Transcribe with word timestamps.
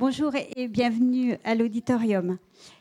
Bonjour 0.00 0.30
et 0.54 0.68
bienvenue 0.68 1.34
à 1.42 1.56
l'auditorium. 1.56 2.38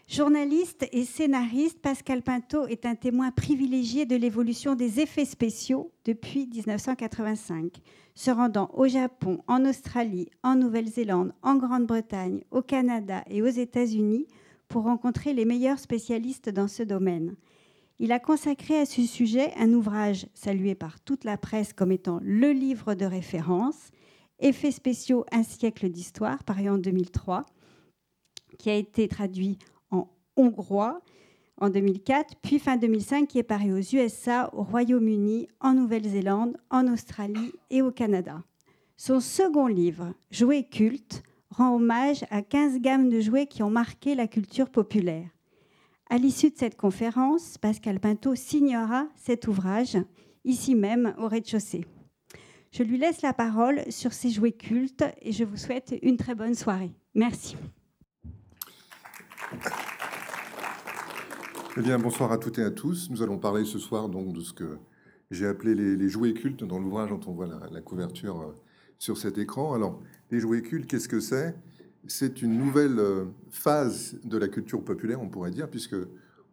Journaliste 0.08 0.88
et 0.92 1.04
scénariste, 1.04 1.80
Pascal 1.82 2.22
Pinto 2.22 2.68
est 2.68 2.86
un 2.86 2.94
témoin 2.94 3.32
privilégié 3.32 4.06
de 4.06 4.16
l'évolution 4.16 4.76
des 4.76 5.00
effets 5.00 5.26
spéciaux 5.26 5.92
depuis 6.06 6.46
1985. 6.46 7.82
Se 8.14 8.30
rendant 8.30 8.70
au 8.76 8.88
Japon, 8.88 9.40
en 9.48 9.66
Australie, 9.66 10.30
en 10.44 10.54
Nouvelle-Zélande, 10.54 11.34
en 11.42 11.56
Grande-Bretagne, 11.56 12.44
au 12.52 12.62
Canada 12.62 13.24
et 13.32 13.42
aux 13.42 13.48
États-Unis 13.48 14.28
pour 14.68 14.84
rencontrer 14.84 15.34
les 15.34 15.46
meilleurs 15.46 15.80
spécialistes 15.80 16.50
dans 16.50 16.68
ce 16.68 16.84
domaine. 16.84 17.36
Il 17.98 18.12
a 18.12 18.20
consacré 18.20 18.80
à 18.80 18.86
ce 18.86 19.02
sujet 19.02 19.54
un 19.58 19.74
ouvrage 19.74 20.28
salué 20.36 20.76
par 20.76 21.00
toute 21.00 21.24
la 21.24 21.38
presse 21.38 21.74
comme 21.74 21.92
étant 21.92 22.20
le 22.22 22.52
livre 22.52 22.94
de 22.94 23.06
référence 23.06 23.90
Effets 24.40 24.72
spéciaux, 24.72 25.26
un 25.32 25.44
siècle 25.44 25.90
d'histoire, 25.90 26.44
paru 26.44 26.70
en 26.70 26.78
2003, 26.78 27.46
qui 28.60 28.70
a 28.70 28.76
été 28.76 29.08
traduit 29.08 29.58
en 29.90 30.08
hongrois 30.36 31.02
en 31.60 31.70
2004, 31.70 32.36
puis 32.42 32.60
fin 32.60 32.78
2005, 32.78 33.28
qui 33.28 33.40
est 33.40 33.44
paru 33.44 33.74
aux 33.74 33.96
USA, 33.96 34.54
au 34.54 34.64
Royaume-Uni, 34.64 35.48
en 35.60 35.74
Nouvelle-Zélande, 35.74 36.56
en 36.70 36.88
Australie 36.88 37.52
et 37.72 37.82
au 37.82 37.92
Canada. 37.92 38.44
Son 38.96 39.20
second 39.20 39.68
livre, 39.68 40.14
Jouets 40.30 40.68
cultes, 40.68 41.24
rend 41.50 41.76
hommage 41.76 42.24
à 42.30 42.44
15 42.44 42.80
gammes 42.80 43.10
de 43.10 43.20
jouets 43.20 43.48
qui 43.48 43.64
ont 43.64 43.70
marqué 43.72 44.14
la 44.14 44.28
culture 44.28 44.70
populaire. 44.70 45.28
À 46.10 46.18
l'issue 46.18 46.52
de 46.52 46.58
cette 46.58 46.78
conférence, 46.78 47.58
Pascal 47.58 48.00
Pinto 48.00 48.36
signera 48.36 49.08
cet 49.16 49.48
ouvrage, 49.48 49.98
ici 50.46 50.76
même 50.76 51.16
au 51.18 51.28
rez-de-chaussée. 51.28 51.86
Je 52.72 52.84
lui 52.84 52.98
laisse 52.98 53.22
la 53.22 53.34
parole 53.34 53.82
sur 53.90 54.14
ses 54.14 54.30
jouets 54.30 54.52
cultes 54.52 55.04
et 55.22 55.32
je 55.32 55.44
vous 55.44 55.58
souhaite 55.58 55.96
une 56.02 56.18
très 56.18 56.36
bonne 56.36 56.56
soirée. 56.56 56.92
Merci. 57.16 57.56
Eh 61.78 61.82
bien, 61.82 62.00
bonsoir 62.00 62.32
à 62.32 62.38
toutes 62.38 62.60
et 62.60 62.64
à 62.64 62.72
tous. 62.72 63.10
Nous 63.10 63.22
allons 63.22 63.38
parler 63.38 63.64
ce 63.64 63.80
soir 63.80 64.10
donc 64.10 64.34
de 64.34 64.42
ce 64.42 64.52
que 64.52 64.78
j'ai 65.32 65.46
appelé 65.46 65.76
les, 65.76 66.10
jouets 66.10 66.34
cultes 66.34 66.64
dans 66.64 66.80
l'ouvrage 66.80 67.10
dont 67.10 67.20
on 67.28 67.34
voit 67.34 67.48
la, 67.72 67.82
couverture 67.82 68.42
euh, 68.42 68.56
sur 68.98 69.18
cet 69.18 69.38
écran. 69.38 69.74
Alors, 69.74 70.02
les 70.32 70.40
jouets 70.40 70.62
cultes, 70.62 70.88
qu'est-ce 70.88 71.08
que 71.08 71.20
c'est? 71.20 71.56
C'est 72.08 72.42
une 72.42 72.58
nouvelle 72.58 73.00
euh, 73.00 73.26
phase 73.52 74.20
de 74.24 74.38
la 74.38 74.48
culture 74.48 74.84
populaire, 74.84 75.22
on 75.22 75.30
pourrait 75.30 75.52
dire, 75.52 75.70
puisque 75.70 75.96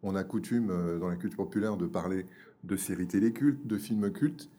on 0.03 0.15
a 0.15 0.23
coutume 0.23 0.69
euh, 0.69 0.99
dans 0.99 1.07
la 1.07 1.15
culture 1.15 1.37
populaire 1.37 1.77
de 1.77 1.87
parler 1.87 2.25
de 2.63 2.75
séries 2.75 3.07
télé 3.07 3.31
cultes, 3.31 3.65
de 3.65 3.77
films 3.77 4.11
cultes. 4.11 4.49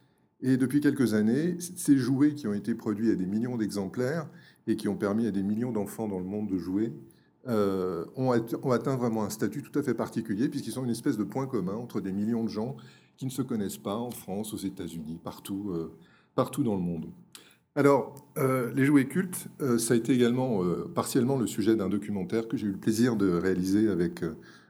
Et 0.46 0.56
depuis 0.56 0.80
quelques 0.80 1.14
années, 1.14 1.56
ces 1.58 1.96
jouets 1.98 2.32
qui 2.32 2.46
ont 2.46 2.54
été 2.54 2.76
produits 2.76 3.10
à 3.10 3.16
des 3.16 3.26
millions 3.26 3.56
d'exemplaires 3.56 4.28
et 4.68 4.76
qui 4.76 4.86
ont 4.86 4.94
permis 4.94 5.26
à 5.26 5.32
des 5.32 5.42
millions 5.42 5.72
d'enfants 5.72 6.06
dans 6.06 6.20
le 6.20 6.24
monde 6.24 6.48
de 6.48 6.56
jouer 6.56 6.92
euh, 7.48 8.04
ont, 8.14 8.30
atteint 8.70 8.96
vraiment 8.96 9.24
un 9.24 9.30
statut 9.30 9.60
tout 9.64 9.76
à 9.76 9.82
fait 9.82 9.92
particulier 9.92 10.48
puisqu'ils 10.48 10.70
sont 10.70 10.84
une 10.84 10.90
espèce 10.90 11.16
de 11.16 11.24
point 11.24 11.48
commun 11.48 11.74
entre 11.74 12.00
des 12.00 12.12
millions 12.12 12.44
de 12.44 12.48
gens 12.48 12.76
qui 13.16 13.26
ne 13.26 13.30
se 13.30 13.42
connaissent 13.42 13.76
pas 13.76 13.96
en 13.96 14.12
France, 14.12 14.54
aux 14.54 14.58
États-Unis, 14.58 15.18
partout, 15.22 15.72
euh, 15.74 15.92
partout 16.36 16.62
dans 16.62 16.76
le 16.76 16.80
monde. 16.80 17.06
Alors, 17.74 18.14
euh, 18.38 18.72
les 18.72 18.84
jouets 18.84 19.06
cultes, 19.06 19.48
ça 19.78 19.94
a 19.94 19.96
été 19.96 20.12
également 20.12 20.62
partiellement 20.94 21.38
le 21.38 21.48
sujet 21.48 21.74
d'un 21.74 21.88
documentaire 21.88 22.46
que 22.46 22.56
j'ai 22.56 22.68
eu 22.68 22.72
le 22.72 22.78
plaisir 22.78 23.16
de 23.16 23.32
réaliser 23.32 23.88
avec 23.88 24.24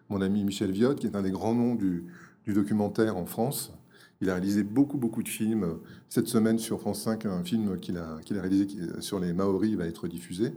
mon 0.09 0.23
ami 0.23 0.43
Michel 0.43 0.71
Viotte, 0.71 1.01
qui 1.01 1.07
est 1.07 1.17
un 1.17 1.23
des 1.23 1.31
grands 1.31 1.55
noms 1.55 1.75
du, 1.75 2.07
du 2.47 2.55
documentaire 2.55 3.19
en 3.19 3.27
France, 3.27 3.76
il 4.21 4.31
a 4.31 4.35
réalisé 4.35 4.63
beaucoup, 4.63 4.99
beaucoup 4.99 5.23
de 5.23 5.29
films. 5.29 5.79
Cette 6.09 6.29
semaine, 6.29 6.59
sur 6.59 6.81
France 6.81 7.03
5, 7.03 7.27
un 7.27 7.45
film 7.45 7.79
qu'il 7.79 7.99
a, 7.99 8.19
qu'il 8.25 8.39
a 8.39 8.41
réalisé 8.41 8.67
sur 9.01 9.21
les 9.21 9.33
Maoris 9.33 9.75
va 9.75 9.87
être 9.87 10.09
diffusé. 10.09 10.53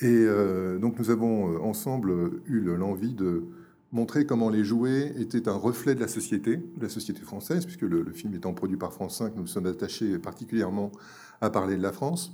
Et 0.00 0.06
euh, 0.06 0.78
donc, 0.78 0.98
nous 0.98 1.10
avons 1.10 1.52
euh, 1.52 1.58
ensemble 1.58 2.40
eu 2.46 2.60
l'envie 2.60 3.12
de 3.12 3.44
montrer 3.92 4.24
comment 4.24 4.48
les 4.48 4.64
jouets 4.64 5.12
étaient 5.18 5.48
un 5.48 5.54
reflet 5.54 5.94
de 5.94 6.00
la 6.00 6.08
société, 6.08 6.56
de 6.56 6.82
la 6.82 6.88
société 6.88 7.20
française, 7.20 7.64
puisque 7.64 7.82
le, 7.82 8.10
film 8.12 8.34
étant 8.34 8.54
produit 8.54 8.76
par 8.76 8.92
France 8.92 9.18
5, 9.18 9.34
nous 9.36 9.46
sommes 9.46 9.66
attachés 9.66 10.18
particulièrement 10.18 10.92
à 11.40 11.50
parler 11.50 11.76
de 11.76 11.82
la 11.82 11.92
France, 11.92 12.32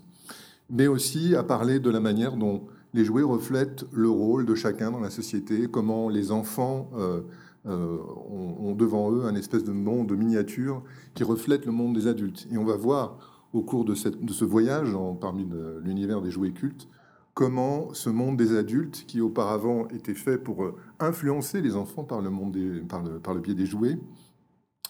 mais 0.70 0.86
aussi 0.86 1.34
à 1.34 1.42
parler 1.42 1.80
de 1.80 1.90
la 1.90 2.00
manière 2.00 2.36
dont 2.36 2.66
les 2.94 3.04
jouets 3.04 3.22
reflètent 3.22 3.84
le 3.92 4.08
rôle 4.08 4.46
de 4.46 4.54
chacun 4.54 4.90
dans 4.90 5.00
la 5.00 5.10
société, 5.10 5.68
comment 5.70 6.08
les 6.08 6.30
enfants 6.30 6.90
euh, 6.96 7.22
euh, 7.66 7.98
ont, 8.28 8.74
devant 8.74 9.10
eux 9.12 9.24
un 9.24 9.34
espèce 9.34 9.64
de 9.64 9.72
monde 9.72 10.08
de 10.08 10.16
miniature 10.16 10.82
qui 11.14 11.24
reflète 11.24 11.66
le 11.66 11.72
monde 11.72 11.94
des 11.94 12.06
adultes. 12.06 12.46
Et 12.50 12.58
on 12.58 12.64
va 12.64 12.76
voir 12.76 13.44
au 13.52 13.62
cours 13.62 13.84
de, 13.84 13.94
ce 13.94 14.44
voyage 14.44 14.96
parmi 15.20 15.48
l'univers 15.82 16.20
des 16.20 16.30
jouets 16.30 16.52
cultes 16.52 16.88
comment 17.36 17.92
ce 17.92 18.08
monde 18.08 18.38
des 18.38 18.56
adultes, 18.56 19.04
qui 19.06 19.20
auparavant 19.20 19.86
était 19.88 20.14
fait 20.14 20.38
pour 20.38 20.64
euh, 20.64 20.74
influencer 20.98 21.60
les 21.60 21.76
enfants 21.76 22.02
par 22.02 22.22
le, 22.22 22.30
monde 22.30 22.56
par, 22.88 23.34
le, 23.34 23.40
biais 23.40 23.54
des 23.54 23.66
jouets, 23.66 23.98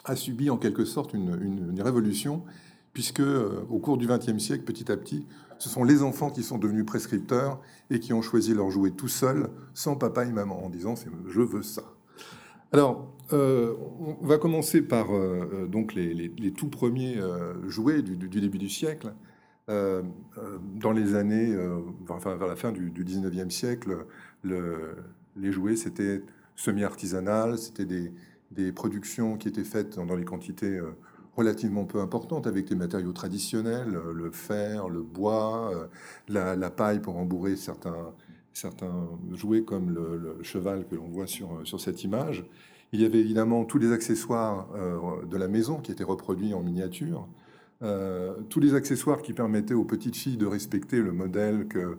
a 0.05 0.15
subi 0.15 0.49
en 0.49 0.57
quelque 0.57 0.85
sorte 0.85 1.13
une, 1.13 1.81
révolution, 1.81 2.45
puisque 2.93 3.19
euh, 3.19 3.67
au 3.69 3.81
cours 3.81 3.99
du 3.99 4.07
XXe 4.07 4.39
siècle, 4.39 4.63
petit 4.63 4.93
à 4.93 4.97
petit, 4.97 5.27
ce 5.59 5.69
sont 5.69 5.83
les 5.83 6.05
enfants 6.05 6.31
qui 6.31 6.45
sont 6.45 6.57
devenus 6.57 6.87
prescripteurs 6.87 7.61
et 7.91 7.99
qui 7.99 8.13
ont 8.13 8.23
choisi 8.23 8.55
leur 8.55 8.71
jouet 8.71 8.93
tout 8.93 9.09
seuls, 9.09 9.51
sans 9.75 9.97
papa 9.97 10.25
et 10.25 10.31
maman, 10.31 10.65
en 10.65 10.71
disant 10.71 10.95
je 11.27 11.41
veux 11.41 11.63
ça. 11.63 11.96
Alors, 12.77 13.11
euh, 13.33 13.75
on 14.21 14.27
va 14.27 14.37
commencer 14.37 14.83
par 14.83 15.11
euh, 15.11 15.49
euh, 15.51 15.67
donc 15.67 15.95
les, 15.95 16.53
tout 16.55 16.69
premiers 16.69 17.19
jouets 17.69 18.03
du, 18.03 18.29
début 18.29 18.59
du 18.59 18.69
siècle. 18.69 19.15
dans 19.67 20.93
les 20.93 21.15
années, 21.15 21.57
enfin 22.11 22.37
vers 22.37 22.47
la 22.47 22.55
fin 22.55 22.73
du, 22.73 22.91
19e 22.91 23.49
siècle, 23.49 24.05
les 24.45 25.53
jouets 25.53 25.77
c'était 25.77 26.23
semi-artisanal, 26.55 27.57
c'était 27.57 27.87
des, 28.51 28.73
productions 28.73 29.39
qui 29.39 29.49
étaient 29.49 29.65
faites 29.65 29.97
dans, 29.97 30.15
des 30.15 30.27
quantités 30.27 30.79
relativement 31.35 31.87
peu 31.87 32.01
importantes 32.01 32.47
avec 32.47 32.69
des 32.69 32.77
matériaux 32.77 33.13
traditionnels, 33.13 33.99
le 34.15 34.31
fer, 34.31 34.91
le 34.91 35.01
bois, 35.01 35.89
la, 36.29 36.71
paille 36.71 37.01
pour 37.01 37.17
embourrer 37.17 37.57
certains, 37.57 38.13
certains 38.57 39.09
jouets 39.33 39.63
comme 39.63 39.91
le, 39.91 40.39
cheval 40.43 40.87
que 40.89 40.95
l'on 40.95 41.09
voit 41.09 41.27
sur, 41.27 41.61
sur 41.65 41.81
cette 41.81 42.05
image. 42.05 42.45
Il 42.93 43.03
y 43.03 43.05
avait 43.05 43.21
évidemment 43.21 43.65
tous 43.65 43.79
les 43.79 43.93
accessoires 43.93 44.69
euh, 44.75 45.27
de 45.27 45.37
la 45.37 45.49
maison 45.49 45.77
qui 45.79 45.93
étaient 45.93 46.05
reproduits 46.05 46.55
en 46.55 46.63
miniature, 46.63 47.29
euh, 47.83 48.33
tous 48.49 48.61
les 48.61 48.75
accessoires 48.75 49.21
qui 49.21 49.35
permettaient 49.35 49.75
aux 49.75 49.85
petites 49.85 50.17
filles 50.17 50.39
de 50.39 50.47
respecter 50.47 51.03
le 51.03 51.13
modèle 51.13 51.67
que, 51.69 51.99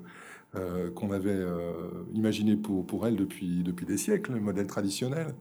euh, 0.55 0.89
qu'on 0.91 1.11
avait 1.11 1.45
imaginé 2.13 2.55
pour, 2.55 2.85
pour 2.87 3.05
elles 3.05 3.17
depuis, 3.17 3.61
depuis 3.63 3.85
des 3.85 3.97
siècles, 3.97 4.33
le 4.33 4.39
modèle 4.39 4.67
traditionnel. 4.67 5.35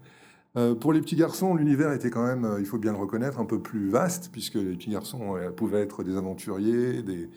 pour 0.81 0.93
les 0.93 1.01
petits 1.01 1.17
garçons, 1.17 1.55
l'univers 1.55 1.93
était 1.93 2.11
quand 2.11 2.27
même, 2.27 2.57
il 2.59 2.67
faut 2.67 2.79
bien 2.79 2.93
le 2.93 2.99
reconnaître, 2.99 3.41
un 3.41 3.45
peu 3.47 3.61
plus 3.61 3.89
vaste, 3.89 4.31
puisque 4.33 4.57
les 4.57 4.75
petits 4.75 4.91
garçons 4.91 5.37
pouvaient 5.55 5.83
être 5.83 6.03
des 6.03 6.17
aventuriers, 6.17 7.03
des, 7.03 7.31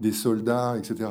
des 0.00 0.12
soldats, 0.12 0.76
etc. 0.76 1.10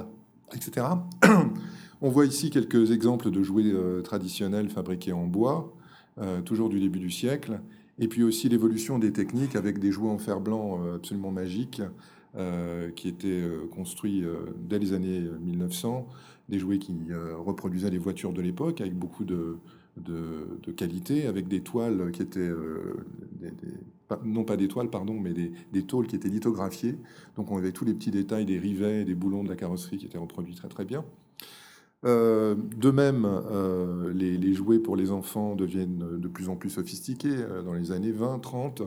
etc. 0.53 0.88
On 2.03 2.09
voit 2.09 2.25
ici 2.25 2.49
quelques 2.49 2.91
exemples 2.91 3.31
de 3.31 3.41
jouets 3.41 3.73
traditionnels 4.03 4.69
fabriqués 4.69 5.13
en 5.13 5.25
bois. 5.25 5.73
Euh, 6.19 6.41
toujours 6.41 6.69
du 6.69 6.79
début 6.79 6.99
du 6.99 7.09
siècle. 7.09 7.59
Et 7.97 8.07
puis 8.07 8.23
aussi 8.23 8.47
l'évolution 8.47 8.99
des 8.99 9.11
techniques 9.11 9.55
avec 9.55 9.79
des 9.79 9.91
jouets 9.91 10.09
en 10.09 10.19
fer 10.19 10.39
blanc 10.39 10.79
euh, 10.83 10.97
absolument 10.97 11.31
magiques 11.31 11.81
euh, 12.35 12.91
qui 12.91 13.07
étaient 13.07 13.43
construits 13.71 14.23
dès 14.67 14.79
les 14.79 14.93
années 14.93 15.21
1900, 15.41 16.07
des 16.49 16.59
jouets 16.59 16.77
qui 16.77 16.93
reproduisaient 17.37 17.89
les 17.89 17.97
voitures 17.97 18.33
de 18.33 18.41
l'époque 18.41 18.81
avec 18.81 18.93
beaucoup 18.93 19.23
de, 19.23 19.57
qualité, 20.75 21.25
avec 21.25 21.47
des 21.47 21.61
toiles 21.61 22.11
qui 22.11 22.21
étaient, 22.21 22.51
non 24.23 24.43
pas 24.43 24.57
des 24.57 24.67
toiles, 24.67 24.89
pardon, 24.89 25.19
mais 25.19 25.33
des, 25.33 25.51
des, 25.71 25.83
tôles 25.83 26.07
qui 26.07 26.15
étaient 26.15 26.29
lithographiées. 26.29 26.97
Donc 27.37 27.51
on 27.51 27.57
avait 27.57 27.71
tous 27.71 27.85
les 27.85 27.93
petits 27.93 28.11
détails 28.11 28.45
des 28.45 28.59
rivets, 28.59 29.05
des 29.05 29.15
boulons 29.15 29.43
de 29.43 29.49
la 29.49 29.55
carrosserie 29.55 29.97
qui 29.97 30.05
étaient 30.05 30.17
reproduits 30.17 30.55
très 30.55 30.69
très 30.69 30.85
bien. 30.85 31.05
Euh, 32.05 32.55
de 32.55 32.91
même, 32.91 33.25
euh, 33.25 34.11
les, 34.13 34.53
jouets 34.53 34.79
pour 34.79 34.95
les 34.95 35.11
enfants 35.11 35.55
deviennent 35.55 36.19
de 36.19 36.27
plus 36.27 36.50
en 36.50 36.55
plus 36.55 36.69
sophistiqués 36.69 37.35
euh, 37.38 37.61
dans 37.61 37.73
les 37.73 37.91
années 37.91 38.11
20, 38.11 38.39
30. 38.39 38.81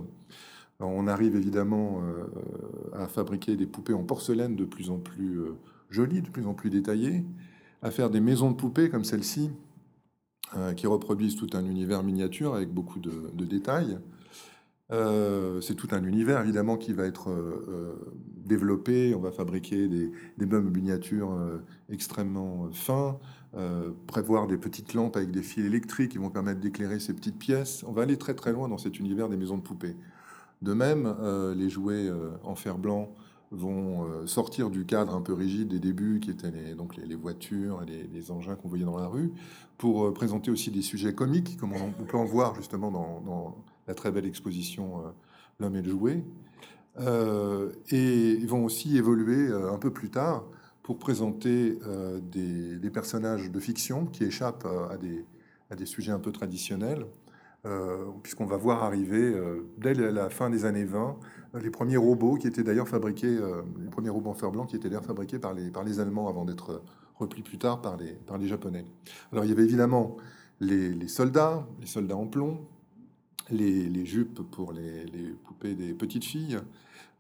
on 0.81 1.07
arrive 1.07 1.35
évidemment 1.35 2.03
à 2.93 3.09
fabriquer 3.09 3.57
des 3.57 3.67
poupées 3.67 3.95
en 3.95 4.05
porcelaine 4.05 4.57
de 4.57 4.65
plus 4.65 4.91
en 4.91 4.99
plus 4.99 5.41
jolies, 5.89 6.21
de 6.21 6.29
plus 6.29 6.47
en 6.47 6.53
plus 6.53 6.69
détaillées, 6.69 7.25
à 7.83 7.91
faire 7.91 8.11
des 8.11 8.21
maisons 8.21 8.51
de 8.51 8.57
poupées 8.57 8.91
comme 8.91 9.05
celle-ci, 9.05 9.51
qui 10.77 10.87
reproduisent 10.87 11.37
tout 11.37 11.49
un 11.55 11.65
univers 11.65 12.03
miniature 12.03 12.55
avec 12.55 12.73
beaucoup 12.73 13.01
de 13.01 13.45
détails. 13.45 13.99
Euh, 14.93 15.61
c'est 15.61 15.75
tout 15.75 15.89
un 15.91 16.05
univers 16.05 16.41
évidemment 16.41 16.77
qui 16.77 16.93
va 16.93 17.07
être 17.07 17.31
euh, 17.31 17.67
euh, 17.69 17.95
développé. 18.45 19.15
On 19.17 19.21
va 19.21 19.33
fabriquer 19.33 19.89
des, 19.89 20.13
des 20.39 20.47
meubles 20.47 20.71
miniatures 20.71 21.37
extrêmement 21.91 22.69
fins, 22.73 23.19
prévoir 24.07 24.47
des 24.47 24.57
petites 24.57 24.95
lampes 24.95 25.17
avec 25.17 25.33
des 25.33 25.43
fils 25.43 25.65
électriques 25.65 26.13
qui 26.13 26.19
vont 26.19 26.31
permettre 26.31 26.61
d'éclairer 26.61 27.01
ces 27.01 27.13
petites 27.13 27.39
pièces. 27.39 27.85
On 27.89 27.93
va 27.93 28.03
aller 28.03 28.17
très 28.17 28.35
très 28.35 28.53
loin 28.53 28.69
dans 28.69 28.79
cet 28.79 29.01
univers 29.01 29.29
des 29.29 29.37
maisons 29.37 29.57
de 29.57 29.63
poupées. 29.63 29.97
De 30.63 30.73
même, 30.75 31.13
les 31.57 31.69
jouets 31.69 32.09
en 32.45 32.55
fer 32.55 32.79
blanc 32.79 33.13
vont 33.51 34.07
sortir 34.27 34.71
du 34.71 34.87
cadre 34.87 35.17
un 35.17 35.23
peu 35.23 35.33
rigide 35.33 35.69
des 35.69 35.81
débuts, 35.81 36.21
qui 36.21 36.31
étaient 36.31 36.53
les, 36.53 36.75
donc 36.75 36.97
les, 36.97 37.17
voitures 37.17 37.83
et 37.83 38.09
les, 38.13 38.31
engins 38.31 38.55
qu'on 38.55 38.69
voyait 38.69 38.85
dans 38.85 38.99
la 38.99 39.09
rue, 39.09 39.33
pour 39.77 40.13
présenter 40.15 40.53
aussi 40.53 40.71
des 40.71 40.83
sujets 40.83 41.15
comiques, 41.15 41.57
comme 41.57 41.73
on, 41.73 42.05
peut 42.05 42.19
en 42.19 42.25
voir 42.25 42.55
justement 42.55 42.93
dans, 42.93 43.57
la 43.87 43.95
très 43.95 44.11
belle 44.11 44.27
exposition 44.27 45.03
L'homme 45.59 45.77
et 45.77 45.83
le 45.83 45.91
jouet. 45.91 46.23
et 46.99 48.33
ils 48.33 48.47
vont 48.47 48.65
aussi 48.65 48.99
évoluer 48.99 49.51
un 49.51 49.79
peu 49.79 49.91
plus 49.91 50.11
tard 50.11 50.45
pour 50.83 50.99
présenter 50.99 51.79
des, 52.21 52.91
personnages 52.91 53.51
de 53.51 53.59
fiction 53.59 54.05
qui 54.05 54.25
échappent 54.25 54.67
à 54.91 54.99
des, 54.99 55.25
à 55.71 55.77
des 55.77 55.87
sujets 55.87 56.13
un 56.13 56.19
peu 56.19 56.31
traditionnels. 56.31 57.07
Euh, 57.67 58.05
puisqu'on 58.23 58.47
va 58.47 58.57
voir 58.57 58.85
arriver 58.85 59.35
euh, 59.35 59.67
dès 59.79 59.95
la 59.95 60.31
fin 60.31 60.51
des 60.51 60.67
années 60.67 60.85
20 60.85 61.17
euh, 61.55 61.61
les 61.61 61.71
premiers 61.71 61.97
robots 61.97 62.37
qui 62.37 62.47
étaient 62.47 62.63
d'ailleurs 62.63 62.87
fabriqués, 62.87 63.39
les 63.81 63.91
premiers 63.91 64.11
robots 64.11 64.31
en 64.31 64.35
fer 64.35 64.53
blanc 64.53 64.67
qui 64.67 64.77
étaient 64.77 64.89
d'ailleurs 64.89 65.05
fabriqués 65.05 65.41
par 65.41 65.53
les, 65.53 65.71
par 65.71 65.83
les 65.83 65.99
Allemands 65.99 66.29
avant 66.29 66.45
d'être 66.45 66.83
replis 67.17 67.43
plus 67.43 67.59
tard 67.59 67.83
par 67.83 67.97
les, 67.97 68.13
par 68.13 68.39
les 68.39 68.47
Japonais. 68.47 68.85
Alors 69.33 69.45
il 69.45 69.49
y 69.49 69.53
avait 69.53 69.65
évidemment 69.65 70.17
les, 70.61 71.09
soldats, 71.09 71.67
les 71.81 71.87
soldats 71.87 72.17
en 72.17 72.27
plomb, 72.27 72.61
les, 73.51 74.07
jupes 74.07 74.43
pour 74.51 74.73
les, 74.73 75.07
poupées 75.45 75.75
des 75.75 75.93
petites 75.93 76.25
filles, 76.25 76.59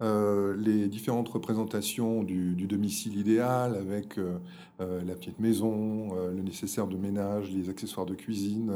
euh, 0.02 0.54
les 0.58 0.88
différentes 0.88 1.28
représentations 1.28 2.22
du, 2.22 2.54
domicile 2.66 3.18
idéal 3.18 3.74
avec 3.76 4.18
euh, 4.18 4.38
euh, 4.80 5.02
la 5.04 5.14
petite 5.14 5.40
maison, 5.40 6.14
le 6.14 6.42
nécessaire 6.42 6.86
de 6.86 6.96
ménage, 6.96 7.50
les 7.50 7.70
accessoires 7.70 8.06
de 8.06 8.14
cuisine, 8.14 8.72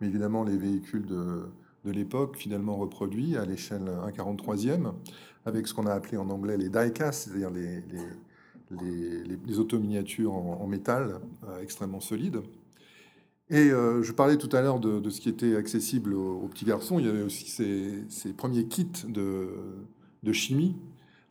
mais 0.00 0.06
évidemment 0.06 0.44
les 0.44 0.56
véhicules 0.56 1.06
de, 1.06 1.42
l'époque, 1.84 2.36
finalement 2.36 2.76
reproduits 2.76 3.36
à 3.36 3.44
l'échelle 3.44 3.90
1,43e, 4.06 4.92
avec 5.46 5.66
ce 5.66 5.74
qu'on 5.74 5.86
a 5.86 5.92
appelé 5.92 6.18
en 6.18 6.28
anglais 6.28 6.56
les 6.56 6.68
die-cast, 6.68 7.28
c'est-à-dire 7.28 7.50
les, 7.50 7.82
les 9.46 9.58
auto-miniatures 9.58 10.34
en, 10.34 10.66
métal 10.66 11.20
extrêmement 11.62 12.00
solides. 12.00 12.42
Et 13.50 13.70
je 13.70 14.12
parlais 14.12 14.36
tout 14.36 14.54
à 14.54 14.60
l'heure 14.60 14.78
de, 14.78 15.10
ce 15.10 15.20
qui 15.20 15.28
était 15.28 15.56
accessible 15.56 16.14
aux, 16.14 16.46
petits 16.46 16.64
garçons. 16.64 17.00
Il 17.00 17.06
y 17.06 17.08
avait 17.08 17.22
aussi 17.22 17.48
ces, 17.48 18.32
premiers 18.32 18.66
kits 18.66 18.86
de, 19.08 20.32
chimie. 20.32 20.76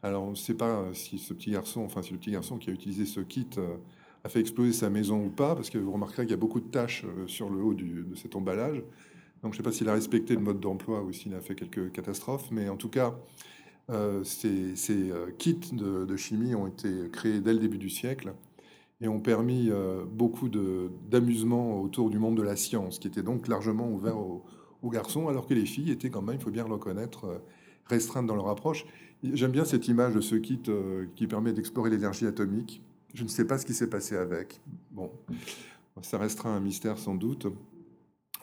Alors, 0.04 0.24
on 0.24 0.31
ne 0.31 0.36
sait 0.36 0.54
pas 0.54 0.86
si 0.94 1.18
ce 1.18 1.33
petit 1.33 1.51
garçon, 1.51 1.81
enfin, 1.81 2.01
si 2.01 2.12
le 2.12 2.19
petit 2.19 2.31
garçon 2.31 2.57
qui 2.57 2.69
a 2.69 2.74
utilisé 2.74 3.06
ce 3.06 3.19
kit 3.19 3.48
euh, 3.57 3.75
a 4.24 4.30
fait 4.30 4.39
exploser 4.39 4.71
sa 4.71 4.89
maison 4.89 5.25
ou 5.25 5.30
pas, 5.30 5.56
parce 5.56 5.69
que 5.69 5.77
vous 5.77 5.92
remarquerez 5.92 6.24
qu'il 6.24 6.31
y 6.31 6.36
a 6.36 6.38
beaucoup 6.38 6.62
de 6.62 6.69
taches 6.69 7.04
euh, 7.06 7.27
sur 7.27 7.50
le 7.50 7.62
haut 7.62 7.74
de 7.74 8.16
cet 8.16 8.36
emballage. 8.36 8.77
Donc, 9.44 9.54
je 9.54 9.60
ne 9.60 9.63
sais 9.63 9.63
pas 9.63 9.71
s'il 9.71 9.89
a 9.89 9.94
respecté 9.94 10.36
le 10.36 10.42
mode 10.42 10.60
d'emploi 10.62 11.04
ou 11.04 11.12
s'il 11.12 11.33
a 11.36 11.42
fait 11.42 11.56
quelques 11.56 11.92
catastrophes, 11.92 12.50
mais 12.51 12.69
en 12.69 12.77
tout 12.77 12.89
cas, 12.89 13.16
euh, 13.89 14.24
ces, 14.24 14.74
kits 15.38 15.60
de, 15.74 16.16
chimie 16.16 16.56
ont 16.56 16.68
été 16.68 17.10
créés 17.12 17.42
dès 17.42 17.54
le 17.54 17.60
début 17.60 17.77
du 17.77 17.89
siècle 17.89 18.33
et 19.01 19.07
ont 19.07 19.19
permis 19.19 19.69
beaucoup 20.12 20.50
d'amusement 20.50 21.81
autour 21.81 22.10
du 22.10 22.19
monde 22.19 22.36
de 22.36 22.42
la 22.42 22.56
science, 22.56 23.00
qui 23.00 23.07
était 23.07 23.24
donc 23.24 23.48
largement 23.48 23.90
ouvert 23.90 24.18
aux, 24.18 24.44
garçons, 24.90 25.30
alors 25.30 25.48
que 25.48 25.54
les 25.54 25.66
filles 25.66 25.92
étaient 25.92 26.10
quand 26.10 26.22
même, 26.22 26.36
il 26.36 26.42
faut 26.42 26.51
bien 26.51 26.66
le 26.66 26.74
reconnaître, 26.74 27.42
restreintes 27.86 28.28
dans 28.28 28.36
leur 28.36 28.50
approche. 28.50 28.86
J'aime 29.24 29.51
bien 29.51 29.66
cette 29.66 29.88
image 29.88 30.13
de 30.13 30.22
ce 30.22 30.36
kit 30.36 30.62
euh, 30.69 31.07
qui 31.16 31.28
permet 31.28 31.51
d'explorer 31.51 31.90
l'énergie 31.90 32.25
atomique. 32.25 32.81
Je 33.13 33.24
ne 33.24 33.28
sais 33.28 33.46
pas 33.46 33.57
ce 33.57 33.66
qui 33.66 33.74
s'est 33.74 33.90
passé 33.90 34.16
avec. 34.16 34.62
Bon, 34.92 35.12
ça 36.02 36.18
restera 36.18 36.50
un 36.50 36.62
mystère 36.62 36.98
sans 36.98 37.16
doute. 37.16 37.48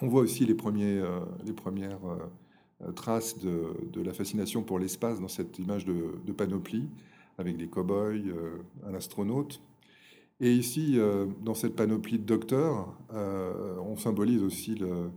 On 0.02 0.08
voit 0.08 0.20
aussi 0.20 0.44
les, 0.44 0.54
premiers, 0.54 0.98
euh, 0.98 1.20
les 1.46 1.54
premières 1.54 2.04
euh, 2.04 2.92
traces 2.92 3.38
de, 3.38 4.02
la 4.02 4.12
fascination 4.12 4.62
pour 4.62 4.78
l'espace 4.78 5.18
dans 5.18 5.28
cette 5.28 5.58
image 5.58 5.86
de, 5.86 6.32
panoplie, 6.32 6.90
avec 7.38 7.56
des 7.56 7.68
cow-boys, 7.68 8.20
un 8.86 8.94
astronaute. 8.94 9.62
Et 10.40 10.52
ici, 10.52 10.98
dans 11.42 11.54
cette 11.54 11.74
panoplie 11.74 12.18
de 12.18 12.24
docteurs, 12.24 12.94
on 13.10 13.96
symbolise 13.96 14.42
aussi 14.42 14.74
le, 14.74 15.10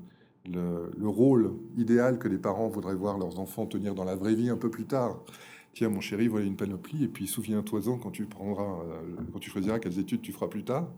le, 0.45 1.07
rôle 1.07 1.53
idéal 1.77 2.19
que 2.19 2.27
les 2.27 2.37
parents 2.37 2.67
voudraient 2.67 2.95
voir 2.95 3.17
leurs 3.17 3.39
enfants 3.39 3.65
tenir 3.65 3.95
dans 3.95 4.03
la 4.03 4.15
vraie 4.15 4.35
vie 4.35 4.49
un 4.49 4.57
peu 4.57 4.69
plus 4.69 4.85
tard. 4.85 5.19
Tiens, 5.73 5.89
mon 5.89 6.01
chéri, 6.01 6.27
voilà 6.27 6.45
une 6.45 6.55
panoplie, 6.55 7.03
et 7.03 7.07
puis 7.07 7.27
souviens-toi-en 7.27 7.97
quand 7.97 8.11
tu 8.11 8.25
prendras, 8.25 8.81
euh, 8.83 9.01
quand 9.31 9.39
tu 9.39 9.49
choisiras 9.49 9.79
quelles 9.79 9.99
études 9.99 10.21
tu 10.21 10.31
feras 10.31 10.47
plus 10.47 10.63
tard. 10.63 10.89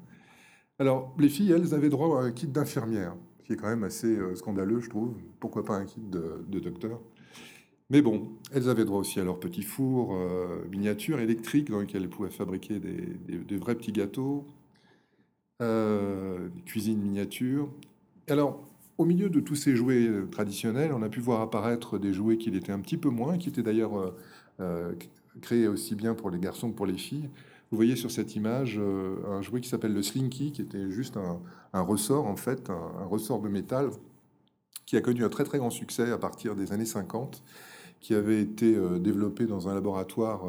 Alors, 0.79 1.13
les 1.19 1.29
filles, 1.29 1.51
elles 1.51 1.73
avaient 1.73 1.89
droit 1.89 2.21
à 2.21 2.23
un 2.23 2.31
kit 2.31 2.47
d'infirmière, 2.47 3.15
qui 3.45 3.53
est 3.53 3.55
quand 3.57 3.67
même 3.67 3.83
assez 3.83 4.07
euh, 4.07 4.35
scandaleux, 4.35 4.79
je 4.79 4.89
trouve. 4.89 5.15
Pourquoi 5.39 5.65
pas 5.65 5.75
un 5.75 5.85
kit 5.85 5.99
de, 5.99 6.59
docteur? 6.59 6.99
Mais 7.91 8.01
bon, 8.01 8.29
elles 8.51 8.69
avaient 8.69 8.85
droit 8.85 8.99
aussi 8.99 9.19
à 9.19 9.23
leur 9.23 9.39
petit 9.39 9.61
four 9.61 10.15
euh, 10.15 10.63
miniature 10.71 11.19
électrique 11.19 11.69
dans 11.69 11.81
lequel 11.81 12.01
elles 12.03 12.09
pouvaient 12.09 12.29
fabriquer 12.29 12.79
des, 12.79 13.57
vrais 13.57 13.75
petits 13.75 13.91
gâteaux, 13.91 14.47
des 15.59 16.61
cuisines 16.65 16.99
miniatures. 16.99 17.69
Alors, 18.27 18.63
au 19.01 19.05
milieu 19.05 19.29
de 19.29 19.39
tous 19.39 19.55
ces 19.55 19.75
jouets 19.75 20.07
euh, 20.07 20.27
traditionnels, 20.27 20.93
on 20.93 21.01
a 21.01 21.09
pu 21.09 21.19
voir 21.19 21.41
apparaître 21.41 21.97
des 21.97 22.13
jouets 22.13 22.37
qui 22.37 22.51
l'étaient 22.51 22.71
un 22.71 22.79
petit 22.79 22.97
peu 22.97 23.09
moins, 23.09 23.39
qui 23.39 23.49
étaient 23.49 23.63
d'ailleurs 23.63 23.97
euh, 23.97 24.15
euh, 24.59 24.93
créés 25.41 25.67
aussi 25.67 25.95
bien 25.95 26.13
pour 26.13 26.29
les 26.29 26.39
garçons 26.39 26.69
que 26.71 26.75
pour 26.75 26.85
les 26.85 26.97
filles. 26.97 27.29
Vous 27.71 27.77
voyez 27.77 27.95
sur 27.95 28.11
cette 28.11 28.35
image 28.35 28.77
un 29.29 29.41
jouet 29.41 29.61
qui 29.61 29.69
s'appelle 29.69 29.93
le 29.93 30.03
Slinky, 30.03 30.51
qui 30.51 30.61
était 30.61 30.91
juste 30.91 31.17
un, 31.17 31.81
ressort, 31.81 32.27
en 32.27 32.35
fait, 32.35 32.69
un, 32.69 33.05
ressort 33.05 33.39
de 33.41 33.47
métal, 33.47 33.91
qui 34.85 34.97
a 34.97 35.01
connu 35.01 35.23
un 35.23 35.29
très 35.29 35.45
très 35.45 35.57
grand 35.57 35.69
succès 35.69 36.11
à 36.11 36.17
partir 36.17 36.53
des 36.53 36.73
années 36.73 36.85
50, 36.85 37.41
qui 38.01 38.13
avait 38.15 38.41
été 38.41 38.75
développé 38.99 39.45
dans 39.45 39.69
un 39.69 39.73
laboratoire 39.73 40.43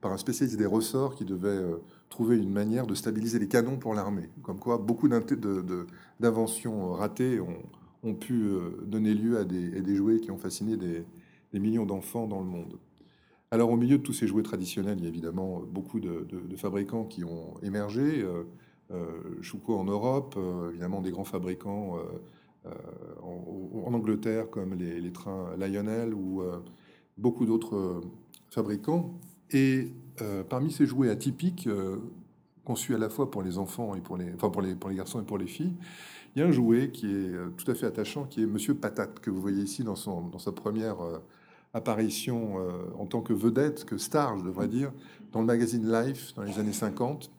par 0.00 0.12
un 0.12 0.16
spécialiste 0.18 0.58
des 0.58 0.66
ressorts 0.66 1.14
qui 1.16 1.24
devait 1.24 1.64
trouver 2.10 2.36
une 2.36 2.50
manière 2.50 2.86
de 2.86 2.94
stabiliser 2.94 3.38
les 3.38 3.48
canons 3.48 3.78
pour 3.78 3.94
l'armée. 3.94 4.28
Comme 4.42 4.58
quoi, 4.58 4.76
beaucoup 4.76 5.08
d'inventions 5.08 6.92
ratées 6.92 7.40
ont, 8.02 8.14
pu 8.14 8.42
euh, 8.42 8.82
donner 8.84 9.14
lieu 9.14 9.38
à 9.38 9.44
des, 9.44 9.96
jouets 9.96 10.20
qui 10.20 10.30
ont 10.30 10.38
fasciné 10.38 10.76
des, 10.76 11.04
millions 11.58 11.86
d'enfants 11.86 12.26
dans 12.26 12.40
le 12.40 12.46
monde. 12.46 12.78
Alors 13.50 13.70
au 13.70 13.76
milieu 13.76 13.98
de 13.98 14.02
tous 14.02 14.12
ces 14.12 14.26
jouets 14.26 14.42
traditionnels, 14.42 14.98
il 14.98 15.04
y 15.04 15.06
a 15.06 15.08
évidemment 15.08 15.60
beaucoup 15.60 16.00
de, 16.00 16.26
fabricants 16.56 17.04
qui 17.04 17.24
ont 17.24 17.54
émergé. 17.62 18.22
Euh, 18.22 18.44
euh 18.90 19.06
en 19.68 19.84
Europe, 19.84 20.34
euh, 20.36 20.70
évidemment 20.70 21.00
des 21.00 21.10
grands 21.12 21.24
fabricants 21.24 21.96
en, 23.22 23.94
Angleterre 23.94 24.50
comme 24.50 24.74
les, 24.74 25.00
les 25.00 25.12
trains 25.12 25.56
Lionel 25.56 26.12
ou 26.12 26.42
beaucoup 27.20 27.46
d'autres 27.46 28.00
fabricants. 28.50 29.14
Et 29.52 29.92
parmi 30.48 30.70
ces 30.70 30.86
jouets 30.86 31.10
atypiques, 31.10 31.68
conçus 32.64 32.94
à 32.94 32.98
la 32.98 33.08
fois 33.08 33.30
pour 33.30 33.42
les 33.42 33.58
enfants 33.58 33.94
et 33.94 34.00
pour 34.00 34.16
les, 34.16 34.32
enfin 34.34 34.50
pour 34.50 34.62
les, 34.62 34.76
garçons 34.94 35.20
et 35.20 35.24
pour 35.24 35.38
les 35.38 35.46
filles, 35.46 35.74
il 36.34 36.40
y 36.40 36.42
a 36.44 36.46
un 36.46 36.52
jouet 36.52 36.90
qui 36.90 37.06
est 37.06 37.30
euh, 37.30 37.48
tout 37.56 37.68
à 37.68 37.74
fait 37.74 37.86
attachant, 37.86 38.24
qui 38.24 38.42
est 38.42 38.46
Monsieur 38.46 38.74
Patate, 38.74 39.18
que 39.18 39.30
vous 39.30 39.40
voyez 39.40 39.62
ici 39.62 39.82
dans, 39.82 39.96
son, 39.96 40.28
dans 40.28 40.38
sa 40.38 40.52
première 40.52 41.00
euh, 41.00 41.18
apparition 41.74 42.60
euh, 42.60 42.70
en 42.96 43.06
tant 43.06 43.22
que 43.22 43.32
vedette, 43.32 43.84
que 43.84 43.98
star, 43.98 44.38
je 44.38 44.44
devrais 44.44 44.68
dire, 44.68 44.92
dans 45.32 45.40
le 45.40 45.46
magazine 45.46 45.90
Life 45.90 46.32
dans 46.36 46.42
les 46.42 46.60
années 46.60 46.72
50. 46.72 47.30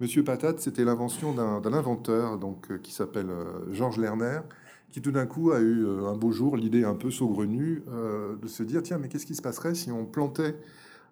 Monsieur 0.00 0.24
Patate, 0.24 0.58
c'était 0.58 0.84
l'invention 0.84 1.32
d'un 1.32 1.72
inventeur 1.72 2.36
donc, 2.36 2.82
qui 2.82 2.92
s'appelle 2.92 3.30
Georges 3.70 3.98
Lerner, 3.98 4.40
qui 4.94 5.02
tout 5.02 5.10
d'un 5.10 5.26
coup 5.26 5.50
a 5.50 5.58
eu 5.58 5.84
un 6.06 6.14
beau 6.14 6.30
jour 6.30 6.56
l'idée 6.56 6.84
un 6.84 6.94
peu 6.94 7.10
saugrenue 7.10 7.82
de 8.40 8.46
se 8.46 8.62
dire 8.62 8.80
tiens, 8.80 8.98
mais 8.98 9.08
qu'est-ce 9.08 9.26
qui 9.26 9.34
se 9.34 9.42
passerait 9.42 9.74
si 9.74 9.90
on 9.90 10.06
plantait 10.06 10.54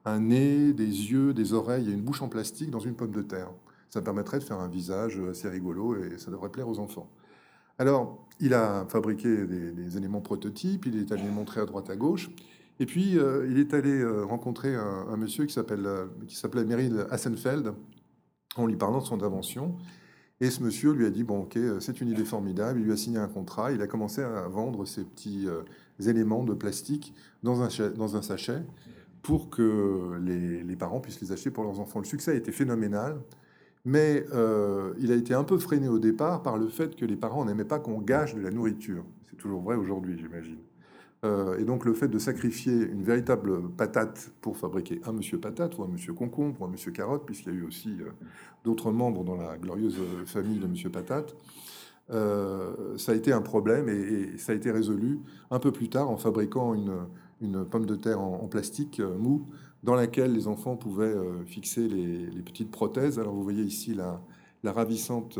un 0.04 0.20
nez, 0.20 0.72
des 0.72 0.84
yeux, 0.84 1.34
des 1.34 1.52
oreilles 1.52 1.90
et 1.90 1.92
une 1.92 2.00
bouche 2.00 2.22
en 2.22 2.28
plastique 2.28 2.70
dans 2.70 2.78
une 2.78 2.94
pomme 2.94 3.10
de 3.10 3.22
terre? 3.22 3.50
Ça 3.90 4.00
permettrait 4.00 4.38
de 4.38 4.44
faire 4.44 4.60
un 4.60 4.68
visage 4.68 5.20
assez 5.28 5.48
rigolo 5.48 5.96
et 5.96 6.16
ça 6.18 6.30
devrait 6.30 6.50
plaire 6.50 6.68
aux 6.68 6.78
enfants. 6.78 7.10
Alors, 7.76 8.24
il 8.38 8.54
a 8.54 8.86
fabriqué 8.88 9.46
des, 9.46 9.96
éléments 9.96 10.20
prototypes, 10.20 10.86
il 10.86 11.00
est 11.00 11.10
allé 11.10 11.24
les 11.24 11.30
montrer 11.30 11.60
à 11.60 11.66
droite 11.66 11.90
à 11.90 11.96
gauche, 11.96 12.30
et 12.78 12.86
puis 12.86 13.18
euh, 13.18 13.46
il 13.50 13.58
est 13.58 13.74
allé 13.74 13.90
euh, 13.90 14.24
rencontrer 14.24 14.74
un, 14.76 15.16
monsieur 15.16 15.44
euh, 15.44 16.06
qui 16.28 16.36
s'appelait 16.36 16.64
Meryl 16.64 17.06
Hassenfeld 17.10 17.74
en 18.56 18.66
lui 18.66 18.76
parlant 18.76 19.00
de 19.00 19.04
son 19.04 19.22
invention. 19.22 19.76
Et 20.42 20.50
ce 20.50 20.62
monsieur 20.62 20.92
lui 20.92 21.06
a 21.06 21.10
dit 21.10 21.24
bon 21.24 21.44
ok 21.44 21.58
c'est 21.80 22.00
une 22.02 22.08
idée 22.08 22.24
formidable. 22.24 22.80
Il 22.80 22.84
lui 22.84 22.92
a 22.92 22.96
signé 22.96 23.18
un 23.18 23.28
contrat. 23.28 23.72
Il 23.72 23.80
a 23.80 23.86
commencé 23.86 24.22
à 24.22 24.48
vendre 24.48 24.84
ces 24.84 25.04
petits 25.04 25.46
éléments 26.04 26.44
de 26.44 26.52
plastique 26.52 27.14
dans 27.42 27.62
un, 27.62 28.22
sachet 28.22 28.62
pour 29.22 29.48
que 29.48 30.18
les, 30.20 30.62
les, 30.64 30.76
parents 30.76 31.00
puissent 31.00 31.20
les 31.20 31.32
acheter 31.32 31.50
pour 31.50 31.64
leurs 31.64 31.78
enfants. 31.78 32.00
Le 32.00 32.04
succès 32.04 32.32
a 32.32 32.34
été 32.34 32.52
phénoménal. 32.52 33.20
Mais 33.84 34.24
euh, 34.32 34.94
il 34.98 35.10
a 35.10 35.16
été 35.16 35.34
un 35.34 35.44
peu 35.44 35.58
freiné 35.58 35.88
au 35.88 35.98
départ 35.98 36.42
par 36.42 36.56
le 36.56 36.68
fait 36.68 36.94
que 36.94 37.04
les 37.04 37.16
parents 37.16 37.44
n'aimaient 37.44 37.64
pas 37.64 37.80
qu'on 37.80 37.98
gâche 37.98 38.34
de 38.34 38.40
la 38.40 38.50
nourriture. 38.50 39.04
C'est 39.28 39.36
toujours 39.36 39.60
vrai 39.60 39.76
aujourd'hui, 39.76 40.16
j'imagine. 40.16 40.58
Euh, 41.24 41.56
et 41.58 41.64
donc 41.64 41.84
le 41.84 41.94
fait 41.94 42.08
de 42.08 42.18
sacrifier 42.18 42.72
une 42.72 43.04
véritable 43.04 43.70
patate 43.70 44.32
pour 44.40 44.56
fabriquer 44.56 45.00
un 45.04 45.12
monsieur 45.12 45.38
patate 45.38 45.78
ou 45.78 45.84
un 45.84 45.88
monsieur 45.88 46.14
concombre 46.14 46.60
ou 46.60 46.64
un 46.64 46.68
monsieur 46.68 46.90
carotte, 46.90 47.24
puisqu'il 47.24 47.52
y 47.52 47.56
a 47.56 47.58
eu 47.60 47.64
aussi 47.64 47.96
euh, 48.00 48.10
d'autres 48.64 48.90
membres 48.90 49.22
dans 49.22 49.36
la 49.36 49.56
glorieuse 49.56 49.98
famille 50.26 50.58
de 50.58 50.66
monsieur 50.66 50.90
patate, 50.90 51.36
ça 52.10 53.12
a 53.12 53.14
été 53.14 53.32
un 53.32 53.40
problème 53.40 53.88
et, 53.88 54.36
ça 54.36 54.52
a 54.52 54.54
été 54.54 54.70
résolu 54.70 55.20
un 55.50 55.58
peu 55.58 55.72
plus 55.72 55.88
tard 55.88 56.10
en 56.10 56.18
fabriquant 56.18 56.74
une, 56.74 57.64
pomme 57.64 57.86
de 57.86 57.94
terre 57.94 58.20
en, 58.20 58.46
plastique 58.48 59.00
mou 59.00 59.46
dans 59.82 59.94
laquelle 59.94 60.34
les 60.34 60.46
enfants 60.46 60.76
pouvaient 60.76 61.14
fixer 61.46 61.88
les, 61.88 62.42
petites 62.42 62.70
prothèses. 62.70 63.18
Alors 63.18 63.32
vous 63.32 63.42
voyez 63.42 63.62
ici 63.62 63.94
la 63.94 64.72
ravissante 64.72 65.38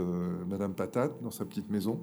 Madame 0.49 0.73
Patate 0.73 1.13
dans 1.23 1.31
sa 1.31 1.45
petite 1.45 1.69
maison. 1.71 2.01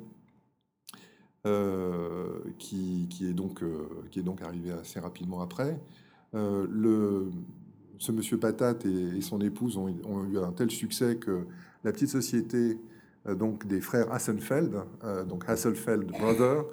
Qui, 2.58 3.08
est 3.22 3.34
donc, 3.34 3.64
qui 4.12 4.20
est 4.20 4.24
donc 4.24 4.42
arrivé 4.42 4.72
assez 4.72 5.00
rapidement 5.00 5.42
après. 5.42 5.80
le, 6.34 7.32
ce 7.98 8.12
monsieur 8.12 8.38
Patate 8.38 8.86
et, 8.86 9.22
son 9.22 9.40
épouse 9.42 9.78
ont, 9.78 9.88
eu 9.88 10.38
un 10.38 10.52
tel 10.52 10.70
succès 10.70 11.16
que 11.16 11.46
la 11.84 11.92
petite 11.92 12.10
société 12.10 12.78
donc 13.26 13.68
des 13.68 13.82
frères 13.82 14.12
Hasselfeld, 14.12 14.76
donc 15.28 15.48
Hasselfeld 15.48 16.08
Brothers, 16.08 16.66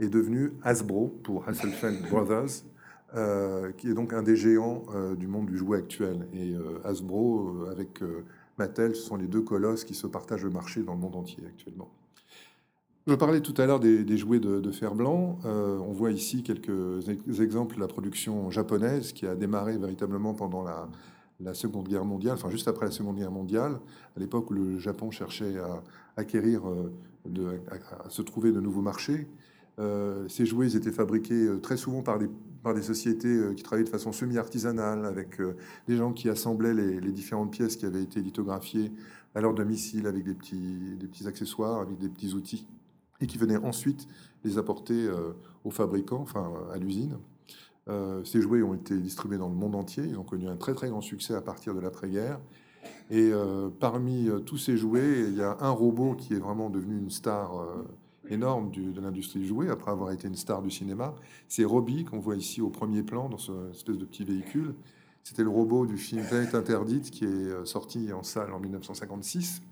est 0.00 0.08
devenu 0.08 0.52
Hasbro 0.62 1.08
pour 1.22 1.48
Hasselfeld 1.48 2.02
Brothers, 2.10 2.64
euh, 3.14 3.72
qui 3.72 3.90
est 3.90 3.94
donc 3.94 4.12
un 4.12 4.22
des 4.22 4.36
géants 4.36 4.84
euh, 4.94 5.14
du 5.14 5.26
monde 5.26 5.46
du 5.46 5.56
jouet 5.56 5.78
actuel. 5.78 6.26
Et 6.32 6.54
euh, 6.54 6.80
Hasbro, 6.84 7.66
avec 7.70 8.02
Mattel, 8.58 8.96
ce 8.96 9.02
sont 9.02 9.16
les 9.16 9.26
deux 9.26 9.42
colosses 9.42 9.84
qui 9.84 9.94
se 9.94 10.06
partagent 10.06 10.44
le 10.44 10.50
marché 10.50 10.82
dans 10.82 10.94
le 10.94 11.00
monde 11.00 11.16
entier 11.16 11.44
actuellement. 11.46 11.90
Je 13.06 13.14
parlais 13.14 13.40
tout 13.40 13.54
à 13.60 13.66
l'heure 13.66 13.80
des, 13.80 14.16
jouets 14.16 14.38
de, 14.38 14.70
fer 14.70 14.94
blanc. 14.94 15.38
on 15.44 15.92
voit 15.92 16.12
ici 16.12 16.44
quelques 16.44 17.08
exemples 17.40 17.74
de 17.74 17.80
la 17.80 17.88
production 17.88 18.50
japonaise 18.50 19.12
qui 19.12 19.26
a 19.26 19.34
démarré 19.34 19.76
véritablement 19.76 20.34
pendant 20.34 20.62
la, 20.62 20.88
Seconde 21.54 21.88
Guerre 21.88 22.04
mondiale, 22.04 22.34
enfin 22.34 22.50
juste 22.50 22.68
après 22.68 22.86
la 22.86 22.92
Seconde 22.92 23.16
Guerre 23.16 23.32
mondiale, 23.32 23.80
à 24.16 24.20
l'époque 24.20 24.50
où 24.52 24.54
le 24.54 24.78
Japon 24.78 25.10
cherchait 25.10 25.58
à 25.58 25.82
acquérir, 26.16 26.62
de, 27.26 27.60
à, 27.70 28.08
se 28.08 28.22
trouver 28.22 28.52
de 28.52 28.60
nouveaux 28.60 28.82
marchés. 28.82 29.26
Euh, 29.78 30.28
ces 30.28 30.44
jouets 30.44 30.76
étaient 30.76 30.92
fabriqués 30.92 31.46
euh, 31.46 31.58
très 31.58 31.76
souvent 31.76 32.02
par 32.02 32.18
des, 32.18 32.28
par 32.62 32.74
des 32.74 32.82
sociétés 32.82 33.28
euh, 33.28 33.54
qui 33.54 33.62
travaillaient 33.62 33.86
de 33.86 33.92
façon 33.92 34.12
semi-artisanale, 34.12 35.06
avec 35.06 35.40
des 35.88 35.96
gens 35.96 36.12
qui 36.12 36.28
assemblaient 36.28 36.74
les, 36.74 37.12
différentes 37.12 37.52
pièces 37.52 37.76
qui 37.76 37.86
avaient 37.86 38.02
été 38.02 38.20
lithographiées 38.20 38.92
à 39.34 39.40
leur 39.40 39.54
domicile 39.54 40.06
avec 40.06 40.24
des 40.24 40.34
petits 40.34 41.26
accessoires, 41.26 41.80
avec 41.80 41.98
des 41.98 42.08
petits 42.08 42.34
outils, 42.34 42.66
et 43.22 43.26
qui 43.26 43.38
venaient 43.38 43.56
ensuite 43.56 44.06
les 44.44 44.58
apporter 44.58 45.08
aux 45.64 45.70
fabricants, 45.70 46.20
enfin 46.20 46.52
à 46.72 46.76
l'usine. 46.76 47.16
ces 48.24 48.40
jouets 48.40 48.62
ont 48.62 48.74
été 48.74 48.96
distribués 48.98 49.38
dans 49.38 49.48
le 49.48 49.54
monde 49.54 49.76
entier, 49.76 50.04
ils 50.04 50.18
ont 50.18 50.24
connu 50.24 50.48
un 50.48 50.56
très 50.56 50.74
très 50.74 50.88
grand 50.88 51.00
succès 51.00 51.34
à 51.34 51.40
partir 51.40 51.74
de 51.74 51.80
l'après-guerre. 51.80 52.40
Et 53.10 53.30
parmi 53.78 54.28
tous 54.44 54.58
ces 54.58 54.76
jouets, 54.76 55.28
il 55.28 55.36
y 55.36 55.42
a 55.42 55.56
un 55.60 55.70
robot 55.70 56.14
qui 56.14 56.34
est 56.34 56.38
vraiment 56.38 56.70
devenu 56.70 56.98
une 56.98 57.10
star 57.10 57.52
énorme 58.28 58.70
de 58.70 59.00
l'industrie 59.00 59.40
du 59.40 59.46
jouet, 59.46 59.68
après 59.68 59.90
avoir 59.90 60.10
été 60.10 60.28
une 60.28 60.36
star 60.36 60.62
du 60.62 60.70
cinéma. 60.70 61.14
C'est 61.48 61.64
Robbie, 61.64 62.04
qu'on 62.04 62.18
voit 62.18 62.36
ici 62.36 62.60
au 62.60 62.68
premier 62.68 63.02
plan, 63.02 63.28
dans 63.28 63.38
ce 63.38 63.70
espèce 63.70 63.98
de 63.98 64.04
petit 64.04 64.24
véhicule. 64.24 64.74
C'était 65.24 65.44
le 65.44 65.50
robot 65.50 65.86
du 65.86 65.96
film 65.96 66.24
Planète 66.26 66.54
Interdite, 66.54 67.10
qui 67.10 67.24
est 67.24 67.28
euh, 67.28 67.64
sorti 67.64 68.12
en 68.12 68.22
salle 68.22 68.52
en 68.52 68.58
1956. 68.58 69.62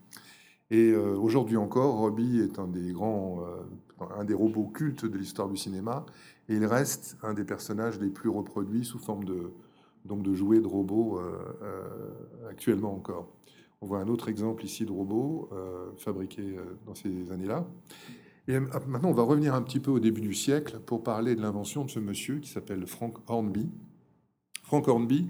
Et 0.70 0.92
euh, 0.92 1.16
aujourd'hui 1.16 1.56
encore, 1.56 1.96
Robbie 1.96 2.40
est 2.40 2.58
un 2.58 2.68
des 2.68 2.92
grands, 2.92 3.40
euh, 3.42 4.06
un 4.16 4.24
des 4.24 4.34
robots 4.34 4.68
cultes 4.68 5.04
de 5.04 5.18
l'histoire 5.18 5.48
du 5.48 5.56
cinéma, 5.56 6.06
et 6.48 6.54
il 6.54 6.64
reste 6.64 7.16
un 7.22 7.34
des 7.34 7.44
personnages 7.44 7.98
les 7.98 8.08
plus 8.08 8.28
reproduits 8.28 8.84
sous 8.84 8.98
forme 8.98 9.24
de, 9.24 9.52
donc 10.04 10.22
de 10.22 10.34
jouets 10.34 10.60
de 10.60 10.66
robots 10.66 11.20
actuellement 12.48 12.94
encore. 12.94 13.28
On 13.80 13.86
voit 13.86 13.98
un 13.98 14.08
autre 14.08 14.28
exemple 14.28 14.64
ici 14.64 14.84
de 14.84 14.90
robot 14.90 15.48
fabriqué 15.98 16.56
dans 16.86 16.94
ces 16.94 17.30
années-là. 17.30 17.64
Et 18.48 18.58
maintenant, 18.58 19.10
on 19.10 19.14
va 19.14 19.22
revenir 19.22 19.54
un 19.54 19.62
petit 19.62 19.78
peu 19.78 19.92
au 19.92 20.00
début 20.00 20.20
du 20.20 20.34
siècle 20.34 20.80
pour 20.84 21.04
parler 21.04 21.36
de 21.36 21.40
l'invention 21.40 21.84
de 21.84 21.90
ce 21.90 22.00
monsieur 22.00 22.38
qui 22.38 22.50
s'appelle 22.50 22.84
Frank 22.86 23.18
Hornby. 23.28 23.70
Frank 24.64 24.88
Hornby, 24.88 25.28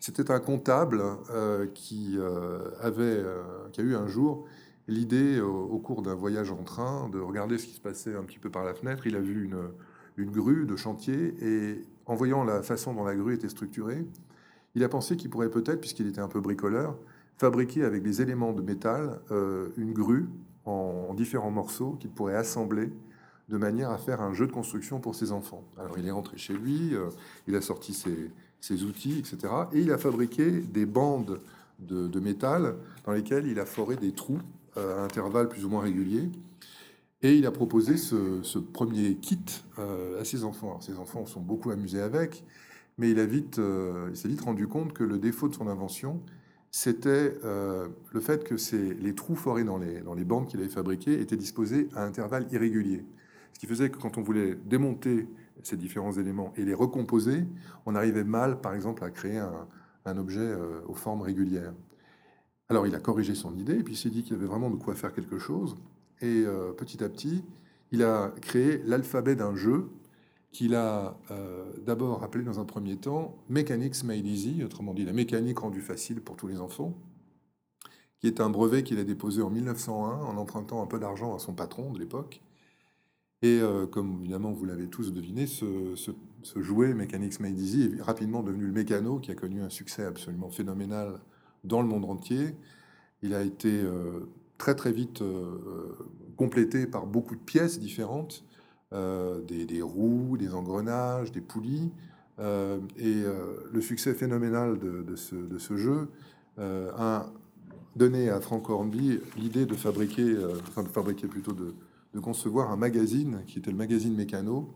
c'était 0.00 0.30
un 0.30 0.40
comptable 0.40 1.02
euh, 1.30 1.66
qui, 1.66 2.14
euh, 2.18 2.70
avait, 2.80 3.02
euh, 3.02 3.42
qui 3.72 3.80
a 3.80 3.84
eu 3.84 3.94
un 3.94 4.06
jour 4.06 4.46
l'idée, 4.88 5.40
au 5.40 5.78
cours 5.78 6.02
d'un 6.02 6.14
voyage 6.14 6.50
en 6.50 6.62
train, 6.62 7.08
de 7.10 7.18
regarder 7.18 7.58
ce 7.58 7.66
qui 7.66 7.74
se 7.74 7.80
passait 7.80 8.16
un 8.16 8.24
petit 8.24 8.38
peu 8.38 8.50
par 8.50 8.64
la 8.64 8.74
fenêtre. 8.74 9.06
Il 9.06 9.16
a 9.16 9.20
vu 9.20 9.44
une, 9.44 10.30
grue 10.30 10.66
de 10.66 10.74
chantier 10.76 11.34
et 11.40 11.82
en 12.06 12.14
voyant 12.14 12.42
la 12.42 12.62
façon 12.62 12.94
dont 12.94 13.04
la 13.04 13.14
grue 13.14 13.34
était 13.34 13.48
structurée, 13.48 14.04
il 14.74 14.82
a 14.82 14.88
pensé 14.88 15.16
qu'il 15.16 15.30
pourrait 15.30 15.50
peut-être, 15.50 15.80
puisqu'il 15.80 16.06
était 16.08 16.20
un 16.20 16.28
peu 16.28 16.40
bricoleur, 16.40 16.96
fabriquer 17.36 17.84
avec 17.84 18.02
des 18.02 18.22
éléments 18.22 18.52
de 18.52 18.62
métal 18.62 19.20
une 19.76 19.92
grue 19.92 20.26
en, 20.68 21.14
différents 21.14 21.50
morceaux 21.50 21.96
qu'il 22.00 22.10
pourrait 22.10 22.36
assembler 22.36 22.90
de 23.48 23.56
manière 23.56 23.90
à 23.90 23.98
faire 23.98 24.20
un 24.20 24.34
jeu 24.34 24.46
de 24.46 24.52
construction 24.52 25.00
pour 25.00 25.14
ses 25.14 25.32
enfants. 25.32 25.64
Alors 25.78 25.98
il 25.98 26.06
est 26.06 26.10
rentré 26.10 26.36
chez 26.36 26.52
lui, 26.52 26.94
euh, 26.94 27.08
il 27.46 27.56
a 27.56 27.60
sorti 27.62 27.94
ses, 27.94 28.84
outils, 28.84 29.18
etc. 29.18 29.52
Et 29.72 29.80
il 29.80 29.90
a 29.90 29.98
fabriqué 29.98 30.50
des 30.50 30.84
bandes 30.84 31.40
de, 31.78 32.20
métal 32.20 32.74
dans 33.06 33.12
lesquelles 33.12 33.46
il 33.46 33.58
a 33.58 33.64
foré 33.64 33.96
des 33.96 34.12
trous 34.12 34.40
euh, 34.40 34.57
à 34.78 35.02
intervalles 35.02 35.48
plus 35.48 35.64
ou 35.64 35.68
moins 35.68 35.82
réguliers. 35.82 36.30
Et 37.22 37.36
il 37.36 37.46
a 37.46 37.50
proposé 37.50 37.96
ce, 37.96 38.58
premier 38.58 39.16
kit 39.16 39.40
euh, 39.78 40.20
à 40.20 40.24
ses 40.24 40.44
enfants. 40.44 40.68
Alors, 40.68 40.82
ses 40.82 40.98
enfants 40.98 41.26
sont 41.26 41.40
beaucoup 41.40 41.70
amusés 41.70 42.00
avec, 42.00 42.44
mais 42.96 43.10
il, 43.10 43.18
a 43.18 43.26
vite, 43.26 43.60
il 44.10 44.16
s'est 44.16 44.28
vite 44.28 44.40
rendu 44.40 44.66
compte 44.68 44.92
que 44.92 45.04
le 45.04 45.18
défaut 45.18 45.48
de 45.48 45.54
son 45.54 45.68
invention, 45.68 46.22
c'était 46.70 47.34
euh, 47.44 47.88
le 48.12 48.20
fait 48.20 48.44
que 48.44 48.54
les 49.00 49.14
trous 49.14 49.36
forés 49.36 49.64
dans 49.64 49.78
les, 49.78 50.00
dans 50.00 50.14
les 50.14 50.24
bandes 50.24 50.46
qu'il 50.46 50.60
avait 50.60 50.68
fabriquées 50.68 51.20
étaient 51.20 51.36
disposés 51.36 51.88
à 51.94 52.04
intervalles 52.04 52.46
irréguliers. 52.52 53.04
Ce 53.52 53.58
qui 53.58 53.66
faisait 53.66 53.90
que 53.90 53.98
quand 53.98 54.18
on 54.18 54.22
voulait 54.22 54.54
démonter 54.54 55.26
ces 55.62 55.76
différents 55.76 56.12
éléments 56.12 56.52
et 56.56 56.64
les 56.64 56.74
recomposer, 56.74 57.44
on 57.86 57.94
arrivait 57.94 58.24
mal, 58.24 58.60
par 58.60 58.74
exemple, 58.74 59.02
à 59.02 59.10
créer 59.10 59.38
un, 59.38 60.18
objet 60.18 60.40
euh, 60.40 60.80
aux 60.86 60.94
formes 60.94 61.20
régulières. 61.20 61.74
Alors 62.68 62.86
il 62.86 62.94
a 62.94 63.00
corrigé 63.00 63.34
son 63.34 63.56
idée, 63.56 63.78
et 63.78 63.82
puis 63.82 63.94
il 63.94 63.96
s'est 63.96 64.10
dit 64.10 64.22
qu'il 64.22 64.34
avait 64.34 64.46
vraiment 64.46 64.70
de 64.70 64.76
quoi 64.76 64.94
faire 64.94 65.12
quelque 65.12 65.38
chose. 65.38 65.76
Et 66.20 66.44
euh, 66.44 66.72
petit 66.72 67.02
à 67.02 67.08
petit, 67.08 67.44
il 67.92 68.02
a 68.02 68.32
créé 68.42 68.82
l'alphabet 68.84 69.36
d'un 69.36 69.54
jeu 69.54 69.88
qu'il 70.52 70.74
a 70.74 71.18
euh, 71.30 71.64
d'abord 71.84 72.22
appelé 72.22 72.44
dans 72.44 72.60
un 72.60 72.64
premier 72.64 72.96
temps 72.96 73.36
Mechanics 73.48 74.02
Made 74.04 74.26
Easy, 74.26 74.62
autrement 74.64 74.94
dit 74.94 75.04
la 75.04 75.12
mécanique 75.12 75.58
rendue 75.60 75.80
facile 75.80 76.20
pour 76.20 76.36
tous 76.36 76.46
les 76.46 76.60
enfants, 76.60 76.94
qui 78.20 78.26
est 78.26 78.40
un 78.40 78.50
brevet 78.50 78.82
qu'il 78.82 78.98
a 78.98 79.04
déposé 79.04 79.42
en 79.42 79.50
1901 79.50 80.24
en 80.24 80.36
empruntant 80.36 80.82
un 80.82 80.86
peu 80.86 80.98
d'argent 80.98 81.34
à 81.34 81.38
son 81.38 81.54
patron 81.54 81.92
de 81.92 81.98
l'époque. 81.98 82.42
Et 83.42 83.60
euh, 83.60 83.86
comme 83.86 84.18
évidemment 84.20 84.52
vous 84.52 84.64
l'avez 84.64 84.88
tous 84.88 85.12
deviné, 85.12 85.46
ce, 85.46 85.94
jouet 86.56 86.92
Mechanics 86.92 87.38
Made 87.40 87.58
Easy 87.58 87.92
est 87.98 88.02
rapidement 88.02 88.42
devenu 88.42 88.66
le 88.66 88.72
mécano 88.72 89.20
qui 89.20 89.30
a 89.30 89.34
connu 89.34 89.62
un 89.62 89.70
succès 89.70 90.04
absolument 90.04 90.50
phénoménal 90.50 91.20
dans 91.68 91.82
le 91.82 91.88
monde 91.88 92.04
entier. 92.04 92.56
Il 93.22 93.34
a 93.34 93.42
été 93.42 93.70
euh, 93.70 94.28
très 94.58 94.74
très 94.74 94.92
vite 94.92 95.22
complété 96.36 96.86
par 96.86 97.06
beaucoup 97.06 97.34
de 97.34 97.40
pièces 97.40 97.78
différentes 97.78 98.44
euh, 98.94 99.42
des, 99.42 99.82
roues, 99.82 100.38
des 100.38 100.54
engrenages, 100.54 101.30
des 101.30 101.42
poulies. 101.42 101.90
Euh, 102.38 102.78
et 102.96 103.22
euh, 103.22 103.68
le 103.70 103.82
succès 103.82 104.14
phénoménal 104.14 104.78
de, 104.78 105.14
ce, 105.16 105.76
jeu 105.76 106.08
a 106.56 107.26
donné 107.96 108.30
à 108.30 108.40
Frank 108.40 108.70
Hornby 108.70 109.20
l'idée 109.36 109.66
de 109.66 109.74
fabriquer, 109.74 110.34
enfin 110.68 110.84
de 110.84 110.88
fabriquer 110.88 111.26
plutôt 111.26 111.52
de, 111.52 111.74
concevoir 112.20 112.72
un 112.72 112.76
magazine 112.76 113.42
qui 113.46 113.58
était 113.58 113.70
le 113.70 113.76
magazine 113.76 114.14
Mécano, 114.14 114.74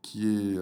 qui, 0.00 0.26
est, 0.26 0.58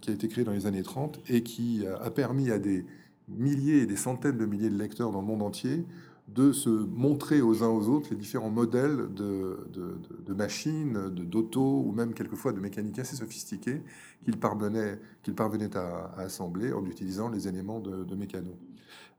qui 0.00 0.10
a 0.10 0.14
été 0.14 0.28
créé 0.28 0.44
dans 0.44 0.52
les 0.52 0.66
années 0.66 0.82
30 0.82 1.20
et 1.28 1.42
qui 1.42 1.84
a 1.86 2.10
permis 2.10 2.50
à 2.50 2.58
des 2.58 2.86
milliers 3.28 3.82
et 3.82 3.86
des 3.86 3.96
centaines 3.96 4.38
de 4.38 4.46
milliers 4.46 4.70
de 4.70 4.78
lecteurs 4.78 5.10
dans 5.10 5.20
le 5.20 5.26
monde 5.26 5.42
entier 5.42 5.84
de 6.28 6.52
se 6.52 6.70
montrer 6.70 7.42
aux 7.42 7.62
uns 7.62 7.68
aux 7.68 7.88
autres 7.88 8.08
les 8.10 8.16
différents 8.16 8.50
modèles 8.50 9.12
de, 9.14 9.66
de, 9.72 10.34
machines, 10.34 11.08
d'auto 11.10 11.82
ou 11.84 11.92
même 11.92 12.14
quelquefois 12.14 12.52
de 12.52 12.60
mécanique 12.60 12.98
assez 12.98 13.16
sophistiquées 13.16 13.82
qu'ils 14.24 14.38
parvenaient, 14.38 14.98
parvenaient 15.36 15.76
à, 15.76 16.14
assembler 16.18 16.72
en 16.72 16.84
utilisant 16.86 17.28
les 17.28 17.48
éléments 17.48 17.80
de, 17.80 18.14
mécano. 18.14 18.56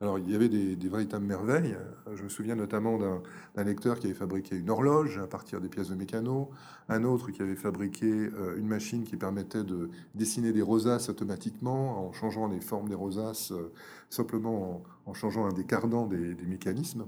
Alors 0.02 0.20
il 0.20 0.30
y 0.30 0.36
avait 0.36 0.50
des, 0.50 0.76
véritables 0.90 1.26
merveilles. 1.26 1.78
Je 2.14 2.24
me 2.24 2.30
souviens 2.30 2.56
notamment 2.56 2.98
d'un 2.98 3.64
lecteur 3.64 4.00
qui 4.00 4.08
avait 4.08 4.16
fabriqué 4.16 4.56
une 4.56 4.70
horloge 4.70 5.18
à 5.18 5.28
partir 5.28 5.62
des 5.62 5.70
pièces 5.70 5.90
de 5.90 5.96
mécano, 5.96 6.50
un 6.90 7.04
autre 7.04 7.32
qui 7.32 7.42
avait 7.42 7.56
fabriqué 7.56 8.06
euh, 8.06 8.58
une 8.58 8.68
machine 8.68 9.04
qui 9.04 9.16
permettait 9.16 9.64
de 9.64 9.90
dessiner 10.16 10.52
des 10.52 10.62
rosaces 10.62 11.10
automatiquement 11.10 12.08
en 12.08 12.12
changeant 12.12 12.48
les 12.48 12.60
formes 12.60 12.90
des 12.90 12.96
rosaces 12.96 13.52
euh, 13.52 13.72
simplement 14.10 14.84
en, 15.06 15.14
changeant 15.14 15.46
un 15.46 15.54
des 15.54 15.66
cardans 15.66 16.08
des, 16.08 16.36
mécanismes. 16.46 17.06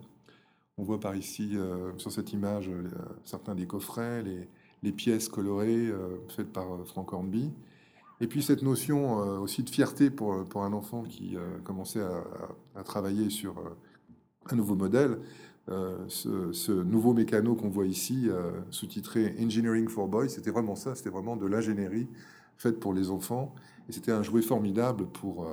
On 0.78 0.84
voit 0.84 1.00
par 1.00 1.16
ici, 1.16 1.52
euh, 1.56 1.92
sur 1.98 2.12
cette 2.12 2.34
image, 2.34 2.70
certains 3.24 3.56
des 3.56 3.68
coffrets, 3.68 4.24
les, 4.24 4.48
pièces 4.92 5.30
colorées 5.30 5.92
faites 6.30 6.54
par 6.54 6.86
Frank 6.86 7.12
Hornby. 7.12 7.52
Et 8.22 8.28
puis 8.28 8.42
cette 8.42 8.62
notion 8.62 9.18
aussi 9.42 9.64
de 9.64 9.70
fierté 9.70 10.10
pour, 10.10 10.46
pour 10.46 10.64
un 10.64 10.74
enfant 10.74 11.04
qui 11.04 11.36
commençait 11.64 12.04
à, 12.76 12.84
travailler 12.84 13.30
sur 13.30 13.56
un 14.50 14.56
nouveau 14.56 14.76
modèle. 14.76 15.20
Ce, 15.68 16.72
nouveau 16.72 17.14
mécano 17.14 17.56
qu'on 17.56 17.70
voit 17.70 17.86
ici, 17.86 18.30
sous-titré 18.70 19.36
Engineering 19.40 19.90
for 19.90 20.08
Boys, 20.08 20.30
c'était 20.30 20.52
vraiment 20.52 20.76
ça, 20.76 20.96
c'était 20.96 21.10
vraiment 21.10 21.36
de 21.36 21.46
l'ingénierie 21.46 22.08
faite 22.58 22.80
pour 22.80 22.94
les 22.94 23.10
enfants. 23.10 23.54
Et 23.90 23.92
c'était 23.92 24.14
un 24.14 24.24
jouet 24.24 24.42
formidable 24.42 25.08
pour 25.08 25.48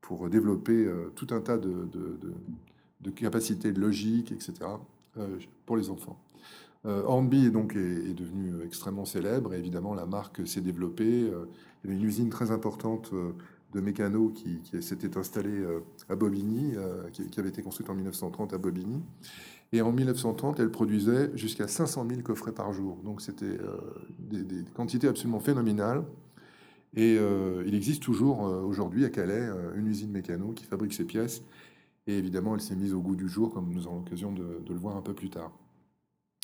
pour 0.00 0.28
développer 0.28 0.90
tout 1.14 1.28
un 1.30 1.40
tas 1.40 1.56
de, 1.56 1.88
de, 3.00 3.10
capacités 3.10 3.72
de 3.72 3.80
logique, 3.80 4.32
etc., 4.32 4.54
pour 5.66 5.76
les 5.76 5.88
enfants. 5.88 6.18
Hornby 6.84 7.46
est 7.46 7.50
donc 7.50 7.76
est, 7.76 8.14
devenu 8.14 8.54
extrêmement 8.64 9.04
célèbre 9.04 9.54
et 9.54 9.58
évidemment 9.58 9.94
la 9.94 10.04
marque 10.04 10.46
s'est 10.46 10.60
développée. 10.60 11.04
Il 11.04 11.84
y 11.84 11.86
avait 11.86 11.94
une 11.94 12.04
usine 12.04 12.28
très 12.28 12.50
importante 12.50 13.12
de 13.72 13.80
mécano 13.80 14.30
qui, 14.30 14.60
s'était 14.80 15.16
installée 15.16 15.64
à 16.08 16.16
Bobigny, 16.16 16.74
qui, 17.12 17.38
avait 17.38 17.50
été 17.50 17.62
construite 17.62 17.88
en 17.88 17.94
1930 17.94 18.52
à 18.52 18.58
Bobigny. 18.58 19.00
Et 19.72 19.80
en 19.80 19.90
1930, 19.90 20.60
elle 20.60 20.70
produisait 20.70 21.30
jusqu'à 21.34 21.66
500 21.66 22.06
000 22.08 22.20
coffrets 22.20 22.52
par 22.52 22.72
jour. 22.72 22.98
Donc 23.04 23.22
c'était 23.22 23.46
euh, 23.46 23.78
des, 24.18 24.64
quantités 24.74 25.08
absolument 25.08 25.40
phénoménales. 25.40 26.04
Et 26.94 27.16
euh, 27.18 27.64
il 27.66 27.74
existe 27.74 28.02
toujours 28.02 28.46
euh, 28.46 28.60
aujourd'hui 28.60 29.06
à 29.06 29.08
Calais 29.08 29.48
une 29.74 29.86
usine 29.86 30.10
mécano 30.10 30.52
qui 30.52 30.64
fabrique 30.64 30.92
ces 30.92 31.04
pièces. 31.04 31.42
Et 32.06 32.18
évidemment, 32.18 32.54
elle 32.54 32.60
s'est 32.60 32.76
mise 32.76 32.92
au 32.92 33.00
goût 33.00 33.16
du 33.16 33.28
jour, 33.28 33.54
comme 33.54 33.72
nous 33.72 33.86
aurons 33.86 33.98
l'occasion 33.98 34.32
de, 34.32 34.62
le 34.68 34.74
voir 34.74 34.96
un 34.96 35.02
peu 35.02 35.14
plus 35.14 35.30
tard. 35.30 35.52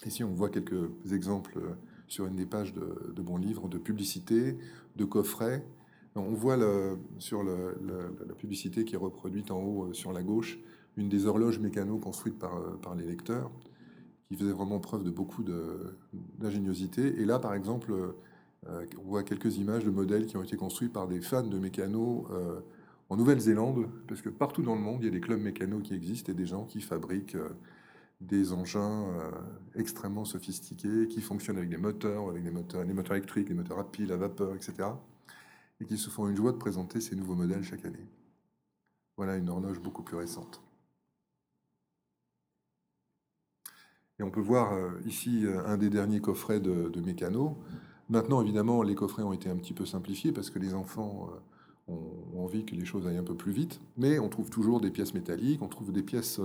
Ici, 0.08 0.24
on 0.24 0.32
voit 0.32 0.48
quelques 0.48 0.90
exemples 1.12 1.60
sur 2.08 2.26
une 2.26 2.34
des 2.34 2.46
pages 2.46 2.72
de, 2.72 3.12
de 3.14 3.22
mon 3.22 3.36
livre 3.36 3.68
de 3.68 3.78
publicité, 3.78 4.56
de 4.96 5.04
coffrets. 5.04 5.64
On 6.16 6.34
voit 6.34 6.56
sur 7.18 7.44
la 7.44 8.34
publicité 8.36 8.84
qui 8.84 8.94
est 8.96 8.98
reproduite 8.98 9.52
en 9.52 9.60
haut 9.62 9.92
sur 9.92 10.12
la 10.12 10.24
gauche 10.24 10.58
une 10.98 11.08
des 11.08 11.26
horloges 11.26 11.60
mécano 11.60 11.96
construites 11.98 12.38
par, 12.38 12.56
euh, 12.56 12.94
les 12.96 13.06
lecteurs, 13.06 13.50
qui 14.26 14.36
faisait 14.36 14.52
vraiment 14.52 14.80
preuve 14.80 15.04
de 15.04 15.10
beaucoup 15.10 15.42
d'ingéniosité. 16.38 17.20
Et 17.20 17.24
là, 17.24 17.38
par 17.38 17.54
exemple, 17.54 17.92
euh, 17.92 18.84
on 18.98 19.08
voit 19.08 19.22
quelques 19.22 19.56
images 19.56 19.84
de 19.84 19.90
modèles 19.90 20.26
qui 20.26 20.36
ont 20.36 20.42
été 20.42 20.56
construits 20.56 20.88
par 20.88 21.06
des 21.06 21.20
fans 21.20 21.46
de 21.46 21.58
mécano 21.58 22.26
euh, 22.30 22.60
en 23.08 23.16
Nouvelle-Zélande, 23.16 23.86
parce 24.06 24.20
que 24.20 24.28
partout 24.28 24.62
dans 24.62 24.74
le 24.74 24.80
monde, 24.80 24.98
il 25.00 25.06
y 25.06 25.08
a 25.08 25.12
des 25.12 25.20
clubs 25.20 25.40
mécano 25.40 25.78
qui 25.78 25.94
existent 25.94 26.30
et 26.30 26.34
des 26.34 26.46
gens 26.46 26.64
qui 26.64 26.80
fabriquent 26.80 27.38
des 28.20 28.52
engins 28.52 29.06
extrêmement 29.74 30.24
sophistiqués, 30.24 31.06
qui 31.08 31.20
fonctionnent 31.20 31.56
avec 31.56 31.70
des 31.70 31.76
moteurs, 31.76 32.28
avec 32.28 32.42
des 32.42 32.50
moteurs, 32.50 32.82
électriques, 32.82 33.48
des 33.48 33.54
moteurs 33.54 33.78
à 33.78 33.90
pile, 33.90 34.12
à 34.12 34.16
vapeur, 34.16 34.54
etc. 34.54 34.88
Et 35.80 35.84
qui 35.84 35.96
se 35.96 36.10
font 36.10 36.28
une 36.28 36.36
joie 36.36 36.52
de 36.52 36.56
présenter 36.56 37.00
ces 37.00 37.14
nouveaux 37.14 37.36
modèles 37.36 37.62
chaque 37.62 37.84
année. 37.84 38.06
Voilà 39.16 39.36
une 39.36 39.48
horloge 39.48 39.80
beaucoup 39.80 40.02
plus 40.02 40.16
récente. 40.16 40.60
Et 44.18 44.22
on 44.22 44.30
peut 44.30 44.40
voir 44.40 44.72
euh, 44.72 44.90
ici 45.06 45.44
euh, 45.44 45.64
un 45.66 45.76
des 45.76 45.90
derniers 45.90 46.20
coffrets 46.20 46.60
de, 46.60 47.00
Mécano. 47.00 47.56
Maintenant, 48.08 48.42
évidemment, 48.42 48.82
les 48.82 48.94
coffrets 48.94 49.22
ont 49.22 49.32
été 49.32 49.48
un 49.48 49.56
petit 49.56 49.72
peu 49.72 49.86
simplifiés 49.86 50.32
parce 50.32 50.50
que 50.50 50.58
les 50.58 50.74
enfants 50.74 51.30
euh, 51.88 51.94
ont 52.34 52.44
envie 52.44 52.64
que 52.64 52.74
les 52.74 52.84
choses 52.84 53.06
aillent 53.06 53.18
un 53.18 53.24
peu 53.24 53.36
plus 53.36 53.52
vite. 53.52 53.80
Mais 53.96 54.18
on 54.18 54.28
trouve 54.28 54.50
toujours 54.50 54.80
des 54.80 54.90
pièces 54.90 55.14
métalliques, 55.14 55.62
on 55.62 55.68
trouve 55.68 55.92
des 55.92 56.02
pièces 56.02 56.40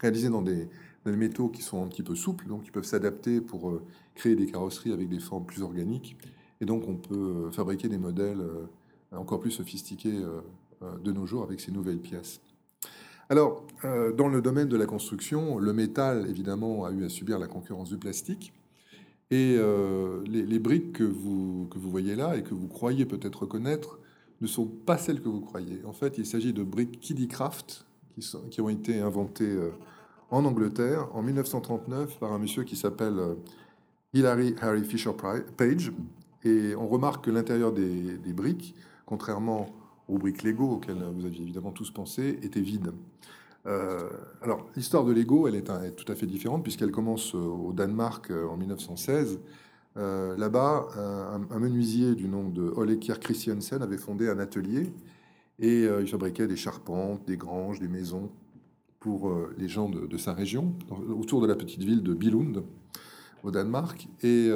réalisées 0.00 0.28
dans 0.28 0.42
des, 0.42 0.68
métaux 1.04 1.48
qui 1.48 1.62
sont 1.62 1.82
un 1.82 1.88
petit 1.88 2.02
peu 2.02 2.14
souples, 2.14 2.46
donc 2.46 2.62
qui 2.62 2.70
peuvent 2.70 2.84
s'adapter 2.84 3.40
pour 3.40 3.80
créer 4.14 4.36
des 4.36 4.46
carrosseries 4.46 4.92
avec 4.92 5.08
des 5.08 5.18
formes 5.18 5.44
plus 5.44 5.62
organiques. 5.62 6.16
Et 6.60 6.64
donc, 6.64 6.86
on 6.86 6.94
peut 6.94 7.50
fabriquer 7.50 7.88
des 7.88 7.98
modèles 7.98 8.40
encore 9.10 9.40
plus 9.40 9.50
sophistiqués 9.50 10.20
de 11.02 11.12
nos 11.12 11.26
jours 11.26 11.42
avec 11.42 11.58
ces 11.58 11.72
nouvelles 11.72 11.98
pièces. 11.98 12.40
Alors, 13.32 13.64
euh, 13.86 14.12
dans 14.12 14.28
le 14.28 14.42
domaine 14.42 14.68
de 14.68 14.76
la 14.76 14.84
construction, 14.84 15.58
le 15.58 15.72
métal, 15.72 16.26
évidemment, 16.28 16.84
a 16.84 16.92
eu 16.92 17.02
à 17.02 17.08
subir 17.08 17.38
la 17.38 17.46
concurrence 17.46 17.88
du 17.88 17.96
plastique. 17.96 18.52
Et 19.30 19.56
euh, 19.58 20.22
les, 20.26 20.58
briques 20.58 20.92
que 20.92 21.04
vous, 21.04 21.66
que 21.70 21.78
vous 21.78 21.90
voyez 21.90 22.14
là 22.14 22.36
et 22.36 22.42
que 22.42 22.52
vous 22.52 22.68
croyez 22.68 23.06
peut-être 23.06 23.44
reconnaître 23.44 23.98
ne 24.42 24.46
sont 24.46 24.66
pas 24.66 24.98
celles 24.98 25.22
que 25.22 25.30
vous 25.30 25.40
croyez. 25.40 25.82
En 25.86 25.94
fait, 25.94 26.18
il 26.18 26.26
s'agit 26.26 26.52
de 26.52 26.62
briques 26.62 27.00
Kiddicraft 27.00 27.86
qui, 28.50 28.60
ont 28.60 28.68
été 28.68 29.00
inventées 29.00 29.44
euh, 29.44 29.70
en 30.30 30.44
Angleterre 30.44 31.08
en 31.14 31.22
1939 31.22 32.18
par 32.18 32.32
un 32.32 32.38
monsieur 32.38 32.64
qui 32.64 32.76
s'appelle 32.76 33.20
Hilary 34.12 34.54
Harry 34.60 34.84
Fisher 34.84 35.12
Page. 35.56 35.92
Et 36.44 36.74
on 36.76 36.88
remarque 36.88 37.26
que 37.26 37.30
l'intérieur 37.30 37.72
des, 37.72 38.32
briques, 38.32 38.74
contrairement 39.06 39.66
aux 40.08 40.18
briques 40.18 40.42
Lego 40.42 40.68
auxquelles 40.68 41.02
vous 41.14 41.24
aviez 41.24 41.42
évidemment 41.42 41.70
tous 41.70 41.90
pensé, 41.90 42.38
était 42.42 42.60
vide. 42.60 42.92
Euh, 43.66 44.08
alors, 44.42 44.66
l'histoire 44.74 45.04
de 45.04 45.12
Lego, 45.12 45.46
elle 45.46 45.54
est, 45.54 45.96
tout 45.96 46.10
à 46.10 46.14
fait 46.14 46.26
différente 46.26 46.62
puisqu'elle 46.62 46.90
commence 46.90 47.34
euh, 47.34 47.38
au 47.38 47.72
Danemark 47.72 48.30
euh, 48.30 48.48
en 48.48 48.56
1916. 48.56 49.40
Là-bas, 49.94 50.88
un, 50.96 51.58
menuisier 51.58 52.14
du 52.14 52.26
nom 52.26 52.48
de 52.48 52.62
Olekir 52.62 53.20
Christiansen 53.20 53.82
avait 53.82 53.98
fondé 53.98 54.26
un 54.26 54.38
atelier 54.38 54.90
et 55.62 55.84
il 55.84 56.06
fabriquait 56.08 56.46
des 56.46 56.56
charpentes, 56.56 57.24
des 57.26 57.38
granges, 57.38 57.80
des 57.80 57.88
maisons 57.88 58.30
pour 59.00 59.32
les 59.56 59.68
gens 59.68 59.88
de, 59.88 60.16
sa 60.16 60.32
région, 60.32 60.74
autour 61.08 61.40
de 61.40 61.46
la 61.46 61.54
petite 61.54 61.82
ville 61.82 62.02
de 62.02 62.14
Billund, 62.14 62.62
au 63.42 63.50
Danemark. 63.50 64.08
Et 64.22 64.50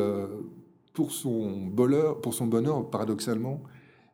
pour, 0.93 1.13
son 1.13 1.67
bonheur, 1.67 2.21
pour 2.21 2.35
son 2.35 2.47
bonheur, 2.47 2.91
paradoxalement, 2.91 3.63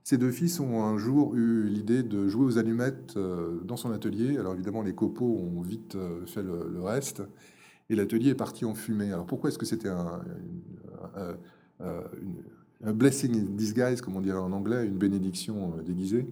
ces 0.05 0.19
deux 0.19 0.33
fils 0.33 0.59
ont 0.59 0.83
un 0.83 0.99
jour 0.99 1.37
eu 1.37 1.69
l'idée 1.69 2.03
de 2.03 2.27
jouer 2.27 2.45
aux 2.45 2.59
allumettes 2.59 3.15
euh, 3.17 3.61
dans 3.65 3.77
son 3.77 3.93
atelier. 3.93 4.37
Alors 4.37 4.55
évidemment, 4.55 4.83
les 4.83 4.95
copeaux 4.95 5.39
ont 5.39 5.61
vite 5.61 5.95
euh, 5.95 6.27
fait 6.27 6.43
le, 6.43 6.83
reste. 6.83 7.23
Et 7.89 7.95
l'atelier 7.95 8.31
est 8.31 8.35
parti 8.35 8.65
en 8.65 8.75
fumée. 8.75 9.13
Alors 9.13 9.27
pourquoi 9.27 9.51
est-ce 9.51 9.59
que 9.59 9.67
c'était 9.67 9.89
un, 9.89 10.23
un, 11.81 12.93
blessing 12.93 13.37
in 13.37 13.45
disguise, 13.55 14.01
comme 14.01 14.17
on 14.17 14.21
dirait 14.21 14.39
en 14.39 14.51
anglais, 14.51 14.87
une 14.87 14.99
bénédiction 14.99 15.75
euh, 15.79 15.83
déguisée? 15.83 16.27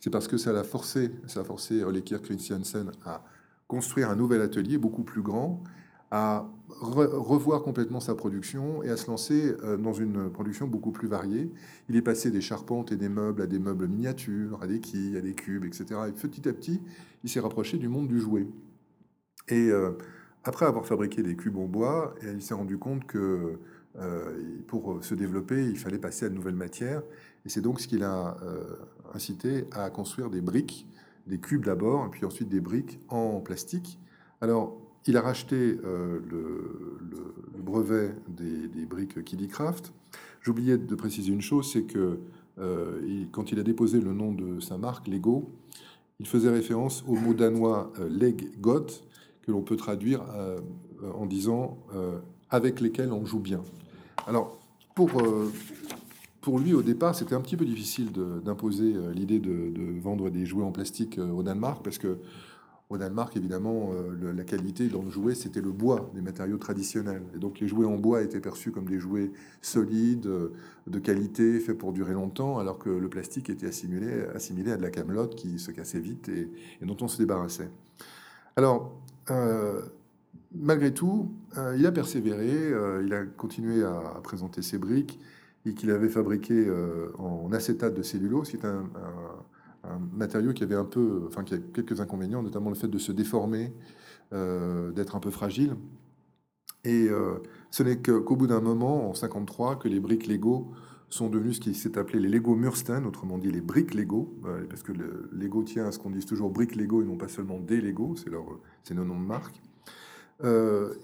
C'est 0.00 0.10
parce 0.10 0.28
que 0.28 0.36
ça 0.36 0.52
l'a 0.52 0.64
forcé, 0.64 1.10
ça 1.26 1.40
a 1.40 1.44
forcé 1.44 1.82
Christiansen 2.22 2.92
à 3.04 3.24
construire 3.66 4.10
un 4.10 4.16
nouvel 4.16 4.40
atelier 4.40 4.78
beaucoup 4.78 5.02
plus 5.02 5.22
grand 5.22 5.62
à 6.10 6.48
revoir 6.68 7.62
complètement 7.62 8.00
sa 8.00 8.14
production 8.14 8.82
et 8.82 8.90
à 8.90 8.96
se 8.96 9.08
lancer 9.08 9.54
euh, 9.64 9.76
dans 9.76 9.92
une 9.92 10.30
production 10.30 10.66
beaucoup 10.66 10.90
plus 10.90 11.08
variée. 11.08 11.50
Il 11.88 11.96
est 11.96 12.02
passé 12.02 12.30
des 12.30 12.40
charpentes 12.40 12.92
et 12.92 12.96
des 12.96 13.08
meubles 13.08 13.42
à 13.42 13.46
des 13.46 13.58
meubles 13.58 13.88
miniatures, 13.88 14.62
à 14.62 14.66
des 14.66 14.80
quilles, 14.80 15.16
à 15.16 15.20
des 15.20 15.34
cubes, 15.34 15.64
etc. 15.64 16.00
Et 16.08 16.12
petit 16.12 16.48
à 16.48 16.52
petit, 16.52 16.80
il 17.24 17.30
s'est 17.30 17.40
rapproché 17.40 17.78
du 17.78 17.88
monde 17.88 18.08
du 18.08 18.20
jouet. 18.20 18.46
Et 19.48 19.70
euh, 19.70 19.92
après 20.44 20.66
avoir 20.66 20.86
fabriqué 20.86 21.22
des 21.22 21.36
cubes 21.36 21.58
en 21.58 21.66
bois, 21.66 22.14
il 22.22 22.42
s'est 22.42 22.54
rendu 22.54 22.78
compte 22.78 23.04
que 23.06 23.58
euh, 23.98 24.32
pour 24.66 25.04
se 25.04 25.14
développer, 25.14 25.64
il 25.64 25.78
fallait 25.78 25.98
passer 25.98 26.26
à 26.26 26.28
de 26.28 26.34
nouvelles 26.34 26.54
matières. 26.54 27.02
Et 27.48 27.50
c'est 27.50 27.62
donc 27.62 27.80
ce 27.80 27.88
qui 27.88 27.96
l'a 27.96 28.36
incité 29.14 29.64
à 29.72 29.88
construire 29.88 30.28
des 30.28 30.42
briques, 30.42 30.86
des 31.26 31.38
cubes 31.38 31.64
d'abord, 31.64 32.04
et 32.04 32.10
puis 32.10 32.26
ensuite 32.26 32.50
des 32.50 32.60
briques 32.60 33.00
en 33.08 33.40
plastique. 33.40 33.98
Alors, 34.42 34.76
il 35.06 35.16
a 35.16 35.22
racheté 35.22 35.56
euh, 35.56 36.20
le, 36.30 37.62
brevet 37.62 38.14
des, 38.28 38.84
briques 38.84 39.24
Kiddicraft. 39.24 39.94
J'oubliais 40.42 40.76
de 40.76 40.94
préciser 40.94 41.32
une 41.32 41.40
chose, 41.40 41.72
c'est 41.72 41.84
que 41.84 42.18
euh, 42.58 43.24
quand 43.32 43.50
il 43.50 43.58
a 43.58 43.62
déposé 43.62 43.98
le 43.98 44.12
nom 44.12 44.32
de 44.32 44.60
sa 44.60 44.76
marque, 44.76 45.08
Lego, 45.08 45.50
il 46.20 46.26
faisait 46.26 46.50
référence 46.50 47.02
au 47.08 47.14
mot 47.14 47.32
danois 47.32 47.90
euh, 47.98 48.10
leg 48.10 48.60
got, 48.60 48.86
que 49.40 49.52
l'on 49.52 49.62
peut 49.62 49.76
traduire 49.76 50.22
en 51.14 51.24
disant 51.24 51.78
avec 52.50 52.82
lesquels 52.82 53.12
on 53.12 53.24
joue 53.24 53.38
bien. 53.38 53.62
Alors, 54.26 54.58
pour, 54.94 55.08
pour 56.48 56.58
lui, 56.58 56.72
au 56.72 56.80
départ, 56.80 57.14
c'était 57.14 57.34
un 57.34 57.42
petit 57.42 57.58
peu 57.58 57.66
difficile 57.66 58.10
d'imposer 58.42 58.94
l'idée 59.12 59.38
de, 59.38 60.00
vendre 60.00 60.30
des 60.30 60.46
jouets 60.46 60.64
en 60.64 60.72
plastique 60.72 61.18
au 61.18 61.42
Danemark, 61.42 61.84
parce 61.84 61.98
que 61.98 62.16
au 62.88 62.96
Danemark, 62.96 63.36
évidemment, 63.36 63.90
euh, 63.92 64.32
la 64.32 64.44
qualité 64.44 64.88
dans 64.88 65.02
le 65.02 65.10
jouet, 65.10 65.34
c'était 65.34 65.60
le 65.60 65.72
bois, 65.72 66.10
des 66.14 66.22
matériaux 66.22 66.56
traditionnels. 66.56 67.22
Et 67.36 67.38
donc 67.38 67.60
les 67.60 67.68
jouets 67.68 67.84
en 67.84 67.98
bois 67.98 68.22
étaient 68.22 68.40
perçus 68.40 68.70
comme 68.70 68.86
des 68.86 68.98
jouets 68.98 69.30
solides, 69.60 70.26
euh, 70.26 70.54
de 70.86 70.98
qualité, 70.98 71.60
faits 71.60 71.76
pour 71.76 71.92
durer 71.92 72.14
longtemps, 72.14 72.58
alors 72.58 72.78
que 72.78 72.88
le 72.88 73.10
plastique 73.10 73.50
était 73.50 73.66
assimilé, 73.66 74.22
à 74.34 74.76
de 74.78 74.82
la 74.82 74.88
camelote 74.88 75.34
qui 75.34 75.58
se 75.58 75.70
cassait 75.70 76.00
vite 76.00 76.30
et, 76.30 76.48
dont 76.80 76.96
on 77.02 77.08
se 77.08 77.18
débarrassait. 77.18 77.68
Alors, 78.56 78.98
euh, 79.30 79.82
malgré 80.54 80.94
tout, 80.94 81.30
il 81.76 81.84
a 81.84 81.92
persévéré, 81.92 82.72
il 83.04 83.12
a 83.12 83.26
continué 83.26 83.84
à, 83.84 84.18
présenter 84.22 84.62
ses 84.62 84.78
briques, 84.78 85.20
et 85.66 85.74
qu'il 85.74 85.90
avait 85.90 86.08
fabriquées 86.08 86.66
en 87.18 87.52
acétate 87.52 87.94
de 87.94 88.02
cellulose, 88.02 88.50
qui 88.50 88.56
est 88.56 88.64
un 88.64 88.88
matériau 90.12 90.52
qui 90.52 90.64
avait 90.64 90.74
un 90.74 90.84
peu, 90.84 91.24
enfin 91.26 91.44
qui 91.44 91.54
a 91.54 91.58
quelques 91.58 92.00
inconvénients, 92.00 92.42
notamment 92.42 92.70
le 92.70 92.76
fait 92.76 92.88
de 92.88 92.98
se 92.98 93.12
déformer, 93.12 93.72
euh, 94.32 94.90
d'être 94.92 95.16
un 95.16 95.20
peu 95.20 95.30
fragile. 95.30 95.76
Et 96.84 97.08
euh, 97.08 97.38
ce 97.70 97.82
n'est 97.82 97.98
qu'au 97.98 98.36
bout 98.36 98.46
d'un 98.46 98.60
moment, 98.60 99.08
en 99.08 99.14
53, 99.14 99.78
que 99.78 99.88
les 99.88 100.00
briques 100.00 100.26
Lego 100.26 100.70
sont 101.08 101.30
devenues 101.30 101.54
ce 101.54 101.60
qui 101.60 101.74
s'est 101.74 101.96
appelé 101.96 102.20
les 102.20 102.28
Lego 102.28 102.54
Murstein, 102.54 103.04
autrement 103.06 103.38
dit 103.38 103.50
les 103.50 103.62
briques 103.62 103.94
Lego, 103.94 104.34
euh, 104.44 104.66
parce 104.68 104.82
que 104.82 104.92
le 104.92 105.30
Lego 105.32 105.62
tient 105.62 105.86
à 105.86 105.92
ce 105.92 105.98
qu'on 105.98 106.10
dise 106.10 106.26
toujours 106.26 106.50
briques 106.50 106.76
Lego 106.76 107.02
et 107.02 107.04
non 107.04 107.16
pas 107.16 107.28
seulement 107.28 107.58
des 107.58 107.80
Lego, 107.80 108.14
c'est 108.16 108.30
leur, 108.30 108.44
c'est 108.84 108.94
nos 108.94 109.04
noms 109.04 109.18
de 109.18 109.26
marque. 109.26 109.60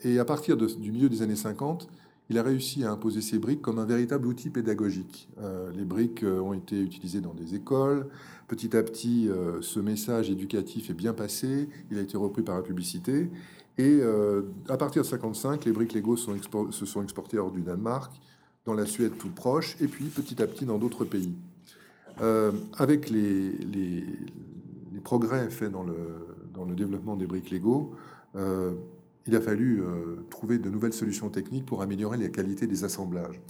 et 0.05 0.19
à 0.19 0.25
partir 0.25 0.57
du 0.57 0.93
milieu 0.93 1.09
des 1.09 1.23
années 1.23 1.35
50, 1.35 1.89
il 2.31 2.39
a 2.39 2.43
réussi 2.43 2.85
à 2.85 2.91
imposer 2.91 3.21
ces 3.21 3.39
briques 3.39 3.61
comme 3.61 3.79
un 3.79 3.85
véritable 3.85 4.27
outil 4.27 4.49
pédagogique. 4.49 5.29
Euh, 5.41 5.71
les 5.73 5.85
briques 5.85 6.23
euh, 6.23 6.41
ont 6.41 6.55
été 6.55 6.81
utilisées 6.81 7.21
dans 7.21 7.35
des 7.35 7.55
écoles. 7.55 8.07
Petit 8.49 8.77
à 8.77 8.83
petit, 8.83 9.29
euh, 9.29 9.61
ce 9.61 9.79
message 9.79 10.31
éducatif 10.31 10.89
est 10.91 10.95
bien 10.95 11.13
passé. 11.13 11.69
Il 11.91 11.99
a 11.99 12.01
été 12.01 12.17
repris 12.17 12.43
par 12.43 12.57
la 12.57 12.63
publicité. 12.63 13.29
Et 13.77 14.03
à 14.69 14.77
partir 14.77 15.03
de 15.03 15.09
1955, 15.09 15.65
les 15.65 15.73
briques 15.73 15.95
Lego 15.95 16.17
se 16.17 16.87
sont 16.87 17.03
exportées 17.03 17.39
hors 17.39 17.51
du 17.51 17.61
Danemark, 17.61 18.13
dans 18.67 18.73
la 18.73 18.87
Suède 18.87 19.19
toute 19.19 19.35
proche, 19.35 19.77
et 19.81 19.89
puis 19.89 20.05
petit 20.05 20.41
à 20.41 20.47
petit 20.47 20.65
dans 20.65 20.79
d'autres 20.79 21.05
pays. 21.05 21.35
avec 22.79 23.11
les, 23.11 23.51
les, 23.51 24.05
progrès 25.03 25.51
faits 25.51 25.73
dans 25.73 25.83
le, 25.83 25.97
dans 26.55 26.65
le 26.65 26.77
développement 26.77 27.17
des 27.17 27.27
briques 27.27 27.51
Lego, 27.51 27.97
il 29.27 29.35
a 29.35 29.41
fallu 29.41 29.81
euh, 29.81 30.17
trouver 30.31 30.59
de 30.59 30.69
nouvelles 30.69 30.93
solutions 30.93 31.31
techniques 31.31 31.65
pour 31.65 31.83
améliorer 31.83 32.19
la 32.19 32.29
qualité 32.29 32.67
des 32.67 32.85
assemblages. 32.85 33.41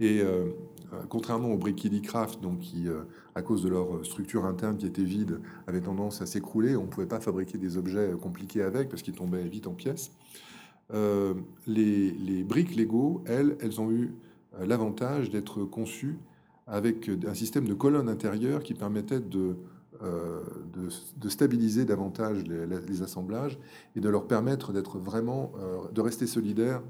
Et 0.00 0.20
euh, 0.20 0.46
euh, 0.92 1.02
contrairement 1.08 1.48
aux 1.52 1.56
briques 1.56 2.02
Craft, 2.02 2.40
donc 2.40 2.58
qui, 2.60 2.86
à 3.34 3.42
cause 3.42 3.62
de 3.62 3.68
leur 3.68 4.04
structure 4.04 4.44
interne 4.44 4.76
qui 4.76 4.86
était 4.86 5.04
vide, 5.04 5.40
avaient 5.66 5.80
tendance 5.80 6.20
à 6.22 6.26
s'écrouler, 6.26 6.76
on 6.76 6.84
ne 6.84 6.88
pouvait 6.88 7.06
pas 7.06 7.20
fabriquer 7.20 7.58
des 7.58 7.76
objets 7.76 8.10
compliqués 8.20 8.62
avec 8.62 8.88
parce 8.88 9.02
qu'ils 9.02 9.14
tombaient 9.14 9.46
vite 9.46 9.66
en 9.66 9.74
pièces. 9.74 10.12
Les, 10.92 12.10
les, 12.10 12.42
briques 12.42 12.74
Lego, 12.74 13.22
elles, 13.26 13.56
elles 13.60 13.80
ont 13.80 13.92
eu 13.92 14.12
l'avantage 14.60 15.30
d'être 15.30 15.62
conçues 15.64 16.16
avec 16.66 17.08
un 17.08 17.34
système 17.34 17.68
de 17.68 17.74
colonnes 17.74 18.08
intérieures 18.08 18.64
qui 18.64 18.74
permettait 18.74 19.20
de 19.20 19.56
euh, 20.02 20.40
de, 20.72 21.28
stabiliser 21.28 21.84
davantage 21.84 22.44
les, 22.44 23.02
assemblages 23.02 23.58
et 23.94 24.00
de 24.00 24.08
leur 24.08 24.26
permettre 24.26 24.72
d'être 24.72 24.98
vraiment, 24.98 25.52
euh, 25.58 25.90
de 25.92 26.00
rester 26.00 26.26
solidaires 26.26 26.82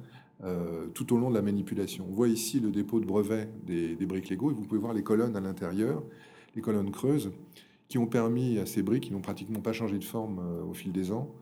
euh, 0.45 0.87
tout 0.95 1.13
au 1.13 1.19
long 1.19 1.29
de 1.29 1.35
la 1.35 1.43
manipulation. 1.43 2.07
On 2.09 2.13
voit 2.13 2.29
ici 2.29 2.61
le 2.61 2.71
dépôt 2.71 3.01
de 3.01 3.07
brevet 3.07 3.49
des, 3.67 3.97
briques 4.07 4.31
Lego 4.31 4.53
et 4.53 4.55
vous 4.55 4.63
pouvez 4.63 4.81
voir 4.81 4.95
les 4.95 5.03
colonnes 5.03 5.35
à 5.35 5.41
l'intérieur, 5.41 6.05
les 6.55 6.63
colonnes 6.63 6.93
creuses, 6.93 7.33
qui 7.89 7.99
ont 7.99 8.07
permis 8.07 8.59
à 8.59 8.67
ces 8.67 8.83
briques, 8.83 9.05
qui 9.05 9.13
n'ont 9.13 9.21
pratiquement 9.21 9.61
pas 9.61 9.73
changé 9.73 9.99
de 9.99 10.05
forme 10.05 10.41
au 10.69 10.73
fil 10.73 10.93
des 10.93 11.11
ans, 11.11 11.35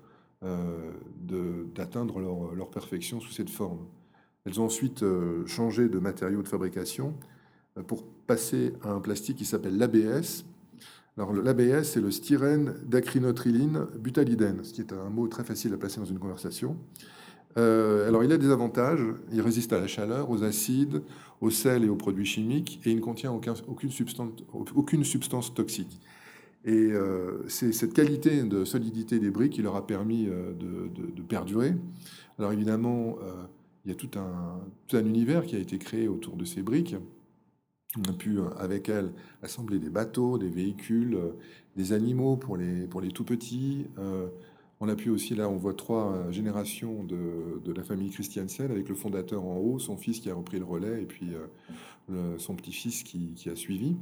d'atteindre 1.74 2.18
leur, 2.18 2.54
leur, 2.54 2.70
perfection 2.70 3.20
sous 3.20 3.32
cette 3.32 3.50
forme. 3.50 3.80
Elles 4.46 4.58
ont 4.58 4.64
ensuite 4.64 5.04
changé 5.44 5.90
de 5.90 5.98
matériaux 5.98 6.42
de 6.42 6.48
fabrication 6.48 7.12
pour 7.86 8.04
passer 8.26 8.72
à 8.82 8.90
un 8.90 9.00
plastique 9.00 9.36
qui 9.36 9.44
s'appelle 9.44 9.76
l'ABS, 9.76 10.46
alors 11.18 11.32
l'ABS, 11.32 11.82
c'est 11.82 12.00
le 12.00 12.12
styrène 12.12 12.74
d'acrylonitrile 12.86 13.86
butylidène, 13.98 14.62
ce 14.62 14.72
qui 14.72 14.80
est 14.80 14.92
un 14.92 15.10
mot 15.10 15.26
très 15.26 15.42
facile 15.42 15.74
à 15.74 15.76
placer 15.76 15.98
dans 15.98 16.06
une 16.06 16.20
conversation. 16.20 16.76
Euh, 17.56 18.06
alors 18.06 18.22
il 18.22 18.30
a 18.30 18.38
des 18.38 18.50
avantages, 18.50 19.00
il 19.32 19.40
résiste 19.40 19.72
à 19.72 19.80
la 19.80 19.88
chaleur, 19.88 20.30
aux 20.30 20.44
acides, 20.44 21.02
aux 21.40 21.50
sels 21.50 21.82
et 21.82 21.88
aux 21.88 21.96
produits 21.96 22.24
chimiques, 22.24 22.80
et 22.84 22.90
il 22.90 22.96
ne 22.96 23.00
contient 23.00 23.32
aucune, 23.32 23.90
substance, 23.90 25.54
toxique. 25.54 26.00
Et 26.64 26.92
euh, 26.92 27.42
c'est 27.48 27.72
cette 27.72 27.94
qualité 27.94 28.44
de 28.44 28.64
solidité 28.64 29.18
des 29.18 29.30
briques 29.30 29.54
qui 29.54 29.62
leur 29.62 29.74
a 29.74 29.88
permis 29.88 30.28
euh, 30.28 30.52
de, 30.54 31.22
perdurer. 31.22 31.74
Alors 32.38 32.52
évidemment, 32.52 33.16
il 33.84 33.90
y 33.90 33.92
a 33.92 33.96
tout 33.96 34.10
un 34.16 35.04
univers 35.04 35.44
qui 35.44 35.56
a 35.56 35.58
été 35.58 35.78
créé 35.78 36.06
autour 36.06 36.36
de 36.36 36.44
ces 36.44 36.62
briques. 36.62 36.94
On 37.96 38.02
a 38.02 38.12
pu, 38.12 38.38
euh, 38.38 38.50
avec 38.58 38.90
elle, 38.90 39.12
assembler 39.42 39.78
des 39.78 39.88
bateaux, 39.88 40.36
des 40.36 40.50
véhicules, 40.50 41.14
euh, 41.14 41.32
des 41.76 41.94
animaux 41.94 42.36
pour 42.36 42.58
les, 42.58 42.86
pour 42.86 43.00
les 43.00 43.08
tout 43.08 43.24
petits. 43.24 43.86
Euh, 43.98 44.28
on 44.80 44.88
a 44.88 44.94
pu 44.94 45.08
aussi, 45.08 45.34
là, 45.34 45.48
on 45.48 45.56
voit 45.56 45.72
trois 45.72 46.30
générations 46.30 47.02
de, 47.02 47.60
de 47.64 47.72
la 47.72 47.82
famille 47.82 48.10
Christiansen, 48.10 48.70
avec 48.70 48.88
le 48.90 48.94
fondateur 48.94 49.42
en 49.44 49.56
haut, 49.56 49.78
son 49.78 49.96
fils 49.96 50.20
qui 50.20 50.30
a 50.30 50.34
repris 50.34 50.58
le 50.58 50.64
relais, 50.64 51.02
et 51.02 51.06
puis 51.06 51.32
son 52.38 52.54
petit-fils 52.54 53.02
qui, 53.02 53.34
qui, 53.34 53.50
a 53.50 53.56
suivi. 53.56 53.96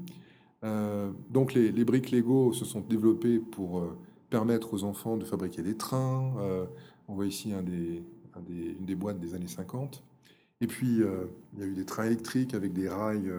donc 1.30 1.54
les, 1.54 1.72
les, 1.72 1.84
briques 1.86 2.10
Lego 2.10 2.52
se 2.52 2.66
sont 2.66 2.82
développées 2.82 3.38
pour 3.38 3.88
permettre 4.28 4.74
aux 4.74 4.84
enfants 4.84 5.16
de 5.16 5.24
fabriquer 5.24 5.62
des 5.62 5.78
trains. 5.78 6.34
on 7.08 7.14
voit 7.14 7.26
ici 7.26 7.54
une 7.54 8.04
des 8.84 8.94
boîtes 8.94 9.18
des 9.18 9.34
années 9.34 9.48
50. 9.48 10.02
Et 10.60 10.66
puis, 10.66 11.00
il 11.54 11.58
y 11.58 11.62
a 11.62 11.66
eu 11.66 11.74
des 11.74 11.86
trains 11.86 12.04
électriques 12.04 12.52
avec 12.52 12.74
des 12.74 12.90
rails 12.90 13.32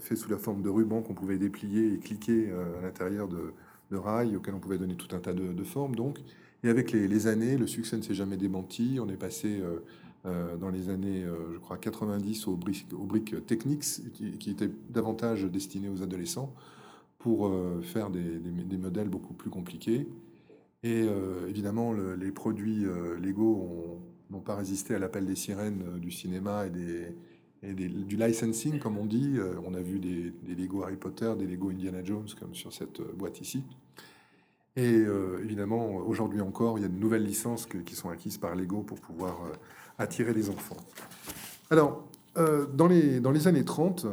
fait 0.00 0.16
sous 0.16 0.30
la 0.30 0.38
forme 0.38 0.62
de 0.62 0.68
rubans 0.68 1.02
qu'on 1.02 1.14
pouvait 1.14 1.38
déplier 1.38 1.94
et 1.94 1.98
cliquer 1.98 2.50
euh, 2.50 2.78
à 2.78 2.82
l'intérieur 2.82 3.28
de, 3.28 3.52
rails 3.90 4.36
auxquels 4.36 4.54
on 4.54 4.60
pouvait 4.60 4.76
donner 4.76 4.96
tout 4.96 5.14
un 5.16 5.18
tas 5.18 5.32
de, 5.32 5.64
formes. 5.64 5.96
Donc, 5.96 6.18
et 6.62 6.68
avec 6.68 6.92
les, 6.92 7.26
années, 7.26 7.56
le 7.56 7.66
succès 7.66 7.96
ne 7.96 8.02
s'est 8.02 8.14
jamais 8.14 8.36
démenti. 8.36 8.98
On 9.00 9.08
est 9.08 9.16
passé 9.16 9.62
euh, 10.26 10.56
dans 10.58 10.68
les 10.68 10.90
années, 10.90 11.24
je 11.54 11.58
crois, 11.58 11.78
90 11.78 12.48
aux 12.48 12.56
briques, 12.56 12.86
aux 12.92 13.40
Technics, 13.40 13.84
qui, 14.12 14.50
étaient 14.50 14.70
davantage 14.90 15.44
destinées 15.44 15.88
aux 15.88 16.02
adolescents 16.02 16.52
pour 17.18 17.50
faire 17.82 18.10
des, 18.10 18.76
modèles 18.76 19.08
beaucoup 19.08 19.32
plus 19.32 19.48
compliqués. 19.48 20.06
Et 20.82 21.06
évidemment, 21.48 21.94
les 21.94 22.30
produits 22.30 22.84
Lego 23.22 24.02
n'ont 24.28 24.40
pas 24.40 24.56
résisté 24.56 24.96
à 24.96 24.98
l'appel 24.98 25.24
des 25.24 25.36
sirènes 25.36 25.98
du 25.98 26.10
cinéma 26.10 26.66
et 26.66 26.70
des, 26.70 27.06
et 27.62 27.74
du 27.74 28.16
licensing, 28.16 28.78
comme 28.78 28.98
on 28.98 29.06
dit. 29.06 29.34
Euh, 29.36 29.54
on 29.66 29.74
a 29.74 29.80
vu 29.80 29.98
des, 29.98 30.54
Lego 30.54 30.82
Harry 30.82 30.96
Potter, 30.96 31.32
des 31.38 31.46
Lego 31.46 31.70
Indiana 31.70 32.04
Jones, 32.04 32.28
comme 32.38 32.54
sur 32.54 32.72
cette 32.72 33.00
euh, 33.00 33.12
boîte 33.14 33.40
ici. 33.40 33.64
Et 34.76 34.94
euh, 34.94 35.40
évidemment, 35.42 35.96
aujourd'hui 35.96 36.40
encore, 36.40 36.78
il 36.78 36.82
y 36.82 36.84
a 36.84 36.88
de 36.88 36.98
nouvelles 36.98 37.24
licences 37.24 37.66
qui 37.66 37.96
sont 37.96 38.10
acquises 38.10 38.38
par 38.38 38.54
Lego 38.54 38.82
pour 38.82 39.00
pouvoir 39.00 39.36
attirer 39.98 40.32
les 40.32 40.50
enfants. 40.50 40.76
Alors, 41.70 42.04
dans, 42.36 42.86
les, 42.86 43.48
années 43.48 43.64
30, 43.64 44.06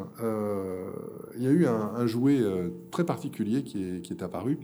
il 1.38 1.44
y 1.44 1.48
a 1.48 1.52
eu 1.52 1.68
un, 1.68 2.08
jouet 2.08 2.42
très 2.90 3.06
particulier 3.06 3.64
qui 3.64 3.84
est, 3.84 4.02
qui 4.02 4.14
est 4.14 4.24
apparu, 4.24 4.58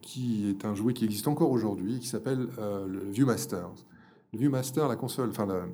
qui 0.00 0.48
est 0.48 0.64
un 0.64 0.74
jouet 0.74 0.94
qui 0.94 1.04
existe 1.04 1.28
encore 1.28 1.50
aujourd'hui, 1.50 1.98
qui 1.98 2.06
s'appelle 2.06 2.48
le 2.58 3.00
Viewmaster. 3.10 3.68
Viewmaster, 4.36 4.88
la 4.88 4.96
console, 4.96 5.30
enfin 5.30 5.46
la, 5.46 5.66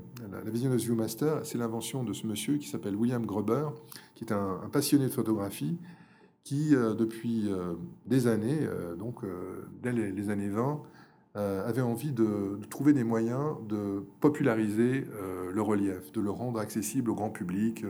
la, 0.45 0.51
visionneuse 0.51 0.85
Viewmaster, 0.85 1.45
c'est 1.45 1.59
l'invention 1.59 2.05
de 2.05 2.13
ce 2.13 2.27
monsieur 2.27 2.57
qui 2.59 2.69
s'appelle 2.69 2.97
William 2.97 3.25
Gruber, 3.27 3.67
qui 4.15 4.25
est 4.25 4.33
un, 4.33 4.61
passionné 4.73 5.07
de 5.07 5.13
photographie, 5.13 5.79
qui 6.45 6.75
euh, 6.75 6.95
depuis 6.95 7.53
euh, 7.53 7.75
des 8.07 8.27
années, 8.27 8.61
euh, 8.63 8.95
donc 8.97 9.21
dès 9.83 9.93
les, 9.93 10.31
années 10.31 10.49
20, 10.49 10.81
avait 11.35 11.81
envie 11.81 12.13
de, 12.13 12.59
trouver 12.69 12.93
des 12.93 13.05
moyens 13.05 13.57
de 13.67 14.05
populariser 14.21 15.07
le 15.51 15.63
relief, 15.63 16.13
de 16.13 16.21
le 16.21 16.31
rendre 16.31 16.61
accessible 16.61 17.11
au 17.11 17.15
grand 17.15 17.31
public, 17.31 17.87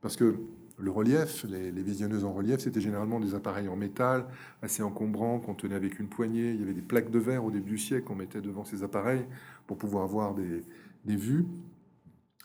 parce 0.00 0.16
que 0.16 0.36
le 0.80 0.90
relief, 0.90 1.44
les, 1.48 1.70
visionneuses 1.82 2.24
en 2.24 2.32
relief, 2.32 2.60
c'était 2.60 2.80
généralement 2.80 3.20
des 3.20 3.34
appareils 3.34 3.68
en 3.68 3.76
métal, 3.76 4.26
assez 4.62 4.82
encombrants, 4.82 5.38
qu'on 5.38 5.54
tenait 5.54 5.74
avec 5.74 5.98
une 5.98 6.08
poignée. 6.08 6.52
Il 6.52 6.60
y 6.60 6.62
avait 6.62 6.74
des 6.74 6.82
plaques 6.82 7.10
de 7.10 7.18
verre 7.18 7.44
au 7.44 7.50
début 7.50 7.70
du 7.70 7.78
siècle 7.78 8.04
qu'on 8.04 8.14
mettait 8.14 8.40
devant 8.40 8.64
ces 8.64 8.82
appareils 8.82 9.24
pour 9.66 9.78
pouvoir 9.78 10.06
voir 10.06 10.34
des, 10.34 10.64
vues. 11.04 11.46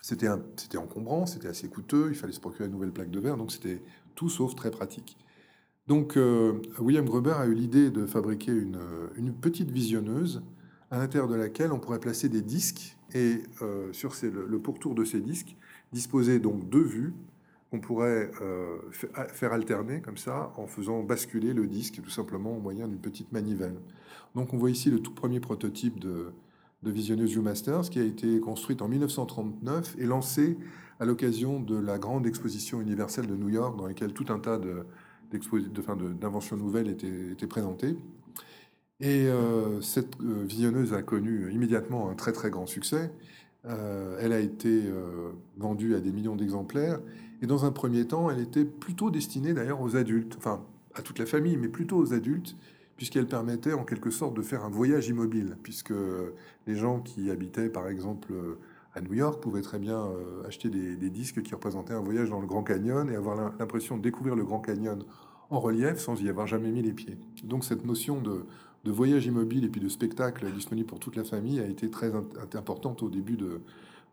C'était 0.02 0.28
encombrant, 0.78 1.26
c'était 1.26 1.48
assez 1.48 1.68
coûteux, 1.68 2.10
il 2.10 2.16
fallait 2.16 2.34
se 2.34 2.40
procurer 2.40 2.66
une 2.66 2.74
nouvelle 2.74 2.92
plaque 2.92 3.10
de 3.10 3.20
verre, 3.20 3.38
donc 3.38 3.52
c'était 3.52 3.82
tout 4.14 4.30
sauf 4.30 4.54
très 4.56 4.70
pratique. 4.70 5.18
Donc 5.88 6.18
euh, 6.18 6.62
William 6.80 7.06
Gruber 7.06 7.34
a 7.38 7.46
eu 7.48 7.54
l'idée 7.54 7.90
de 7.90 8.06
fabriquer 8.06 8.52
une, 8.52 9.34
petite 9.42 9.72
visionneuse 9.72 10.44
à 10.92 11.00
l'intérieur 11.00 11.28
de 11.28 11.36
laquelle 11.36 11.72
on 11.72 11.80
pourrait 11.80 12.00
placer 12.00 12.30
des 12.30 12.42
disques 12.42 12.98
et 13.14 13.44
euh, 13.62 13.92
sur 13.94 14.14
le, 14.24 14.48
le, 14.48 14.60
pourtour 14.60 14.96
de 14.96 15.04
ces 15.06 15.22
disques 15.22 15.56
disposer 15.92 16.40
donc 16.40 16.70
deux 16.70 16.84
vues 16.84 17.14
on 17.72 17.80
pourrait 17.80 18.32
euh, 18.42 18.78
faire 19.34 19.54
alterner 19.54 20.02
comme 20.02 20.18
ça 20.18 20.52
en 20.56 20.68
faisant 20.68 21.04
basculer 21.04 21.54
le 21.54 21.68
disque 21.68 22.02
tout 22.02 22.10
simplement 22.10 22.56
au 22.56 22.60
moyen 22.60 22.88
d'une 22.88 23.00
petite 23.00 23.32
manivelle. 23.32 23.76
Donc 24.36 24.54
on 24.54 24.58
voit 24.58 24.72
ici 24.72 24.92
le 24.92 25.00
tout 25.00 25.14
premier 25.14 25.40
prototype 25.40 26.00
de, 26.00 26.32
de 26.84 26.92
visionneuse 26.92 27.32
Viewmasters 27.32 27.90
qui 27.90 28.00
a 28.00 28.04
été 28.04 28.40
construite 28.40 28.82
en 28.82 28.88
1939 28.88 29.96
et 29.98 30.06
lancée 30.06 30.58
à 31.00 31.06
l'occasion 31.06 31.60
de 31.60 31.78
la 31.78 31.98
grande 31.98 32.26
exposition 32.28 32.82
universelle 32.82 33.28
de 33.28 33.36
New 33.36 33.50
York 33.50 33.78
dans 33.78 33.88
laquelle 33.88 34.14
tout 34.14 34.32
un 34.32 34.40
tas 34.40 34.58
d'inventions 34.58 36.56
nouvelles 36.56 36.88
étaient, 36.88 37.32
étaient, 37.32 37.48
présentées. 37.48 37.98
Et 39.02 39.28
euh, 39.28 39.82
cette 39.82 40.22
euh, 40.22 40.44
visionneuse 40.46 40.94
a 40.94 41.02
connu 41.02 41.52
immédiatement 41.52 42.10
un 42.10 42.14
très 42.14 42.32
très 42.32 42.50
grand 42.50 42.66
succès. 42.66 43.12
elle 43.66 44.32
a 44.32 44.40
été 44.40 44.84
vendue 45.58 45.96
à 45.96 46.00
des 46.00 46.12
millions 46.12 46.36
d'exemplaires 46.36 47.00
et 47.42 47.48
dans 47.48 47.66
un 47.66 47.72
premier 47.72 48.06
temps, 48.06 48.30
elle 48.30 48.40
était 48.40 48.66
plutôt 48.66 49.12
destinée 49.12 49.54
d'ailleurs 49.54 49.82
aux 49.82 49.96
adultes, 49.96 50.36
enfin 50.38 50.64
à 50.94 51.02
toute 51.02 51.20
la 51.20 51.26
famille, 51.26 51.58
mais 51.58 51.68
plutôt 51.68 51.98
aux 51.98 52.14
adultes, 52.14 52.56
puisqu'elle 52.98 53.28
permettait 53.28 53.74
en 53.74 53.84
quelque 53.84 54.10
sorte 54.10 54.36
de 54.36 54.42
faire 54.42 54.64
un 54.64 54.70
voyage 54.70 55.10
immobile, 55.10 55.58
puisque 55.62 55.94
les 56.66 56.76
gens 56.76 57.02
qui 57.02 57.30
habitaient 57.30 57.70
par 57.70 57.90
exemple 57.90 58.34
à 58.96 59.02
New 59.02 59.14
York 59.14 59.42
pouvaient 59.42 59.62
très 59.62 59.78
bien 59.78 60.00
euh, 60.00 60.48
acheter 60.48 60.70
des, 60.70 61.10
disques 61.10 61.42
qui 61.44 61.54
représentaient 61.54 61.94
un 61.94 62.02
voyage 62.02 62.30
dans 62.30 62.40
le 62.40 62.48
Grand 62.48 62.64
Canyon 62.64 63.10
et 63.10 63.16
avoir 63.16 63.36
l'impression 63.60 63.98
de 63.98 64.02
découvrir 64.02 64.36
le 64.36 64.44
Grand 64.44 64.60
Canyon 64.60 65.04
en 65.50 65.60
relief 65.60 66.00
sans 66.00 66.20
y 66.22 66.30
avoir 66.30 66.48
jamais 66.48 66.72
mis 66.72 66.82
les 66.82 66.94
pieds. 66.94 67.18
Donc 67.44 67.66
cette 67.66 67.86
notion 67.86 68.22
de, 68.22 68.46
voyage 68.86 69.26
immobile 69.26 69.66
et 69.66 69.70
puis 69.70 69.82
de 69.82 69.90
spectacle 69.90 70.50
disponible 70.52 70.88
pour 70.88 71.00
toute 71.00 71.16
la 71.16 71.24
famille 71.24 71.60
a 71.60 71.66
été 71.66 71.90
très 71.90 72.14
importante 72.54 73.02
au 73.04 73.10
début 73.10 73.36
de, 73.36 73.60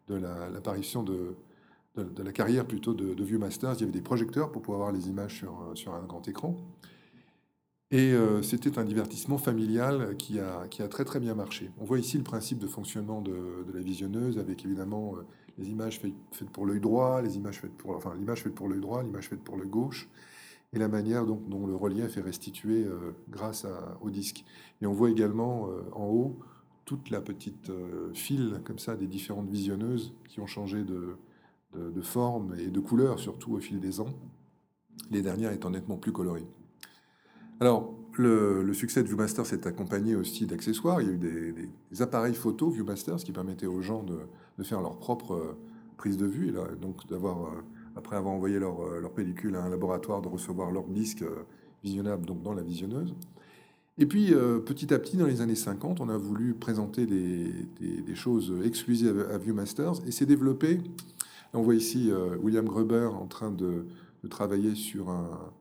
l'apparition 0.09 1.03
de, 1.03 1.37
de, 1.97 2.23
la 2.23 2.33
carrière 2.33 2.67
plutôt 2.67 2.95
de, 2.95 3.15
de 3.15 3.25
Viewmasters. 3.25 3.75
Il 3.75 3.81
y 3.81 3.83
avait 3.85 3.93
des 3.93 4.01
projecteurs 4.01 4.51
pour 4.51 4.63
pouvoir 4.63 4.81
voir 4.81 4.93
les 4.93 5.09
images 5.09 5.37
sur, 5.37 5.73
sur 5.75 5.95
un 5.95 6.05
grand 6.05 6.27
écran. 6.29 6.57
Et 7.93 8.15
euh, 8.15 8.41
c'était 8.41 8.79
un 8.79 8.85
divertissement 8.85 9.37
familial 9.37 10.17
qui 10.17 10.41
a, 10.41 10.67
qui 10.69 10.83
a 10.83 10.89
très 10.89 11.05
très 11.05 11.21
bien 11.21 11.35
marché. 11.35 11.71
On 11.79 11.85
voit 11.85 11.99
ici 11.99 12.17
le 12.17 12.25
principe 12.25 12.59
de 12.59 12.67
fonctionnement 12.67 13.21
de, 13.21 13.65
de 13.67 13.73
la 13.73 13.81
visionneuse 13.81 14.39
avec 14.39 14.65
évidemment 14.65 15.15
euh, 15.15 15.27
les 15.59 15.69
images 15.69 16.01
faites, 16.01 16.15
pour 16.53 16.65
l'œil 16.65 16.81
droit, 16.81 17.21
les 17.21 17.37
images 17.37 17.61
faites 17.61 17.77
pour, 17.77 17.95
enfin 17.95 18.15
l'image 18.19 18.45
faite 18.45 18.55
pour 18.55 18.67
l'œil 18.67 18.81
droit, 18.81 19.03
l'image 19.03 19.29
faite 19.29 19.41
pour 19.41 19.59
l'œil 19.59 19.69
gauche, 19.69 20.09
et 20.73 20.79
la 20.79 20.89
manière 20.89 21.27
donc, 21.27 21.47
dont 21.51 21.67
le 21.67 21.77
relief 21.77 22.17
est 22.17 22.23
restitué 22.23 22.83
euh, 22.83 23.13
grâce 23.29 23.67
au 24.01 24.09
disque. 24.09 24.43
Et 24.81 24.87
on 24.87 24.95
voit 24.95 25.11
également 25.11 25.69
en 25.93 26.07
haut 26.07 26.39
toute 26.87 27.11
la 27.11 27.21
petite 27.21 27.71
file 28.15 28.63
comme 28.65 28.79
ça 28.79 28.97
des 28.97 29.07
différentes 29.07 29.51
visionneuses 29.51 30.15
qui 30.29 30.41
ont 30.41 30.47
changé 30.47 30.83
de, 30.83 31.17
de, 31.75 31.91
de 31.91 32.01
forme 32.01 32.55
et 32.59 32.69
de 32.69 32.81
couleur 32.81 33.19
surtout 33.19 33.55
au 33.55 33.59
fil 33.59 33.81
des 33.81 34.01
ans. 34.01 34.15
Les 35.11 35.23
dernières 35.23 35.53
étant 35.53 35.71
nettement 35.71 35.97
plus 35.97 36.13
colorées. 36.13 36.47
Alors, 37.61 37.95
le, 38.19 38.73
succès 38.75 39.03
de 39.03 39.09
Viewmaster 39.09 39.47
s'est 39.47 39.67
accompagné 39.67 40.17
aussi 40.17 40.47
d'accessoires. 40.47 41.01
Il 41.01 41.07
y 41.07 41.11
a 41.11 41.15
eu 41.15 41.19
des, 41.91 42.03
appareils 42.03 42.35
photo 42.35 42.71
Viewmaster, 42.71 43.19
ce 43.19 43.25
qui 43.25 43.33
permettait 43.33 43.67
aux 43.67 43.81
gens 43.81 44.03
de, 44.03 44.65
faire 44.65 44.81
leur 44.81 44.97
propre 44.97 45.35
euh, 45.35 45.57
prise 45.97 46.17
de 46.17 46.27
vue, 46.27 46.49
et 46.49 46.77
donc 46.81 47.07
d'avoir, 47.09 47.43
euh, 47.43 47.63
après 47.97 48.17
avoir 48.17 48.35
envoyé 48.35 48.57
euh, 48.57 49.01
leur, 49.01 49.13
pellicule 49.13 49.57
à 49.57 49.63
un 49.63 49.69
laboratoire, 49.69 50.23
de 50.23 50.29
recevoir 50.29 50.71
leur 50.71 50.89
disque 50.89 51.25
visionnable 51.83 52.27
donc 52.27 52.43
dans 52.43 52.53
la 52.53 52.63
visionneuse. 52.63 53.15
Et 53.99 54.07
puis, 54.07 54.33
petit 54.65 54.93
à 54.95 54.99
petit, 54.99 55.19
dans 55.19 55.27
les 55.27 55.43
années 55.43 55.55
50, 55.55 56.01
on 56.01 56.09
a 56.09 56.17
voulu 56.17 56.55
présenter 56.55 57.07
des, 57.07 58.15
choses 58.15 58.53
exclusives 58.65 59.27
à, 59.31 59.37
Viewmasters, 59.37 60.01
et 60.07 60.11
s'est 60.11 60.27
développé. 60.27 60.81
On 61.55 61.63
voit 61.63 61.75
ici 61.75 62.11
William 62.41 62.65
Gruber 62.65 63.11
en 63.13 63.27
train 63.27 63.51
de 63.51 63.87
travailler 64.29 64.75
sur 64.75 65.11
un, 65.11 65.53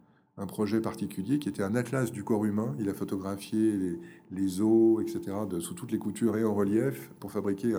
projet 0.47 0.81
particulier 0.81 1.37
qui 1.37 1.49
était 1.49 1.61
un 1.61 1.75
atlas 1.75 2.11
du 2.11 2.23
corps 2.23 2.45
humain. 2.45 2.75
Il 2.79 2.89
a 2.89 2.95
photographié 2.95 3.99
les, 4.31 4.61
os, 4.61 4.99
etc., 5.01 5.37
de, 5.47 5.59
sous 5.59 5.75
toutes 5.75 5.91
les 5.91 5.99
coutures 5.99 6.35
et 6.35 6.43
en 6.43 6.55
relief 6.55 7.11
pour 7.19 7.31
fabriquer 7.31 7.75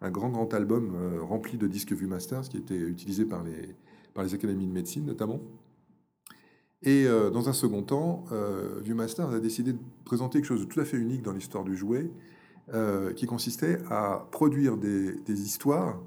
un, 0.00 0.10
grand, 0.10 0.28
grand 0.28 0.54
album 0.54 0.94
euh, 0.94 1.20
rempli 1.20 1.58
de 1.58 1.66
disques 1.66 1.92
Viewmasters 1.92 2.42
qui 2.42 2.58
était 2.58 2.76
utilisé 2.76 3.24
par 3.24 3.42
les, 3.42 3.74
par 4.14 4.22
les 4.22 4.34
académies 4.34 4.68
de 4.68 4.72
médecine 4.72 5.04
notamment. 5.04 5.40
Et 6.82 7.06
euh, 7.06 7.30
dans 7.30 7.48
un 7.48 7.52
second 7.52 7.82
temps, 7.82 8.24
euh, 8.30 8.80
Viewmasters 8.84 9.30
a 9.30 9.40
décidé 9.40 9.72
de 9.72 9.80
présenter 10.04 10.38
quelque 10.38 10.48
chose 10.48 10.60
de 10.60 10.66
tout 10.66 10.78
à 10.78 10.84
fait 10.84 10.98
unique 10.98 11.22
dans 11.22 11.32
l'histoire 11.32 11.64
du 11.64 11.76
jouet, 11.76 12.10
qui 13.14 13.26
consistait 13.26 13.78
à 13.88 14.26
produire 14.32 14.76
des, 14.76 15.40
histoires 15.40 16.00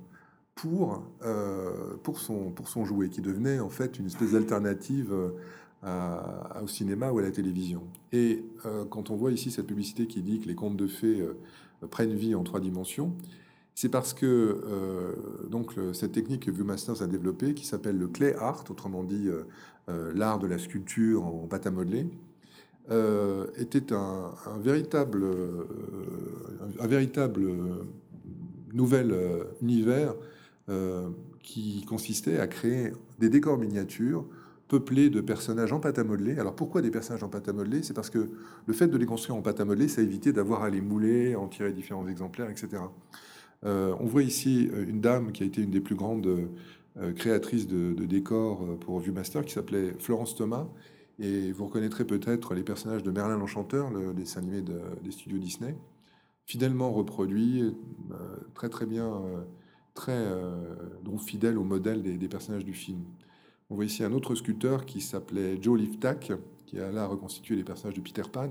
pour, 0.61 1.03
pour, 2.03 2.19
son, 2.19 2.51
pour 2.51 2.67
son 2.67 2.85
jouet, 2.85 3.09
qui 3.09 3.21
devenait 3.21 3.59
en 3.59 3.69
fait 3.69 3.99
une 3.99 4.07
espèce 4.07 4.31
d'alternative 4.31 5.13
au 6.61 6.67
cinéma 6.67 7.11
ou 7.11 7.19
à 7.19 7.21
la 7.21 7.31
télévision. 7.31 7.83
Et 8.11 8.43
euh, 8.65 8.85
quand 8.85 9.09
on 9.09 9.15
voit 9.15 9.31
ici 9.31 9.51
cette 9.51 9.67
publicité 9.67 10.07
qui 10.07 10.21
dit 10.21 10.39
que 10.39 10.47
les 10.47 10.55
contes 10.55 10.77
de 10.77 10.87
fées 10.87 11.21
euh, 11.21 11.87
prennent 11.87 12.13
vie 12.13 12.35
en 12.35 12.43
trois 12.43 12.59
dimensions, 12.59 13.13
c'est 13.75 13.89
parce 13.89 14.13
que 14.13 14.25
euh, 14.25 15.13
donc 15.49 15.73
cette 15.93 16.11
technique 16.11 16.45
que 16.47 16.51
Viewmasters 16.51 17.01
a 17.01 17.07
développée, 17.07 17.53
qui 17.53 17.65
s'appelle 17.65 17.97
le 17.97 18.07
clay 18.07 18.35
art, 18.35 18.65
autrement 18.69 19.03
dit 19.03 19.29
l'art 20.13 20.37
de 20.37 20.47
la 20.47 20.57
sculpture 20.57 21.25
en 21.25 21.47
pâte 21.47 21.65
à 21.65 21.71
modeler, 21.71 22.05
était 23.57 23.93
un, 23.93 24.33
véritable, 24.59 25.25
un, 26.79 26.87
véritable 26.87 27.49
nouvel 28.73 29.15
univers 29.61 30.13
qui 31.41 31.83
consistait 31.85 32.39
à 32.39 32.47
créer 32.47 32.91
des 33.17 33.29
décors 33.29 33.57
miniatures 33.57 34.25
peuplé 34.69 35.09
de 35.09 35.19
personnages 35.19 35.73
en 35.73 35.79
pâte 35.79 35.99
à 35.99 36.03
modeler. 36.03 36.39
Alors 36.39 36.55
pourquoi 36.55 36.81
des 36.81 36.91
personnages 36.91 37.23
en 37.23 37.27
pâte 37.27 37.49
à 37.49 37.53
modeler? 37.53 37.81
C'est 37.83 37.95
parce 37.95 38.11
que 38.11 38.29
le 38.65 38.73
fait 38.73 38.87
de 38.87 38.97
les 38.97 39.07
construire 39.07 39.35
en 39.35 39.41
pâte 39.41 39.59
à 39.59 39.65
modeler, 39.65 39.87
ça 39.87 40.01
évitait 40.01 40.31
d'avoir 40.31 40.63
à 40.63 40.69
les 40.69 40.79
mouler, 40.79 41.33
à 41.33 41.39
en 41.39 41.47
tirer 41.47 41.73
différents 41.73 42.07
exemplaires, 42.07 42.49
etc. 42.49 42.83
Euh, 43.65 43.93
on 43.99 44.05
voit 44.05 44.23
ici 44.23 44.69
euh, 44.71 44.85
une 44.87 45.01
dame 45.01 45.31
qui 45.33 45.43
a 45.43 45.45
été 45.47 45.61
une 45.61 45.71
des 45.71 45.81
plus 45.81 45.95
grandes 45.95 46.27
euh, 46.97 47.13
créatrices 47.13 47.67
de, 47.67 47.93
décors 48.05 48.63
pour 48.79 48.99
Viewmaster, 48.99 49.43
qui 49.43 49.53
s'appelait 49.53 49.93
Florence 49.99 50.35
Thomas. 50.35 50.67
Et 51.17 51.51
vous 51.51 51.65
reconnaîtrez 51.65 52.05
peut-être 52.05 52.53
les 52.53 52.63
personnages 52.63 53.03
de 53.03 53.11
Merlin 53.11 53.37
l'Enchanteur, 53.37 53.89
le 53.89 54.13
dessin 54.13 54.39
animé 54.39 54.61
des 54.61 55.11
studios 55.11 55.37
Disney, 55.37 55.75
fidèlement 56.45 56.93
reproduit, 56.93 57.75
très 58.53 58.69
très 58.69 58.85
bien, 58.85 59.21
très 59.93 60.25
donc 61.03 61.21
fidèle 61.21 61.57
au 61.57 61.63
modèle 61.63 62.01
des 62.01 62.27
personnages 62.27 62.65
du 62.65 62.73
film. 62.73 63.03
On 63.71 63.75
voit 63.75 63.85
ici 63.85 64.03
un 64.03 64.11
autre 64.13 64.33
sculpteur 64.33 64.85
qui 64.85 64.99
s'appelait 64.99 65.61
Joe 65.61 65.79
Liftak, 65.79 66.31
qui 66.65 66.79
a 66.79 66.91
là 66.91 67.05
reconstitué 67.05 67.55
les 67.55 67.63
personnages 67.63 67.95
de 67.95 68.01
Peter 68.01 68.23
Pan. 68.31 68.49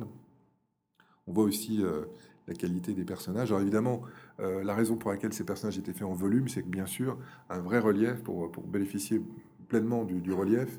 On 1.27 1.33
voit 1.33 1.43
aussi 1.43 1.83
euh, 1.83 2.05
la 2.47 2.55
qualité 2.55 2.95
des 2.95 3.05
personnages. 3.05 3.51
Alors 3.51 3.61
évidemment, 3.61 4.03
euh, 4.39 4.63
la 4.63 4.77
raison 4.77 4.97
pour 4.97 5.11
laquelle 5.11 5.33
ces 5.33 5.45
personnages 5.45 5.77
étaient 5.77 5.93
faits 5.93 6.07
en 6.07 6.15
volume, 6.15 6.49
c'est 6.49 6.63
que 6.63 6.69
bien 6.69 6.87
sûr, 6.87 7.19
un 7.51 7.59
vrai 7.59 7.81
relief, 7.81 8.23
pour, 8.23 8.49
bénéficier 8.67 9.21
pleinement 9.67 10.05
du, 10.05 10.33
relief, 10.33 10.79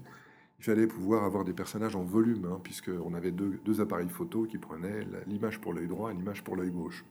il 0.60 0.64
fallait 0.64 0.88
pouvoir 0.88 1.26
avoir 1.26 1.44
des 1.44 1.54
personnages 1.54 1.98
en 1.98 2.04
volume, 2.04 2.46
hein, 2.46 2.62
puisqu'on 2.64 3.14
avait 3.14 3.32
deux, 3.32 3.60
deux, 3.66 3.82
appareils 3.82 4.10
photo 4.10 4.44
qui 4.44 4.58
prenaient 4.58 5.06
l'image 5.28 5.60
pour 5.60 5.74
l'œil 5.74 5.88
droit 5.88 6.12
et 6.12 6.16
l'image 6.16 6.46
pour 6.46 6.56
l'œil 6.56 6.72
gauche. 6.72 7.04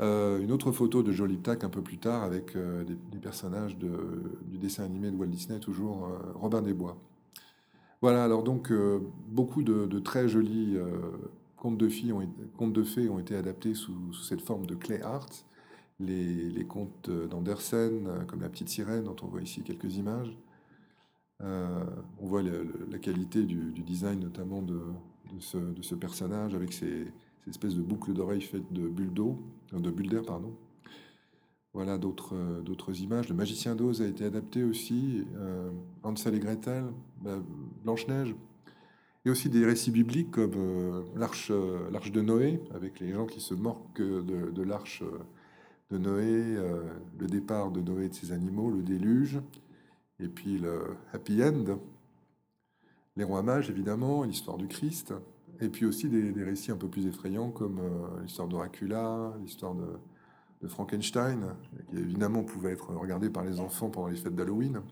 Euh, 0.00 0.40
une 0.40 0.50
autre 0.50 0.72
photo 0.72 1.02
de 1.02 1.12
Jolie 1.12 1.38
Tac 1.38 1.62
un 1.62 1.68
peu 1.68 1.82
plus 1.82 1.98
tard 1.98 2.22
avec 2.22 2.56
euh, 2.56 2.84
des, 2.84 3.18
personnages 3.18 3.76
du 3.76 4.58
dessin 4.58 4.84
animé 4.84 5.10
de 5.10 5.16
Walt 5.16 5.26
Disney, 5.26 5.60
toujours 5.60 6.06
euh, 6.06 6.32
Robin 6.34 6.62
des 6.62 6.72
Bois. 6.72 6.96
Voilà, 8.00 8.24
alors 8.24 8.42
donc 8.42 8.72
beaucoup 9.28 9.62
de, 9.62 9.98
très 9.98 10.26
jolis 10.26 10.78
contes 11.58 11.76
de, 11.76 11.88
fées 11.90 13.10
ont 13.10 13.18
été 13.18 13.36
adaptés 13.36 13.74
sous, 13.74 14.14
cette 14.14 14.40
forme 14.40 14.64
de 14.64 14.74
clay 14.74 15.02
art. 15.02 15.28
Les, 15.98 16.64
contes 16.66 17.10
d'Andersen, 17.10 18.24
comme 18.26 18.40
La 18.40 18.48
Petite 18.48 18.70
Sirène, 18.70 19.04
dont 19.04 19.16
on 19.20 19.26
voit 19.26 19.42
ici 19.42 19.60
quelques 19.60 19.96
images. 19.96 20.34
on 21.40 22.26
voit 22.26 22.40
la 22.42 22.98
qualité 22.98 23.42
du, 23.42 23.82
design 23.82 24.20
notamment 24.20 24.62
de, 24.62 24.80
ce, 25.38 25.94
personnage 25.94 26.54
avec 26.54 26.72
ses, 26.72 27.12
cette 27.40 27.48
espèce 27.48 27.74
de 27.74 27.82
boucle 27.82 28.12
d'oreille 28.12 28.42
faite 28.42 28.72
de 28.72 28.88
bulles 28.88 29.12
d'eau, 29.12 29.38
de 29.72 29.90
bulles 29.90 30.08
d'air, 30.08 30.22
pardon. 30.22 30.52
Voilà 31.72 31.98
d'autres 31.98 32.34
euh, 32.34 32.60
d'autres 32.62 33.00
images. 33.00 33.28
Le 33.28 33.34
Magicien 33.34 33.76
d'Oz 33.76 34.02
a 34.02 34.06
été 34.06 34.24
adapté 34.24 34.64
aussi. 34.64 35.24
Euh, 35.36 35.70
Hansel 36.02 36.34
et 36.34 36.40
Gretel, 36.40 36.84
bah, 37.20 37.38
Blanche-Neige. 37.84 38.34
Et 39.24 39.30
aussi 39.30 39.48
des 39.50 39.64
récits 39.64 39.90
bibliques 39.90 40.30
comme 40.30 40.54
euh, 40.56 41.02
l'arche 41.14 41.50
de 41.50 42.20
Noé, 42.20 42.60
avec 42.74 42.98
les 43.00 43.12
gens 43.12 43.26
qui 43.26 43.40
se 43.40 43.54
moquent 43.54 44.00
de 44.00 44.62
l'arche 44.62 45.04
de 45.90 45.98
Noé, 45.98 46.56
le 47.18 47.26
départ 47.26 47.70
de 47.70 47.80
Noé 47.80 48.06
et 48.06 48.08
de 48.08 48.14
ses 48.14 48.32
animaux, 48.32 48.70
le 48.70 48.82
déluge, 48.82 49.40
et 50.20 50.28
puis 50.28 50.56
le 50.56 50.96
happy 51.12 51.42
end. 51.42 51.78
Les 53.16 53.24
rois 53.24 53.42
mages, 53.42 53.68
évidemment, 53.68 54.22
l'histoire 54.22 54.56
du 54.56 54.68
Christ. 54.68 55.12
Et 55.60 55.68
puis 55.68 55.84
aussi 55.84 56.08
des, 56.08 56.42
récits 56.42 56.70
un 56.70 56.76
peu 56.76 56.88
plus 56.88 57.06
effrayants 57.06 57.50
comme 57.50 57.78
euh, 57.78 58.22
l'histoire 58.22 58.48
d'Oracula, 58.48 59.34
l'histoire 59.42 59.74
de, 59.74 59.86
Frankenstein, 60.68 61.54
qui 61.88 61.96
évidemment 61.96 62.42
pouvait 62.42 62.72
être 62.72 62.94
regardé 62.94 63.30
par 63.30 63.44
les 63.44 63.60
enfants 63.60 63.88
pendant 63.88 64.08
les 64.08 64.16
fêtes 64.16 64.36
d'Halloween. 64.36 64.82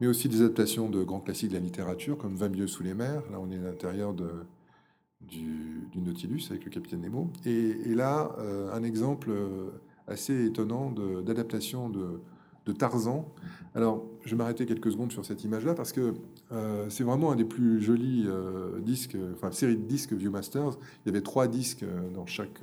Mais 0.00 0.06
aussi 0.06 0.28
des 0.28 0.42
adaptations 0.42 0.88
de 0.88 1.02
grands 1.02 1.18
classiques 1.18 1.48
de 1.48 1.54
la 1.54 1.60
littérature 1.60 2.16
comme 2.16 2.36
Vingt 2.36 2.50
mieux 2.50 2.68
sous 2.68 2.84
les 2.84 2.94
mers. 2.94 3.22
Là, 3.32 3.40
on 3.40 3.50
est 3.50 3.58
à 3.58 3.62
l'intérieur 3.62 4.14
du, 4.14 5.88
du, 5.90 6.00
Nautilus 6.00 6.46
avec 6.50 6.64
le 6.64 6.70
capitaine 6.70 7.00
Nemo. 7.00 7.32
Et, 7.44 7.94
là, 7.96 8.30
euh, 8.38 8.72
un 8.72 8.84
exemple 8.84 9.30
euh, 9.30 9.70
assez 10.06 10.46
étonnant 10.46 10.92
d'adaptation 10.92 11.88
de, 11.88 12.20
de 12.66 12.72
Tarzan. 12.72 13.32
Alors, 13.74 14.04
je 14.24 14.30
vais 14.30 14.36
m'arrêter 14.36 14.66
quelques 14.66 14.90
secondes 14.90 15.12
sur 15.12 15.24
cette 15.24 15.44
image-là 15.44 15.74
parce 15.74 15.92
que 15.92 16.14
euh, 16.52 16.90
c'est 16.90 17.04
vraiment 17.04 17.30
un 17.30 17.36
des 17.36 17.44
plus 17.44 17.80
jolis 17.80 18.24
euh, 18.26 18.80
disques, 18.80 19.16
enfin 19.34 19.52
série 19.52 19.76
de 19.76 19.82
disques 19.82 20.12
Viewmasters. 20.12 20.78
Il 21.04 21.06
y 21.06 21.10
avait 21.10 21.22
trois 21.22 21.46
disques 21.46 21.84
euh, 21.84 22.10
dans 22.10 22.26
chaque 22.26 22.60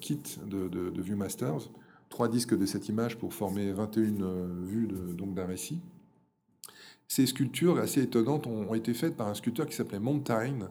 kit 0.00 0.22
de, 0.46 1.02
Viewmasters, 1.02 1.70
trois 2.08 2.28
disques 2.28 2.56
de 2.56 2.64
cette 2.64 2.88
image 2.88 3.18
pour 3.18 3.34
former 3.34 3.72
21 3.72 4.14
vues 4.62 4.88
donc 5.12 5.34
d'un 5.34 5.44
récit. 5.44 5.80
Ces 7.08 7.26
sculptures 7.26 7.76
assez 7.78 8.00
étonnantes 8.00 8.46
ont, 8.46 8.72
été 8.72 8.94
faites 8.94 9.18
par 9.18 9.28
un 9.28 9.34
sculpteur 9.34 9.66
qui 9.66 9.76
s'appelait 9.76 9.98
Montaigne, 10.00 10.64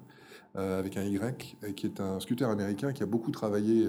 avec 0.55 0.97
un 0.97 1.03
Y, 1.03 1.55
qui 1.75 1.85
est 1.85 1.99
un 1.99 2.19
sculpteur 2.19 2.49
américain 2.49 2.91
qui 2.91 3.03
a 3.03 3.05
beaucoup 3.05 3.29
travaillé 3.29 3.87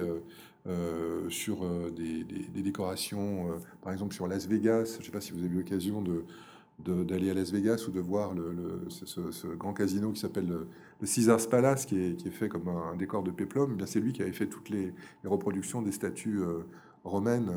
euh, 0.66 1.30
sur 1.30 1.64
euh, 1.64 1.90
des, 1.90 2.62
décorations, 2.62 3.50
euh, 3.50 3.54
par 3.80 3.94
exemple 3.94 4.14
sur 4.14 4.26
Las 4.26 4.46
Vegas. 4.46 4.92
Je 4.96 4.98
ne 4.98 5.04
sais 5.04 5.10
pas 5.10 5.22
si 5.22 5.32
vous 5.32 5.38
avez 5.38 5.48
eu 5.48 5.56
l'occasion 5.56 6.04
d'aller 6.78 7.30
à 7.30 7.34
Las 7.34 7.50
Vegas 7.50 7.86
ou 7.88 7.92
de 7.92 8.00
voir 8.00 8.34
le, 8.34 8.86
ce, 8.90 9.46
grand 9.54 9.72
casino 9.72 10.12
qui 10.12 10.20
s'appelle 10.20 10.46
le, 10.46 11.06
Caesars 11.06 11.48
Palace, 11.48 11.86
qui 11.86 11.98
est, 11.98 12.30
fait 12.30 12.50
comme 12.50 12.68
un, 12.68 12.94
décor 12.94 13.22
de 13.22 13.30
péplum. 13.30 13.78
Eh 13.80 13.86
c'est 13.86 14.00
lui 14.00 14.12
qui 14.12 14.20
avait 14.20 14.32
fait 14.32 14.48
toutes 14.48 14.68
les, 14.68 14.92
reproductions 15.24 15.80
des 15.80 15.92
statues 15.92 16.42
romaine 17.04 17.50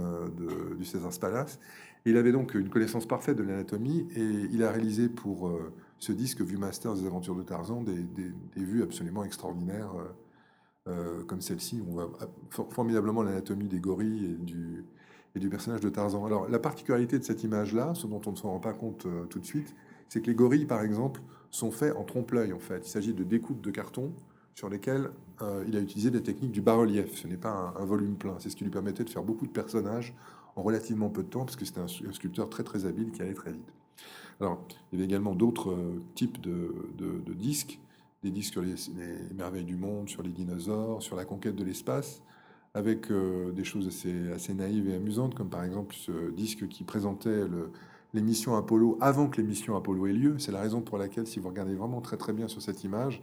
du 0.78 0.86
César 0.86 1.12
Palace. 1.20 1.60
Il 2.06 2.16
avait 2.16 2.32
donc 2.32 2.54
une 2.54 2.70
connaissance 2.70 3.06
parfaite 3.06 3.36
de 3.36 3.44
l'anatomie 3.44 4.08
et 4.16 4.48
il 4.52 4.64
a 4.64 4.72
réalisé 4.72 5.10
pour 5.10 5.52
ce 6.00 6.14
disque 6.14 6.42
Viewmaster 6.42 6.94
des 6.94 7.06
aventures 7.06 7.36
de 7.36 7.44
Tarzan 7.44 7.84
des 7.84 8.64
vues 8.64 8.82
absolument 8.82 9.26
extraordinaires 9.26 9.92
comme 11.28 11.42
celle-ci. 11.42 11.82
On 11.88 11.92
voit 11.92 12.12
formidablement 12.50 13.24
l'anatomie 13.24 13.68
des 13.68 13.80
gorilles 13.80 14.38
et 15.36 15.40
du, 15.40 15.50
personnage 15.50 15.82
de 15.82 15.90
Tarzan. 15.90 16.26
Alors 16.26 16.50
la 16.50 16.60
particularité 16.60 17.18
de 17.18 17.24
cette 17.24 17.44
image-là, 17.44 17.94
ce 17.96 18.08
dont 18.08 18.22
on 18.26 18.32
ne 18.32 18.36
se 18.36 18.44
rend 18.44 18.60
pas 18.60 18.74
compte 18.74 19.08
tout 19.30 19.40
de 19.40 19.46
suite, 19.46 19.74
c'est 20.10 20.22
que 20.22 20.28
les 20.28 20.36
gorilles, 20.36 20.66
par 20.66 20.82
exemple, 20.82 21.22
sont 21.52 21.72
faits 21.72 21.96
en 21.96 22.04
trompe-l'œil. 22.04 22.54
En 22.54 22.60
fait, 22.60 22.86
il 22.86 22.90
s'agit 22.90 23.14
de 23.14 23.24
découpes 23.24 23.62
de 23.62 23.72
carton 23.72 24.12
sur 24.56 24.70
lesquelles 24.70 25.10
il 25.68 25.76
a 25.76 25.80
utilisé 25.80 26.12
des 26.12 26.22
techniques 26.22 26.52
du 26.52 26.62
bas-relief. 26.62 27.16
Ce 27.16 27.28
n'est 27.28 27.38
pas 27.38 27.74
un, 27.78 27.86
volume 27.86 28.16
plein. 28.16 28.36
C'est 28.40 28.50
ce 28.50 28.56
qui 28.56 28.64
lui 28.64 28.72
permettait 28.72 29.04
de 29.04 29.10
faire 29.10 29.24
beaucoup 29.24 29.48
de 29.48 29.52
personnages 29.52 30.14
en 30.56 30.62
relativement 30.62 31.10
peu 31.10 31.24
de 31.24 31.30
temps, 31.30 31.46
parce 31.46 31.56
que 31.56 31.66
c'était 31.66 31.82
un, 31.82 31.88
sculpteur 31.88 32.50
très 32.50 32.64
très 32.64 32.86
habile 32.86 33.12
qui 33.12 33.22
allait 33.22 33.34
très 33.34 33.52
vite. 33.52 33.74
Alors, 34.40 34.66
il 34.92 34.96
y 34.96 35.02
avait 35.02 35.06
également 35.06 35.36
d'autres 35.36 35.72
euh, 35.72 36.02
types 36.16 36.42
de, 36.42 37.34
disques, 37.34 37.80
des 38.24 38.32
disques 38.32 38.54
sur 38.54 38.62
les, 38.62 38.76
merveilles 39.36 39.66
du 39.66 39.76
monde, 39.76 40.10
sur 40.10 40.24
les 40.24 40.32
dinosaures, 40.32 41.02
sur 41.04 41.16
la 41.16 41.26
conquête 41.26 41.56
de 41.56 41.64
l'espace, 41.64 42.22
avec 42.74 43.12
euh, 43.12 43.52
des 43.52 43.64
choses 43.64 43.88
assez, 43.88 44.54
naïves 44.54 44.90
et 44.90 44.96
amusantes, 44.96 45.36
comme 45.36 45.50
par 45.50 45.64
exemple 45.64 45.94
ce 45.96 46.32
disque 46.32 46.68
qui 46.68 46.84
présentait 46.84 47.44
l'émission 48.14 48.56
Apollo 48.56 48.98
avant 49.02 49.28
que 49.28 49.42
l'émission 49.42 49.76
Apollo 49.76 50.08
ait 50.08 50.14
lieu. 50.14 50.40
C'est 50.40 50.52
la 50.52 50.62
raison 50.62 50.82
pour 50.82 50.98
laquelle, 50.98 51.28
si 51.28 51.40
vous 51.40 51.50
regardez 51.50 51.76
vraiment 51.76 52.02
très 52.02 52.18
très 52.18 52.34
bien 52.34 52.48
sur 52.48 52.62
cette 52.62 52.84
image, 52.84 53.22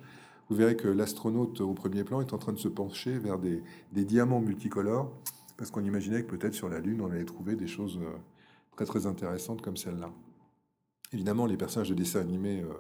vous 0.51 0.57
verrez 0.57 0.77
que 0.77 0.89
l'astronaute 0.89 1.61
au 1.61 1.75
premier 1.75 2.03
plan 2.03 2.21
est 2.21 2.33
en 2.33 2.39
train 2.39 2.53
de 2.53 2.59
se 2.59 2.69
pencher 2.69 3.19
vers 3.19 3.39
des, 3.39 3.63
diamants 3.93 4.41
multicolores, 4.41 5.11
parce 5.57 5.71
qu'on 5.71 5.85
imaginait 5.85 6.25
que 6.25 6.37
peut-être 6.37 6.55
sur 6.55 6.69
la 6.69 6.81
Lune, 6.81 7.01
on 7.01 7.11
allait 7.11 7.25
trouver 7.25 7.55
des 7.55 7.69
choses 7.69 7.99
euh, 8.03 8.17
très 8.75 8.85
très 8.85 9.07
intéressantes 9.07 9.63
comme 9.63 9.77
celle-là. 9.77 10.11
Évidemment, 11.13 11.47
les 11.47 11.57
personnages 11.57 11.91
de 11.91 11.95
dessin 11.95 12.21
animés, 12.21 12.63
euh, 12.63 12.73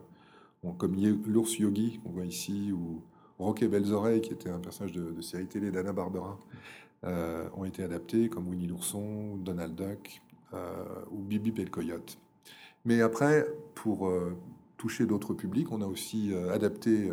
comme 0.78 0.96
l'ours 1.26 1.58
Yogi, 1.58 2.00
qu'on 2.02 2.10
voit 2.10 2.24
ici, 2.24 2.72
ou 2.72 3.02
Rocket 3.38 3.70
Belles 3.70 3.92
Oreilles, 3.92 4.20
qui 4.20 4.32
était 4.32 4.50
un 4.50 4.58
personnage 4.58 4.92
de, 4.92 5.20
série 5.20 5.46
télé 5.46 5.70
d'Anna 5.70 5.92
Barbera, 5.92 6.38
euh, 7.04 7.48
ont 7.56 7.64
été 7.64 7.82
adaptés, 7.82 8.28
comme 8.28 8.48
Winnie 8.48 8.66
l'ourson, 8.66 9.36
Donald 9.36 9.74
Duck 9.74 10.20
euh, 10.52 10.84
ou 11.10 11.22
Bibi 11.22 11.52
et 11.60 11.64
le 11.64 11.70
coyote. 11.70 12.18
Mais 12.84 13.00
après, 13.00 13.46
pour 13.74 14.10
toucher 14.78 15.04
d'autres 15.04 15.34
publics, 15.34 15.70
on 15.70 15.82
a 15.82 15.86
aussi 15.86 16.32
adapté 16.50 17.10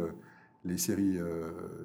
les 0.64 0.78
séries 0.78 1.18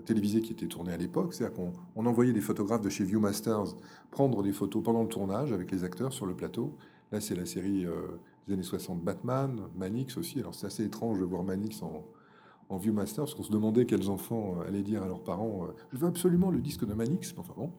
télévisées 0.04 0.40
qui 0.40 0.52
étaient 0.52 0.68
tournées 0.68 0.92
à 0.92 0.96
l'époque. 0.96 1.34
C'est-à-dire 1.34 1.56
qu'on 1.56 2.06
envoyait 2.06 2.32
des 2.32 2.40
photographes 2.40 2.80
de 2.80 2.88
chez 2.88 3.02
Viewmasters 3.02 3.74
prendre 4.12 4.44
des 4.44 4.52
photos 4.52 4.84
pendant 4.84 5.02
le 5.02 5.08
tournage 5.08 5.52
avec 5.52 5.72
les 5.72 5.82
acteurs 5.82 6.12
sur 6.12 6.26
le 6.26 6.34
plateau. 6.34 6.76
Là, 7.10 7.20
c'est 7.20 7.34
la 7.34 7.44
série 7.44 7.84
des 8.46 8.54
années 8.54 8.62
60 8.62 9.02
Batman, 9.02 9.60
Manix 9.76 10.16
aussi. 10.16 10.40
Alors 10.40 10.54
c'est 10.54 10.66
assez 10.66 10.84
étrange 10.84 11.18
de 11.18 11.24
voir 11.24 11.42
Manix 11.42 11.82
en, 11.82 12.04
en 12.72 12.78
Viewmaster, 12.78 13.24
parce 13.24 13.34
qu'on 13.34 13.42
se 13.42 13.52
demandait 13.52 13.84
quels 13.84 14.08
enfants 14.08 14.56
euh, 14.58 14.68
allaient 14.68 14.82
dire 14.82 15.02
à 15.02 15.06
leurs 15.06 15.22
parents 15.22 15.64
euh, 15.64 15.72
Je 15.92 15.98
veux 15.98 16.08
absolument 16.08 16.50
le 16.50 16.60
disque 16.60 16.86
de 16.86 16.94
Manix. 16.94 17.34
Enfin 17.36 17.52
bon. 17.56 17.70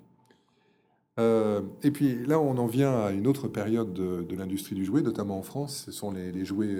Euh, 1.19 1.61
et 1.83 1.91
puis 1.91 2.25
là, 2.25 2.39
on 2.39 2.57
en 2.57 2.65
vient 2.65 2.99
à 3.01 3.11
une 3.11 3.27
autre 3.27 3.47
période 3.47 3.93
de, 3.93 4.35
l'industrie 4.35 4.75
du 4.75 4.85
jouet, 4.85 5.01
notamment 5.01 5.37
en 5.37 5.43
France. 5.43 5.83
Ce 5.85 5.91
sont 5.91 6.11
les, 6.11 6.45
jouets 6.45 6.75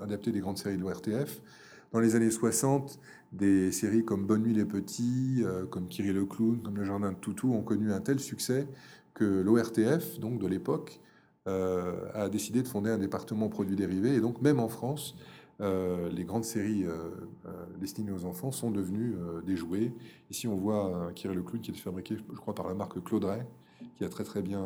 adaptés 0.00 0.30
des 0.30 0.40
grandes 0.40 0.58
séries 0.58 0.76
de 0.76 0.82
l'ORTF. 0.82 1.40
Dans 1.92 2.00
les 2.00 2.14
années 2.14 2.30
60, 2.30 2.98
des 3.32 3.72
séries 3.72 4.04
comme 4.04 4.24
Bonne 4.24 4.44
nuit 4.44 4.54
les 4.54 4.64
petits, 4.64 5.44
comme 5.70 5.88
Kiri 5.88 6.12
le 6.12 6.24
clown, 6.24 6.62
comme 6.62 6.76
Le 6.76 6.84
jardin 6.84 7.10
de 7.10 7.16
Toutou 7.16 7.52
ont 7.52 7.62
connu 7.62 7.92
un 7.92 8.00
tel 8.00 8.20
succès 8.20 8.68
que 9.14 9.24
l'ORTF, 9.24 10.20
donc 10.20 10.38
de 10.38 10.46
l'époque, 10.46 11.00
euh, 11.48 12.08
a 12.14 12.28
décidé 12.28 12.62
de 12.62 12.68
fonder 12.68 12.90
un 12.90 12.98
département 12.98 13.48
produits 13.48 13.74
dérivés. 13.74 14.14
Et 14.14 14.20
donc, 14.20 14.40
même 14.42 14.60
en 14.60 14.68
France, 14.68 15.16
euh, 15.60 16.08
les 16.08 16.22
grandes 16.22 16.44
séries 16.44 16.84
euh, 16.84 17.10
destinées 17.80 18.12
aux 18.12 18.26
enfants 18.26 18.52
sont 18.52 18.70
devenues 18.70 19.16
des 19.44 19.56
jouets. 19.56 19.92
Ici, 20.30 20.46
on 20.46 20.54
voit 20.54 21.10
Kirill 21.16 21.36
le 21.36 21.42
clown 21.42 21.60
qui 21.60 21.72
est 21.72 21.74
fabriqué, 21.74 22.16
je 22.16 22.38
crois, 22.38 22.54
par 22.54 22.68
la 22.68 22.74
marque 22.74 23.02
Claudret, 23.02 23.44
qui 23.96 24.04
a 24.04 24.08
très 24.08 24.22
très 24.22 24.40
bien 24.40 24.64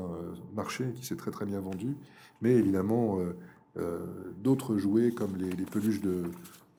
marché, 0.54 0.92
qui 0.94 1.06
s'est 1.06 1.16
très 1.16 1.30
très 1.30 1.46
bien 1.46 1.60
vendu. 1.60 1.96
Mais 2.42 2.52
évidemment, 2.52 3.18
d'autres 4.42 4.76
jouets 4.76 5.12
comme 5.12 5.36
les, 5.36 5.64
peluches 5.64 6.02
de, 6.02 6.24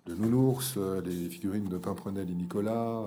Nounours, 0.08 0.78
les 0.78 1.28
figurines 1.28 1.68
de 1.68 1.78
Pimprenel 1.78 2.30
et 2.30 2.36
Nicolas, 2.36 3.04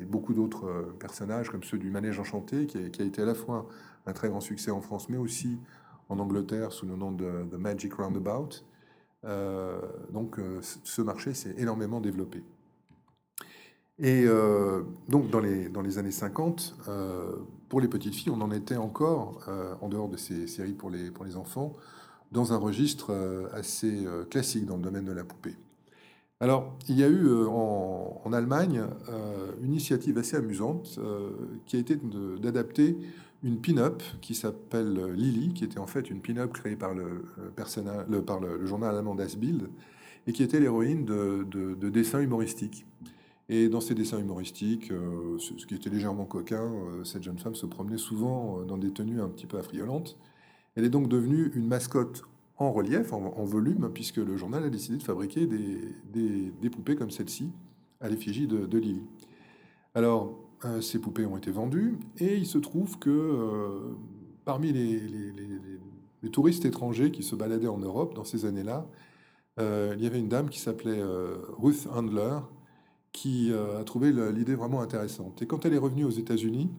et 0.00 0.04
beaucoup 0.04 0.34
d'autres 0.34 0.94
personnages 1.00 1.50
comme 1.50 1.64
ceux 1.64 1.78
du 1.78 1.90
Manège 1.90 2.20
Enchanté, 2.20 2.66
qui 2.66 2.78
a, 2.78 3.04
été 3.04 3.22
à 3.22 3.26
la 3.26 3.34
fois 3.34 3.68
un 4.06 4.12
très 4.12 4.28
grand 4.28 4.40
succès 4.40 4.70
en 4.70 4.80
France, 4.80 5.08
mais 5.08 5.18
aussi 5.18 5.58
en 6.10 6.18
Angleterre 6.18 6.72
sous 6.72 6.86
le 6.86 6.96
nom 6.96 7.12
de 7.12 7.46
The 7.50 7.54
Magic 7.54 7.94
Roundabout. 7.94 8.64
Euh, 9.24 9.80
donc 10.12 10.38
euh, 10.38 10.60
ce 10.62 11.02
marché 11.02 11.32
s'est 11.34 11.54
énormément 11.56 12.00
développé. 12.00 12.42
Et 13.98 14.24
euh, 14.26 14.82
donc 15.08 15.30
dans 15.30 15.40
les, 15.40 15.68
dans 15.68 15.82
les 15.82 15.98
années 15.98 16.10
50, 16.10 16.74
pour 17.68 17.80
les 17.80 17.88
petites 17.88 18.14
filles, 18.14 18.32
on 18.34 18.40
en 18.40 18.50
était 18.50 18.76
encore, 18.76 19.46
en 19.80 19.88
dehors 19.88 20.08
de 20.08 20.16
ces 20.16 20.46
séries 20.46 20.72
pour 20.72 20.90
les, 20.90 21.10
pour 21.10 21.24
les 21.24 21.36
enfants, 21.36 21.76
dans 22.32 22.52
un 22.52 22.56
registre 22.56 23.14
assez 23.52 24.06
classique 24.30 24.66
dans 24.66 24.76
le 24.76 24.82
domaine 24.82 25.04
de 25.04 25.12
la 25.12 25.22
poupée. 25.22 25.54
Alors, 26.40 26.74
il 26.88 26.98
y 26.98 27.04
a 27.04 27.08
eu 27.08 27.28
en, 27.46 28.22
en 28.24 28.32
Allemagne 28.32 28.82
une 29.60 29.68
initiative 29.68 30.16
assez 30.16 30.36
amusante 30.36 30.98
qui 31.66 31.76
a 31.76 31.78
été 31.78 32.00
d'adapter 32.40 32.96
une 33.42 33.60
pin-up 33.60 34.02
qui 34.20 34.34
s'appelle 34.34 35.12
Lily, 35.14 35.52
qui 35.54 35.64
était 35.64 35.78
en 35.78 35.86
fait 35.86 36.10
une 36.10 36.20
pin-up 36.20 36.52
créée 36.52 36.76
par 36.76 36.94
le, 36.94 37.24
euh, 37.38 38.20
par 38.20 38.40
le, 38.40 38.66
journal 38.66 38.94
allemand 38.94 39.14
Das 39.14 39.36
Bild, 39.36 39.68
et 40.26 40.32
qui 40.32 40.42
était 40.42 40.60
l'héroïne 40.60 41.04
de, 41.04 41.46
de, 41.50 41.88
dessins 41.88 42.20
humoristiques. 42.20 42.84
Et 43.48 43.68
dans 43.68 43.80
ces 43.80 43.94
dessins 43.94 44.18
humoristiques, 44.18 44.92
euh, 44.92 45.38
ce 45.38 45.66
qui 45.66 45.74
était 45.74 45.90
légèrement 45.90 46.24
coquin, 46.24 46.62
euh, 46.62 47.04
cette 47.04 47.22
jeune 47.22 47.38
femme 47.38 47.54
se 47.54 47.66
promenait 47.66 47.98
souvent 47.98 48.62
dans 48.62 48.78
des 48.78 48.92
tenues 48.92 49.20
un 49.20 49.28
petit 49.28 49.46
peu 49.46 49.58
affriolantes. 49.58 50.18
Elle 50.76 50.84
est 50.84 50.90
donc 50.90 51.08
devenue 51.08 51.50
une 51.54 51.66
mascotte 51.66 52.22
en 52.58 52.72
relief, 52.72 53.14
en, 53.14 53.44
volume, 53.44 53.90
puisque 53.92 54.18
le 54.18 54.36
journal 54.36 54.62
a 54.62 54.68
décidé 54.68 54.98
de 54.98 55.02
fabriquer 55.02 55.46
des, 55.46 55.94
des, 56.12 56.70
poupées 56.70 56.94
comme 56.94 57.10
celle-ci 57.10 57.50
à 58.02 58.08
l'effigie 58.10 58.46
de, 58.46 58.66
de 58.66 58.78
Lily. 58.78 59.02
Alors, 59.94 60.38
euh, 60.64 60.80
ces 60.82 60.98
poupées 60.98 61.24
ont 61.24 61.38
été 61.38 61.50
vendues, 61.50 61.96
et 62.18 62.36
il 62.36 62.46
se 62.46 62.58
trouve 62.58 62.98
que 62.98 63.08
euh, 63.08 63.94
parmi 64.44 64.72
les, 64.72 66.30
touristes 66.32 66.66
étrangers 66.66 67.10
qui 67.10 67.22
se 67.22 67.34
baladaient 67.34 67.66
en 67.66 67.78
Europe 67.78 68.14
dans 68.14 68.24
ces 68.24 68.44
années-là, 68.44 68.86
euh, 69.58 69.94
il 69.96 70.04
y 70.04 70.06
avait 70.06 70.18
une 70.18 70.28
dame 70.28 70.50
qui 70.50 70.58
s'appelait 70.58 71.02
Ruth 71.58 71.88
Handler, 71.92 72.40
qui 73.12 73.52
a 73.52 73.82
trouvé 73.84 74.12
l'idée 74.32 74.54
vraiment 74.54 74.82
intéressante. 74.82 75.42
Et 75.42 75.46
quand 75.46 75.64
elle 75.64 75.74
est 75.74 75.78
revenue 75.78 76.04
aux 76.04 76.10
États-Unis, 76.10 76.70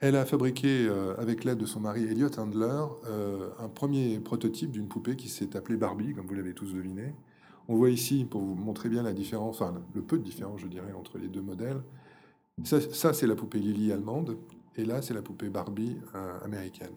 elle 0.00 0.16
a 0.16 0.26
fabriqué, 0.26 0.90
avec 1.16 1.44
l'aide 1.44 1.58
de 1.58 1.66
son 1.66 1.80
mari 1.80 2.04
Elliot 2.04 2.38
Handler, 2.38 2.84
un 3.58 3.68
premier 3.68 4.18
prototype 4.18 4.72
d'une 4.72 4.88
poupée 4.88 5.16
qui 5.16 5.28
s'est 5.28 5.56
appelée 5.56 5.76
Barbie, 5.76 6.12
comme 6.12 6.26
vous 6.26 6.34
l'avez 6.34 6.52
tous 6.52 6.74
deviné. 6.74 7.14
On 7.68 7.76
voit 7.76 7.90
ici, 7.90 8.26
pour 8.28 8.42
vous 8.42 8.54
montrer 8.54 8.88
bien 8.88 9.02
la 9.02 9.12
différence, 9.14 9.62
enfin 9.62 9.80
le 9.94 10.02
peu 10.02 10.18
de 10.18 10.24
différence, 10.24 10.60
je 10.60 10.66
dirais, 10.66 10.92
entre 10.92 11.16
les 11.16 11.28
deux 11.28 11.40
modèles, 11.40 11.80
ça, 12.64 13.12
c'est 13.12 13.26
la 13.26 13.34
poupée 13.34 13.58
Lily 13.58 13.92
allemande, 13.92 14.36
et 14.76 14.84
là, 14.84 15.02
c'est 15.02 15.14
la 15.14 15.22
poupée 15.22 15.48
Barbie 15.48 15.98
euh, 16.14 16.38
américaine. 16.44 16.92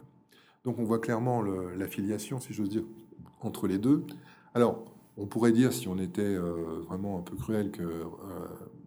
Donc 0.63 0.79
on 0.79 0.83
voit 0.83 0.99
clairement 0.99 1.41
l'affiliation, 1.41 2.39
si 2.39 2.53
j'ose 2.53 2.69
dire, 2.69 2.83
entre 3.41 3.67
les 3.67 3.77
deux. 3.77 4.03
Alors, 4.53 4.85
on 5.17 5.27
pourrait 5.27 5.51
dire, 5.51 5.73
si 5.73 5.87
on 5.87 5.97
était 5.97 6.21
euh, 6.21 6.81
vraiment 6.87 7.19
un 7.19 7.21
peu 7.21 7.35
cruel, 7.35 7.71
que 7.71 7.83
euh, 7.83 8.05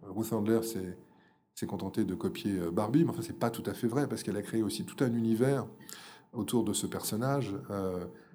Ruth 0.02 0.32
Handler 0.32 0.60
s'est 0.62 1.66
contenté 1.66 2.04
de 2.04 2.14
copier 2.14 2.58
Barbie, 2.72 3.04
mais 3.04 3.10
enfin, 3.10 3.22
c'est 3.22 3.38
pas 3.38 3.50
tout 3.50 3.62
à 3.66 3.74
fait 3.74 3.86
vrai, 3.86 4.08
parce 4.08 4.22
qu'elle 4.22 4.36
a 4.36 4.42
créé 4.42 4.62
aussi 4.62 4.84
tout 4.84 5.02
un 5.04 5.12
univers 5.12 5.66
autour 6.32 6.64
de 6.64 6.72
ce 6.72 6.86
personnage. 6.86 7.54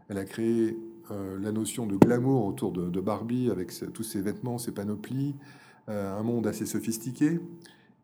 elle 0.10 0.18
a 0.18 0.26
créé 0.26 0.78
la 1.10 1.52
notion 1.52 1.86
de 1.86 1.96
glamour 1.96 2.46
autour 2.46 2.72
de 2.72 3.00
Barbie, 3.00 3.50
avec 3.50 3.72
tous 3.94 4.04
ses 4.04 4.20
vêtements, 4.20 4.58
ses 4.58 4.74
panoplies, 4.74 5.36
un 5.88 6.24
monde 6.24 6.48
assez 6.48 6.66
sophistiqué. 6.66 7.40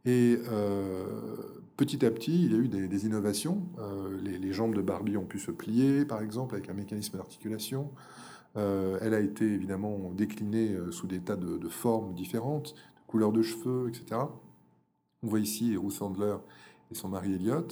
Et 0.09 0.39
euh, 0.47 1.05
petit 1.77 2.03
à 2.03 2.09
petit, 2.09 2.45
il 2.45 2.51
y 2.51 2.55
a 2.55 2.57
eu 2.57 2.67
des, 2.67 3.05
innovations. 3.05 3.61
Euh, 3.77 4.17
les, 4.23 4.53
jambes 4.53 4.73
de 4.73 4.81
Barbie 4.81 5.17
ont 5.17 5.25
pu 5.25 5.37
se 5.37 5.51
plier, 5.51 6.03
par 6.03 6.21
exemple, 6.21 6.55
avec 6.55 6.67
un 6.67 6.73
mécanisme 6.73 7.17
d'articulation. 7.17 7.91
Euh, 8.57 8.97
elle 9.01 9.13
a 9.13 9.19
été 9.19 9.45
évidemment 9.45 10.11
déclinée 10.15 10.75
sous 10.89 11.05
des 11.05 11.19
tas 11.19 11.35
de, 11.35 11.69
formes 11.69 12.15
différentes, 12.15 12.73
de 12.73 13.01
couleurs 13.05 13.31
de 13.31 13.43
cheveux, 13.43 13.89
etc. 13.89 14.21
On 15.21 15.27
voit 15.27 15.39
ici 15.39 15.77
Ruth 15.77 15.91
Sandler 15.91 16.37
et 16.91 16.95
son 16.95 17.09
mari 17.09 17.35
Elliot. 17.35 17.67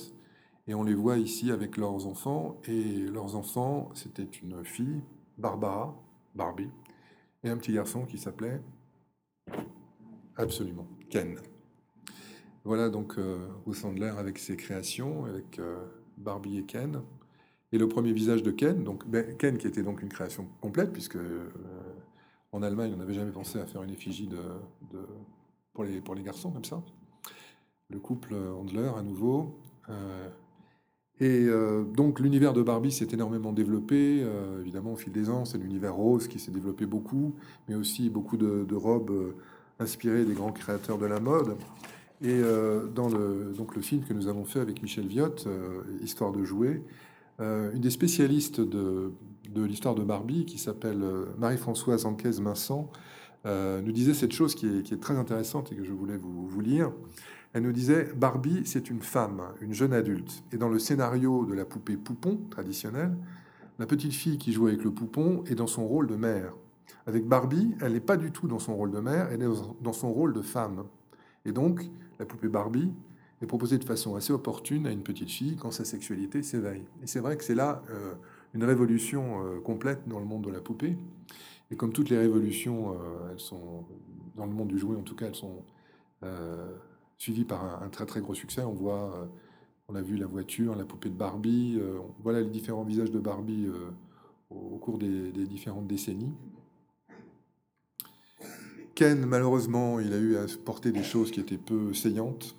Et 0.67 0.75
on 0.75 0.83
les 0.83 0.93
voit 0.93 1.17
ici 1.17 1.49
avec 1.49 1.75
leurs 1.75 2.05
enfants. 2.05 2.61
Et 2.67 3.07
leurs 3.07 3.35
enfants, 3.35 3.89
c'était 3.95 4.29
une 4.43 4.63
fille, 4.63 5.01
Barbara, 5.39 5.97
Barbie, 6.35 6.69
et 7.43 7.49
un 7.49 7.57
petit 7.57 7.73
garçon 7.73 8.05
qui 8.05 8.19
s'appelait 8.19 8.61
absolument 10.35 10.85
Ken. 11.09 11.39
Voilà 12.68 12.89
donc 12.89 13.15
Ruth 13.65 13.76
Sandler 13.76 14.13
avec 14.18 14.38
ses 14.38 14.57
créations, 14.57 15.24
avec 15.24 15.59
Barbie 16.18 16.57
et 16.57 16.63
Ken. 16.63 17.01
Et 17.72 17.78
le 17.78 17.88
premier 17.88 18.11
visage 18.11 18.43
de 18.43 18.51
Ken, 18.51 18.84
donc 18.84 19.07
ben, 19.07 19.38
Ken 19.38 19.57
qui 19.57 19.68
était 19.68 19.84
donc 19.84 20.01
une 20.01 20.09
création 20.09 20.45
complète, 20.61 20.91
puisque 20.91 21.18
en 22.51 22.61
Allemagne, 22.61 22.91
on 22.93 22.97
n'avait 22.97 23.13
jamais 23.13 23.32
pensé 23.32 23.57
à 23.59 23.65
faire 23.65 23.84
une 23.84 23.91
effigie 23.91 24.28
de, 24.28 24.99
pour, 25.74 25.86
les, 25.86 26.24
garçons 26.24 26.51
comme 26.51 26.65
ça. 26.65 26.84
Le 27.89 27.99
couple 27.99 28.36
Handler 28.36 28.91
à 28.97 29.01
nouveau. 29.01 29.57
Et 31.20 31.47
euh, 31.47 31.84
donc 31.84 32.20
l'univers 32.20 32.53
de 32.53 32.61
Barbie 32.61 32.91
s'est 32.91 33.07
énormément 33.11 33.51
développé, 33.51 34.22
euh, 34.22 34.61
évidemment 34.61 34.93
au 34.93 34.95
fil 34.95 35.11
des 35.11 35.30
ans, 35.32 35.45
c'est 35.45 35.57
l'univers 35.57 35.95
rose 35.95 36.28
qui 36.28 36.38
s'est 36.38 36.51
développé 36.51 36.86
beaucoup, 36.86 37.34
mais 37.68 37.74
aussi 37.74 38.09
beaucoup 38.09 38.38
de, 38.38 38.76
robes 38.76 39.09
euh, 39.09 39.36
inspirées 39.80 40.26
des 40.26 40.34
grands 40.34 40.51
créateurs 40.51 40.99
de 40.99 41.07
la 41.07 41.20
mode. 41.20 41.55
Et 42.22 42.41
dans 42.95 43.09
le, 43.09 43.53
donc 43.55 43.76
le 43.76 43.82
film 43.82 44.03
que 44.03 44.13
nous 44.13 44.28
avons 44.28 44.43
fait 44.43 44.59
avec 44.59 44.82
Michel 44.82 45.05
Viotte, 45.05 45.47
Histoire 46.01 46.32
de 46.32 46.43
jouer, 46.43 46.82
une 47.39 47.80
des 47.80 47.91
spécialistes 47.91 48.59
de, 48.59 49.11
de 49.53 49.63
l'histoire 49.63 49.93
de 49.93 50.03
Barbie, 50.03 50.45
qui 50.45 50.57
s'appelle 50.57 51.03
Marie-Françoise 51.38 52.05
Anquez-Vincent, 52.05 52.89
nous 53.45 53.91
disait 53.91 54.15
cette 54.15 54.32
chose 54.32 54.55
qui 54.55 54.65
est, 54.65 54.82
qui 54.82 54.95
est, 54.95 54.99
très 54.99 55.15
intéressante 55.15 55.72
et 55.72 55.76
que 55.76 55.84
je 55.84 55.93
voulais 55.93 56.18
vous, 56.18 56.47
vous 56.47 56.61
lire. 56.61 56.91
Elle 57.53 57.63
nous 57.63 57.72
disait 57.72 58.09
Barbie, 58.15 58.61
c'est 58.65 58.89
une 58.89 59.01
femme, 59.01 59.41
une 59.61 59.74
jeune 59.74 59.93
adulte. 59.93 60.43
Et 60.51 60.57
dans 60.57 60.70
le 60.70 60.80
scénario 60.80 61.45
de 61.45 61.53
la 61.53 61.65
poupée 61.65 61.97
poupon 61.97 62.39
traditionnelle, 62.49 63.15
la 63.80 63.86
petite 63.86 64.13
fille 64.13 64.38
qui 64.38 64.53
joue 64.53 64.68
avec 64.68 64.84
le 64.84 64.91
poupon 64.91 65.43
est 65.45 65.55
dans 65.55 65.68
son 65.68 65.88
rôle 65.88 66.07
de 66.07 66.15
mère. 66.15 66.53
Avec 67.05 67.26
Barbie, 67.26 67.76
elle 67.82 67.93
n'est 67.93 67.99
pas 67.99 68.18
du 68.18 68.32
tout 68.32 68.47
dans 68.47 68.59
son 68.59 68.76
rôle 68.76 68.91
de 68.91 68.99
mère, 68.99 69.30
elle 69.32 69.41
est 69.41 69.49
dans 69.82 69.93
son 69.93 70.11
rôle 70.11 70.34
de 70.34 70.41
femme. 70.41 70.84
Et 71.45 71.51
donc, 71.51 71.82
la 72.20 72.26
poupée 72.26 72.47
Barbie 72.47 72.91
est 73.41 73.45
proposée 73.45 73.78
de 73.78 73.84
façon 73.84 74.15
assez 74.15 74.34
opportune 74.34 74.88
à 74.88 74.91
une 74.91 75.03
petite 75.03 75.30
fille 75.30 75.55
quand 75.57 75.72
sa 75.72 75.86
sexualité 75.86 76.41
s'éveille. 76.41 76.84
Et 77.03 77.07
c'est 77.07 77.20
vrai 77.20 77.38
que 77.38 77.43
c'est 77.43 77.55
là 77.55 77.84
euh, 77.89 78.13
une 78.53 78.63
révolution 78.63 79.43
euh, 79.45 79.59
complète 79.59 80.07
dans 80.07 80.20
le 80.20 80.26
monde 80.26 80.43
de 80.43 80.51
la 80.51 80.59
poupée. 80.59 80.97
Et 81.70 81.76
comme 81.76 81.93
toutes 81.93 82.09
les 82.09 82.18
révolutions, 82.18 82.93
euh, 82.93 83.32
elles 83.32 83.39
sont, 83.39 83.86
dans 84.36 84.45
le 84.45 84.53
monde 84.53 84.70
du 84.70 84.80
jouet 84.80 84.95
en 84.95 85.03
tout 85.03 85.15
cas, 85.15 85.28
elles 85.28 85.36
sont 85.36 85.63
suivi 87.20 87.45
par 87.45 87.84
un, 87.84 87.89
très 87.89 88.05
très 88.07 88.22
gros 88.22 88.34
succès. 88.34 88.63
On 88.63 88.74
voit, 88.74 89.30
on 89.88 89.95
a 89.95 90.01
vu 90.01 90.18
la 90.18 90.26
voiture, 90.26 90.76
la 90.76 90.84
poupée 90.84 91.09
de 91.09 91.15
Barbie, 91.15 91.80
voilà 92.24 92.41
les 92.41 92.49
différents 92.49 92.84
visages 92.84 93.11
de 93.11 93.20
Barbie 93.20 93.68
au, 94.49 94.78
cours 94.78 94.97
des, 94.97 95.32
différentes 95.45 95.86
décennies. 95.86 96.34
Ken, 98.98 99.28
malheureusement, 99.28 100.00
il 100.00 100.12
a 100.12 100.18
eu 100.18 100.38
à 100.38 100.45
porter 100.66 100.91
des 100.91 101.04
choses 101.04 101.30
qui 101.30 101.39
étaient 101.39 101.60
peu 101.60 101.93
saillantes. 101.93 102.56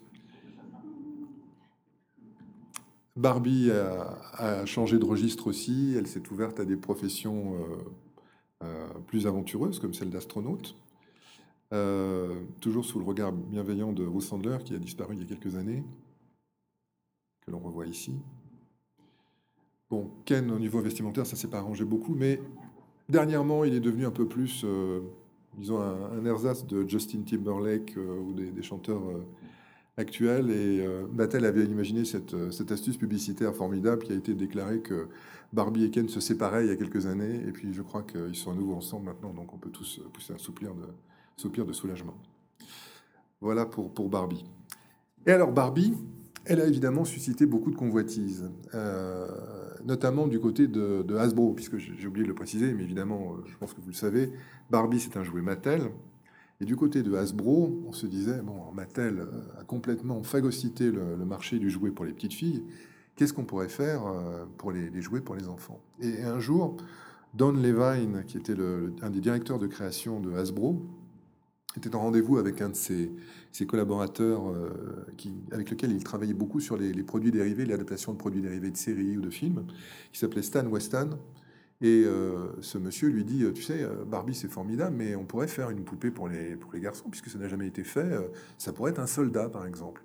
Barbie 3.16 3.72
a, 3.72 4.64
changé 4.64 4.98
de 4.98 5.04
registre 5.04 5.48
aussi, 5.48 5.96
elle 5.98 6.06
s'est 6.06 6.22
ouverte 6.30 6.60
à 6.60 6.64
des 6.64 6.76
professions 6.76 7.56
plus 9.08 9.26
aventureuses 9.26 9.80
comme 9.80 9.94
celle 9.94 10.10
d'astronaute. 10.10 10.76
Euh, 11.74 12.44
toujours 12.60 12.84
sous 12.84 12.98
le 12.98 13.04
regard 13.04 13.32
bienveillant 13.32 13.92
de 13.92 14.06
Ruth 14.06 14.22
Sandler, 14.22 14.58
qui 14.64 14.74
a 14.74 14.78
disparu 14.78 15.14
il 15.14 15.20
y 15.20 15.24
a 15.24 15.26
quelques 15.26 15.56
années, 15.56 15.84
que 17.44 17.50
l'on 17.50 17.58
revoit 17.58 17.86
ici. 17.86 18.14
Bon, 19.90 20.10
Ken, 20.24 20.50
au 20.50 20.58
niveau 20.58 20.80
vestimentaire, 20.80 21.26
ça 21.26 21.36
s'est 21.36 21.48
pas 21.48 21.58
arrangé 21.58 21.84
beaucoup, 21.84 22.14
mais 22.14 22.40
dernièrement, 23.08 23.64
il 23.64 23.74
est 23.74 23.80
devenu 23.80 24.06
un 24.06 24.10
peu 24.10 24.26
plus, 24.26 24.62
euh, 24.64 25.00
disons, 25.58 25.80
un, 25.80 26.24
ersatz 26.24 26.66
de 26.66 26.88
Justin 26.88 27.22
Timberlake 27.22 27.96
euh, 27.96 28.18
ou 28.20 28.32
des, 28.32 28.62
chanteurs 28.62 29.02
actuels. 29.96 30.50
Et 30.50 30.86
Mattel 31.12 31.44
avait 31.44 31.64
imaginé 31.64 32.04
cette, 32.04 32.34
cette, 32.52 32.70
astuce 32.72 32.96
publicitaire 32.96 33.54
formidable 33.54 34.04
qui 34.04 34.12
a 34.12 34.16
été 34.16 34.34
déclarée 34.34 34.80
que 34.80 35.08
Barbie 35.52 35.84
et 35.84 35.90
Ken 35.90 36.08
se 36.08 36.20
séparaient 36.20 36.64
il 36.64 36.68
y 36.68 36.72
a 36.72 36.76
quelques 36.76 37.06
années, 37.06 37.42
et 37.46 37.52
puis 37.52 37.72
je 37.72 37.82
crois 37.82 38.02
qu'ils 38.02 38.36
sont 38.36 38.52
à 38.52 38.54
nouveau 38.54 38.74
ensemble 38.74 39.06
maintenant, 39.06 39.32
donc 39.32 39.52
on 39.54 39.56
peut 39.58 39.70
tous 39.70 40.00
pousser 40.12 40.34
un 40.34 40.38
soupir 40.38 40.74
de, 40.74 40.84
soupir 41.36 41.64
de 41.64 41.72
soulagement. 41.72 42.14
Voilà 43.40 43.64
pour, 43.64 43.92
pour 43.92 44.08
Barbie. 44.08 44.44
Et 45.26 45.32
alors 45.32 45.52
Barbie, 45.52 45.94
elle 46.44 46.60
a 46.60 46.66
évidemment 46.66 47.04
suscité 47.04 47.46
beaucoup 47.46 47.70
de 47.70 47.76
convoitises, 47.76 48.50
euh, 48.74 49.28
notamment 49.84 50.26
du 50.26 50.40
côté 50.40 50.66
de, 50.66 51.16
Hasbro, 51.16 51.52
puisque 51.52 51.78
j'ai 51.78 52.06
oublié 52.06 52.24
de 52.24 52.28
le 52.28 52.34
préciser, 52.34 52.72
mais 52.72 52.84
évidemment, 52.84 53.34
euh, 53.34 53.42
je 53.46 53.56
pense 53.56 53.74
que 53.74 53.80
vous 53.80 53.88
le 53.88 53.94
savez, 53.94 54.30
Barbie 54.70 55.00
c'est 55.00 55.16
un 55.16 55.24
jouet 55.24 55.42
Mattel. 55.42 55.90
Et 56.60 56.64
du 56.64 56.74
côté 56.74 57.02
de 57.02 57.14
Hasbro, 57.14 57.84
on 57.86 57.92
se 57.92 58.06
disait, 58.06 58.42
bon, 58.42 58.72
Mattel 58.74 59.26
a 59.58 59.64
complètement 59.64 60.22
phagocyté 60.22 60.90
le, 60.90 61.16
marché 61.24 61.58
du 61.58 61.70
jouet 61.70 61.90
pour 61.90 62.04
les 62.04 62.12
petites 62.12 62.34
filles, 62.34 62.64
qu'est-ce 63.14 63.32
qu'on 63.32 63.44
pourrait 63.44 63.68
faire 63.68 64.06
euh, 64.06 64.44
pour 64.56 64.72
les, 64.72 65.00
jouets 65.00 65.20
pour 65.20 65.36
les 65.36 65.48
enfants? 65.48 65.80
Et 66.00 66.22
un 66.22 66.40
jour, 66.40 66.76
Don 67.34 67.52
Levine, 67.52 68.24
qui 68.26 68.38
était 68.38 68.56
un 69.02 69.10
des 69.10 69.20
directeurs 69.20 69.58
de 69.58 69.66
création 69.66 70.20
de 70.20 70.32
Hasbro, 70.32 70.82
était 71.76 71.94
en 71.94 72.00
rendez-vous 72.00 72.38
avec 72.38 72.60
un 72.60 72.70
de 72.70 72.76
ses, 72.76 73.12
collaborateurs 73.66 74.48
euh, 74.48 75.06
avec 75.50 75.70
lequel 75.70 75.92
il 75.92 76.02
travaillait 76.04 76.34
beaucoup 76.34 76.60
sur 76.60 76.76
les, 76.76 76.92
produits 77.02 77.30
dérivés, 77.30 77.64
l'adaptation 77.64 78.12
de 78.12 78.18
produits 78.18 78.42
dérivés 78.42 78.70
de 78.70 78.76
séries 78.76 79.16
ou 79.16 79.20
de 79.20 79.30
films, 79.30 79.64
qui 80.12 80.18
s'appelait 80.18 80.42
Stan 80.42 80.66
Weston. 80.66 81.18
Et 81.80 82.04
euh, 82.04 82.48
ce 82.60 82.76
monsieur 82.76 83.08
lui 83.08 83.24
dit, 83.24 83.44
tu 83.54 83.62
sais, 83.62 83.82
euh, 83.82 84.04
Barbie 84.04 84.34
c'est 84.34 84.50
formidable, 84.50 84.96
mais 84.96 85.14
on 85.14 85.24
pourrait 85.24 85.48
faire 85.48 85.70
une 85.70 85.84
poupée 85.84 86.10
pour 86.10 86.28
les, 86.28 86.58
garçons, 86.74 87.08
puisque 87.08 87.28
ça 87.28 87.38
n'a 87.38 87.48
jamais 87.48 87.68
été 87.68 87.84
fait. 87.84 88.10
ça 88.58 88.72
pourrait 88.72 88.90
être 88.90 89.00
un 89.00 89.06
soldat, 89.06 89.48
par 89.48 89.66
exemple. 89.66 90.02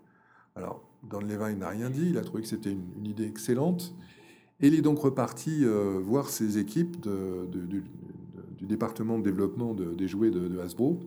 Alors, 0.56 0.84
Don 1.04 1.20
Levine 1.20 1.60
n'a 1.60 1.70
rien 1.70 1.89
dit, 1.89 2.10
il 2.10 2.18
a 2.18 2.22
trouvé 2.22 2.44
que 2.44 2.50
c'était 2.50 2.72
une, 2.72 3.06
idée 3.06 3.26
excellente. 3.26 3.96
Et 4.62 4.68
il 4.68 4.76
est 4.76 4.82
donc 4.82 5.00
reparti 5.00 5.66
voir 6.04 6.30
ses 6.30 6.58
équipes 6.60 6.96
du 7.52 8.68
département 8.68 9.18
de 9.18 9.24
développement 9.24 9.74
des 9.74 10.08
jouets 10.08 10.32
de, 10.32 10.60
Hasbro. 10.60 11.00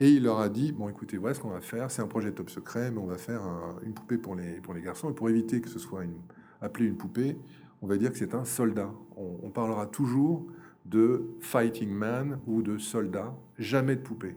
Et 0.00 0.10
il 0.10 0.24
leur 0.24 0.40
a 0.40 0.48
dit, 0.48 0.72
bon 0.72 0.88
écoutez, 0.88 1.16
voilà 1.16 1.34
ce 1.34 1.40
qu'on 1.40 1.50
va 1.50 1.60
faire, 1.60 1.90
c'est 1.90 2.02
un 2.02 2.06
projet 2.06 2.32
top 2.32 2.50
secret, 2.50 2.90
mais 2.90 2.98
on 2.98 3.06
va 3.06 3.16
faire 3.16 3.42
une 3.84 3.94
poupée 3.94 4.18
pour 4.18 4.34
les, 4.34 4.60
pour 4.60 4.74
les 4.74 4.82
garçons. 4.82 5.10
Et 5.10 5.14
pour 5.14 5.30
éviter 5.30 5.60
que 5.60 5.68
ce 5.68 5.78
soit 5.78 6.04
une, 6.04 6.18
appelé 6.60 6.86
une 6.86 6.96
poupée, 6.96 7.36
on 7.82 7.86
va 7.86 7.96
dire 7.96 8.10
que 8.10 8.18
c'est 8.18 8.34
un 8.34 8.44
soldat. 8.44 8.90
On, 9.16 9.50
parlera 9.50 9.86
toujours 9.86 10.46
de 10.86 11.22
fighting 11.40 11.90
man 11.90 12.38
ou 12.46 12.62
de 12.62 12.78
soldat, 12.78 13.36
jamais 13.58 13.94
de 13.94 14.00
poupée. 14.00 14.36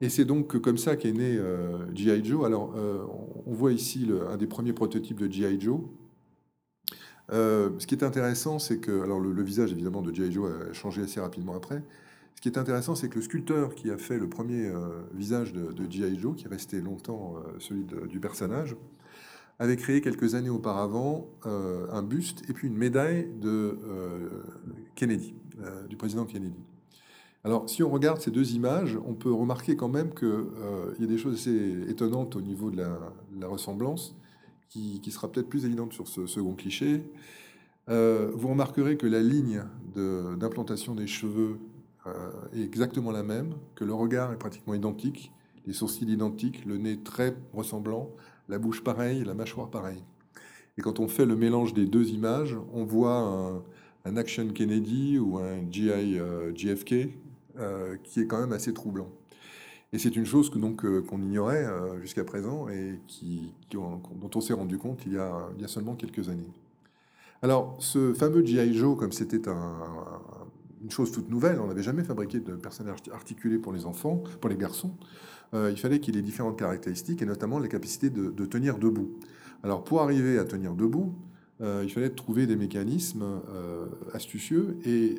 Et 0.00 0.08
c'est 0.08 0.24
donc 0.24 0.60
comme 0.60 0.76
ça 0.76 0.96
qu'est 0.96 1.12
né 1.12 1.36
euh, 1.38 1.86
G.I. 1.94 2.24
Joe. 2.24 2.44
Alors, 2.44 2.74
euh, 2.76 3.04
on 3.46 3.52
voit 3.52 3.72
ici 3.72 4.10
un 4.28 4.36
des 4.36 4.46
premiers 4.46 4.72
prototypes 4.72 5.20
de 5.20 5.30
G.I. 5.30 5.60
Joe. 5.60 5.80
Euh, 7.32 7.70
ce 7.78 7.86
qui 7.86 7.94
est 7.94 8.02
intéressant, 8.02 8.58
c'est 8.58 8.78
que 8.78 9.02
alors 9.02 9.20
le 9.20 9.42
visage 9.42 9.72
évidemment 9.72 10.02
de 10.02 10.12
G.I. 10.12 10.32
Joe 10.32 10.50
a 10.50 10.72
changé 10.72 11.02
assez 11.02 11.20
rapidement 11.20 11.54
après, 11.54 11.82
ce 12.34 12.40
qui 12.40 12.48
est 12.48 12.58
intéressant, 12.58 12.94
c'est 12.94 13.08
que 13.08 13.16
le 13.16 13.22
sculpteur 13.22 13.74
qui 13.74 13.90
a 13.90 13.96
fait 13.96 14.18
le 14.18 14.28
premier 14.28 14.66
euh, 14.66 15.02
visage 15.14 15.52
de, 15.52 15.90
G.I. 15.90 16.18
Joe, 16.18 16.36
qui 16.36 16.44
est 16.44 16.48
resté 16.48 16.80
longtemps 16.80 17.36
euh, 17.36 17.58
celui 17.58 17.84
du 18.08 18.20
personnage, 18.20 18.76
avait 19.58 19.76
créé 19.76 20.00
quelques 20.00 20.34
années 20.34 20.50
auparavant 20.50 21.28
euh, 21.46 21.86
un 21.90 22.02
buste 22.02 22.42
et 22.50 22.52
puis 22.52 22.66
une 22.66 22.76
médaille 22.76 23.28
de 23.40 23.78
Kennedy, 24.96 25.34
du 25.88 25.96
président 25.96 26.24
Kennedy. 26.24 26.58
Alors, 27.44 27.68
si 27.70 27.82
on 27.82 27.90
regarde 27.90 28.20
ces 28.20 28.32
deux 28.32 28.54
images, 28.54 28.98
on 29.06 29.14
peut 29.14 29.32
remarquer 29.32 29.76
quand 29.76 29.88
même 29.88 30.12
qu'il 30.12 30.98
y 30.98 31.04
a 31.04 31.06
des 31.06 31.18
choses 31.18 31.34
assez 31.34 31.88
étonnantes 31.88 32.34
au 32.34 32.40
niveau 32.40 32.70
de 32.70 32.78
la, 32.78 33.46
ressemblance, 33.46 34.16
qui, 34.70 35.00
sera 35.12 35.30
peut-être 35.30 35.48
plus 35.48 35.66
évidente 35.66 35.92
sur 35.92 36.08
ce 36.08 36.26
second 36.26 36.54
cliché. 36.54 37.04
vous 37.86 38.48
remarquerez 38.48 38.96
que 38.96 39.06
la 39.06 39.22
ligne 39.22 39.62
d'implantation 39.94 40.96
des 40.96 41.06
cheveux 41.06 41.58
est 42.54 42.62
exactement 42.62 43.10
la 43.10 43.22
même, 43.22 43.54
que 43.74 43.84
le 43.84 43.94
regard 43.94 44.32
est 44.32 44.38
pratiquement 44.38 44.74
identique, 44.74 45.32
les 45.66 45.72
sourcils 45.72 46.10
identiques, 46.10 46.64
le 46.66 46.76
nez 46.76 46.98
très 46.98 47.34
ressemblant, 47.52 48.10
la 48.48 48.58
bouche 48.58 48.82
pareille, 48.82 49.24
la 49.24 49.34
mâchoire 49.34 49.70
pareille. 49.70 50.02
Et 50.76 50.82
quand 50.82 51.00
on 51.00 51.08
fait 51.08 51.24
le 51.24 51.36
mélange 51.36 51.72
des 51.72 51.86
deux 51.86 52.10
images, 52.10 52.56
on 52.72 52.84
voit 52.84 53.62
un, 54.04 54.16
Action 54.16 54.48
Kennedy 54.48 55.18
ou 55.18 55.38
un 55.38 55.70
GI 55.70 56.18
euh, 56.18 56.54
JFK 56.54 57.08
euh, 57.58 57.96
qui 58.02 58.20
est 58.20 58.26
quand 58.26 58.38
même 58.38 58.52
assez 58.52 58.74
troublant. 58.74 59.08
Et 59.94 59.98
c'est 59.98 60.14
une 60.14 60.26
chose 60.26 60.50
que 60.50 61.00
qu'on 61.00 61.22
ignorait 61.22 61.66
jusqu'à 62.02 62.24
présent 62.24 62.68
et 62.68 62.98
qui, 63.06 63.52
dont 63.70 64.02
on 64.34 64.40
s'est 64.40 64.52
rendu 64.52 64.76
compte 64.76 65.06
il 65.06 65.12
y, 65.12 65.18
a, 65.18 65.48
il 65.54 65.62
y 65.62 65.64
a 65.64 65.68
seulement 65.68 65.94
quelques 65.94 66.28
années. 66.28 66.50
Alors, 67.42 67.76
ce 67.78 68.12
fameux 68.12 68.44
GI 68.44 68.74
Joe, 68.74 68.98
comme 68.98 69.12
c'était 69.12 69.48
un, 69.48 69.76
une 70.84 70.90
chose 70.90 71.10
toute 71.10 71.30
nouvelle. 71.30 71.58
On 71.58 71.66
n'avait 71.66 71.82
jamais 71.82 72.04
fabriqué 72.04 72.38
de 72.38 72.52
personnages 72.52 72.98
articulés 73.12 73.58
pour 73.58 73.72
les 73.72 73.86
enfants, 73.86 74.22
pour 74.40 74.50
les 74.50 74.56
garçons. 74.56 74.92
Euh, 75.54 75.70
il 75.70 75.78
fallait 75.78 75.98
qu'il 75.98 76.16
ait 76.16 76.22
différentes 76.22 76.58
caractéristiques 76.58 77.22
et 77.22 77.26
notamment 77.26 77.58
la 77.58 77.68
capacité 77.68 78.10
de, 78.10 78.44
tenir 78.44 78.78
debout. 78.78 79.10
Alors 79.62 79.82
pour 79.82 80.02
arriver 80.02 80.38
à 80.38 80.44
tenir 80.44 80.74
debout, 80.74 81.14
euh, 81.60 81.82
il 81.84 81.90
fallait 81.90 82.10
trouver 82.10 82.46
des 82.46 82.56
mécanismes 82.56 83.40
euh, 83.48 83.86
astucieux 84.12 84.76
et 84.84 85.16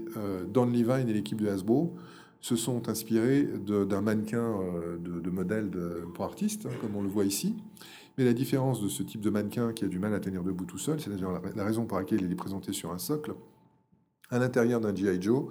Don 0.54 0.66
Levine 0.66 1.10
et 1.10 1.14
l'équipe 1.14 1.42
de 1.42 1.48
Hasbro 1.48 1.96
se 2.42 2.56
sont 2.56 2.90
inspirés 2.90 3.50
d'un 3.66 4.02
mannequin 4.02 4.60
de, 5.00 5.30
modèle 5.32 5.72
pour 6.14 6.26
artistes, 6.26 6.68
hein, 6.68 6.76
comme 6.80 6.96
on 6.96 7.02
le 7.02 7.10
voit 7.10 7.26
ici. 7.26 7.56
Mais 8.20 8.24
la 8.24 8.34
différence 8.34 8.84
de 8.84 8.88
ce 8.88 9.02
type 9.02 9.22
de 9.22 9.32
mannequin 9.32 9.74
qui 9.74 9.84
a 9.84 9.88
du 9.88 9.98
mal 9.98 10.14
à 10.14 10.20
tenir 10.20 10.44
debout 10.44 10.66
tout 10.66 10.78
seul, 10.78 11.00
c'est 11.02 11.10
la, 11.56 11.64
raison 11.64 11.86
pour 11.86 11.98
laquelle 11.98 12.22
il 12.22 12.32
est 12.32 12.36
présenté 12.36 12.72
sur 12.72 12.92
un 12.92 13.00
socle, 13.00 13.34
à 14.30 14.40
l'intérieur 14.40 14.82
d'un 14.82 14.96
G.I. 14.96 15.22
Joe, 15.22 15.46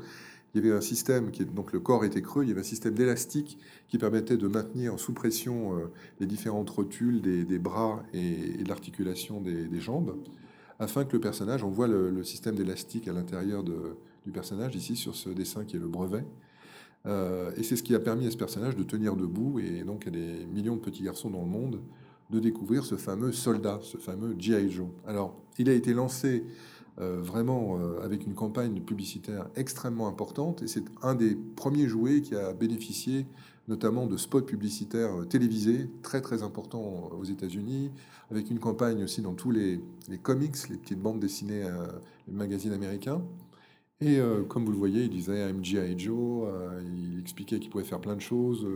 il 0.55 0.63
y 0.63 0.67
avait 0.67 0.77
un 0.77 0.81
système 0.81 1.31
qui 1.31 1.45
donc 1.45 1.73
le 1.73 1.81
corps 1.81 2.05
était 2.05 2.23
creux, 2.23 2.45
il 2.45 2.49
y 2.49 2.53
avait 2.53 2.61
un 2.61 2.65
système 2.65 2.95
d'élastique 2.95 3.59
qui 3.89 3.99
permettait 3.99 4.37
de 4.37 4.47
maintenir 4.47 4.99
sous 5.01 5.13
pression 5.13 5.77
euh, 5.77 5.91
les 6.21 6.27
différentes 6.27 6.71
rotules 6.71 7.21
des, 7.21 7.59
bras 7.59 8.05
et, 8.13 8.63
l'articulation 8.67 9.41
des, 9.41 9.81
jambes, 9.81 10.17
afin 10.79 11.05
que 11.05 11.13
le 11.15 11.21
personnage, 11.21 11.65
on 11.65 11.71
voit 11.71 11.89
le, 11.89 12.23
système 12.23 12.55
d'élastique 12.55 13.09
à 13.09 13.13
l'intérieur 13.13 13.65
du 13.65 14.31
personnage 14.33 14.77
ici 14.77 14.95
sur 14.95 15.17
ce 15.17 15.29
dessin 15.29 15.65
qui 15.65 15.77
est 15.77 15.81
le 15.81 15.89
brevet. 15.89 16.25
Euh, 17.07 17.51
et 17.57 17.63
c'est 17.63 17.77
ce 17.77 17.83
qui 17.83 17.95
a 17.95 18.01
permis 18.01 18.27
à 18.27 18.31
ce 18.31 18.37
personnage 18.37 18.77
de 18.77 18.83
tenir 18.83 19.15
debout 19.17 19.59
et 19.59 19.83
donc 19.83 20.07
à 20.07 20.11
des 20.11 20.47
millions 20.47 20.77
de 20.77 20.81
petits 20.81 21.03
garçons 21.03 21.29
dans 21.29 21.43
le 21.43 21.49
monde 21.49 21.81
de 22.31 22.41
découvrir 22.41 22.85
ce 22.85 22.97
fameux 22.97 23.33
soldat, 23.33 23.81
ce 23.83 23.99
fameux 23.99 24.35
G.I. 24.39 24.71
Joe. 24.71 24.89
Alors, 25.07 25.37
il 25.59 25.69
a 25.69 25.75
été 25.75 25.93
lancé 25.93 26.45
euh, 27.01 27.19
vraiment 27.21 27.77
euh, 27.77 28.05
avec 28.05 28.25
une 28.25 28.35
campagne 28.35 28.81
publicitaire 28.81 29.49
extrêmement 29.57 30.07
importante. 30.07 30.63
Et 30.63 30.69
c'est 30.69 30.85
un 31.03 31.17
des 31.17 31.35
premiers 31.35 31.89
jouets 31.89 32.21
qui 32.21 32.37
a 32.37 32.53
bénéficié 32.53 33.27
notamment 33.67 34.07
de 34.07 34.17
spots 34.17 34.43
publicitaires 34.43 35.23
euh, 35.23 35.25
télévisés 35.25 35.91
très 36.03 36.21
très 36.21 36.45
importants 36.45 37.11
aux 37.19 37.25
États-Unis, 37.25 37.91
avec 38.31 38.49
une 38.49 38.61
campagne 38.61 39.03
aussi 39.03 39.23
dans 39.23 39.35
tous 39.35 39.51
les, 39.51 39.81
comics, 40.23 40.69
les 40.71 40.77
petites 40.77 41.01
bandes 41.01 41.19
dessinées, 41.19 41.69
les 42.29 42.33
magazines 42.33 42.73
américains. 42.73 43.23
Et 44.01 44.19
comme 44.49 44.65
vous 44.65 44.73
le 44.73 44.79
voyez, 44.79 45.05
il 45.05 45.11
disait 45.11 45.49
I'm 45.49 45.65
G.I. 45.65 45.99
Joe, 45.99 46.49
il 46.85 47.21
expliquait 47.21 47.59
qu'il 47.59 47.71
pouvait 47.71 47.85
faire 47.85 48.01
plein 48.01 48.17
de 48.17 48.21
choses, 48.21 48.67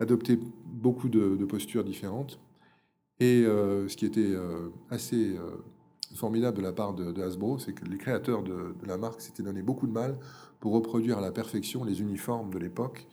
adopter 0.00 0.38
beaucoup 0.66 1.08
de 1.08 1.44
postures 1.44 1.82
différentes. 1.84 2.38
Et 3.20 3.44
ce 3.44 3.96
qui 3.96 4.06
était 4.06 4.34
assez 4.90 5.36
formidable 6.14 6.56
de 6.56 6.62
la 6.62 6.72
part 6.72 6.94
de, 6.94 7.22
Hasbro, 7.22 7.58
c'est 7.58 7.72
que 7.72 7.84
les 7.84 7.98
créateurs 7.98 8.42
de, 8.42 8.74
la 8.86 8.96
marque 8.96 9.20
s'étaient 9.20 9.42
donné 9.42 9.62
beaucoup 9.62 9.86
de 9.86 9.92
mal 9.92 10.16
pour 10.60 10.72
reproduire 10.72 11.18
à 11.18 11.20
la 11.20 11.32
perfection 11.32 11.84
les 11.84 12.00
uniformes 12.00 12.50
de 12.50 12.58
l'époque. 12.58 13.06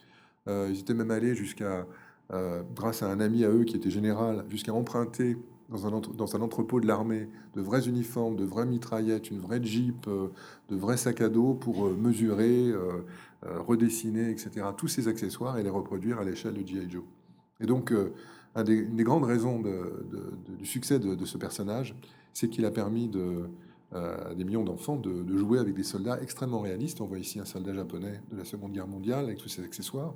Euh, 0.47 0.67
ils 0.69 0.79
étaient 0.79 0.93
même 0.93 1.11
allés 1.11 1.35
jusqu'à, 1.35 1.85
euh, 2.31 2.63
grâce 2.75 3.03
à 3.03 3.09
un 3.09 3.19
ami 3.19 3.43
à 3.43 3.49
eux 3.49 3.63
qui 3.63 3.75
était 3.75 3.89
général, 3.89 4.45
jusqu'à 4.49 4.73
emprunter 4.73 5.37
dans 5.69 5.87
un, 6.35 6.41
entrepôt 6.41 6.79
de 6.79 6.85
l'armée 6.85 7.29
de 7.55 7.61
vrais 7.61 7.87
uniformes, 7.87 8.35
de 8.35 8.43
vraies 8.43 8.65
mitraillettes, 8.65 9.31
une 9.31 9.39
vraie 9.39 9.63
jeep, 9.63 10.07
euh, 10.07 10.27
de 10.69 10.75
vrais 10.75 10.97
sacs 10.97 11.21
à 11.21 11.29
dos 11.29 11.53
pour 11.53 11.89
mesurer, 11.89 12.73
redessiner, 13.41 14.29
etc. 14.29 14.67
Tous 14.77 14.87
ces 14.87 15.07
accessoires 15.07 15.57
et 15.57 15.63
les 15.63 15.69
reproduire 15.69 16.19
à 16.19 16.23
l'échelle 16.23 16.53
de 16.53 16.65
G.I. 16.65 16.89
Joe. 16.89 17.03
Et 17.59 17.65
donc, 17.65 17.91
une 18.55 18.95
des 18.95 19.03
grandes 19.03 19.25
raisons 19.25 19.61
du 19.61 20.65
succès 20.65 20.99
de, 20.99 21.25
ce 21.25 21.37
personnage, 21.37 21.95
c'est 22.33 22.49
qu'il 22.49 22.65
a 22.65 22.71
permis 22.71 23.07
de, 23.07 23.49
euh, 23.95 24.31
à 24.31 24.33
des 24.33 24.43
millions 24.43 24.63
d'enfants 24.63 24.95
de, 24.95 25.37
jouer 25.37 25.59
avec 25.59 25.75
des 25.75 25.83
soldats 25.83 26.19
extrêmement 26.21 26.61
réalistes. 26.61 26.99
On 27.01 27.05
voit 27.05 27.19
ici 27.19 27.39
un 27.39 27.45
soldat 27.45 27.73
japonais 27.73 28.21
de 28.31 28.37
la 28.37 28.45
Seconde 28.45 28.71
Guerre 28.71 28.87
mondiale 28.87 29.25
avec 29.25 29.37
tous 29.37 29.49
ses 29.49 29.63
accessoires. 29.63 30.15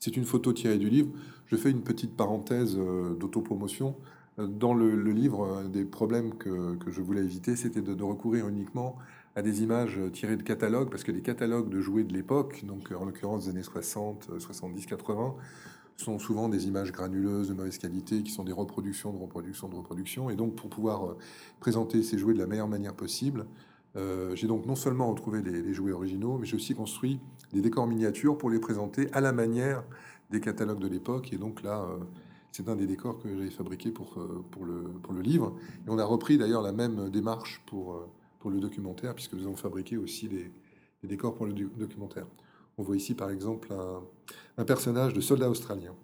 C'est 0.00 0.16
une 0.16 0.24
photo 0.24 0.52
tirée 0.52 0.78
du 0.78 0.90
livre. 0.90 1.10
Je 1.46 1.56
fais 1.56 1.70
une 1.70 1.82
petite 1.82 2.16
parenthèse 2.16 2.76
euh, 2.76 3.14
d'autopromotion. 3.14 3.94
Dans 4.36 4.74
le, 4.74 4.96
livre, 5.12 5.46
un 5.46 5.68
des 5.68 5.84
problèmes 5.84 6.34
que, 6.34 6.76
je 6.88 7.00
voulais 7.00 7.22
éviter, 7.22 7.54
c'était 7.54 7.82
de, 7.82 8.02
recourir 8.02 8.48
uniquement 8.48 8.96
à 9.36 9.42
des 9.42 9.62
images 9.62 10.00
tirées 10.12 10.36
de 10.36 10.42
catalogues, 10.42 10.90
parce 10.90 11.04
que 11.04 11.12
les 11.12 11.22
catalogues 11.22 11.68
de 11.68 11.80
jouets 11.80 12.02
de 12.02 12.12
l'époque, 12.12 12.64
donc 12.66 12.90
en 12.90 13.04
l'occurrence 13.04 13.44
des 13.44 13.50
années 13.50 13.62
60, 13.62 14.32
70, 14.40 14.86
80, 14.86 15.36
sont 15.96 16.18
souvent 16.18 16.48
des 16.48 16.66
images 16.66 16.92
granuleuses 16.92 17.48
de 17.48 17.54
mauvaise 17.54 17.78
qualité 17.78 18.22
qui 18.22 18.32
sont 18.32 18.44
des 18.44 18.52
reproductions 18.52 19.12
de 19.12 19.18
reproductions 19.18 19.68
de 19.68 19.76
reproductions. 19.76 20.30
Et 20.30 20.36
donc, 20.36 20.56
pour 20.56 20.68
pouvoir 20.68 21.04
euh, 21.04 21.18
présenter 21.60 22.02
ces 22.02 22.18
jouets 22.18 22.34
de 22.34 22.38
la 22.38 22.46
meilleure 22.46 22.68
manière 22.68 22.94
possible, 22.94 23.46
euh, 23.96 24.34
j'ai 24.34 24.48
donc 24.48 24.66
non 24.66 24.74
seulement 24.74 25.08
retrouvé 25.08 25.40
les, 25.42 25.72
jouets 25.72 25.92
originaux, 25.92 26.38
mais 26.38 26.46
j'ai 26.46 26.56
aussi 26.56 26.74
construit 26.74 27.20
des 27.52 27.60
décors 27.60 27.86
miniatures 27.86 28.36
pour 28.36 28.50
les 28.50 28.58
présenter 28.58 29.08
à 29.12 29.20
la 29.20 29.32
manière 29.32 29.84
des 30.30 30.40
catalogues 30.40 30.80
de 30.80 30.88
l'époque. 30.88 31.32
Et 31.32 31.36
donc 31.36 31.62
là, 31.62 31.82
euh, 31.82 31.98
c'est 32.50 32.68
un 32.68 32.76
des 32.76 32.86
décors 32.86 33.18
que 33.20 33.28
j'ai 33.28 33.50
fabriqué 33.50 33.90
pour, 33.90 34.18
pour, 34.50 34.64
le, 34.64 34.82
pour 35.02 35.12
le 35.12 35.22
livre. 35.22 35.54
Et 35.86 35.90
on 35.90 35.98
a 35.98 36.04
repris 36.04 36.38
d'ailleurs 36.38 36.62
la 36.62 36.72
même 36.72 37.10
démarche 37.10 37.62
pour, 37.66 38.00
pour 38.40 38.50
le 38.50 38.60
documentaire, 38.60 39.14
puisque 39.14 39.34
nous 39.34 39.44
avons 39.44 39.56
fabriqué 39.56 39.96
aussi 39.96 40.28
des, 40.28 40.52
des 41.02 41.08
décors 41.08 41.34
pour 41.34 41.46
le 41.46 41.52
documentaire. 41.52 42.26
On 42.76 42.82
voit 42.82 42.96
ici 42.96 43.14
par 43.14 43.30
exemple 43.30 43.68
un, 44.56 44.64
personnage 44.64 45.14
de 45.14 45.20
soldat 45.20 45.48
australien. 45.48 45.94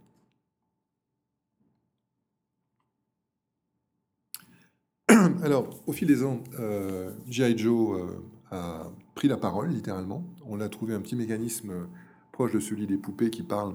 Alors, 5.43 5.69
au 5.87 5.93
fil 5.93 6.07
des 6.07 6.23
ans, 6.23 6.43
euh, 6.59 7.13
G.I. 7.29 7.59
Joe 7.59 8.01
euh, 8.01 8.21
a 8.51 8.93
pris 9.15 9.27
la 9.27 9.37
parole, 9.37 9.71
littéralement. 9.71 10.25
On 10.47 10.61
a 10.61 10.69
trouvé 10.69 10.95
un 10.95 11.01
petit 11.01 11.17
mécanisme 11.17 11.89
proche 12.33 12.53
de 12.53 12.61
celui 12.61 12.87
des 12.87 12.97
poupées 12.97 13.31
qui 13.31 13.43
parlent, 13.43 13.75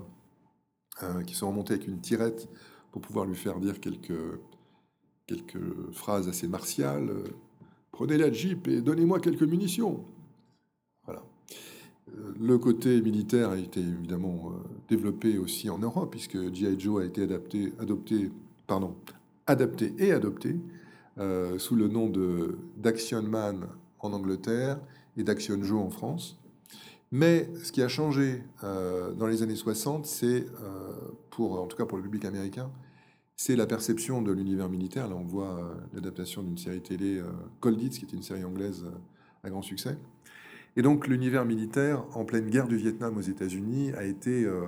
euh, 1.04 1.24
qui 1.24 1.36
sont 1.36 1.48
remontées 1.48 1.74
avec 1.74 1.88
une 1.88 2.00
tirette 2.00 2.48
pour 2.92 3.02
pouvoir 3.02 3.26
lui 3.26 3.36
faire 3.36 3.60
dire 3.60 3.82
quelques, 3.82 4.40
quelques 5.28 5.92
phrases 5.92 6.30
assez 6.30 6.48
martiales. 6.48 7.12
Prenez 7.92 8.18
la 8.18 8.32
Jeep 8.32 8.68
et 8.70 8.82
donnez-moi 8.82 9.20
quelques 9.20 9.44
munitions. 9.44 10.06
Le 12.40 12.58
côté 12.58 13.02
militaire 13.02 13.50
a 13.50 13.58
été 13.58 13.80
évidemment 13.80 14.52
euh, 14.52 14.68
développé 14.90 15.38
aussi 15.38 15.70
en 15.70 15.80
Europe, 15.80 16.12
puisque 16.12 16.54
G.I. 16.54 16.80
Joe 16.80 17.02
a 17.02 17.06
été 17.06 17.24
adapté, 17.24 17.74
adopté, 17.80 18.32
pardon, 18.68 18.96
adapté 19.48 19.94
et 19.98 20.12
adopté 20.12 20.56
euh, 21.18 21.58
sous 21.58 21.76
le 21.76 21.88
nom 21.88 22.12
d'Action 22.78 23.24
Man 23.24 23.68
en 24.00 24.14
Angleterre 24.14 24.80
et 25.18 25.24
d'Action 25.24 25.62
Joe 25.64 25.82
en 25.82 25.90
France. 25.90 26.38
Mais 27.12 27.50
ce 27.64 27.72
qui 27.72 27.82
a 27.82 27.88
changé 27.88 28.44
euh, 28.64 29.14
dans 29.14 29.28
les 29.28 29.42
années 29.42 29.56
60, 29.56 30.06
c'est, 30.06 30.46
en 31.38 31.66
tout 31.68 31.78
cas 31.78 31.86
pour 31.86 31.98
le 31.98 32.04
public 32.04 32.26
américain, 32.26 32.70
c'est 33.36 33.56
la 33.56 33.66
perception 33.66 34.22
de 34.22 34.32
l'univers 34.32 34.70
militaire. 34.70 35.08
Là, 35.08 35.16
on 35.16 35.24
voit 35.24 35.76
l'adaptation 35.94 36.44
d'une 36.44 36.58
série 36.58 36.82
télé, 36.82 37.22
Cold 37.60 37.82
Hits, 37.82 37.90
qui 37.90 38.06
était 38.06 38.16
une 38.16 38.24
série 38.24 38.44
anglaise 38.44 38.86
à 39.44 39.50
grand 39.50 39.62
succès. 39.62 39.98
Et 40.78 40.82
donc 40.82 41.08
l'univers 41.08 41.46
militaire 41.46 42.04
en 42.14 42.26
pleine 42.26 42.50
guerre 42.50 42.68
du 42.68 42.76
Vietnam 42.76 43.18
aux 43.18 43.22
États-Unis 43.22 43.94
a 43.94 44.04
été 44.04 44.44
euh, 44.44 44.62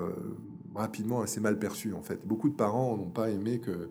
rapidement 0.74 1.22
assez 1.22 1.42
mal 1.42 1.60
perçu 1.60 1.94
en 1.94 2.02
fait. 2.02 2.26
Beaucoup 2.26 2.50
de 2.50 2.56
parents 2.56 2.96
n'ont 2.96 3.10
pas 3.10 3.30
aimé 3.30 3.60
que, 3.60 3.90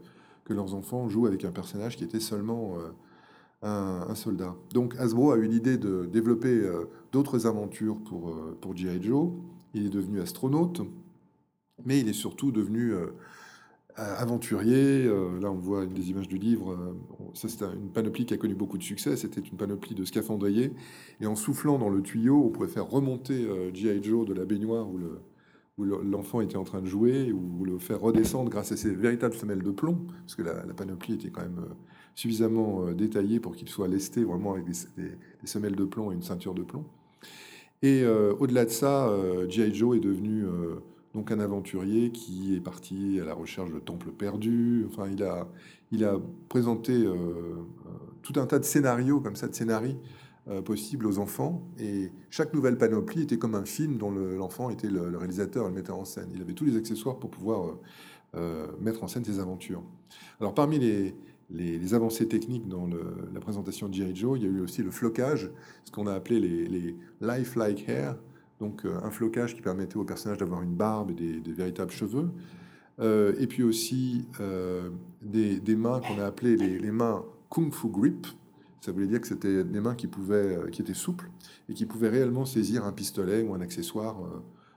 leurs 0.48 0.74
enfants 0.74 1.08
jouent 1.08 1.26
avec 1.26 1.44
un 1.44 1.50
personnage 1.50 1.96
qui 1.96 2.04
était 2.04 2.20
seulement 2.20 2.76
euh, 2.78 4.08
un, 4.08 4.14
soldat. 4.14 4.54
Donc 4.72 4.94
Hasbro 4.96 5.32
a 5.32 5.36
eu 5.38 5.48
l'idée 5.48 5.76
de 5.76 6.06
développer 6.06 6.60
euh, 6.60 6.88
d'autres 7.10 7.48
aventures 7.48 7.98
pour, 7.98 8.32
pour 8.60 8.76
G.I. 8.76 9.02
Joe. 9.02 9.32
Il 9.74 9.86
est 9.86 9.90
devenu 9.90 10.20
astronaute, 10.20 10.82
mais 11.84 11.98
il 11.98 12.08
est 12.08 12.12
surtout 12.12 12.52
devenu 12.52 12.94
aventurier. 13.96 15.06
Euh, 15.06 15.40
là, 15.40 15.50
on 15.50 15.56
voit 15.56 15.84
une 15.84 15.92
des 15.92 16.10
images 16.10 16.28
du 16.28 16.38
livre. 16.38 16.72
Euh, 16.72 16.94
ça, 17.34 17.48
c'est 17.48 17.64
une 17.64 17.90
panoplie 17.90 18.26
qui 18.26 18.34
a 18.34 18.36
connu 18.36 18.54
beaucoup 18.54 18.78
de 18.78 18.82
succès. 18.82 19.16
C'était 19.16 19.40
une 19.40 19.56
panoplie 19.56 19.94
de 19.94 20.04
scaphandriers. 20.04 20.72
Et 21.20 21.26
en 21.26 21.36
soufflant 21.36 21.78
dans 21.78 21.88
le 21.88 22.02
tuyau, 22.02 22.44
on 22.44 22.50
pouvait 22.50 22.68
faire 22.68 22.88
remonter 22.88 23.46
G.I. 23.72 24.02
Joe 24.02 24.26
de 24.26 24.34
la 24.34 24.44
baignoire 24.44 24.88
où 25.78 25.84
l'enfant 25.84 26.40
était 26.40 26.56
en 26.56 26.64
train 26.64 26.80
de 26.80 26.86
jouer, 26.86 27.32
ou 27.32 27.64
le 27.64 27.78
faire 27.78 28.00
redescendre 28.00 28.50
grâce 28.50 28.72
à 28.72 28.76
ses 28.76 28.94
véritables 28.94 29.34
semelles 29.34 29.62
de 29.62 29.70
plomb, 29.70 29.98
parce 30.20 30.34
que 30.34 30.42
la, 30.42 30.54
panoplie 30.74 31.14
était 31.14 31.30
quand 31.30 31.42
même 31.42 31.60
suffisamment 32.14 32.90
détaillée 32.92 33.40
pour 33.40 33.54
qu'il 33.54 33.68
soit 33.68 33.88
lesté 33.88 34.24
vraiment 34.24 34.54
avec 34.54 34.64
des, 34.64 35.46
semelles 35.46 35.76
de 35.76 35.84
plomb 35.84 36.10
et 36.12 36.14
une 36.14 36.22
ceinture 36.22 36.54
de 36.54 36.62
plomb. 36.62 36.84
Et 37.82 38.04
au-delà 38.06 38.64
de 38.64 38.70
ça, 38.70 39.10
G.I. 39.48 39.74
Joe 39.74 39.96
est 39.96 40.00
devenu 40.00 40.44
donc 41.16 41.32
un 41.32 41.40
aventurier 41.40 42.10
qui 42.10 42.54
est 42.54 42.60
parti 42.60 43.18
à 43.20 43.24
la 43.24 43.32
recherche 43.32 43.72
de 43.72 43.78
temples 43.78 44.12
perdus. 44.12 44.84
Enfin, 44.86 45.08
il 45.10 45.22
a, 45.22 45.48
il 45.90 46.04
a 46.04 46.20
présenté 46.50 46.92
euh, 46.92 47.14
euh, 47.14 47.64
tout 48.22 48.38
un 48.38 48.44
tas 48.44 48.58
de 48.58 48.64
scénarios 48.64 49.20
comme 49.20 49.34
ça, 49.34 49.48
de 49.48 49.54
scénarii 49.54 49.96
euh, 50.48 50.60
possibles 50.60 51.06
aux 51.06 51.18
enfants. 51.18 51.66
Et 51.78 52.12
chaque 52.28 52.52
nouvelle 52.52 52.76
panoplie 52.76 53.22
était 53.22 53.38
comme 53.38 53.54
un 53.54 53.64
film 53.64 53.96
dont 53.96 54.10
l'enfant 54.10 54.68
était 54.68 54.90
le, 54.90 55.16
réalisateur, 55.16 55.66
le 55.66 55.72
metteur 55.72 55.98
en 55.98 56.04
scène. 56.04 56.28
Il 56.34 56.42
avait 56.42 56.52
tous 56.52 56.66
les 56.66 56.76
accessoires 56.76 57.18
pour 57.18 57.30
pouvoir 57.30 57.76
mettre 58.82 59.02
en 59.02 59.08
scène 59.08 59.24
ses 59.24 59.40
aventures. 59.40 59.82
Alors 60.40 60.52
parmi 60.52 60.78
les, 60.78 61.16
les, 61.48 61.94
avancées 61.94 62.28
techniques 62.28 62.68
dans 62.68 62.86
la 63.32 63.40
présentation 63.40 63.88
de 63.88 63.94
Jerry 63.94 64.14
Joe, 64.14 64.38
il 64.38 64.44
y 64.44 64.46
a 64.46 64.50
eu 64.50 64.60
aussi 64.60 64.82
le 64.82 64.90
flocage, 64.90 65.50
ce 65.86 65.90
qu'on 65.90 66.06
a 66.06 66.12
appelé 66.12 66.38
les, 66.38 66.68
les 66.68 66.96
lifelike 67.22 67.88
hair, 67.88 68.16
donc 68.60 68.84
euh, 68.84 68.98
un 69.02 69.10
flocage 69.10 69.54
qui 69.54 69.62
permettait 69.62 69.96
au 69.96 70.04
personnage 70.04 70.38
d'avoir 70.38 70.62
une 70.62 70.74
barbe 70.74 71.10
et 71.10 71.40
des, 71.40 71.52
véritables 71.52 71.90
cheveux. 71.90 72.30
Euh, 72.98 73.34
et 73.38 73.46
puis 73.46 73.62
aussi 73.62 74.26
euh, 74.40 74.88
des, 75.20 75.76
mains 75.76 76.00
qu'on 76.00 76.18
a 76.18 76.24
appelées 76.24 76.56
les, 76.56 76.90
mains 76.90 77.24
kung 77.50 77.72
fu 77.72 77.88
grip. 77.88 78.26
Ça 78.80 78.92
voulait 78.92 79.06
dire 79.06 79.20
que 79.20 79.26
c'était 79.26 79.64
des 79.64 79.80
mains 79.80 79.94
qui, 79.94 80.06
pouvaient, 80.06 80.70
qui 80.70 80.80
étaient 80.80 80.94
souples 80.94 81.28
et 81.68 81.74
qui 81.74 81.86
pouvaient 81.86 82.08
réellement 82.08 82.44
saisir 82.44 82.84
un 82.84 82.92
pistolet 82.92 83.42
ou 83.42 83.52
un 83.52 83.60
accessoire 83.60 84.16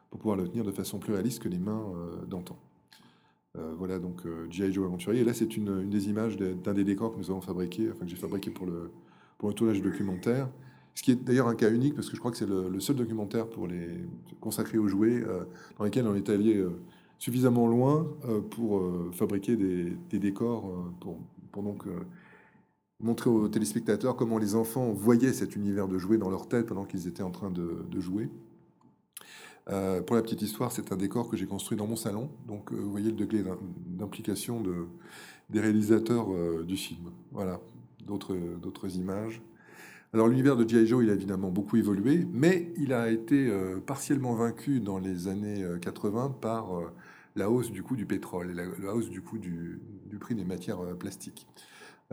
pour 0.09 0.19
pouvoir 0.19 0.35
le 0.35 0.47
tenir 0.47 0.65
de 0.65 0.71
façon 0.71 0.97
plus 0.97 1.13
réaliste 1.13 1.43
que 1.43 1.49
les 1.49 1.59
mains 1.59 1.85
d'antan. 2.27 2.57
voilà 3.77 3.99
donc 3.99 4.23
G.I. 4.49 4.73
Joe 4.73 4.85
Aventurier. 4.85 5.21
Et 5.21 5.23
là, 5.23 5.35
c'est 5.35 5.55
une, 5.55 5.87
des 5.87 6.09
images 6.09 6.37
d'un 6.37 6.73
des 6.73 6.83
décors 6.83 7.13
que 7.13 7.19
nous 7.19 7.29
avons 7.29 7.41
fabriqué, 7.41 7.91
enfin 7.91 8.05
que 8.05 8.09
j'ai 8.09 8.17
fabriqué 8.17 8.49
pour 8.49 8.65
le, 8.65 8.89
pour 9.37 9.49
le 9.49 9.53
tournage 9.53 9.83
documentaire. 9.83 10.49
Ce 10.99 11.03
qui 11.03 11.11
est 11.11 11.15
d'ailleurs 11.15 11.47
un 11.47 11.55
cas 11.55 11.71
unique, 11.71 11.95
parce 11.95 12.09
que 12.09 12.15
je 12.15 12.19
crois 12.19 12.29
que 12.29 12.37
c'est 12.37 12.49
le, 12.49 12.77
seul 12.81 12.97
documentaire 12.97 13.45
consacré 14.41 14.77
aux 14.77 14.89
jouets 14.89 15.23
dans 15.77 15.85
lequel 15.85 16.05
on 16.05 16.13
est 16.13 16.27
allé 16.27 16.61
suffisamment 17.19 17.67
loin 17.67 18.05
pour 18.49 18.83
fabriquer 19.13 19.55
des, 19.55 20.19
décors 20.19 20.69
pour, 20.99 21.63
donc 21.63 21.85
montrer 22.99 23.29
aux 23.29 23.47
téléspectateurs 23.47 24.15
comment 24.15 24.37
les 24.37 24.55
enfants 24.55 24.91
voyaient 24.91 25.33
cet 25.33 25.55
univers 25.55 25.87
de 25.87 25.97
jouets 25.97 26.17
dans 26.17 26.29
leur 26.29 26.47
tête 26.47 26.67
pendant 26.67 26.85
qu'ils 26.85 27.07
étaient 27.07 27.23
en 27.23 27.31
train 27.31 27.49
de, 27.49 27.99
jouer. 27.99 28.29
Euh, 29.69 30.01
pour 30.01 30.15
la 30.15 30.21
petite 30.21 30.41
histoire, 30.41 30.71
c'est 30.71 30.91
un 30.91 30.97
décor 30.97 31.29
que 31.29 31.37
j'ai 31.37 31.45
construit 31.45 31.77
dans 31.77 31.87
mon 31.87 31.95
salon. 31.95 32.29
Donc, 32.47 32.71
euh, 32.71 32.75
vous 32.75 32.91
voyez 32.91 33.11
le 33.11 33.15
degré 33.15 33.43
d'implication 33.85 34.61
de, 34.61 34.87
des 35.49 35.61
réalisateurs 35.61 36.33
euh, 36.33 36.65
du 36.67 36.75
film. 36.75 37.11
Voilà, 37.31 37.61
d'autres 38.05 38.97
images. 38.97 39.41
Alors, 40.13 40.27
l'univers 40.27 40.55
de 40.57 40.67
G.I. 40.67 40.87
Joe, 40.87 41.03
il 41.03 41.09
a 41.09 41.13
évidemment 41.13 41.49
beaucoup 41.49 41.77
évolué, 41.77 42.25
mais 42.31 42.73
il 42.77 42.93
a 42.93 43.11
été 43.11 43.51
partiellement 43.85 44.33
vaincu 44.33 44.79
dans 44.79 44.97
les 44.97 45.27
années 45.27 45.63
80 45.81 46.37
par 46.41 46.81
la 47.35 47.51
hausse 47.51 47.71
du 47.71 47.83
coût 47.83 47.95
du 47.95 48.07
pétrole 48.07 48.51
et 48.51 48.81
la, 48.81 48.93
hausse 48.95 49.09
du 49.09 49.21
coût 49.21 49.37
du, 49.37 49.79
prix 50.19 50.33
des 50.33 50.45
matières 50.45 50.79
plastiques. 50.97 51.47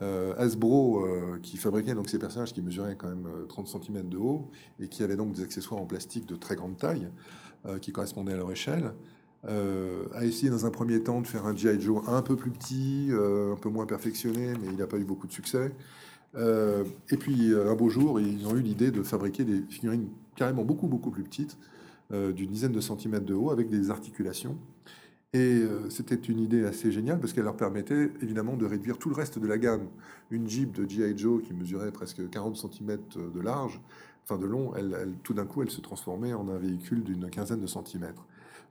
Euh, 0.03 0.35
Hasbro, 0.37 1.07
euh, 1.07 1.39
qui 1.43 1.57
fabriquait 1.57 1.95
donc 1.95 2.11
ces 2.11 2.19
personnages 2.19 2.53
qui 2.53 2.61
mesuraient 2.61 2.97
quand 2.97 3.09
même 3.09 3.27
30 3.49 3.67
euh, 3.67 3.79
cm 3.81 4.09
de 4.11 4.19
haut 4.19 4.51
et 4.79 4.89
qui 4.89 5.03
avaient 5.03 5.17
donc 5.17 5.33
des 5.33 5.43
accessoires 5.43 5.81
en 5.81 5.87
plastique 5.87 6.27
de 6.27 6.37
très 6.37 6.57
grande 6.57 6.77
taille, 6.77 7.09
qui 7.81 7.91
correspondaient 7.91 8.35
à 8.35 8.37
leur 8.37 8.53
échelle, 8.53 8.93
a 9.45 10.25
essayé 10.25 10.51
dans 10.51 10.67
un 10.67 10.71
premier 10.71 11.03
temps 11.03 11.21
de 11.21 11.27
faire 11.27 11.47
un 11.47 11.57
G.I. 11.57 11.81
Joe 11.81 12.01
un 12.07 12.23
peu 12.23 12.37
plus 12.37 12.53
petit, 12.53 13.11
un 13.11 13.57
peu 13.57 13.69
moins 13.69 13.87
perfectionné, 13.87 14.53
mais 14.61 14.69
il 14.69 14.77
n'a 14.77 14.87
pas 14.87 14.99
eu 14.99 15.05
beaucoup 15.05 15.27
de 15.27 15.33
succès. 15.33 15.73
Et 16.35 17.17
puis 17.17 17.55
un 17.55 17.75
beau 17.75 17.89
jour, 17.89 18.21
ils 18.21 18.47
ont 18.47 18.57
eu 18.57 18.61
l'idée 18.61 18.91
de 18.91 19.03
fabriquer 19.03 19.45
des 19.45 19.63
figurines 19.71 20.09
carrément 20.35 20.65
beaucoup 20.65 20.87
beaucoup 20.87 21.11
plus 21.11 21.23
petites, 21.23 21.57
d'une 22.11 22.51
dizaine 22.51 22.73
de 22.73 22.81
centimètres 22.81 23.25
de 23.25 23.35
haut, 23.35 23.51
avec 23.51 23.69
des 23.69 23.91
articulations. 23.91 24.59
Et 25.37 25.39
euh, 25.39 25.91
c'était 25.91 26.15
une 26.15 26.41
idée 26.41 26.65
assez 26.65 26.91
géniale 26.91 27.21
parce 27.21 27.35
qu'elle 27.35 27.45
leur 27.45 27.59
permettait 27.59 28.11
évidemment 28.23 28.57
de 28.57 28.65
réduire 28.65 28.97
tout 28.97 29.11
le 29.11 29.15
reste 29.15 29.39
de 29.39 29.47
la 29.47 29.59
gamme. 29.59 29.89
Une 30.31 30.49
Jeep 30.49 30.73
de 30.73 30.89
G.I. 30.89 31.19
Joe 31.19 31.43
qui 31.43 31.53
mesurait 31.53 31.93
presque 31.93 32.29
40 32.31 32.57
cm 32.57 32.99
de 33.35 33.41
large, 33.41 33.81
enfin 34.25 34.39
de 34.39 34.47
long, 34.47 34.73
tout 35.23 35.35
d'un 35.35 35.45
coup, 35.45 35.63
elle 35.63 35.71
se 35.71 35.83
transformait 35.83 36.33
en 36.33 36.49
un 36.49 36.57
véhicule 36.57 37.03
d'une 37.05 37.29
quinzaine 37.29 37.61
de 37.61 37.67
centimètres. 37.67 38.25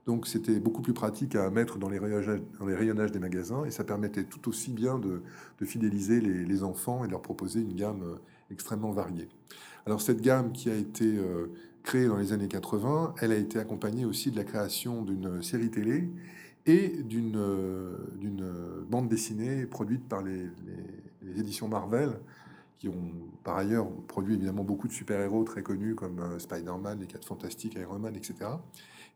Donc 0.06 0.28
c'était 0.28 0.60
beaucoup 0.60 0.82
plus 0.82 0.92
pratique 0.92 1.34
à 1.34 1.50
mettre 1.50 1.78
dans 1.78 1.88
les, 1.88 1.98
rayonnages, 1.98 3.10
des 3.10 3.18
magasins 3.18 3.64
et 3.64 3.72
ça 3.72 3.82
permettait 3.82 4.22
tout 4.22 4.48
aussi 4.48 4.70
bien 4.70 4.98
de, 4.98 5.20
fidéliser 5.64 6.20
les, 6.20 6.62
enfants 6.62 7.04
et 7.04 7.08
de 7.08 7.12
leur 7.12 7.22
proposer 7.22 7.60
une 7.60 7.74
gamme 7.74 8.02
euh, 8.02 8.14
extrêmement 8.52 8.92
variée. 8.92 9.28
Alors 9.84 10.00
cette 10.00 10.20
gamme 10.20 10.52
qui 10.52 10.70
a 10.70 10.76
été 10.76 11.18
euh, 11.18 11.48
créée 11.82 12.06
dans 12.06 12.16
les 12.16 12.32
années 12.32 12.48
80, 12.48 13.14
elle 13.20 13.32
a 13.32 13.36
été 13.36 13.58
accompagnée 13.58 14.04
aussi 14.04 14.30
de 14.30 14.36
la 14.36 14.44
création 14.44 15.02
d'une 15.02 15.42
série 15.42 15.70
télé 15.70 16.08
et 16.66 16.88
d'une 17.02 17.38
bande 18.88 19.08
dessinée 19.08 19.66
produite 19.66 20.08
par 20.08 20.22
les, 20.22 20.46
éditions 21.36 21.68
Marvel, 21.68 22.18
qui 22.78 22.88
ont 22.88 23.12
par 23.42 23.56
ailleurs 23.56 23.88
produit 24.08 24.34
évidemment 24.34 24.64
beaucoup 24.64 24.88
de 24.88 24.92
super-héros 24.92 25.44
très 25.44 25.62
connus 25.62 25.94
comme 25.94 26.20
euh, 26.20 26.38
Spider-Man, 26.38 27.00
les 27.00 27.06
4 27.06 27.24
Fantastiques, 27.26 27.74
Iron 27.74 27.98
Man, 27.98 28.14
etc. 28.16 28.34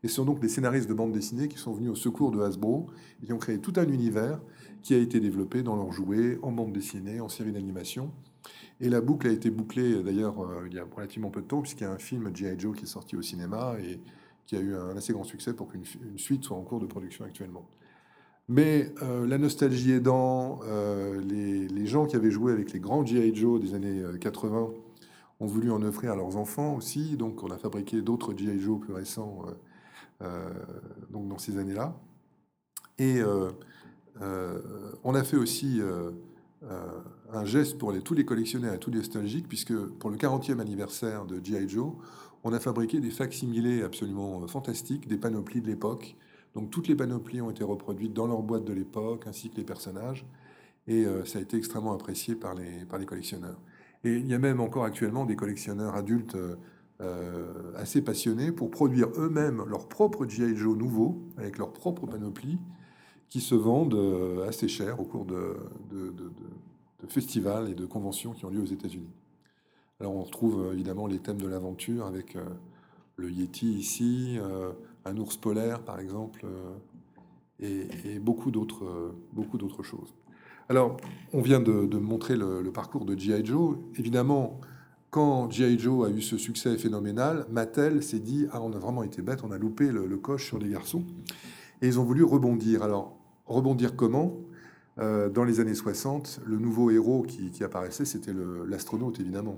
Et 0.03 0.07
ce 0.07 0.15
sont 0.15 0.25
donc 0.25 0.39
des 0.39 0.49
scénaristes 0.49 0.89
de 0.89 0.93
bande 0.93 1.11
dessinée 1.11 1.47
qui 1.47 1.57
sont 1.57 1.73
venus 1.73 1.91
au 1.91 1.95
secours 1.95 2.31
de 2.31 2.41
Hasbro 2.41 2.87
et 3.21 3.27
qui 3.27 3.33
ont 3.33 3.37
créé 3.37 3.59
tout 3.59 3.73
un 3.75 3.87
univers 3.87 4.39
qui 4.81 4.95
a 4.95 4.97
été 4.97 5.19
développé 5.19 5.61
dans 5.61 5.75
leurs 5.75 5.91
jouets, 5.91 6.39
en 6.41 6.51
bande 6.51 6.73
dessinée, 6.73 7.21
en 7.21 7.29
série 7.29 7.51
d'animation. 7.51 8.11
Et 8.79 8.89
la 8.89 8.99
boucle 8.99 9.27
a 9.27 9.31
été 9.31 9.51
bouclée 9.51 10.01
d'ailleurs 10.01 10.41
euh, 10.41 10.65
il 10.67 10.73
y 10.73 10.79
a 10.79 10.85
relativement 10.95 11.29
peu 11.29 11.41
de 11.41 11.47
temps, 11.47 11.61
puisqu'il 11.61 11.83
y 11.83 11.87
a 11.87 11.91
un 11.91 11.99
film 11.99 12.35
G.I. 12.35 12.59
Joe 12.59 12.75
qui 12.75 12.85
est 12.85 12.87
sorti 12.87 13.15
au 13.15 13.21
cinéma 13.21 13.75
et 13.79 13.99
qui 14.47 14.55
a 14.55 14.59
eu 14.59 14.75
un 14.75 14.97
assez 14.97 15.13
grand 15.13 15.23
succès 15.23 15.53
pour 15.53 15.69
qu'une 15.69 15.83
suite 16.17 16.43
soit 16.43 16.57
en 16.57 16.63
cours 16.63 16.79
de 16.79 16.87
production 16.87 17.23
actuellement. 17.23 17.67
Mais 18.51 18.91
euh, 19.01 19.25
la 19.25 19.37
nostalgie 19.37 19.93
aidant, 19.93 20.59
euh, 20.65 21.21
les, 21.21 21.85
gens 21.85 22.05
qui 22.05 22.17
avaient 22.17 22.31
joué 22.31 22.51
avec 22.51 22.73
les 22.73 22.81
grands 22.81 23.05
G.I. 23.05 23.33
Joe 23.33 23.61
des 23.61 23.75
années 23.75 24.03
80 24.19 24.57
euh, 24.57 24.65
ont 25.39 25.45
voulu 25.45 25.71
en 25.71 25.81
offrir 25.83 26.11
à 26.11 26.15
leurs 26.17 26.35
enfants 26.35 26.75
aussi. 26.75 27.15
Donc 27.15 27.43
on 27.43 27.47
a 27.49 27.57
fabriqué 27.57 28.01
d'autres 28.01 28.37
G.I. 28.37 28.59
Joe 28.59 28.77
plus 28.81 28.93
récents 28.93 29.45
donc 31.09 31.29
dans 31.29 31.37
ces 31.37 31.57
années-là. 31.57 31.95
Et 32.99 33.21
on 35.03 35.15
a 35.15 35.23
fait 35.23 35.37
aussi 35.37 35.81
un 37.31 37.45
geste 37.45 37.77
pour 37.77 37.93
tous 38.03 38.13
les 38.13 38.25
collectionneurs 38.25 38.73
et 38.73 38.79
tous 38.79 38.91
les 38.91 38.97
nostalgiques, 38.97 39.47
puisque 39.47 39.73
pour 39.73 40.09
le 40.09 40.17
40e 40.17 40.59
anniversaire 40.59 41.25
de 41.25 41.39
G.I. 41.43 41.69
Joe, 41.69 41.93
on 42.43 42.51
a 42.51 42.59
fabriqué 42.59 42.99
des 42.99 43.11
facsimilés 43.11 43.81
absolument 43.81 44.45
fantastiques, 44.47 45.07
des 45.07 45.17
panoplies 45.17 45.61
de 45.61 45.67
l'époque. 45.67 46.17
Donc 46.55 46.69
toutes 46.69 46.87
les 46.87 46.95
panoplies 46.95 47.41
ont 47.41 47.49
été 47.49 47.63
reproduites 47.63 48.13
dans 48.13 48.27
leur 48.27 48.41
boîte 48.41 48.65
de 48.65 48.73
l'époque, 48.73 49.25
ainsi 49.27 49.49
que 49.49 49.57
les 49.57 49.63
personnages. 49.63 50.25
Et 50.87 51.05
euh, 51.05 51.25
ça 51.25 51.39
a 51.39 51.41
été 51.41 51.57
extrêmement 51.57 51.93
apprécié 51.93 52.35
par 52.35 52.55
les, 52.55 52.85
par 52.85 52.99
les 52.99 53.05
collectionneurs. 53.05 53.59
Et 54.03 54.15
il 54.15 54.27
y 54.27 54.33
a 54.33 54.39
même 54.39 54.59
encore 54.59 54.83
actuellement 54.83 55.25
des 55.25 55.35
collectionneurs 55.35 55.95
adultes 55.95 56.35
euh, 57.01 57.73
assez 57.75 58.01
passionnés 58.01 58.51
pour 58.51 58.71
produire 58.71 59.07
eux-mêmes 59.17 59.63
leurs 59.67 59.87
propres 59.87 60.27
G.I. 60.27 60.55
Joe 60.55 60.77
nouveaux, 60.77 61.21
avec 61.37 61.57
leurs 61.57 61.71
propres 61.71 62.07
panoplies, 62.07 62.59
qui 63.29 63.39
se 63.39 63.55
vendent 63.55 64.43
assez 64.45 64.67
cher 64.67 64.99
au 64.99 65.05
cours 65.05 65.25
de, 65.25 65.55
festivals 67.07 67.69
et 67.69 67.75
de 67.75 67.85
conventions 67.85 68.33
qui 68.33 68.45
ont 68.45 68.49
lieu 68.49 68.61
aux 68.61 68.65
États-Unis. 68.65 69.09
Alors 70.01 70.15
on 70.15 70.23
retrouve 70.23 70.65
euh, 70.65 70.73
évidemment 70.73 71.05
les 71.05 71.19
thèmes 71.19 71.39
de 71.39 71.47
l'aventure 71.47 72.07
avec 72.07 72.35
euh, 72.35 72.43
le 73.17 73.29
Yeti 73.29 73.73
ici, 73.73 74.37
euh, 74.39 74.71
un 75.05 75.17
ours 75.17 75.37
polaire 75.37 75.81
par 75.81 75.99
exemple, 75.99 76.45
et, 77.59 78.19
beaucoup 78.19 78.51
d'autres 78.51 79.13
beaucoup 79.33 79.57
d'autres 79.57 79.83
choses. 79.83 80.13
Alors 80.69 80.97
on 81.33 81.41
vient 81.41 81.59
de, 81.59 81.97
montrer 81.97 82.35
le, 82.35 82.63
parcours 82.71 83.05
de 83.05 83.17
G.I. 83.17 83.45
Joe. 83.45 83.77
Évidemment, 83.97 84.59
quand 85.09 85.51
G.I. 85.51 85.77
Joe 85.77 86.07
a 86.07 86.11
eu 86.11 86.21
ce 86.21 86.37
succès 86.37 86.77
phénoménal, 86.77 87.45
Mattel 87.51 88.03
s'est 88.03 88.19
dit 88.19 88.47
ah 88.51 88.61
on 88.61 88.71
a 88.73 88.79
vraiment 88.79 89.03
été 89.03 89.21
bête, 89.21 89.43
on 89.43 89.51
a 89.51 89.57
loupé 89.57 89.91
le, 89.91 90.17
coche 90.17 90.47
sur 90.47 90.59
les 90.59 90.69
garçons, 90.69 91.03
et 91.81 91.87
ils 91.87 91.99
ont 91.99 92.03
voulu 92.03 92.23
rebondir. 92.23 92.83
Alors 92.83 93.17
rebondir 93.45 93.95
comment? 93.95 94.37
Dans 94.97 95.43
les 95.45 95.59
années 95.59 95.73
60, 95.73 96.41
le 96.45 96.59
nouveau 96.59 96.91
héros 96.91 97.23
qui 97.23 97.63
apparaissait, 97.63 98.05
c'était 98.05 98.33
l'astronaute, 98.67 99.19
évidemment. 99.19 99.57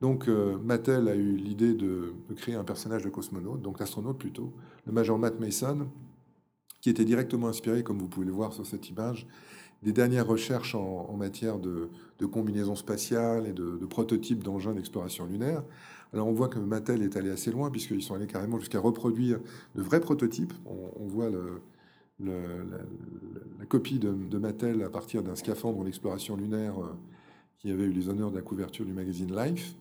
Donc 0.00 0.28
euh, 0.28 0.58
Mattel 0.58 1.08
a 1.08 1.14
eu 1.14 1.36
l'idée 1.36 1.74
de, 1.74 2.12
créer 2.36 2.54
un 2.54 2.64
personnage 2.64 3.02
de 3.02 3.08
cosmonaute, 3.08 3.62
donc 3.62 3.80
l'astronaute 3.80 4.18
plutôt, 4.18 4.52
le 4.86 4.92
major 4.92 5.18
Matt 5.18 5.40
Mason, 5.40 5.86
qui 6.80 6.90
était 6.90 7.04
directement 7.04 7.48
inspiré, 7.48 7.82
comme 7.82 7.98
vous 7.98 8.08
pouvez 8.08 8.26
le 8.26 8.32
voir 8.32 8.52
sur 8.52 8.66
cette 8.66 8.88
image, 8.90 9.26
des 9.82 9.92
dernières 9.92 10.26
recherches 10.26 10.74
en, 10.74 11.16
matière 11.16 11.58
de, 11.58 11.88
combinaison 12.30 12.74
spatiale 12.74 13.46
et 13.46 13.52
de, 13.52 13.86
prototypes 13.86 14.42
d'engins 14.42 14.74
d'exploration 14.74 15.26
lunaire. 15.26 15.62
Alors 16.12 16.28
on 16.28 16.32
voit 16.32 16.48
que 16.48 16.58
Mattel 16.58 17.02
est 17.02 17.16
allé 17.16 17.30
assez 17.30 17.50
loin, 17.50 17.70
puisqu'ils 17.70 18.02
sont 18.02 18.14
allés 18.14 18.26
carrément 18.26 18.58
jusqu'à 18.58 18.80
reproduire 18.80 19.40
de 19.74 19.82
vrais 19.82 20.00
prototypes. 20.00 20.52
On, 20.66 21.06
voit 21.06 21.30
la, 22.20 22.30
copie 23.68 23.98
de, 23.98 24.38
Mattel 24.38 24.82
à 24.82 24.90
partir 24.90 25.22
d'un 25.22 25.36
scaphandre 25.36 25.84
d'exploration 25.84 26.36
lunaire 26.36 26.80
euh, 26.80 26.94
qui 27.58 27.70
avait 27.70 27.84
eu 27.84 27.92
les 27.92 28.08
honneurs 28.08 28.30
de 28.30 28.36
la 28.36 28.42
couverture 28.42 28.84
du 28.84 28.92
magazine 28.92 29.34
Life. 29.34 29.74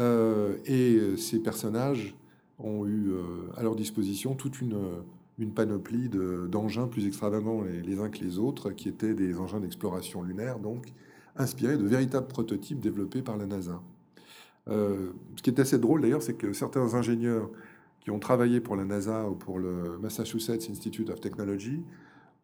Euh, 0.00 0.56
et 0.66 0.96
euh, 0.96 1.16
ces 1.16 1.38
personnages 1.40 2.14
ont 2.58 2.84
eu 2.86 3.10
euh, 3.10 3.22
à 3.56 3.62
leur 3.62 3.76
disposition 3.76 4.34
toute 4.34 4.60
une, 4.60 4.76
une 5.38 5.52
panoplie 5.52 6.08
d'engins 6.48 6.86
plus 6.86 7.06
extravagants 7.06 7.62
les, 7.62 7.98
uns 7.98 8.08
que 8.08 8.18
les 8.18 8.38
autres, 8.38 8.70
qui 8.70 8.88
étaient 8.88 9.14
des 9.14 9.38
engins 9.38 9.60
d'exploration 9.60 10.22
lunaire, 10.22 10.58
donc 10.58 10.92
inspirés 11.36 11.76
de 11.76 11.84
véritables 11.84 12.28
prototypes 12.28 12.80
développés 12.80 13.22
par 13.22 13.36
la 13.36 13.46
NASA. 13.46 13.82
ce 14.68 15.42
qui 15.42 15.50
est 15.50 15.58
assez 15.58 15.78
drôle 15.78 16.02
d'ailleurs, 16.02 16.22
c'est 16.22 16.34
que 16.34 16.52
certains 16.52 16.94
ingénieurs 16.94 17.50
qui 18.00 18.12
ont 18.12 18.20
travaillé 18.20 18.60
pour 18.60 18.76
la 18.76 18.84
NASA 18.84 19.28
ou 19.28 19.34
pour 19.34 19.58
le 19.58 19.98
Massachusetts 19.98 20.70
Institute 20.70 21.10
of 21.10 21.20
Technology 21.20 21.82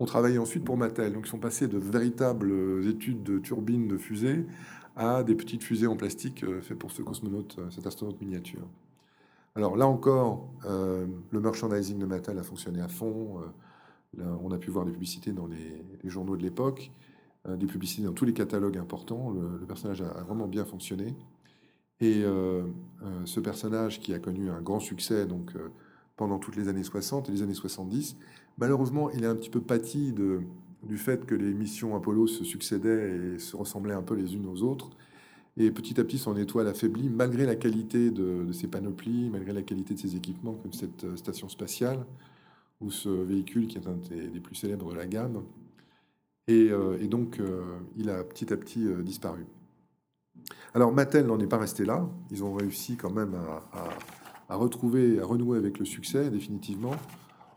ont 0.01 0.07
travaillé 0.07 0.38
ensuite 0.38 0.64
pour 0.64 0.76
Mattel. 0.76 1.12
Donc 1.12 1.26
ils 1.26 1.30
sont 1.30 1.38
passés 1.38 1.68
de 1.68 1.78
véritables 1.78 2.53
études 2.88 3.22
de 3.22 3.38
turbines 3.38 3.86
de 3.86 3.96
fusées 3.96 4.44
à 5.01 5.22
des 5.22 5.34
petites 5.34 5.64
fusées 5.64 5.86
en 5.86 5.96
plastique 5.96 6.44
euh, 6.44 6.61
faites 6.61 6.78
pour 6.78 6.90
ce 6.90 7.01
cosmonaute, 7.01 7.57
euh, 7.59 7.70
cet 7.70 7.86
astronaute 7.86 8.20
miniature. 8.20 8.68
Alors 9.55 9.74
là 9.74 9.86
encore, 9.86 10.53
euh, 10.66 11.07
le 11.30 11.40
merchandising 11.40 11.98
de 11.98 12.05
Mattel 12.05 12.38
a 12.38 12.42
fonctionné 12.42 12.82
à 12.82 12.88
fond. 12.88 13.40
on 14.18 14.53
a 14.53 14.59
pu 14.59 14.70
voir 14.70 14.84
des 14.84 14.92
publicités 14.92 15.32
dans 15.32 15.46
les, 15.46 15.82
journaux 16.05 16.36
de 16.36 16.42
l'époque, 16.42 16.92
des 17.48 17.66
publicités 17.66 18.03
dans 18.03 18.12
tous 18.12 18.26
les 18.26 18.32
catalogues 18.32 18.76
importants. 18.76 19.30
Le, 19.30 19.66
personnage 19.66 20.03
a, 20.03 20.22
vraiment 20.22 20.46
bien 20.46 20.64
fonctionné. 20.64 21.16
Et 22.01 22.22
ce 23.24 23.40
personnage 23.40 24.01
qui 24.01 24.14
a 24.14 24.20
connu 24.20 24.51
un 24.51 24.61
grand 24.61 24.78
succès 24.78 25.26
donc 25.26 25.53
pendant 26.16 26.38
toutes 26.38 26.57
les 26.57 26.68
années 26.68 26.84
60 26.84 27.28
et 27.28 27.32
les 27.32 27.42
années 27.42 27.55
70. 27.55 28.16
Malheureusement, 28.59 29.11
il 29.11 29.24
est 29.24 29.28
un 29.28 29.36
petit 29.36 29.51
peu 29.51 29.61
pâti 29.61 30.12
de, 30.12 30.42
du 30.83 30.97
fait 30.97 31.26
que 31.26 31.35
les 31.35 31.53
missions 31.53 31.95
Apollo 31.97 32.26
se 32.26 32.45
succédaient 32.45 33.35
et 33.35 33.39
se 33.39 33.57
ressemblaient 33.57 33.95
un 33.95 34.03
peu 34.03 34.14
les 34.14 34.35
unes 34.35 34.47
aux 34.47 34.62
autres. 34.62 34.91
Et 35.57 35.70
petit 35.70 36.01
à 36.01 36.05
petit, 36.05 36.18
son 36.18 36.37
étoile 36.37 36.68
affaiblit, 36.68 37.09
malgré 37.09 37.45
la 37.45 37.57
qualité 37.57 38.11
de, 38.11 38.51
ses 38.53 38.68
panoplies, 38.68 39.28
malgré 39.31 39.53
la 39.53 39.62
qualité 39.62 39.95
de 39.95 39.99
ses 39.99 40.16
équipements, 40.16 40.55
comme 40.55 40.72
cette 40.72 41.05
euh, 41.05 41.16
station 41.16 41.49
spatiale, 41.49 42.07
ou 42.81 42.91
ce 42.91 43.09
véhicule 43.09 43.66
qui 43.66 43.76
est 43.76 43.87
un 43.87 43.99
des, 44.09 44.41
plus 44.41 44.55
célèbres 44.55 44.91
de 44.93 44.97
la 44.97 45.07
gamme. 45.07 45.43
Et, 46.49 46.70
euh, 46.70 46.97
donc, 47.07 47.41
euh, 47.41 47.62
il 47.97 48.09
a 48.09 48.24
petit 48.24 48.53
à 48.53 48.57
petit 48.57 48.87
disparu. 49.03 49.45
Alors, 50.72 50.93
Mattel 50.93 51.26
n'en 51.26 51.39
est 51.41 51.47
pas 51.47 51.59
resté 51.59 51.85
là. 51.85 52.09
Ils 52.31 52.43
ont 52.43 52.55
réussi 52.55 52.97
quand 52.97 53.11
même 53.11 53.35
à, 53.35 53.89
à 54.49 54.57
retrouver, 54.57 55.20
à 55.20 55.26
renouer 55.26 55.59
avec 55.59 55.78
le 55.78 55.85
succès, 55.85 56.31
définitivement, 56.31 56.95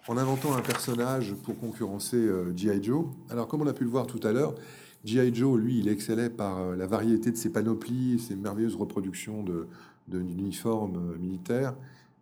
en 0.07 0.17
inventant 0.17 0.53
un 0.53 0.61
personnage 0.61 1.33
pour 1.43 1.57
concurrencer 1.57 2.29
G.I. 2.55 2.83
Joe. 2.83 3.05
Alors, 3.29 3.47
comme 3.47 3.61
on 3.61 3.67
a 3.67 3.73
pu 3.73 3.83
le 3.83 3.89
voir 3.89 4.05
tout 4.05 4.19
à 4.23 4.31
l'heure, 4.31 4.53
G.I. 5.03 5.35
Joe, 5.35 5.59
lui, 5.59 5.79
il 5.79 5.89
excellait 5.89 6.29
par 6.29 6.59
euh, 6.59 6.75
la 6.77 6.87
variété 6.87 7.29
de 7.31 7.35
ses 7.35 7.49
panoplies, 7.51 8.19
ses 8.19 8.35
merveilleuses 8.35 8.77
reproductions 8.77 9.43
de, 9.43 9.67
d'uniformes 10.07 10.95
euh, 10.95 11.17
militaires. 11.17 11.75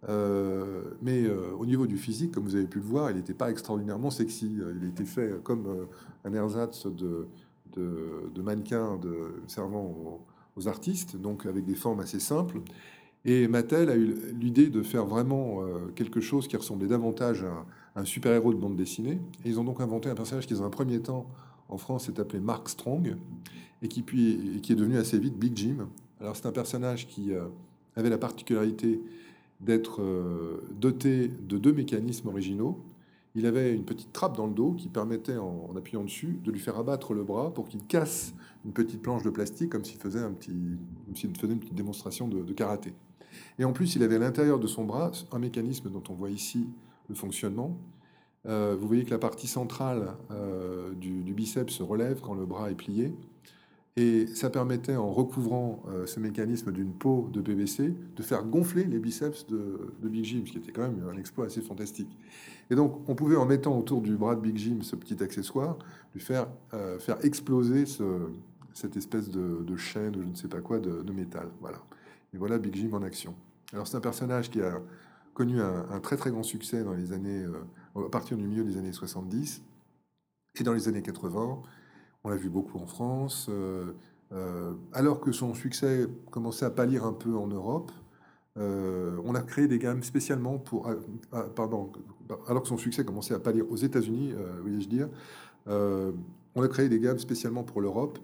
Euh, 0.10 0.82
mais 1.04 1.30
au 1.30 1.66
niveau 1.68 1.86
du 1.86 1.96
physique, 1.96 2.32
comme 2.32 2.46
vous 2.46 2.56
avez 2.56 2.66
pu 2.66 2.80
le 2.80 2.86
voir, 2.86 3.12
il 3.12 3.18
n'était 3.18 3.36
pas 3.36 3.52
extraordinairement 3.52 4.10
sexy. 4.10 4.52
Il 4.82 4.88
était 4.88 5.06
fait 5.06 5.44
comme 5.44 5.86
un 6.26 6.34
ersatz 6.34 6.88
de, 6.88 7.28
de, 7.76 8.42
mannequin 8.42 9.00
servant 9.46 10.20
aux, 10.56 10.68
artistes, 10.68 11.18
donc 11.18 11.46
avec 11.46 11.66
des 11.66 11.76
formes 11.76 12.00
assez 12.00 12.20
simples. 12.20 12.62
Et 13.24 13.48
Mattel 13.48 13.90
a 13.90 13.96
eu 13.96 14.16
l'idée 14.40 14.68
de 14.68 14.82
faire 14.82 15.06
vraiment 15.06 15.62
quelque 15.96 16.22
chose 16.22 16.48
qui 16.48 16.58
ressemblait 16.58 16.88
davantage 16.88 17.44
à 17.96 18.00
un 18.02 18.06
super-héros 18.06 18.54
de 18.54 18.58
bande 18.58 18.76
dessinée. 18.76 19.20
Et 19.46 19.50
ils 19.50 19.60
ont 19.60 19.64
donc 19.64 19.80
inventé 19.80 20.10
un 20.10 20.16
personnage 20.16 20.48
qui, 20.48 20.56
dans 20.56 20.64
un 20.64 20.72
premier 20.72 21.00
temps, 21.00 21.28
en 21.70 21.78
France, 21.78 22.06
s'est 22.06 22.20
appelé 22.20 22.40
Mark 22.40 22.68
Strong 22.70 23.16
et 23.82 23.88
qui, 23.88 24.02
puis, 24.02 24.60
qui 24.62 24.74
est 24.74 24.76
devenu 24.76 24.98
assez 24.98 25.18
vite 25.18 25.38
Big 25.38 25.56
Jim. 25.56 25.88
Alors 26.20 26.36
c'est 26.36 26.46
un 26.46 26.52
personnage 26.52 27.08
qui 27.08 27.34
euh, 27.34 27.48
avait 27.96 28.10
la 28.10 28.18
particularité 28.18 29.02
d'être 29.60 30.02
euh, 30.02 30.62
doté 30.80 31.28
de 31.28 31.58
deux 31.58 31.74
mécanismes 31.74 32.28
originaux. 32.28 32.80
Il 33.34 33.46
avait 33.46 33.74
une 33.74 33.86
petite 33.86 34.12
trappe 34.12 34.36
dans 34.36 34.46
le 34.46 34.54
dos 34.54 34.74
qui 34.74 34.90
permettait, 34.90 35.38
en, 35.38 35.74
appuyant 35.76 36.04
dessus, 36.04 36.40
de 36.44 36.52
lui 36.52 36.60
faire 36.60 36.78
abattre 36.78 37.14
le 37.14 37.24
bras 37.24 37.54
pour 37.54 37.70
qu'il 37.70 37.86
casse 37.86 38.34
une 38.66 38.74
petite 38.74 39.02
planche 39.02 39.24
de 39.24 39.30
plastique 39.30 39.70
comme 39.70 39.86
s'il 39.86 40.00
faisait, 40.00 40.20
un 40.20 40.32
petit, 40.32 40.52
s'il 41.16 41.36
faisait 41.38 41.54
une 41.54 41.60
petite 41.60 41.76
démonstration 41.76 42.28
de 42.28 42.54
karaté. 42.54 42.94
Et 43.60 43.66
en 43.66 43.74
plus, 43.74 43.96
il 43.96 44.04
avait 44.04 44.16
à 44.16 44.20
l'intérieur 44.20 44.60
de 44.60 44.68
son 44.68 44.86
bras 44.86 45.12
un 45.32 45.40
mécanisme 45.40 45.90
dont 45.90 46.04
on 46.10 46.14
voit 46.14 46.30
ici 46.30 46.68
le 47.10 47.16
fonctionnement, 47.16 47.78
euh, 48.48 48.76
vous 48.80 48.88
voyez 48.88 49.06
que 49.06 49.12
la 49.12 49.20
partie 49.20 49.48
centrale 49.48 50.16
euh, 50.32 50.94
du, 50.94 51.34
biceps 51.34 51.74
se 51.74 51.84
relève 51.84 52.22
quand 52.22 52.34
le 52.34 52.46
bras 52.46 52.72
est 52.72 52.76
plié. 52.76 53.14
Et 53.98 54.26
ça 54.28 54.50
permettait, 54.50 54.96
en 54.96 55.12
recouvrant 55.12 55.84
euh, 55.90 56.08
ce 56.08 56.20
mécanisme 56.20 56.72
d'une 56.72 56.94
peau 56.94 57.30
de 57.34 57.42
PVC, 57.42 57.94
de 58.16 58.24
faire 58.24 58.44
gonfler 58.46 58.86
les 58.86 59.00
biceps 59.00 59.46
de, 59.48 59.94
Big 60.02 60.24
Jim, 60.24 60.44
ce 60.46 60.52
qui 60.54 60.58
était 60.58 60.72
quand 60.72 60.84
même 60.84 61.06
un 61.12 61.18
exploit 61.18 61.46
assez 61.46 61.62
fantastique. 61.62 62.18
Et 62.70 62.76
donc, 62.76 63.02
on 63.10 63.16
pouvait, 63.16 63.36
en 63.36 63.46
mettant 63.46 63.78
autour 63.78 64.02
du 64.02 64.16
bras 64.16 64.36
de 64.36 64.42
Big 64.42 64.58
Jim 64.58 64.78
ce 64.82 64.96
petit 64.96 65.22
accessoire, 65.22 65.78
lui 66.16 66.22
faire, 66.22 66.48
faire 67.00 67.18
exploser 67.26 67.84
cette 68.74 68.96
espèce 68.96 69.30
de, 69.30 69.76
chaîne, 69.76 70.16
je 70.18 70.26
ne 70.26 70.36
sais 70.36 70.48
pas 70.48 70.62
quoi, 70.62 70.80
de, 70.80 71.02
de 71.02 71.12
métal. 71.12 71.50
Voilà. 71.60 71.80
Et 72.34 72.38
voilà 72.38 72.58
Big 72.58 72.76
Jim 72.76 72.90
en 72.94 73.04
action. 73.04 73.36
Alors, 73.74 73.88
c'est 73.88 73.98
un 73.98 74.02
personnage 74.02 74.50
qui 74.50 74.62
a 74.62 74.82
connu 75.34 75.62
un, 75.62 76.00
très 76.02 76.18
très 76.18 76.32
grand 76.32 76.44
succès 76.44 76.84
dans 76.84 76.94
les 76.94 77.14
années, 77.14 77.44
euh, 77.44 78.06
à 78.06 78.10
partir 78.10 78.38
du 78.38 78.46
milieu 78.46 78.64
des 78.64 78.78
années 78.78 78.92
70 78.92 79.62
et 80.60 80.64
dans 80.64 80.74
les 80.74 80.88
années 80.88 81.02
80. 81.02 81.62
On 82.24 82.30
l'a 82.30 82.36
vu 82.36 82.50
beaucoup 82.50 82.78
en 82.78 82.88
France. 82.88 83.48
Euh, 83.50 83.94
euh, 84.34 84.74
alors 84.94 85.20
que 85.20 85.32
son 85.32 85.54
succès 85.54 86.08
commençait 86.30 86.66
à 86.66 86.70
pâlir 86.70 87.06
un 87.06 87.14
peu 87.14 87.36
en 87.36 87.48
Europe, 87.48 87.92
on 88.58 89.34
a 89.34 89.42
créé 89.42 89.68
des 89.68 89.80
gammes 89.80 90.04
spécialement 90.04 90.58
pour. 90.58 90.90
pardon, 91.56 91.92
alors 92.48 92.62
que 92.62 92.68
son 92.68 92.78
succès 92.78 93.06
commençait 93.06 93.34
à 93.34 93.40
pâlir 93.40 93.70
aux 93.72 93.78
États-Unis, 93.78 94.34
voyez-je 94.62 94.90
dire, 94.90 95.10
on 95.68 96.62
a 96.62 96.68
créé 96.68 96.90
des 96.90 97.00
gammes 97.00 97.18
spécialement 97.18 97.64
pour 97.64 97.82
l'Europe. 97.82 98.20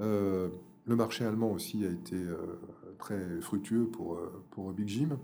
le 0.00 0.50
marché 0.86 1.24
allemand 1.24 1.52
aussi 1.52 1.84
a 1.84 1.88
été 1.88 2.16
très 2.98 3.40
fructueux 3.40 3.86
pour, 3.86 4.20
pour 4.50 4.72
Big 4.72 4.88
Jim. 4.88 5.18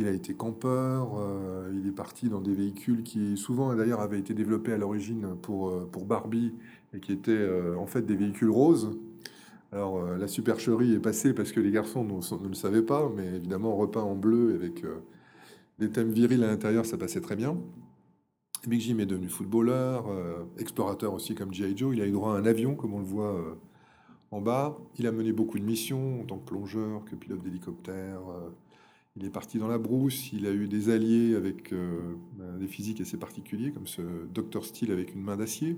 Il 0.00 0.06
a 0.06 0.12
été 0.12 0.32
campeur, 0.32 1.18
euh, 1.18 1.72
il 1.74 1.88
est 1.88 1.92
parti 1.92 2.28
dans 2.28 2.40
des 2.40 2.54
véhicules 2.54 3.02
qui 3.02 3.36
souvent 3.36 3.74
d'ailleurs 3.74 4.00
avaient 4.00 4.20
été 4.20 4.32
développés 4.32 4.72
à 4.72 4.78
l'origine 4.78 5.34
pour, 5.42 5.70
euh, 5.70 5.88
pour 5.90 6.04
Barbie 6.04 6.54
et 6.94 7.00
qui 7.00 7.12
étaient 7.12 7.32
euh, 7.32 7.76
en 7.76 7.86
fait 7.86 8.02
des 8.02 8.14
véhicules 8.14 8.50
roses. 8.50 8.96
Alors 9.72 10.02
la 10.02 10.28
supercherie 10.28 10.94
est 10.94 11.00
passée 11.00 11.34
parce 11.34 11.52
que 11.52 11.60
les 11.60 11.70
garçons 11.70 12.02
ne, 12.02 12.48
le 12.48 12.54
savaient 12.54 12.82
pas, 12.82 13.10
mais 13.14 13.26
évidemment 13.26 13.76
repeint 13.76 14.00
en 14.00 14.14
bleu 14.14 14.54
avec 14.54 14.82
des 15.78 15.90
thèmes 15.90 16.08
virils 16.08 16.42
à 16.42 16.46
l'intérieur, 16.46 16.86
ça 16.86 16.96
passait 16.96 17.20
très 17.20 17.36
bien. 17.36 17.58
Big 18.66 18.80
Jim 18.80 18.98
est 18.98 19.04
devenu 19.04 19.28
footballeur, 19.28 20.06
explorateur 20.56 21.12
aussi 21.12 21.34
comme 21.34 21.52
G.I. 21.52 21.76
Joe. 21.76 21.94
Il 21.94 22.00
a 22.00 22.06
eu 22.06 22.12
droit 22.12 22.34
à 22.34 22.38
un 22.38 22.46
avion, 22.46 22.76
comme 22.76 22.94
on 22.94 23.00
le 23.00 23.04
voit 23.04 23.58
en 24.30 24.40
bas. 24.40 24.78
Il 24.98 25.06
a 25.06 25.12
mené 25.12 25.32
beaucoup 25.32 25.58
de 25.58 25.64
missions 25.64 26.20
en 26.20 26.24
tant 26.24 26.38
que 26.38 26.44
plongeur, 26.44 27.04
que 27.04 27.14
pilote 27.14 27.42
d'hélicoptère. 27.42 28.20
Il 29.18 29.26
est 29.26 29.30
parti 29.30 29.58
dans 29.58 29.66
la 29.66 29.78
brousse, 29.78 30.32
il 30.32 30.46
a 30.46 30.52
eu 30.52 30.68
des 30.68 30.90
alliés 30.90 31.34
avec 31.34 31.72
euh, 31.72 32.14
ben, 32.36 32.56
des 32.56 32.68
physiques 32.68 33.00
assez 33.00 33.16
particuliers, 33.16 33.72
comme 33.72 33.88
ce 33.88 34.02
Dr 34.32 34.64
Steele 34.64 34.92
avec 34.92 35.12
une 35.12 35.22
main 35.22 35.36
d'acier. 35.36 35.76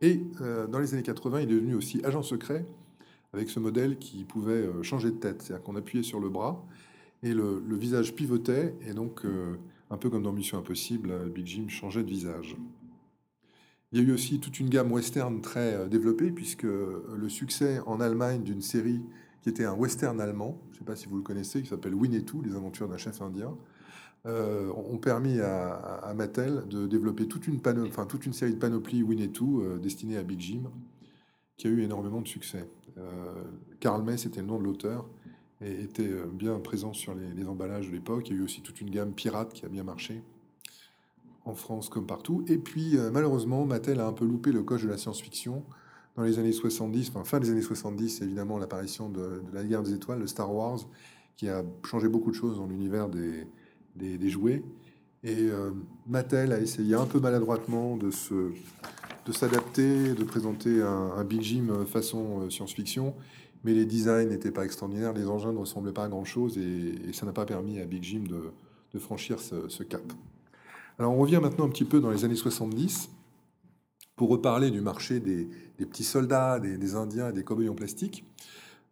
Et 0.00 0.20
euh, 0.40 0.66
dans 0.66 0.80
les 0.80 0.92
années 0.92 1.04
80, 1.04 1.42
il 1.42 1.52
est 1.52 1.54
devenu 1.54 1.76
aussi 1.76 2.00
agent 2.04 2.22
secret, 2.22 2.66
avec 3.32 3.50
ce 3.50 3.60
modèle 3.60 3.98
qui 3.98 4.24
pouvait 4.24 4.52
euh, 4.52 4.82
changer 4.82 5.12
de 5.12 5.16
tête. 5.16 5.42
C'est-à-dire 5.42 5.62
qu'on 5.62 5.76
appuyait 5.76 6.02
sur 6.02 6.18
le 6.18 6.28
bras, 6.28 6.66
et 7.22 7.34
le, 7.34 7.62
visage 7.76 8.16
pivotait, 8.16 8.74
et 8.84 8.94
donc, 8.94 9.26
un 9.90 9.96
peu 9.98 10.08
comme 10.08 10.22
dans 10.22 10.32
Mission 10.32 10.56
Impossible, 10.56 11.30
Big 11.30 11.46
Jim 11.46 11.68
changeait 11.68 12.02
de 12.02 12.08
visage. 12.08 12.56
Il 13.92 14.00
y 14.00 14.02
a 14.02 14.08
eu 14.08 14.12
aussi 14.12 14.38
toute 14.38 14.60
une 14.60 14.68
gamme 14.68 14.92
western 14.92 15.40
très 15.40 15.88
développée, 15.88 16.30
puisque 16.30 16.62
le 16.62 17.28
succès 17.28 17.80
en 17.86 18.00
Allemagne 18.00 18.42
d'une 18.42 18.62
série 18.62 19.02
qui 19.42 19.48
était 19.48 19.64
un 19.64 19.74
western 19.74 20.20
allemand, 20.20 20.60
je 20.70 20.76
ne 20.76 20.78
sais 20.80 20.84
pas 20.84 20.96
si 20.96 21.06
vous 21.06 21.16
le 21.16 21.22
connaissez, 21.22 21.62
qui 21.62 21.68
s'appelle 21.68 21.94
Winnetou, 21.94 22.42
les 22.42 22.54
aventures 22.54 22.88
d'un 22.88 22.98
chef 22.98 23.22
indien, 23.22 23.56
euh, 24.26 24.70
ont 24.72 24.98
permis 24.98 25.40
à, 25.40 26.12
Mattel 26.14 26.64
de 26.68 26.86
développer 26.86 27.26
toute 27.26 27.46
une, 27.46 27.58
série 28.32 28.52
de 28.52 28.58
panoplies 28.58 29.02
Winnetou 29.02 29.62
euh, 29.62 29.78
destinées 29.78 30.18
à 30.18 30.22
Big 30.22 30.40
Jim, 30.40 30.70
qui 31.56 31.66
a 31.66 31.70
eu 31.70 31.82
énormément 31.82 32.20
de 32.20 32.28
succès. 32.28 32.68
Euh, 32.98 33.42
Karl 33.80 34.02
May, 34.02 34.18
c'était 34.18 34.40
le 34.40 34.46
nom 34.46 34.58
de 34.58 34.64
l'auteur, 34.64 35.08
et 35.62 35.82
était 35.82 36.08
euh, 36.08 36.26
bien 36.26 36.58
présent 36.58 36.92
sur 36.92 37.14
les, 37.14 37.32
les 37.34 37.48
emballages 37.48 37.86
de 37.88 37.92
l'époque. 37.92 38.28
Il 38.28 38.36
y 38.36 38.38
a 38.38 38.40
eu 38.40 38.44
aussi 38.44 38.60
toute 38.60 38.80
une 38.80 38.90
gamme 38.90 39.12
pirate 39.12 39.54
qui 39.54 39.64
a 39.64 39.68
bien 39.68 39.84
marché, 39.84 40.22
en 41.50 41.54
France 41.54 41.88
comme 41.88 42.06
partout. 42.06 42.44
Et 42.48 42.58
puis, 42.58 42.96
malheureusement, 43.12 43.66
Mattel 43.66 44.00
a 44.00 44.06
un 44.06 44.12
peu 44.12 44.24
loupé 44.24 44.52
le 44.52 44.62
coche 44.62 44.82
de 44.82 44.88
la 44.88 44.96
science-fiction 44.96 45.64
dans 46.16 46.22
les 46.22 46.38
années 46.38 46.52
70, 46.52 47.10
enfin 47.10 47.24
fin 47.24 47.40
des 47.40 47.50
années 47.50 47.62
70, 47.62 48.22
évidemment 48.22 48.58
l'apparition 48.58 49.08
de, 49.08 49.42
la 49.52 49.64
guerre 49.64 49.82
des 49.82 49.94
étoiles, 49.94 50.18
le 50.18 50.26
Star 50.26 50.52
Wars, 50.52 50.80
qui 51.36 51.48
a 51.48 51.62
changé 51.84 52.08
beaucoup 52.08 52.30
de 52.30 52.36
choses 52.36 52.56
dans 52.56 52.66
l'univers 52.66 53.08
des, 53.08 54.30
jouets. 54.30 54.62
Et 55.22 55.48
euh, 55.50 55.70
Mattel 56.06 56.52
a 56.52 56.60
essayé 56.60 56.94
un 56.94 57.06
peu 57.06 57.20
maladroitement 57.20 57.96
de 57.96 58.10
se 58.10 58.52
de 59.26 59.32
s'adapter, 59.32 60.14
de 60.14 60.24
présenter 60.24 60.82
un, 60.82 61.22
Big 61.24 61.42
Jim 61.42 61.84
façon 61.86 62.40
euh, 62.40 62.50
science-fiction, 62.50 63.14
mais 63.64 63.74
les 63.74 63.84
designs 63.84 64.28
n'étaient 64.28 64.50
pas 64.50 64.64
extraordinaires, 64.64 65.12
les 65.12 65.28
engins 65.28 65.52
ne 65.52 65.58
ressemblaient 65.58 65.92
pas 65.92 66.04
à 66.04 66.08
grand-chose, 66.08 66.58
et, 66.58 67.12
ça 67.12 67.26
n'a 67.26 67.32
pas 67.32 67.44
permis 67.44 67.80
à 67.80 67.84
Big 67.84 68.02
Jim 68.02 68.24
de, 68.28 68.98
franchir 68.98 69.38
ce, 69.38 69.82
cap. 69.82 70.02
Alors 71.00 71.14
on 71.14 71.18
revient 71.18 71.38
maintenant 71.40 71.64
un 71.64 71.70
petit 71.70 71.86
peu 71.86 71.98
dans 71.98 72.10
les 72.10 72.26
années 72.26 72.36
70 72.36 73.08
pour 74.16 74.28
reparler 74.28 74.70
du 74.70 74.82
marché 74.82 75.18
des, 75.18 75.48
petits 75.78 76.04
soldats, 76.04 76.60
des, 76.60 76.94
Indiens 76.94 77.30
et 77.30 77.32
des 77.32 77.42
cow 77.42 77.58
en 77.66 77.74
plastique. 77.74 78.26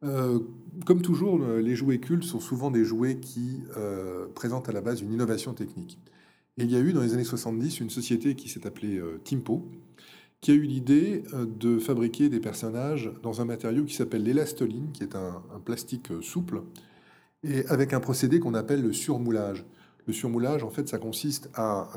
Euh, 0.03 0.39
comme 0.87 1.03
toujours, 1.03 1.39
les 1.39 1.77
jouets 1.77 1.99
cultes 1.99 2.25
sont 2.25 2.41
souvent 2.41 2.71
des 2.71 2.83
jouets 2.83 3.19
qui 3.19 3.61
euh, 3.77 4.27
présentent 4.35 4.71
à 4.71 4.73
la 4.73 4.81
base 4.81 5.03
une 5.03 5.13
innovation 5.13 5.53
technique. 5.53 5.99
Il 6.57 6.71
y 6.71 6.77
a 6.77 6.81
eu 6.81 6.95
dans 6.95 7.03
les 7.03 7.13
années 7.13 7.25
70 7.25 7.81
une 7.81 7.91
société 7.91 8.35
qui 8.35 8.49
s'est 8.49 8.67
appelée 8.67 8.97
euh, 8.97 9.21
Timpo, 9.23 9.69
qui 10.41 10.53
a 10.53 10.55
eu 10.55 10.63
l'idée 10.63 11.25
de 11.35 11.79
fabriquer 11.79 12.31
des 12.31 12.41
personnages 12.41 13.13
dans 13.23 13.43
un 13.43 13.45
matériau 13.45 13.85
qui 13.85 13.95
s'appelle 13.95 14.23
l'élastoline, 14.23 14.93
qui 14.93 15.03
est 15.03 15.15
un, 15.15 15.43
plastique 15.63 16.09
souple, 16.23 16.63
et 17.43 17.67
avec 17.67 17.93
un 17.93 18.01
procédé 18.01 18.41
qu'on 18.41 18.55
appelle 18.55 18.81
le 18.81 18.95
surmoulage. 18.95 19.67
Le 20.09 20.13
surmoulage, 20.13 20.65
en 20.65 20.71
fait, 20.71 20.89
ça 20.89 20.99
consiste 20.99 21.51
à 21.55 21.91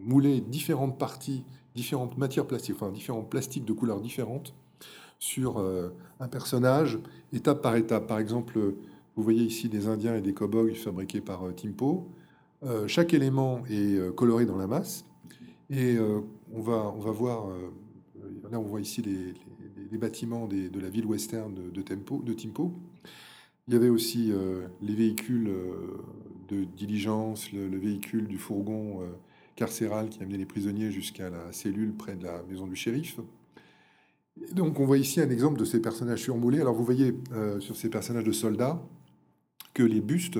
mouler 0.00 0.40
différentes 0.40 0.98
parties 0.98 1.44
différentes 1.74 2.18
matières 2.18 2.46
plastiques, 2.46 2.76
enfin 2.76 2.90
différents 2.90 3.22
plastiques 3.22 3.64
de 3.64 3.72
couleurs 3.72 4.00
différentes 4.00 4.54
sur 5.18 5.58
euh, 5.58 5.90
un 6.20 6.28
personnage, 6.28 6.98
étape 7.32 7.62
par 7.62 7.76
étape. 7.76 8.06
Par 8.06 8.18
exemple, 8.18 8.58
vous 9.16 9.22
voyez 9.22 9.44
ici 9.44 9.68
des 9.68 9.86
Indiens 9.86 10.16
et 10.16 10.20
des 10.20 10.34
cow-boys 10.34 10.74
fabriqués 10.74 11.20
par 11.20 11.46
euh, 11.46 11.52
Timpo. 11.52 12.08
chaque 12.86 13.14
élément 13.14 13.62
est 13.68 14.14
coloré 14.14 14.46
dans 14.46 14.56
la 14.56 14.66
masse. 14.66 15.04
Et 15.70 15.98
on, 16.52 16.60
va, 16.60 16.92
voir, 17.10 17.48
là 18.50 18.60
on 18.60 18.62
voit 18.62 18.80
ici 18.80 19.02
les, 19.02 19.98
bâtiments 19.98 20.46
de 20.46 20.80
la 20.80 20.88
ville 20.88 21.06
western 21.06 21.52
de 21.54 21.82
Timpo. 21.82 22.72
Il 23.66 23.74
y 23.74 23.76
avait 23.76 23.88
aussi 23.88 24.32
les 24.80 24.94
véhicules 24.94 25.50
de 26.52 26.64
diligence, 26.64 27.52
le, 27.52 27.78
véhicule 27.78 28.26
du 28.28 28.38
fourgon 28.38 29.00
carcéral 29.56 30.08
qui 30.08 30.22
amenait 30.22 30.38
les 30.38 30.46
prisonniers 30.46 30.90
jusqu'à 30.90 31.30
la 31.30 31.52
cellule 31.52 31.92
près 31.92 32.16
de 32.16 32.24
la 32.24 32.42
maison 32.48 32.66
du 32.66 32.76
shérif. 32.76 33.20
donc 34.52 34.80
on 34.80 34.86
voit 34.86 34.98
ici 34.98 35.20
un 35.20 35.30
exemple 35.30 35.58
de 35.58 35.64
ces 35.64 35.80
personnages 35.80 36.22
surmoulés. 36.22 36.60
Alors 36.60 36.74
vous 36.74 36.84
voyez 36.84 37.14
euh, 37.32 37.60
sur 37.60 37.76
ces 37.76 37.90
personnages 37.90 38.24
de 38.24 38.32
soldats 38.32 38.82
que 39.74 39.82
les 39.82 40.00
bustes 40.00 40.38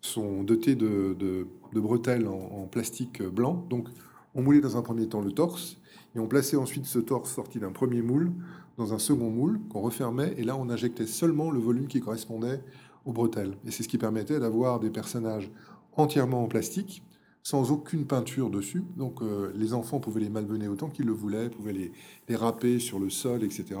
sont 0.00 0.42
dotés 0.42 0.74
de, 0.74 1.46
bretelles 1.72 2.26
en, 2.26 2.66
plastique 2.66 3.22
blanc. 3.22 3.66
Donc 3.68 3.88
on 4.34 4.42
moulait 4.42 4.60
dans 4.60 4.76
un 4.76 4.82
premier 4.82 5.08
temps 5.08 5.20
le 5.20 5.32
torse 5.32 5.78
et 6.14 6.18
on 6.18 6.26
plaçait 6.26 6.56
ensuite 6.56 6.86
ce 6.86 6.98
torse 6.98 7.34
sorti 7.34 7.58
d'un 7.58 7.72
premier 7.72 8.02
moule 8.02 8.32
dans 8.76 8.94
un 8.94 8.98
second 8.98 9.30
moule 9.30 9.60
qu'on 9.68 9.80
refermait 9.80 10.34
et 10.36 10.44
là 10.44 10.56
on 10.56 10.70
injectait 10.70 11.06
seulement 11.06 11.50
le 11.50 11.58
volume 11.58 11.88
qui 11.88 12.00
correspondait 12.00 12.60
aux 13.08 13.12
bretelles. 13.12 13.56
Et 13.66 13.70
c'est 13.70 13.82
ce 13.82 13.88
qui 13.88 13.98
permettait 13.98 14.38
d'avoir 14.38 14.78
des 14.78 14.90
personnages 14.90 15.50
entièrement 15.96 16.44
en 16.44 16.46
plastique 16.46 17.02
sans 17.42 17.72
aucune 17.72 18.04
peinture 18.04 18.50
dessus. 18.50 18.84
Donc 18.96 19.22
euh, 19.22 19.50
les 19.56 19.72
enfants 19.72 19.98
pouvaient 19.98 20.20
les 20.20 20.28
malmener 20.28 20.68
autant 20.68 20.90
qu'ils 20.90 21.06
le 21.06 21.12
voulaient, 21.12 21.48
pouvaient 21.48 21.72
les, 21.72 21.92
les 22.28 22.36
râper 22.36 22.78
sur 22.78 23.00
le 23.00 23.08
sol, 23.08 23.42
etc. 23.42 23.80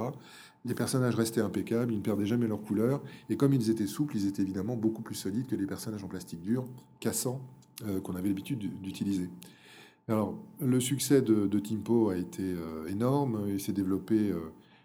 Les 0.64 0.74
personnages 0.74 1.14
restaient 1.14 1.42
impeccables, 1.42 1.92
ils 1.92 1.98
ne 1.98 2.02
perdaient 2.02 2.26
jamais 2.26 2.46
leur 2.46 2.62
couleur, 2.62 3.02
et 3.28 3.36
comme 3.36 3.52
ils 3.52 3.68
étaient 3.70 3.86
souples, 3.86 4.16
ils 4.16 4.26
étaient 4.26 4.42
évidemment 4.42 4.76
beaucoup 4.76 5.02
plus 5.02 5.14
solides 5.14 5.46
que 5.46 5.54
les 5.54 5.66
personnages 5.66 6.02
en 6.02 6.08
plastique 6.08 6.40
dur, 6.40 6.64
cassant, 6.98 7.42
euh, 7.86 8.00
qu'on 8.00 8.16
avait 8.16 8.28
l'habitude 8.28 8.80
d'utiliser. 8.80 9.28
Alors, 10.08 10.34
le 10.60 10.80
succès 10.80 11.20
de, 11.20 11.58
Timpo 11.58 12.08
a 12.08 12.16
été 12.16 12.42
euh, 12.42 12.86
énorme 12.88 13.46
et 13.50 13.58
s'est 13.58 13.72
développé 13.72 14.32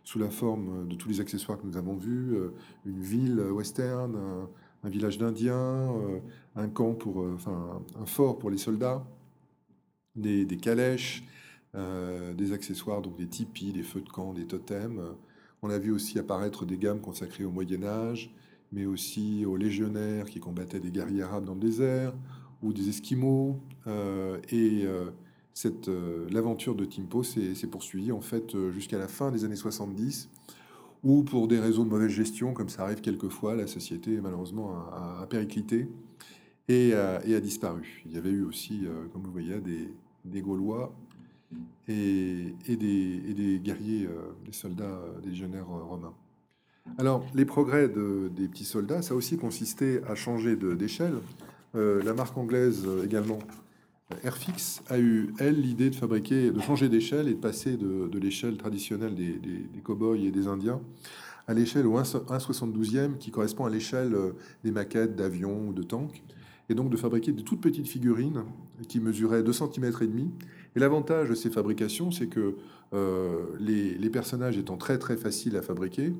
sous 0.03 0.19
la 0.19 0.29
forme 0.29 0.87
de 0.87 0.95
tous 0.95 1.09
les 1.09 1.21
accessoires 1.21 1.57
que 1.57 1.65
nous 1.65 1.77
avons 1.77 1.95
vus, 1.95 2.35
une 2.85 3.01
ville 3.01 3.39
western, 3.39 4.47
un 4.83 4.89
village 4.89 5.17
d'Indiens, 5.17 5.55
euh, 5.55 6.19
un 6.55 6.67
camp 6.67 6.93
pour, 6.93 7.21
euh, 7.21 7.33
enfin, 7.35 7.81
un 7.99 8.05
fort 8.05 8.37
pour 8.37 8.49
les 8.49 8.57
soldats, 8.57 9.05
des, 10.15 10.45
calèches, 10.61 11.23
euh, 11.75 12.33
des 12.33 12.51
accessoires, 12.51 13.01
donc 13.01 13.17
des 13.17 13.27
tipis, 13.27 13.71
des 13.71 13.83
feux 13.83 14.01
de 14.01 14.09
camp, 14.09 14.33
des 14.33 14.45
totems. 14.45 15.01
On 15.61 15.69
a 15.69 15.79
vu 15.79 15.91
aussi 15.91 16.19
apparaître 16.19 16.65
des 16.65 16.77
gammes 16.77 16.99
consacrées 16.99 17.45
au 17.45 17.51
Moyen 17.51 17.83
Âge, 17.83 18.33
mais 18.71 18.85
aussi 18.85 19.45
aux 19.45 19.55
légionnaires 19.55 20.25
qui 20.25 20.39
combattaient 20.39 20.79
des 20.79 20.91
guerriers 20.91 21.23
arabes 21.23 21.45
dans 21.45 21.53
le 21.53 21.61
désert, 21.61 22.13
ou 22.61 22.73
des 22.73 22.89
esquimaux. 22.89 23.59
et 24.51 24.85
cette 25.53 25.89
l'aventure 26.31 26.75
de 26.75 26.85
Timpo 26.85 27.23
s'est 27.23 27.67
poursuivie 27.69 28.11
en 28.11 28.21
fait 28.21 28.55
jusqu'à 28.71 28.97
la 28.97 29.07
fin 29.07 29.31
des 29.31 29.45
années 29.45 29.55
70 29.55 30.29
ou 31.03 31.23
pour 31.23 31.47
des 31.47 31.59
réseaux 31.59 31.83
de 31.83 31.89
mauvaise 31.89 32.11
gestion, 32.11 32.53
comme 32.53 32.69
ça 32.69 32.83
arrive 32.83 33.01
quelquefois, 33.01 33.55
la 33.55 33.67
société 33.67 34.21
malheureusement 34.21 34.73
a, 34.91 35.27
périclité 35.29 35.89
et 36.69 36.93
a, 36.93 37.39
disparu. 37.41 38.03
Il 38.05 38.13
y 38.13 38.17
avait 38.17 38.31
eu 38.31 38.43
aussi, 38.43 38.81
euh, 38.85 39.07
comme 39.11 39.23
vous 39.23 39.31
voyez, 39.31 39.59
des, 39.59 40.41
Gaulois 40.41 40.95
et, 41.89 42.55
des, 42.67 43.59
guerriers, 43.61 44.05
euh, 44.05 44.31
des 44.45 44.53
soldats, 44.53 44.85
euh, 44.85 45.19
des 45.21 45.29
légionnaires 45.29 45.67
romains. 45.67 46.13
Alors, 46.97 47.25
les 47.33 47.45
progrès 47.45 47.89
des 47.89 48.47
petits 48.47 48.65
soldats, 48.65 49.01
ça 49.01 49.13
a 49.13 49.17
aussi 49.17 49.37
consisté 49.37 50.01
à 50.03 50.15
changer 50.15 50.55
d'échelle. 50.57 51.15
la 51.73 52.13
marque 52.13 52.37
anglaise 52.37 52.85
également 53.05 53.39
Airfix 54.23 54.81
a 54.89 54.99
eu, 54.99 55.33
elle, 55.39 55.59
l'idée 55.59 55.89
de 55.89 55.95
fabriquer, 55.95 56.51
de 56.51 56.59
changer 56.59 56.89
d'échelle 56.89 57.27
et 57.27 57.33
de 57.33 57.39
passer 57.39 57.77
de, 57.77 58.19
l'échelle 58.19 58.57
traditionnelle 58.57 59.15
des, 59.15 59.33
des, 59.33 59.79
cow-boys 59.83 60.17
et 60.17 60.31
des 60.31 60.47
Indiens 60.47 60.81
à 61.47 61.53
l'échelle 61.53 61.87
au 61.87 61.99
1,72e 61.99 63.17
qui 63.17 63.31
correspond 63.31 63.65
à 63.65 63.69
l'échelle 63.69 64.13
euh, 64.13 64.31
des 64.63 64.71
maquettes 64.71 65.15
d'avions 65.15 65.67
ou 65.67 65.73
de 65.73 65.83
tanks. 65.83 66.23
Et 66.69 66.75
donc 66.75 66.89
de 66.89 66.95
fabriquer 66.95 67.33
de 67.33 67.41
toutes 67.41 67.59
petites 67.59 67.87
figurines 67.87 68.45
qui 68.87 69.01
mesuraient 69.01 69.43
2 69.43 69.51
cm 69.51 69.91
et 70.01 70.07
demi. 70.07 70.31
Et 70.75 70.79
l'avantage 70.79 71.29
de 71.29 71.35
ces 71.35 71.49
fabrications, 71.49 72.11
c'est 72.11 72.27
que 72.27 72.55
euh, 72.93 73.47
les, 73.59 73.95
les, 73.95 74.09
personnages 74.09 74.57
étant 74.57 74.77
très 74.77 74.97
très 74.97 75.17
faciles 75.17 75.57
à 75.57 75.61
fabriquer 75.61 76.13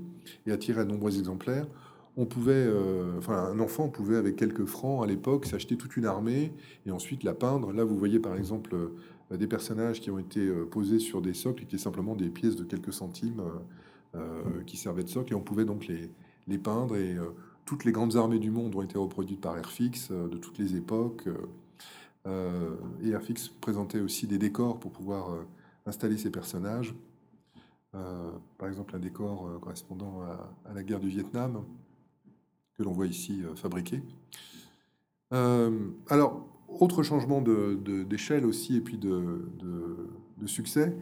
et 0.46 0.52
attirer 0.52 0.82
à 0.82 0.86
de 0.86 0.90
nombreux 0.90 1.18
exemplaires, 1.18 1.68
on 2.16 2.26
pouvait, 2.26 2.54
euh, 2.54 3.18
enfin, 3.18 3.38
un 3.52 3.60
enfant 3.60 3.90
pouvait, 3.90 4.18
avec 4.18 4.36
quelques 4.36 4.66
francs 4.66 5.04
à 5.04 5.08
l'époque, 5.08 5.46
s'acheter 5.46 5.78
toute 5.78 5.98
une 5.98 6.06
armée 6.06 6.54
et 6.86 6.92
ensuite 6.92 7.24
la 7.24 7.34
peindre. 7.34 7.74
Là, 7.74 7.84
vous 7.84 7.98
voyez 7.98 8.20
par 8.20 8.36
exemple 8.36 8.76
euh, 8.76 9.38
des 9.38 9.48
personnages 9.48 10.00
qui 10.00 10.12
ont 10.12 10.20
été 10.20 10.42
euh, 10.42 10.66
posés 10.66 11.00
sur 11.00 11.22
des 11.22 11.34
socles, 11.34 11.60
qui 11.60 11.66
étaient 11.66 11.78
simplement 11.84 12.16
des 12.16 12.30
pièces 12.30 12.56
de 12.56 12.64
quelques 12.64 12.94
centimes 12.94 13.42
qui 14.68 14.78
servaient 14.78 15.04
de 15.04 15.10
socle, 15.10 15.34
et 15.34 15.36
on 15.36 15.42
pouvait 15.42 15.66
donc 15.66 15.88
les, 15.88 16.12
les 16.48 16.60
peindre. 16.60 16.96
Et 16.96 17.18
toutes 17.66 17.84
les 17.84 17.92
grandes 17.92 18.16
armées 18.16 18.38
du 18.38 18.52
monde 18.52 18.76
ont 18.76 18.84
été 18.84 18.96
reproduites 18.96 19.42
par 19.42 19.58
Airfix 19.58 20.12
de 20.12 20.38
toutes 20.38 20.60
les 20.60 20.76
époques. 20.76 21.28
et 22.28 23.10
Airfix 23.10 23.50
présentait 23.60 24.02
aussi 24.02 24.28
des 24.28 24.38
décors 24.38 24.80
pour 24.80 24.92
pouvoir 24.92 25.36
installer 25.88 26.16
ces 26.18 26.30
personnages. 26.30 26.94
par 27.92 28.68
exemple, 28.68 28.96
un 28.96 29.00
décor 29.00 29.50
correspondant 29.60 30.22
à 30.64 30.74
la 30.76 30.84
guerre 30.84 31.00
du 31.00 31.10
Vietnam 31.10 31.64
que 32.78 32.84
l'on 32.84 32.92
voit 32.92 33.08
ici 33.08 33.42
euh, 33.44 33.56
fabriqué. 33.56 34.02
Euh, 35.34 35.90
alors, 36.10 36.48
autre 36.68 37.04
changement 37.04 37.42
d'échelle 37.42 38.46
aussi 38.46 38.78
et 38.78 38.82
puis 38.82 38.98
de, 38.98 39.46
succès 40.46 40.94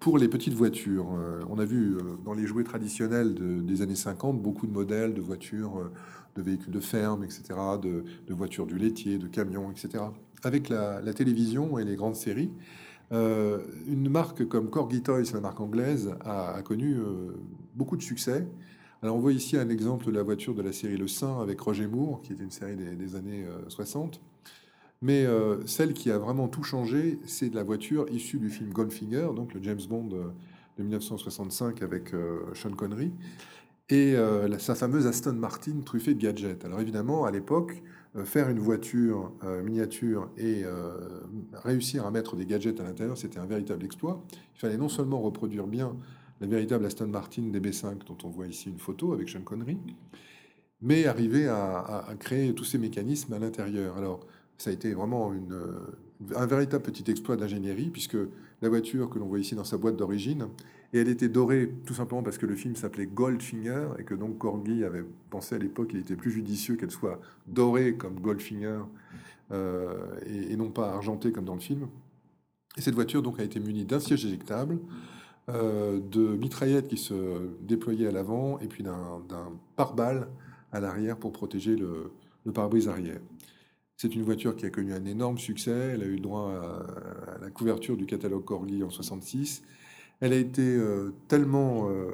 pour 0.00 0.16
les 0.16 0.28
petites 0.28 0.54
voitures. 0.54 1.08
Euh, 1.18 1.42
on 1.50 1.58
a 1.58 1.64
vu 1.64 1.98
dans 2.24 2.32
les 2.32 2.46
jouets 2.46 2.64
traditionnels 2.64 3.34
des 3.64 3.82
années 3.82 3.96
50 3.96 4.40
beaucoup 4.40 4.66
de 4.66 4.72
modèles 4.72 5.12
de 5.12 5.20
voitures, 5.20 5.90
de 6.34 6.42
véhicules 6.42 6.72
de 6.72 6.80
ferme, 6.80 7.24
etc., 7.24 7.42
de, 7.82 8.04
voitures 8.34 8.66
du 8.66 8.78
laitier, 8.78 9.18
de 9.18 9.26
camions, 9.26 9.70
etc. 9.70 10.04
Avec 10.44 10.68
la, 10.68 11.12
télévision 11.12 11.78
et 11.78 11.84
les 11.84 11.96
grandes 11.96 12.16
séries, 12.16 12.50
une 13.10 14.08
marque 14.08 14.46
comme 14.48 14.70
Corgi 14.70 15.02
Toys, 15.02 15.32
la 15.34 15.40
marque 15.40 15.60
anglaise, 15.60 16.14
a 16.24 16.62
connu 16.62 16.96
beaucoup 17.74 17.96
de 17.96 18.02
succès 18.02 18.46
alors 19.02 19.16
on 19.16 19.20
voit 19.20 19.32
ici 19.32 19.56
un 19.56 19.68
exemple 19.68 20.06
de 20.06 20.10
la 20.10 20.22
voiture 20.22 20.54
de 20.54 20.62
la 20.62 20.72
série 20.72 20.96
Le 20.96 21.06
Saint 21.06 21.40
avec 21.40 21.60
Roger 21.60 21.86
Moore, 21.86 22.22
qui 22.22 22.32
était 22.32 22.44
une 22.44 22.50
série 22.50 22.76
des, 22.76 23.14
années 23.14 23.44
60. 23.68 24.14
Euh, 24.14 24.18
Mais 25.02 25.26
euh, 25.26 25.66
celle 25.66 25.92
qui 25.92 26.10
a 26.10 26.18
vraiment 26.18 26.48
tout 26.48 26.62
changé, 26.62 27.18
c'est 27.26 27.52
la 27.52 27.62
voiture 27.62 28.06
issue 28.10 28.38
du 28.38 28.48
film 28.48 28.72
Goldfinger, 28.72 29.28
donc 29.36 29.52
le 29.52 29.62
James 29.62 29.80
Bond 29.88 30.08
euh, 30.12 30.24
de 30.78 30.82
1965 30.82 31.82
avec 31.82 32.12
Sean 32.54 32.70
Connery, 32.70 33.12
et 33.88 34.14
sa 34.58 34.74
fameuse 34.74 35.06
Aston 35.06 35.34
Martin 35.34 35.80
truffée 35.84 36.12
de 36.12 36.20
gadgets. 36.20 36.64
Alors 36.64 36.80
évidemment, 36.80 37.24
à 37.24 37.30
l'époque, 37.30 37.82
faire 38.24 38.50
une 38.50 38.58
voiture 38.58 39.32
miniature 39.64 40.28
et 40.36 40.64
réussir 41.54 42.04
à 42.04 42.10
mettre 42.10 42.36
des 42.36 42.44
gadgets 42.44 42.78
à 42.78 42.82
l'intérieur, 42.82 43.16
c'était 43.16 43.38
un 43.38 43.46
véritable 43.46 43.86
exploit. 43.86 44.22
Il 44.56 44.60
fallait 44.60 44.76
non 44.76 44.90
seulement 44.90 45.22
reproduire 45.22 45.66
bien 45.66 45.96
la 46.40 46.46
véritable 46.46 46.84
Aston 46.86 47.08
Martin 47.08 47.42
DB5 47.42 48.06
dont 48.06 48.18
on 48.24 48.28
voit 48.28 48.46
ici 48.46 48.68
une 48.68 48.78
photo 48.78 49.12
avec 49.12 49.28
Sean 49.28 49.42
Connery, 49.42 49.78
mais 50.82 51.06
arriver 51.06 51.48
à, 51.48 52.06
créer 52.18 52.54
tous 52.54 52.64
ces 52.64 52.78
mécanismes 52.78 53.32
à 53.32 53.38
l'intérieur. 53.38 53.96
Alors, 53.96 54.26
ça 54.58 54.70
a 54.70 54.72
été 54.72 54.92
vraiment 54.94 55.32
une, 55.32 55.58
un 56.34 56.46
véritable 56.46 56.82
petit 56.82 57.10
exploit 57.10 57.36
d'ingénierie, 57.36 57.90
puisque 57.90 58.16
la 58.62 58.68
voiture 58.68 59.10
que 59.10 59.18
l'on 59.18 59.26
voit 59.26 59.38
ici 59.38 59.54
dans 59.54 59.64
sa 59.64 59.76
boîte 59.76 59.96
d'origine, 59.96 60.48
et 60.92 60.98
elle 60.98 61.08
était 61.08 61.28
dorée 61.28 61.72
tout 61.84 61.94
simplement 61.94 62.22
parce 62.22 62.38
que 62.38 62.46
le 62.46 62.54
film 62.54 62.76
s'appelait 62.76 63.06
Goldfinger, 63.06 63.88
et 63.98 64.04
que 64.04 64.14
donc 64.14 64.38
Corgi 64.38 64.84
avait 64.84 65.04
pensé 65.30 65.54
à 65.54 65.58
l'époque 65.58 65.88
qu'il 65.88 66.00
était 66.00 66.16
plus 66.16 66.30
judicieux 66.30 66.76
qu'elle 66.76 66.90
soit 66.90 67.20
dorée 67.46 67.96
comme 67.96 68.20
Goldfinger, 68.20 68.80
euh, 69.52 70.18
et, 70.26 70.52
et, 70.52 70.56
non 70.56 70.70
pas 70.70 70.92
argentée 70.92 71.32
comme 71.32 71.44
dans 71.44 71.54
le 71.54 71.60
film. 71.60 71.88
Et 72.76 72.80
cette 72.80 72.94
voiture 72.94 73.22
donc 73.22 73.38
a 73.38 73.44
été 73.44 73.60
munie 73.60 73.84
d'un 73.84 74.00
siège 74.00 74.26
éjectable, 74.26 74.78
euh, 75.48 76.00
de 76.00 76.36
mitraillettes 76.36 76.88
qui 76.88 76.96
se 76.96 77.14
déployaient 77.60 78.08
à 78.08 78.10
l'avant 78.10 78.58
et 78.58 78.66
puis 78.66 78.82
d'un 78.82 79.22
pare-balles 79.76 80.26
à 80.72 80.80
l'arrière 80.80 81.16
pour 81.16 81.32
protéger 81.32 81.76
le, 81.76 82.10
pare-brise 82.52 82.88
arrière. 82.88 83.20
C'est 83.96 84.16
une 84.16 84.22
voiture 84.22 84.56
qui 84.56 84.66
a 84.66 84.70
connu 84.70 84.92
un 84.92 85.04
énorme 85.04 85.38
succès. 85.38 85.92
Elle 85.94 86.02
a 86.02 86.06
eu 86.06 86.18
droit 86.18 86.50
à, 86.50 87.38
la 87.40 87.50
couverture 87.50 87.96
du 87.96 88.06
catalogue 88.06 88.44
Corgi 88.44 88.82
en 88.82 88.90
66. 88.90 89.62
Elle 90.20 90.32
a 90.32 90.36
été 90.36 90.62
euh, 90.62 91.14
tellement, 91.28 91.90
euh, 91.90 92.10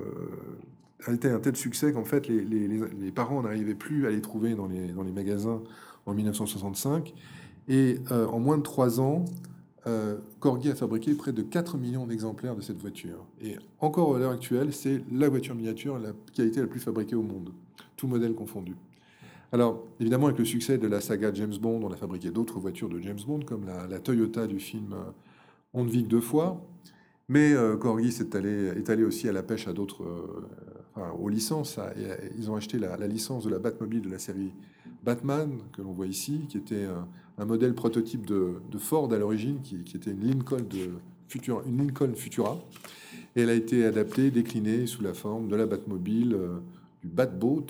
a 1.07 1.13
été 1.13 1.31
un 1.31 1.41
tel 1.41 1.57
succès 1.57 1.91
qu'en 1.95 2.05
fait 2.05 2.29
les, 2.29 2.45
les 2.45 3.13
parents 3.13 3.43
n'arrivaient 3.43 3.75
plus 3.75 4.07
à 4.07 4.11
les 4.11 4.21
trouver 4.21 4.55
dans 4.55 4.67
les, 4.67 4.89
dans 4.89 5.05
les 5.05 5.13
magasins 5.13 5.63
en 6.05 6.13
1965. 6.13 7.15
Et 7.69 7.99
en 8.11 8.41
moins 8.41 8.59
de 8.59 8.63
trois 8.63 9.01
ans, 9.01 9.25
euh, 9.87 10.17
Corgi 10.39 10.71
a 10.71 10.75
fabriqué 10.77 11.15
près 11.15 11.33
de 11.33 11.43
4 11.43 11.77
millions 11.77 12.07
d'exemplaires 12.07 12.55
de 12.55 12.61
cette 12.61 12.79
voiture. 12.79 13.27
Et 13.41 13.57
encore 13.81 14.15
à 14.15 14.19
l'heure 14.19 14.33
actuelle, 14.33 14.73
c'est 14.73 15.03
la 15.11 15.29
voiture 15.29 15.55
miniature 15.55 16.01
qui 16.33 16.41
a 16.41 16.45
été 16.45 16.61
la 16.61 16.69
plus 16.69 16.79
fabriquée 16.79 17.17
au 17.17 17.23
monde, 17.23 17.51
tout 17.97 18.07
modèle 18.07 18.35
confondu. 18.35 18.77
Alors, 19.51 19.85
évidemment, 20.01 20.27
avec 20.27 20.39
le 20.39 20.45
succès 20.45 20.79
de 20.79 20.87
la 20.87 21.01
saga 21.01 21.33
James 21.35 21.57
Bond, 21.61 21.83
on 21.83 21.93
a 21.93 21.97
fabriqué 21.97 22.31
d'autres 22.31 22.59
voitures 22.61 22.89
de 22.89 23.01
James 23.01 23.19
Bond, 23.27 23.41
comme 23.41 23.67
la, 23.67 23.99
Toyota 23.99 24.47
du 24.47 24.61
film 24.61 24.95
On 25.75 25.85
ne 25.85 25.91
vit 25.91 26.05
que 26.05 26.09
deux 26.09 26.21
fois. 26.21 26.65
Mais 27.29 27.53
euh, 27.53 27.77
Corgi 27.77 28.09
est 28.09 28.35
allé, 28.35 28.69
est 28.77 28.89
allé 28.89 29.05
aussi 29.05 29.29
à 29.29 29.33
la 29.33 29.43
pêche 29.43 29.67
à 29.67 29.73
d'autres, 29.73 30.05
enfin, 30.95 31.11
aux 31.11 31.29
licences. 31.29 31.79
ils 32.39 32.51
ont 32.51 32.55
acheté 32.55 32.79
la, 32.79 32.97
licence 33.09 33.45
de 33.45 33.51
la 33.51 33.59
Batmobile 33.59 34.03
de 34.03 34.11
la 34.11 34.19
série 34.19 34.53
Batman, 35.03 35.59
que 35.73 35.83
l'on 35.83 35.93
voit 35.93 36.07
ici, 36.07 36.47
qui 36.49 36.57
était 36.57 36.87
un, 37.39 37.45
modèle 37.45 37.75
prototype 37.75 38.27
de, 38.27 38.55
Ford 38.79 39.13
à 39.13 39.19
l'origine, 39.19 39.61
qui, 39.63 39.77
était 39.77 40.11
une 40.11 40.27
Lincoln, 40.27 40.63
de 40.69 40.91
Futura, 41.29 41.63
une 41.67 41.79
Lincoln 41.79 42.15
Futura. 42.15 42.59
Et 43.37 43.43
elle 43.43 43.51
a 43.51 43.55
été 43.55 43.85
adaptée, 43.85 44.31
déclinée 44.31 44.87
sous 44.87 45.03
la 45.03 45.15
forme 45.15 45.49
de 45.49 45.57
la 45.57 45.67
Batmobile, 45.67 46.35
euh, 46.35 46.59
du 47.03 47.09
Batboat. 47.09 47.67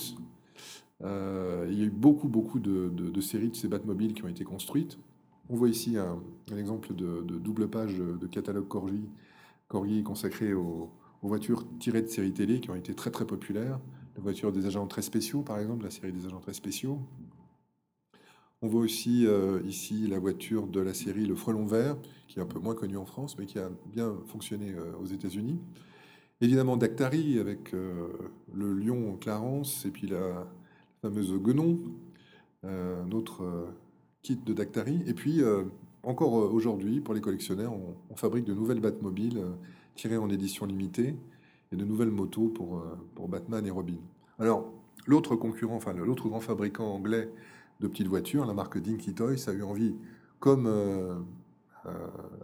Euh, 1.02 1.66
il 1.70 1.78
y 1.78 1.82
a 1.82 1.86
eu 1.86 1.90
beaucoup, 1.90 2.28
beaucoup 2.28 2.58
de, 2.58 3.20
séries 3.20 3.50
de 3.50 3.56
ces 3.56 3.68
Batmobiles 3.68 4.14
qui 4.14 4.24
ont 4.24 4.28
été 4.28 4.44
construites. 4.44 4.98
On 5.48 5.56
voit 5.56 5.68
ici 5.68 5.96
un, 5.96 6.20
exemple 6.56 6.94
de, 6.94 7.22
double 7.38 7.68
page 7.68 7.96
de 7.96 8.26
catalogue 8.26 8.68
Corgi, 8.68 9.04
Corgi 9.68 10.02
consacré 10.02 10.54
aux, 10.54 10.90
aux 11.22 11.28
voitures 11.28 11.64
tirées 11.78 12.02
de 12.02 12.08
séries 12.08 12.32
télé 12.32 12.60
qui 12.60 12.70
ont 12.70 12.74
été 12.74 12.94
très 12.94 13.10
très 13.10 13.24
populaires. 13.24 13.78
La 14.16 14.22
voiture 14.22 14.52
des 14.52 14.66
agents 14.66 14.86
très 14.86 15.02
spéciaux, 15.02 15.42
par 15.42 15.58
exemple, 15.58 15.84
la 15.84 15.90
série 15.90 16.12
des 16.12 16.26
agents 16.26 16.40
très 16.40 16.52
spéciaux. 16.52 16.98
On 18.64 18.68
voit 18.68 18.82
aussi 18.82 19.26
euh, 19.26 19.60
ici 19.66 20.06
la 20.06 20.20
voiture 20.20 20.68
de 20.68 20.80
la 20.80 20.94
série 20.94 21.26
Le 21.26 21.34
Frelon 21.34 21.66
Vert, 21.66 21.96
qui 22.28 22.38
est 22.38 22.42
un 22.42 22.46
peu 22.46 22.60
moins 22.60 22.76
connue 22.76 22.96
en 22.96 23.04
France, 23.04 23.36
mais 23.36 23.44
qui 23.44 23.58
a 23.58 23.68
bien 23.86 24.14
fonctionné 24.28 24.70
euh, 24.70 24.92
aux 25.02 25.06
États-Unis. 25.06 25.58
Évidemment, 26.40 26.76
Dactari 26.76 27.40
avec 27.40 27.74
euh, 27.74 28.06
le 28.54 28.72
lion 28.72 29.16
Clarence 29.20 29.84
et 29.84 29.90
puis 29.90 30.06
la 30.06 30.46
fameuse 31.02 31.34
Guenon, 31.34 31.80
notre 33.08 33.42
kit 34.22 34.36
de 34.36 34.52
Dactari. 34.52 35.02
Et 35.08 35.14
puis, 35.14 35.40
encore 36.04 36.32
aujourd'hui, 36.32 37.00
pour 37.00 37.12
les 37.12 37.20
collectionneurs, 37.20 37.72
on, 38.08 38.14
fabrique 38.14 38.44
de 38.44 38.54
nouvelles 38.54 38.78
Batmobiles 38.78 39.42
tirées 39.96 40.16
en 40.16 40.30
édition 40.30 40.64
limitée 40.64 41.16
et 41.72 41.76
de 41.76 41.84
nouvelles 41.84 42.12
motos 42.12 42.50
pour, 42.50 42.84
pour 43.16 43.26
Batman 43.26 43.66
et 43.66 43.70
Robin. 43.70 43.98
Alors, 44.38 44.72
l'autre 45.08 45.34
concurrent, 45.34 45.74
enfin 45.74 45.92
l'autre 45.92 46.28
grand 46.28 46.38
fabricant 46.38 46.94
anglais 46.94 47.28
de 47.80 47.86
petites 47.86 48.08
voitures. 48.08 48.46
La 48.46 48.54
marque 48.54 48.78
Dinky 48.78 49.14
Toys 49.14 49.48
a 49.48 49.52
eu 49.52 49.62
envie, 49.62 49.94
comme 50.40 50.66
euh, 50.66 51.14
euh, 51.86 51.90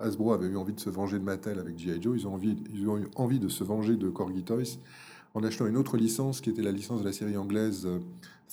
Hasbro 0.01 0.33
avait 0.33 0.47
eu 0.47 0.57
envie 0.57 0.73
de 0.73 0.81
se 0.81 0.91
venger 0.91 1.19
de 1.19 1.25
Mattel 1.25 1.59
avec 1.59 1.79
G.I. 1.79 2.03
Joe, 2.03 2.17
ils 2.19 2.27
ont, 2.27 2.39
ils 2.41 2.89
ont 2.89 2.99
eu 2.99 3.09
envie 3.17 3.39
de 3.39 3.49
se 3.49 3.65
venger 3.65 3.97
de 3.97 4.09
Corgi 4.09 4.43
Toys 4.43 4.79
en 5.35 5.45
achetant 5.45 5.67
une 5.67 5.77
autre 5.77 5.97
licence 5.97 6.41
qui 6.41 6.51
était 6.51 6.63
la 6.63 6.73
licence 6.73 7.01
de 7.01 7.05
la 7.05 7.13
série 7.13 7.37
anglaise 7.37 7.87
euh, 7.87 7.99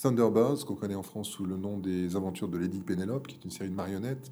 Thunderbirds, 0.00 0.64
qu'on 0.66 0.74
connaît 0.74 0.94
en 0.94 1.02
France 1.02 1.28
sous 1.28 1.44
le 1.44 1.56
nom 1.56 1.78
des 1.78 2.16
aventures 2.16 2.48
de 2.48 2.58
Lady 2.58 2.80
Penelope, 2.80 3.26
qui 3.26 3.36
est 3.36 3.44
une 3.44 3.50
série 3.50 3.70
de 3.70 3.74
marionnettes 3.74 4.30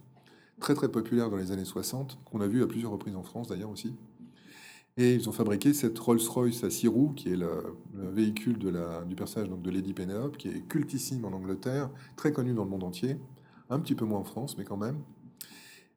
très 0.61 0.75
très 0.75 0.89
populaire 0.89 1.31
dans 1.31 1.37
les 1.37 1.53
années 1.53 1.65
60, 1.65 2.19
qu'on 2.25 2.41
a 2.41 2.47
vu 2.47 2.63
à 2.63 2.67
plusieurs 2.67 2.93
reprises 2.93 3.17
en 3.17 3.23
France 3.23 3.49
d'ailleurs 3.49 3.71
aussi. 3.71 3.95
Et 4.97 5.15
ils 5.15 5.29
ont 5.29 5.33
fabriqué 5.33 5.75
cette 5.75 5.99
Rolls-Royce 5.99 6.63
à 6.63 6.71
six 6.71 6.87
roues, 6.87 7.13
qui 7.17 7.33
est 7.33 7.37
le, 7.37 7.77
véhicule 7.95 8.59
du 8.59 9.15
personnage 9.17 9.49
donc 9.49 9.63
de 9.63 9.71
Lady 9.71 9.93
Penelope, 9.93 10.37
qui 10.37 10.49
est 10.49 10.69
cultissime 10.69 11.25
en 11.25 11.33
Angleterre, 11.33 11.91
très 12.17 12.33
connu 12.33 12.53
dans 12.53 12.65
le 12.65 12.71
monde 12.71 12.85
entier, 12.85 13.17
un 13.71 13.81
petit 13.81 13.97
peu 13.97 14.05
moins 14.05 14.21
en 14.21 14.25
France, 14.25 14.57
mais 14.57 14.65
quand 14.65 14.77
même. 14.77 14.99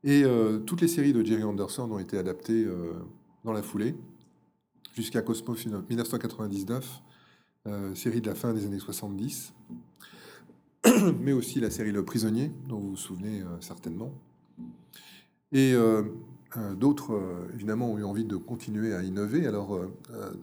Et 0.03 0.23
euh, 0.23 0.59
toutes 0.59 0.81
les 0.81 0.87
séries 0.87 1.13
de 1.13 1.23
Jerry 1.23 1.43
Anderson 1.43 1.91
ont 1.91 1.99
été 1.99 2.17
adaptées 2.17 2.63
euh, 2.63 2.93
dans 3.43 3.53
la 3.53 3.61
foulée, 3.61 3.95
jusqu'à 4.95 5.21
Cosmos 5.21 5.67
1999, 5.67 7.01
euh, 7.67 7.93
série 7.93 8.21
de 8.21 8.27
la 8.27 8.35
fin 8.35 8.51
des 8.51 8.65
années 8.65 8.79
70, 8.79 9.53
mais 11.19 11.33
aussi 11.33 11.59
la 11.59 11.69
série 11.69 11.91
Le 11.91 12.03
Prisonnier, 12.03 12.51
dont 12.67 12.79
vous 12.79 12.91
vous 12.91 12.97
souvenez 12.97 13.43
certainement. 13.59 14.11
Et 15.51 15.75
d'autres, 16.75 17.13
euh, 17.13 17.47
évidemment, 17.53 17.91
ont 17.91 17.97
eu 17.97 18.03
envie 18.03 18.25
de 18.25 18.37
continuer 18.37 18.93
à 18.93 19.03
innover. 19.03 19.47
Alors, 19.47 19.75
euh, 19.75 19.87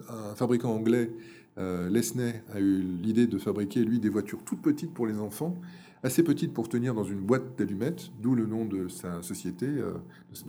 un 0.09 0.35
fabricant 0.35 0.73
anglais, 0.73 1.11
Lesney, 1.57 2.43
a 2.53 2.59
eu 2.59 2.83
l'idée 2.83 3.29
de 3.29 3.39
fabriquer, 3.39 3.85
lui, 3.85 4.01
des 4.01 4.09
voitures 4.09 4.41
toutes 4.45 4.61
petites 4.61 4.93
pour 4.93 5.07
les 5.07 5.21
enfants, 5.21 5.57
assez 6.03 6.25
petites 6.25 6.53
pour 6.53 6.69
tenir 6.69 6.95
dans 6.95 7.05
une 7.05 7.21
boîte 7.21 7.57
d'allumettes, 7.57 8.11
d'où 8.21 8.35
le 8.35 8.45
nom 8.45 8.65
de 8.65 8.89
sa 8.89 9.23
société, 9.23 9.67
le 9.67 9.95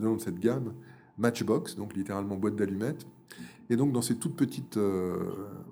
nom 0.00 0.16
de 0.16 0.20
cette 0.20 0.40
gamme, 0.40 0.72
Matchbox, 1.16 1.76
donc 1.76 1.94
littéralement 1.94 2.34
boîte 2.34 2.56
d'allumettes. 2.56 3.06
Et 3.70 3.76
donc, 3.76 3.92
dans 3.92 4.02
ces 4.02 4.16
toutes 4.16 4.34
petites 4.34 4.80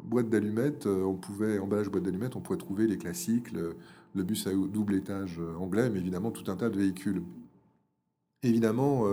boîtes 0.05 0.31
d'allumettes, 0.31 0.87
on 0.87 1.15
pouvait, 1.15 1.59
emballage 1.59 1.89
boîte 1.89 2.05
d'allumettes, 2.05 2.37
on 2.37 2.41
pouvait 2.41 2.59
trouver 2.59 2.87
les 2.87 2.97
classiques, 2.97 3.51
le, 3.51 4.23
bus 4.23 4.47
à 4.47 4.53
double 4.53 4.95
étage 4.95 5.41
anglais, 5.59 5.91
mais 5.91 5.99
évidemment 5.99 6.31
tout 6.31 6.49
un 6.49 6.55
tas 6.55 6.71
de 6.71 6.79
véhicules. 6.79 7.23
Évidemment, 8.45 9.05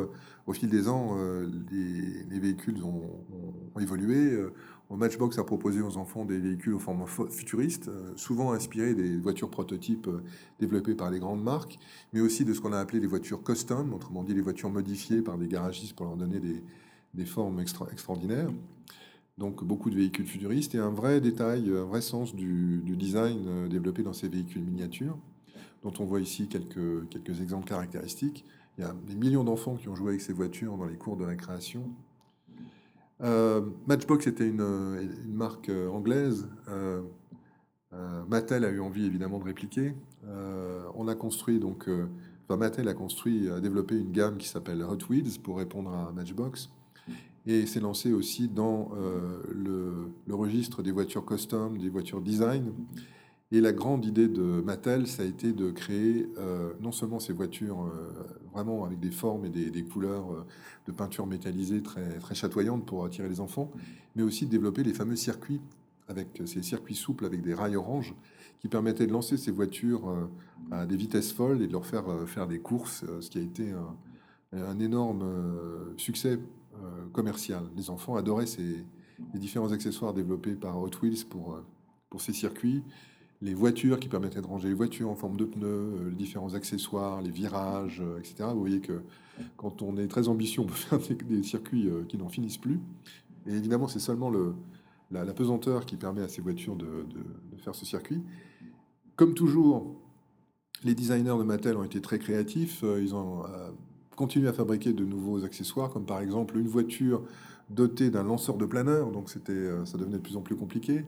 au 0.47 0.53
fil 0.53 0.69
des 0.69 0.87
ans, 0.89 1.15
euh, 1.17 1.47
les, 1.71 2.39
véhicules 2.39 2.83
ont, 2.83 3.79
évolué. 3.79 4.33
Euh, 4.33 4.53
Matchbox 4.89 5.37
a 5.39 5.45
proposé 5.45 5.81
aux 5.81 5.95
enfants 5.95 6.25
des 6.25 6.37
véhicules 6.37 6.73
au 6.73 6.79
format 6.79 7.05
futuriste, 7.05 7.87
euh, 7.87 8.11
souvent 8.17 8.51
inspirés 8.51 8.93
des 8.93 9.17
voitures 9.17 9.49
prototypes 9.49 10.09
développées 10.59 10.95
par 10.95 11.09
les 11.09 11.19
grandes 11.19 11.41
marques, 11.41 11.79
mais 12.11 12.19
aussi 12.19 12.43
de 12.43 12.53
ce 12.53 12.59
qu'on 12.59 12.73
a 12.73 12.79
appelé 12.79 12.99
les 12.99 13.07
voitures 13.07 13.43
custom, 13.43 13.93
autrement 13.93 14.23
dit 14.23 14.33
les 14.33 14.41
voitures 14.41 14.69
modifiées 14.69 15.21
par 15.21 15.37
des 15.37 15.47
garagistes 15.47 15.95
pour 15.95 16.05
leur 16.05 16.17
donner 16.17 16.39
des, 16.39 17.25
formes 17.25 17.61
extraordinaires. 17.61 18.51
Donc 19.37 19.63
beaucoup 19.63 19.89
de 19.89 19.95
véhicules 19.95 20.27
futuristes 20.27 20.75
et 20.75 20.79
un 20.79 20.89
vrai 20.89 21.21
détail, 21.21 21.69
un 21.69 21.85
vrai 21.85 22.01
sens 22.01 22.35
du, 22.35 22.81
design 22.85 23.69
développé 23.69 24.03
dans 24.03 24.13
ces 24.13 24.27
véhicules 24.27 24.63
miniatures, 24.63 25.17
dont 25.83 25.93
on 25.99 26.05
voit 26.05 26.19
ici 26.19 26.47
quelques 26.47 27.41
exemples 27.41 27.67
caractéristiques. 27.67 28.45
Il 28.77 28.83
y 28.83 28.87
a 28.87 28.93
des 29.07 29.15
millions 29.15 29.43
d'enfants 29.43 29.75
qui 29.75 29.89
ont 29.89 29.95
joué 29.95 30.09
avec 30.09 30.21
ces 30.21 30.33
voitures 30.33 30.77
dans 30.77 30.85
les 30.85 30.95
cours 30.95 31.17
de 31.17 31.25
récréation. 31.25 31.91
Euh, 33.23 33.61
Matchbox 33.87 34.27
était 34.27 34.47
une, 34.47 35.03
marque 35.27 35.69
euh, 35.69 35.89
anglaise. 35.89 36.47
Euh, 36.69 37.01
Mattel 38.27 38.65
a 38.65 38.69
eu 38.69 38.79
envie 38.79 39.05
évidemment 39.05 39.37
de 39.37 39.43
répliquer. 39.43 39.93
on 40.95 41.09
a 41.09 41.15
construit 41.15 41.59
donc, 41.59 41.89
enfin, 42.45 42.55
Mattel 42.55 42.87
a 42.87 42.93
construit, 42.93 43.49
a 43.49 43.59
développé 43.59 43.99
une 43.99 44.13
gamme 44.13 44.37
qui 44.37 44.47
s'appelle 44.47 44.81
Hot 44.81 45.09
Wheels 45.09 45.39
pour 45.43 45.57
répondre 45.57 45.91
à 45.91 46.13
Matchbox 46.13 46.69
et 47.45 47.65
s'est 47.65 47.81
lancé 47.81 48.13
aussi 48.13 48.47
dans 48.47 48.91
le, 49.53 50.13
registre 50.29 50.81
des 50.81 50.93
voitures 50.93 51.25
custom, 51.25 51.77
des 51.77 51.89
voitures 51.89 52.21
design. 52.21 52.71
Et 53.53 53.59
la 53.59 53.73
grande 53.73 54.05
idée 54.05 54.29
de 54.29 54.61
Mattel, 54.61 55.07
ça 55.07 55.23
a 55.23 55.25
été 55.25 55.51
de 55.51 55.71
créer 55.71 56.29
euh, 56.37 56.71
non 56.79 56.93
seulement 56.93 57.19
ces 57.19 57.33
voitures 57.33 57.83
euh, 57.83 58.13
vraiment 58.53 58.85
avec 58.85 59.01
des 59.01 59.11
formes 59.11 59.43
et 59.43 59.49
des, 59.49 59.83
couleurs 59.83 60.31
euh, 60.31 60.45
de 60.87 60.93
peinture 60.93 61.27
métallisée 61.27 61.81
très, 61.83 62.17
très 62.19 62.33
chatoyantes 62.33 62.85
pour 62.85 63.03
attirer 63.03 63.27
les 63.27 63.41
enfants, 63.41 63.69
mais 64.15 64.23
aussi 64.23 64.45
de 64.45 64.51
développer 64.51 64.83
les 64.83 64.93
fameux 64.93 65.17
circuits, 65.17 65.59
avec 66.07 66.41
ces 66.45 66.63
circuits 66.63 66.95
souples 66.95 67.25
avec 67.25 67.41
des 67.41 67.53
rails 67.53 67.75
orange, 67.75 68.15
qui 68.59 68.69
permettaient 68.69 69.07
de 69.07 69.11
lancer 69.11 69.35
ces 69.35 69.51
voitures 69.51 70.29
à 70.69 70.85
des 70.85 70.95
vitesses 70.95 71.33
folles 71.33 71.61
et 71.61 71.67
de 71.67 71.71
leur 71.73 71.85
faire 71.85 72.05
faire 72.27 72.47
des 72.47 72.59
courses, 72.59 73.03
ce 73.19 73.29
qui 73.29 73.39
a 73.39 73.41
été 73.41 73.73
un, 74.53 74.79
énorme 74.79 75.25
succès 75.97 76.37
commercial. 77.11 77.63
Les 77.75 77.89
enfants 77.89 78.17
adoraient 78.17 78.45
ces, 78.45 78.85
les 79.33 79.39
différents 79.39 79.71
accessoires 79.71 80.13
développés 80.13 80.53
par 80.53 80.79
Hot 80.79 80.91
Wheels 81.01 81.25
pour, 81.27 81.59
pour 82.09 82.21
ces 82.21 82.33
circuits 82.33 82.83
les 83.41 83.53
voitures 83.53 83.99
qui 83.99 84.07
permettaient 84.07 84.41
de 84.41 84.47
ranger 84.47 84.67
les 84.67 84.73
voitures 84.73 85.09
en 85.09 85.15
forme 85.15 85.35
de 85.35 85.45
pneus, 85.45 85.65
euh, 85.65 86.09
les 86.09 86.15
différents 86.15 86.53
accessoires, 86.53 87.21
les 87.21 87.31
virages, 87.31 88.01
euh, 88.01 88.19
etc. 88.19 88.49
Vous 88.53 88.59
voyez 88.59 88.81
que 88.81 89.01
quand 89.57 89.81
on 89.81 89.97
est 89.97 90.07
très 90.07 90.27
ambitieux, 90.27 90.61
on 90.61 90.65
peut 90.65 90.73
faire 90.73 90.99
des, 90.99 91.43
circuits 91.43 91.87
euh, 91.87 92.03
qui 92.07 92.17
n'en 92.17 92.29
finissent 92.29 92.59
plus. 92.59 92.79
Et 93.47 93.51
évidemment, 93.51 93.87
c'est 93.87 93.99
seulement 93.99 94.29
le, 94.29 94.53
la, 95.09 95.25
pesanteur 95.33 95.85
qui 95.85 95.95
permet 95.95 96.21
à 96.21 96.27
ces 96.27 96.41
voitures 96.41 96.75
de, 96.75 97.05
faire 97.57 97.73
ce 97.73 97.85
circuit. 97.85 98.21
Comme 99.15 99.33
toujours, 99.33 99.95
les 100.83 100.93
designers 100.93 101.37
de 101.37 101.43
Mattel 101.43 101.77
ont 101.77 101.83
été 101.83 102.01
très 102.01 102.19
créatifs. 102.19 102.83
Ils 102.83 103.13
ont 103.13 103.43
continué 104.15 104.47
à 104.47 104.53
fabriquer 104.53 104.93
de 104.93 105.03
nouveaux 105.03 105.43
accessoires, 105.43 105.89
comme 105.89 106.05
par 106.05 106.21
exemple 106.21 106.57
une 106.57 106.67
voiture 106.67 107.23
dotée 107.69 108.09
d'un 108.09 108.23
lanceur 108.23 108.57
de 108.57 108.65
planeur, 108.65 109.11
donc 109.11 109.29
ça 109.29 109.39
devenait 109.39 110.17
de 110.17 110.21
plus 110.21 110.37
en 110.37 110.41
plus 110.41 110.55
compliqué 110.55 111.03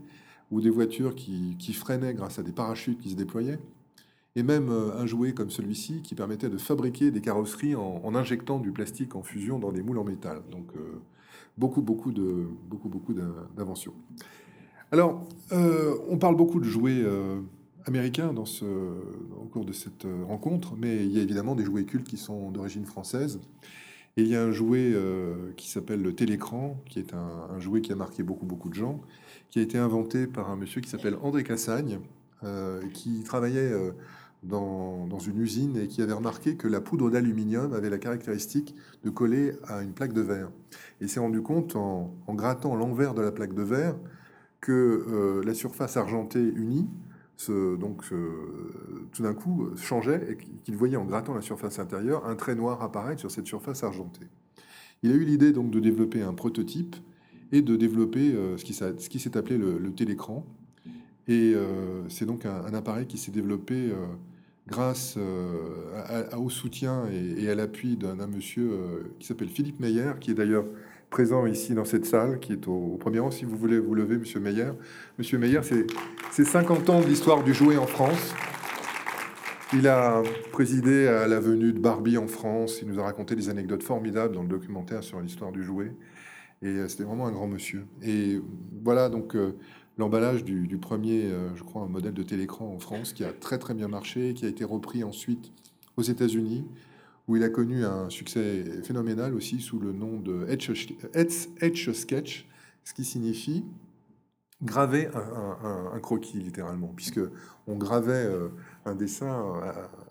ou 0.53 0.61
des 0.61 0.69
voitures 0.69 1.15
qui, 1.15 1.73
freinaient 1.73 2.13
grâce 2.13 2.37
à 2.37 2.43
des 2.43 2.51
parachutes 2.51 2.99
qui 2.99 3.09
se 3.09 3.15
déployaient, 3.15 3.57
et 4.35 4.43
même 4.43 4.69
euh, 4.69 4.95
un 4.99 5.07
jouet 5.07 5.33
comme 5.33 5.49
celui-ci 5.49 6.01
qui 6.03 6.13
permettait 6.13 6.49
de 6.49 6.57
fabriquer 6.57 7.09
des 7.09 7.21
carrosseries 7.21 7.75
en, 7.75 8.15
injectant 8.15 8.59
du 8.59 8.71
plastique 8.71 9.15
en 9.15 9.23
fusion 9.23 9.57
dans 9.57 9.71
des 9.71 9.81
moules 9.81 9.97
en 9.97 10.03
métal. 10.03 10.41
Donc 10.51 10.67
euh, 10.75 11.01
beaucoup, 11.57 11.81
beaucoup 11.81 12.11
de 12.11 12.47
beaucoup, 12.69 12.87
beaucoup 12.87 13.13
d'inventions. 13.13 13.93
Alors, 14.91 15.25
euh, 15.51 15.95
on 16.07 16.17
parle 16.17 16.35
beaucoup 16.35 16.59
de 16.59 16.65
jouets 16.65 17.03
américains 17.85 18.31
au 18.35 19.45
cours 19.45 19.65
de 19.65 19.73
cette 19.73 20.05
rencontre, 20.27 20.75
mais 20.77 21.03
il 21.03 21.11
y 21.11 21.19
a 21.19 21.23
évidemment 21.23 21.55
des 21.55 21.65
jouets 21.65 21.83
cultes 21.83 22.07
qui 22.07 22.17
sont 22.17 22.51
d'origine 22.51 22.85
française. 22.85 23.39
Il 24.17 24.27
y 24.27 24.35
a 24.35 24.43
un 24.43 24.51
jouet 24.51 24.93
qui 25.57 25.67
s'appelle 25.67 26.03
le 26.03 26.13
télécran, 26.13 26.77
qui 26.87 26.99
est 26.99 27.15
un, 27.15 27.59
jouet 27.59 27.81
qui 27.81 27.91
a 27.91 27.95
marqué 27.95 28.21
beaucoup, 28.21 28.45
beaucoup 28.45 28.69
de 28.69 28.75
gens, 28.75 29.01
qui 29.53 29.59
a 29.59 29.61
été 29.61 29.77
inventé 29.77 30.25
par 30.25 30.49
un 30.49 30.55
monsieur 30.55 30.81
qui 30.81 30.89
s'appelle 30.89 31.15
André 31.21 31.43
Cassagne, 31.43 31.99
qui 32.91 33.21
travaillait 33.23 33.71
dans, 34.41 35.05
dans, 35.05 35.19
une 35.19 35.39
usine 35.39 35.77
et 35.77 35.87
qui 35.87 36.01
avait 36.01 36.13
remarqué 36.13 36.55
que 36.55 36.67
la 36.67 36.81
poudre 36.81 37.11
d'aluminium 37.11 37.71
avait 37.71 37.91
la 37.91 37.99
caractéristique 37.99 38.73
de 39.03 39.11
coller 39.11 39.53
à 39.67 39.83
une 39.83 39.93
plaque 39.93 40.13
de 40.13 40.21
verre. 40.21 40.49
Et 41.01 41.07
s'est 41.07 41.19
rendu 41.19 41.43
compte 41.43 41.75
en, 41.75 42.15
en 42.25 42.33
grattant 42.33 42.75
l'envers 42.75 43.13
de 43.13 43.21
la 43.21 43.31
plaque 43.31 43.53
de 43.53 43.61
verre 43.61 43.95
que 44.59 45.43
la 45.45 45.53
surface 45.53 45.97
argentée 45.97 46.41
unie 46.55 46.89
donc, 47.51 48.03
tout 49.11 49.21
d'un 49.21 49.35
coup, 49.35 49.69
changeait 49.75 50.31
et 50.31 50.37
qu'il 50.63 50.75
voyait 50.75 50.97
en 50.97 51.05
grattant 51.05 51.35
la 51.35 51.41
surface 51.41 51.77
intérieure 51.77 52.25
un 52.25 52.35
trait 52.35 52.55
noir 52.55 52.81
apparaître 52.81 53.19
sur 53.19 53.29
cette 53.29 53.45
surface 53.45 53.83
argentée. 53.83 54.25
Il 55.03 55.11
a 55.11 55.15
eu 55.15 55.25
l'idée 55.25 55.51
donc 55.51 55.69
de 55.69 55.79
développer 55.79 56.23
un 56.23 56.33
prototype 56.33 56.95
et 57.53 57.61
de 57.61 57.75
développer 57.75 58.33
euh, 58.33 58.57
ce 58.57 58.65
qui 58.65 59.19
s'est 59.19 59.37
appelé 59.37 59.57
le, 59.57 59.91
télécran. 59.91 60.45
Et 61.27 61.53
euh, 61.55 62.01
c'est 62.09 62.25
donc 62.25 62.45
un, 62.45 62.73
appareil 62.73 63.05
qui 63.05 63.17
s'est 63.17 63.31
développé 63.31 63.75
euh, 63.75 63.95
grâce 64.67 65.17
au 66.37 66.49
soutien 66.49 67.03
et, 67.11 67.49
à 67.49 67.55
l'appui 67.55 67.95
d'un 67.95 68.27
monsieur 68.27 68.71
qui 69.19 69.27
s'appelle 69.27 69.49
Philippe 69.49 69.79
Meyer, 69.79 70.13
qui 70.19 70.31
est 70.31 70.33
d'ailleurs 70.33 70.65
présent 71.09 71.45
ici 71.45 71.73
dans 71.73 71.85
cette 71.85 72.05
salle, 72.05 72.39
qui 72.39 72.53
est 72.53 72.67
au, 72.67 72.97
premier 72.99 73.19
rang. 73.19 73.29
Si 73.29 73.43
vous 73.45 73.57
voulez 73.57 73.77
vous 73.77 73.93
lever, 73.93 74.17
Monsieur 74.17 74.39
Meyer. 74.39 74.71
Monsieur 75.19 75.37
Meyer, 75.37 75.59
c'est 76.31 76.45
50 76.45 76.89
ans 76.89 77.01
d'histoire 77.01 77.43
du 77.43 77.53
jouet 77.53 77.77
en 77.77 77.85
France. 77.85 78.33
Il 79.73 79.87
a 79.87 80.23
présidé 80.53 81.07
à 81.07 81.27
la 81.27 81.41
venue 81.41 81.73
de 81.73 81.79
Barbie 81.79 82.17
en 82.17 82.27
France. 82.27 82.79
Il 82.81 82.87
nous 82.87 82.99
a 82.99 83.03
raconté 83.03 83.35
des 83.35 83.49
anecdotes 83.49 83.83
formidables 83.83 84.33
dans 84.33 84.43
le 84.43 84.47
documentaire 84.47 85.03
sur 85.03 85.19
l'histoire 85.19 85.51
du 85.51 85.63
jouet. 85.63 85.91
Et 86.63 86.67
euh, 86.67 86.87
c'était 86.87 87.03
vraiment 87.03 87.27
un 87.27 87.31
grand 87.31 87.47
monsieur. 87.47 87.85
Et 88.01 88.41
voilà 88.83 89.09
donc 89.09 89.35
euh, 89.35 89.51
l'emballage 89.97 90.43
du, 90.43 90.77
premier, 90.77 91.25
euh, 91.25 91.53
je 91.55 91.63
crois, 91.63 91.83
un 91.83 91.87
modèle 91.87 92.13
de 92.13 92.23
télécran 92.23 92.73
en 92.73 92.79
France 92.79 93.13
qui 93.13 93.23
a 93.23 93.33
très 93.33 93.59
très 93.59 93.73
bien 93.73 93.89
marché, 93.89 94.33
qui 94.33 94.45
a 94.45 94.47
été 94.47 94.63
repris 94.63 95.03
ensuite 95.03 95.51
aux 95.97 96.01
États-Unis 96.01 96.65
où 97.27 97.37
il 97.37 97.43
a 97.43 97.49
connu 97.49 97.85
un 97.85 98.09
succès 98.09 98.65
phénoménal 98.83 99.33
aussi 99.33 99.61
sous 99.61 99.79
le 99.79 99.93
nom 99.93 100.19
de 100.19 100.45
Etch, 100.49 101.91
Sketch, 101.93 102.49
ce 102.83 102.93
qui 102.93 103.05
signifie 103.05 103.63
graver 104.61 105.07
un, 105.13 105.99
croquis 106.01 106.39
littéralement, 106.39 106.91
puisque 106.93 107.21
on 107.65 107.77
gravait 107.77 108.29
un 108.83 108.95
dessin 108.95 109.55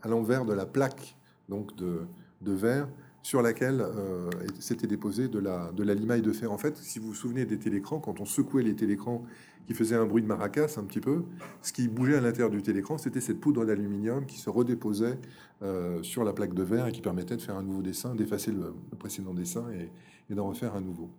à, 0.00 0.09
l'envers 0.09 0.46
de 0.46 0.55
la 0.55 0.64
plaque 0.64 1.16
donc 1.50 1.76
de 1.76 2.07
verre 2.40 2.88
sur 3.22 3.40
laquelle 3.40 3.80
euh, 3.80 4.28
s'était 4.58 4.86
déposé 4.86 5.28
de 5.28 5.38
la, 5.38 5.70
de 5.72 5.82
limaille 5.84 6.22
de 6.22 6.32
fer. 6.32 6.50
En 6.50 6.58
fait, 6.58 6.76
si 6.76 6.98
vous 6.98 7.08
vous 7.08 7.14
souvenez 7.14 7.44
des 7.44 7.58
télécrans, 7.58 8.00
quand 8.00 8.20
on 8.20 8.24
secouait 8.24 8.64
les 8.64 8.74
télécrans 8.74 9.24
qui 9.66 9.74
faisaient 9.74 9.94
un 9.94 10.06
bruit 10.06 10.22
de 10.22 10.26
maracas 10.26 10.74
un 10.76 10.82
petit 10.82 11.00
peu, 11.00 11.22
ce 11.62 11.72
qui 11.72 11.86
bougeait 11.86 12.16
à 12.16 12.20
l'intérieur 12.20 12.50
du 12.50 12.62
télécran, 12.62 12.98
c'était 12.98 13.20
cette 13.20 13.40
poudre 13.40 13.64
d'aluminium 13.64 14.26
qui 14.26 14.38
se 14.38 14.50
redéposait 14.50 15.18
euh, 15.62 16.02
sur 16.02 16.24
la 16.24 16.32
plaque 16.32 16.52
de 16.52 16.64
verre 16.64 16.88
et 16.88 16.92
qui 16.92 17.00
permettait 17.00 17.36
de 17.36 17.42
faire 17.42 17.56
un 17.56 17.62
nouveau 17.62 17.82
dessin, 17.82 18.16
d'effacer 18.16 18.50
le, 18.50 18.74
précédent 18.98 19.34
dessin 19.34 19.66
et, 19.70 20.34
d'en 20.34 20.48
refaire 20.48 20.74
un 20.74 20.80
nouveau. 20.80 21.10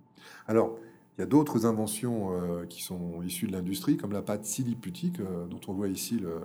Alors, 0.47 0.78
il 1.18 1.22
y 1.22 1.24
a 1.24 1.28
d'autres 1.28 1.68
inventions 1.68 2.32
euh, 2.32 2.66
qui 2.66 2.82
sont 2.82 3.22
issues 3.22 3.45
de 3.45 3.51
l'industrie, 3.51 3.95
comme 3.95 4.12
la 4.12 4.24
pâte 4.24 4.43
siliputique, 4.45 5.20
dont 5.49 5.62
on 5.68 5.74
voit 5.74 5.88
ici 5.88 6.20
le, 6.20 6.41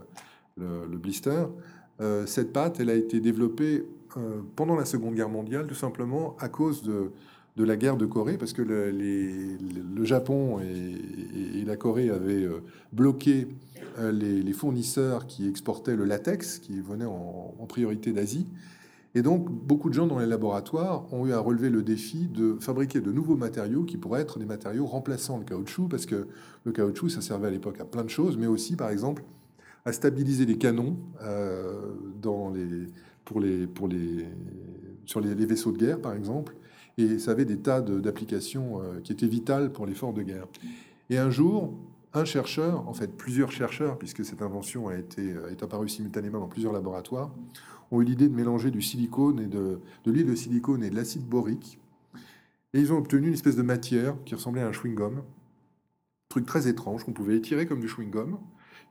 le 0.59 0.99
blister. 0.99 1.47
cette 2.27 2.53
pâte, 2.53 2.79
elle 2.79 2.91
a 2.91 2.95
été 2.95 3.21
développée 3.21 3.87
euh, 4.17 4.41
pendant 4.57 4.75
la 4.75 4.85
Seconde 4.85 5.15
Guerre 5.15 5.29
mondiale, 5.29 5.67
tout 5.67 5.75
simplement 5.75 6.37
à 6.39 6.49
cause 6.49 6.83
de, 6.83 7.13
la 7.57 7.77
guerre 7.77 7.97
de 7.97 8.07
Corée, 8.07 8.39
parce 8.39 8.53
que 8.53 8.63
le, 8.63 8.91
le 8.91 10.05
Japon 10.05 10.61
et, 10.61 11.65
la 11.65 11.77
Corée 11.77 12.09
avaient 12.09 12.45
euh, 12.45 12.63
bloqué 12.93 13.49
euh, 13.99 14.13
les, 14.13 14.53
fournisseurs 14.53 15.27
qui 15.27 15.47
exportaient 15.47 15.97
le 15.97 16.05
latex, 16.05 16.59
qui 16.61 16.81
venait 16.81 17.05
en, 17.05 17.67
priorité 17.69 18.13
d'Asie. 18.13 18.47
Et 19.15 19.23
donc, 19.23 19.51
beaucoup 19.51 19.91
de 19.91 19.95
gens 19.95 20.07
dans 20.07 20.19
les 20.19 20.27
laboratoires 20.27 21.13
ont 21.13 21.27
eu 21.27 21.33
à 21.33 21.41
relever 21.41 21.69
le 21.69 21.83
défi 21.83 22.29
de 22.29 22.57
fabriquer 22.61 23.01
de 23.01 23.13
nouveaux 23.13 23.37
matériaux 23.37 23.83
qui 23.83 23.97
pourraient 23.97 24.23
être 24.23 24.39
des 24.39 24.47
matériaux 24.47 24.87
remplaçant 24.87 25.39
le 25.39 25.45
caoutchouc, 25.45 25.89
parce 25.89 26.07
que 26.07 26.29
le 26.65 26.73
caoutchouc, 26.73 27.11
ça 27.11 27.21
servait 27.21 27.49
à 27.49 27.51
l'époque 27.51 27.81
à 27.81 27.85
plein 27.85 28.05
de 28.05 28.11
choses, 28.11 28.39
mais 28.39 28.47
aussi, 28.47 28.77
par 28.77 28.91
exemple, 28.91 29.25
à 29.85 29.93
stabiliser 29.93 30.47
les 30.47 30.59
canons 30.59 30.97
dans 32.21 32.51
les, 32.51 32.87
pour 33.29 33.41
les, 33.41 33.67
pour 33.67 33.89
les, 33.89 34.27
sur 35.05 35.21
les, 35.21 35.35
vaisseaux 35.35 35.71
de 35.71 35.77
guerre, 35.77 36.01
par 36.01 36.15
exemple. 36.15 36.57
Et 36.97 37.19
ça 37.19 37.33
avait 37.33 37.45
des 37.45 37.59
tas 37.59 37.83
d'applications 37.83 38.81
euh, 38.81 39.01
qui 39.05 39.13
étaient 39.13 39.27
vitales 39.27 39.71
pour 39.71 39.85
l'effort 39.85 40.15
de 40.15 40.23
guerre. 40.23 40.47
Et 41.11 41.19
un 41.19 41.29
jour, 41.29 41.75
un 42.15 42.25
chercheur, 42.25 42.89
en 42.89 42.95
fait 42.95 43.15
plusieurs 43.15 43.53
chercheurs, 43.53 43.99
puisque 43.99 44.25
cette 44.25 44.41
invention 44.41 44.89
a 44.89 44.97
été 44.97 45.35
euh, 45.35 45.51
est 45.51 45.63
apparue 45.63 45.91
simultanément 45.91 46.41
dans 46.41 46.49
plusieurs 46.49 46.73
laboratoires, 46.73 47.31
ont 47.91 48.01
eu 48.01 48.05
l'idée 48.07 48.31
de 48.31 48.35
mélanger 48.35 48.71
du 48.71 48.81
silicone 48.81 49.41
et 49.41 49.47
de, 49.47 49.79
de 50.05 50.11
l'huile 50.11 50.27
de 50.27 50.35
silicone 50.35 50.83
et 50.83 50.89
de 50.89 50.97
l'acide 50.97 51.27
borique. 51.27 51.79
Et 52.73 52.81
ils 52.81 52.95
ont 52.95 52.97
obtenu 52.97 53.29
une 53.29 53.35
espèce 53.35 53.57
de 53.57 53.63
matière 53.63 54.17
qui 54.25 54.35
ressemblait 54.35 54.63
à 54.63 54.69
un 54.69 54.73
chewing-gum. 54.73 55.23
Truc 56.31 56.47
très 56.47 56.67
étrange 56.67 57.05
qu'on 57.05 57.13
pouvait 57.13 57.37
étirer 57.37 57.67
comme 57.67 57.81
du 57.81 57.89
chewing-gum 57.89 58.39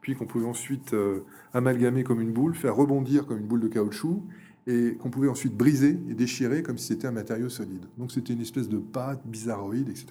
puis 0.01 0.15
qu'on 0.15 0.25
pouvait 0.25 0.45
ensuite 0.45 0.93
euh, 0.93 1.21
amalgamer 1.53 2.03
comme 2.03 2.21
une 2.21 2.31
boule, 2.31 2.55
faire 2.55 2.75
rebondir 2.75 3.25
comme 3.25 3.39
une 3.39 3.47
boule 3.47 3.61
de 3.61 3.67
caoutchouc, 3.67 4.23
et 4.67 4.95
qu'on 4.95 5.09
pouvait 5.09 5.29
ensuite 5.29 5.55
briser 5.55 5.97
et 6.09 6.13
déchirer 6.13 6.61
comme 6.61 6.77
si 6.77 6.87
c'était 6.87 7.07
un 7.07 7.11
matériau 7.11 7.49
solide. 7.49 7.85
Donc 7.97 8.11
c'était 8.11 8.33
une 8.33 8.41
espèce 8.41 8.67
de 8.67 8.77
pâte 8.77 9.21
bizarroïde, 9.25 9.89
etc. 9.89 10.07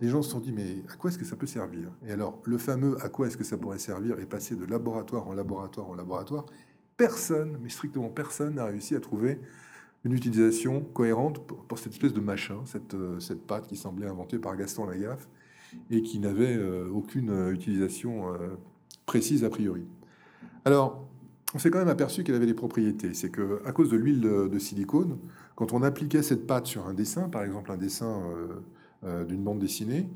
Les 0.00 0.08
gens 0.08 0.22
se 0.22 0.30
sont 0.30 0.40
dit, 0.40 0.52
mais 0.52 0.82
à 0.88 0.96
quoi 0.96 1.10
est-ce 1.10 1.18
que 1.18 1.24
ça 1.24 1.36
peut 1.36 1.46
servir? 1.46 1.88
Et 2.06 2.12
alors, 2.12 2.40
le 2.44 2.56
fameux 2.56 2.96
à 3.04 3.08
quoi 3.08 3.26
est-ce 3.26 3.36
que 3.36 3.44
ça 3.44 3.58
pourrait 3.58 3.80
servir 3.80 4.18
est 4.20 4.26
passé 4.26 4.54
de 4.54 4.64
laboratoire 4.64 5.26
en 5.26 5.34
laboratoire 5.34 5.90
en 5.90 5.94
laboratoire. 5.94 6.46
Personne, 6.96 7.58
mais 7.62 7.68
strictement 7.68 8.08
personne, 8.08 8.54
n'a 8.54 8.64
réussi 8.64 8.94
à 8.94 9.00
trouver 9.00 9.40
une 10.04 10.12
utilisation 10.12 10.80
cohérente 10.80 11.44
pour, 11.46 11.78
cette 11.78 11.92
espèce 11.92 12.14
de 12.14 12.20
machin, 12.20 12.60
cette, 12.64 12.94
euh, 12.94 13.18
cette 13.18 13.44
pâte 13.46 13.66
qui 13.66 13.76
semblait 13.76 14.06
inventée 14.06 14.38
par 14.38 14.56
Gaston 14.56 14.86
Lagaffe 14.86 15.28
et 15.90 16.02
qui 16.02 16.18
n'avait 16.18 16.56
euh, 16.56 16.88
aucune 16.90 17.50
utilisation 17.52 18.24
précise 19.06 19.44
a 19.44 19.50
priori. 19.50 19.84
Alors, 20.64 21.08
on 21.54 21.58
s'est 21.58 21.70
quand 21.70 21.78
même 21.78 21.88
aperçu 21.88 22.24
qu'elle 22.24 22.34
avait 22.34 22.46
des 22.46 22.54
propriétés. 22.54 23.14
C'est 23.14 23.30
que 23.30 23.62
à 23.64 23.72
cause 23.72 23.90
de 23.90 23.96
l'huile 23.96 24.20
de, 24.20 24.58
silicone, 24.58 25.18
quand 25.54 25.72
on 25.72 25.82
appliquait 25.82 26.22
cette 26.22 26.46
pâte 26.46 26.66
sur 26.66 26.86
un 26.86 26.94
dessin, 26.94 27.28
par 27.28 27.42
exemple 27.42 27.72
un 27.72 27.76
dessin 27.76 28.22
euh, 28.22 28.48
euh, 29.04 29.24
d'une 29.24 29.42
bande 29.42 29.58
dessinée, 29.58 30.08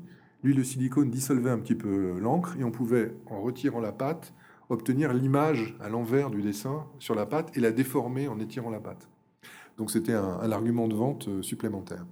l'huile 0.43 0.57
de 0.57 0.63
silicone 0.63 1.09
dissolvait 1.09 1.49
un 1.49 1.57
petit 1.57 1.75
peu 1.75 2.19
l'encre 2.19 2.55
et 2.59 2.63
on 2.63 2.71
pouvait, 2.71 3.15
en 3.25 3.41
retirant 3.41 3.79
la 3.79 3.91
pâte, 3.91 4.33
obtenir 4.69 5.13
l'image 5.13 5.75
à 5.81 5.89
l'envers 5.89 6.29
du 6.29 6.41
dessin 6.41 6.85
sur 6.99 7.15
la 7.15 7.25
pâte 7.25 7.55
et 7.57 7.59
la 7.59 7.71
déformer 7.71 8.27
en 8.27 8.39
étirant 8.39 8.69
la 8.69 8.79
pâte. 8.79 9.09
Donc 9.77 9.89
c'était 9.89 10.13
un, 10.13 10.51
argument 10.51 10.87
de 10.87 10.95
vente 10.95 11.27
euh, 11.27 11.41
supplémentaire. 11.41 12.05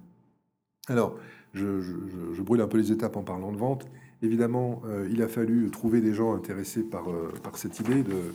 Alors, 0.88 1.16
je, 1.54 2.42
brûle 2.42 2.60
un 2.60 2.66
peu 2.66 2.78
les 2.78 2.92
étapes 2.92 3.16
en 3.16 3.22
parlant 3.22 3.52
de 3.52 3.58
vente. 3.58 3.86
Évidemment, 4.22 4.82
euh, 4.86 5.08
il 5.10 5.22
a 5.22 5.28
fallu 5.28 5.68
trouver 5.70 6.00
des 6.00 6.14
gens 6.14 6.34
intéressés 6.34 6.82
par, 6.82 7.10
euh, 7.10 7.32
cette 7.54 7.80
idée 7.80 8.02
de, 8.02 8.32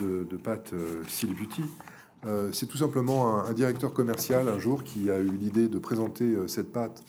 de, 0.00 0.24
de 0.24 0.36
pâte 0.36 0.72
euh. 0.72 1.02
Euh, 2.26 2.50
c'est 2.52 2.66
tout 2.66 2.78
simplement 2.78 3.44
un, 3.44 3.52
directeur 3.52 3.92
commercial 3.92 4.48
un 4.48 4.58
jour 4.58 4.82
qui 4.82 5.08
a 5.10 5.20
eu 5.20 5.30
l'idée 5.30 5.68
de 5.68 5.78
présenter 5.78 6.36
cette 6.48 6.72
pâte 6.72 7.04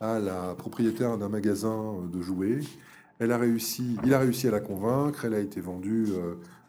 à 0.00 0.18
la 0.18 0.54
propriétaire 0.54 1.18
d'un 1.18 1.28
magasin 1.28 1.94
de 2.10 2.22
jouets. 2.22 2.60
Elle 3.18 3.30
a 3.30 3.38
réussi, 3.38 3.98
il 4.04 4.14
a 4.14 4.18
réussi 4.18 4.48
à 4.48 4.50
la 4.50 4.60
convaincre. 4.60 5.26
Elle 5.26 5.34
a 5.34 5.38
été 5.38 5.60
vendue 5.60 6.08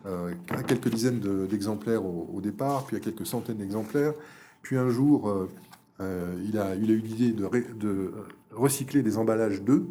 à 0.06 0.64
quelques 0.64 0.90
dizaines 0.90 1.22
d'exemplaires 1.48 2.06
au, 2.06 2.42
départ, 2.42 2.86
puis 2.86 2.98
à 2.98 3.00
quelques 3.00 3.26
centaines 3.26 3.58
d'exemplaires. 3.58 4.14
Puis 4.62 4.78
un 4.78 4.90
jour, 4.90 5.48
il, 6.00 6.58
a, 6.58 6.76
il 6.76 6.92
a 6.92 6.94
eu 6.94 7.00
l'idée 7.00 7.32
de, 7.32 8.12
recycler 8.52 9.04
des 9.04 9.18
emballages 9.18 9.62
d'œufs 9.62 9.84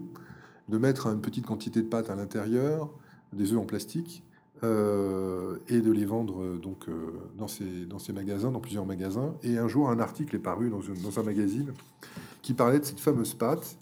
de 0.69 0.79
mettre 0.79 1.07
une 1.07 1.21
petite 1.21 1.47
quantité 1.47 1.83
de 1.83 1.89
pâte 1.89 2.11
à 2.11 2.15
l'intérieur, 2.15 2.91
des 3.33 3.53
œufs 3.53 3.59
en 3.59 3.65
plastique, 3.65 4.23
euh, 4.63 5.59
et 5.69 5.81
de 5.81 5.91
les 5.91 6.07
vendre 6.07 6.41
euh, 6.41 6.59
donc 6.59 6.89
euh, 6.89 7.11
dans, 7.37 7.49
ces, 7.49 8.13
magasins, 8.13 8.51
dans 8.51 8.61
plusieurs 8.61 8.87
magasins. 8.87 9.35
Et 9.43 9.59
un 9.59 9.69
jour, 9.69 9.91
un 9.91 9.99
article 9.99 10.37
est 10.37 10.41
paru 10.41 10.71
dans, 10.71 11.21
un 11.21 11.23
magazine 11.23 11.73
qui 12.41 12.55
parlait 12.55 12.79
de 12.79 12.85
cette 12.85 13.01
fameuse 13.01 13.35
pâte. 13.35 13.77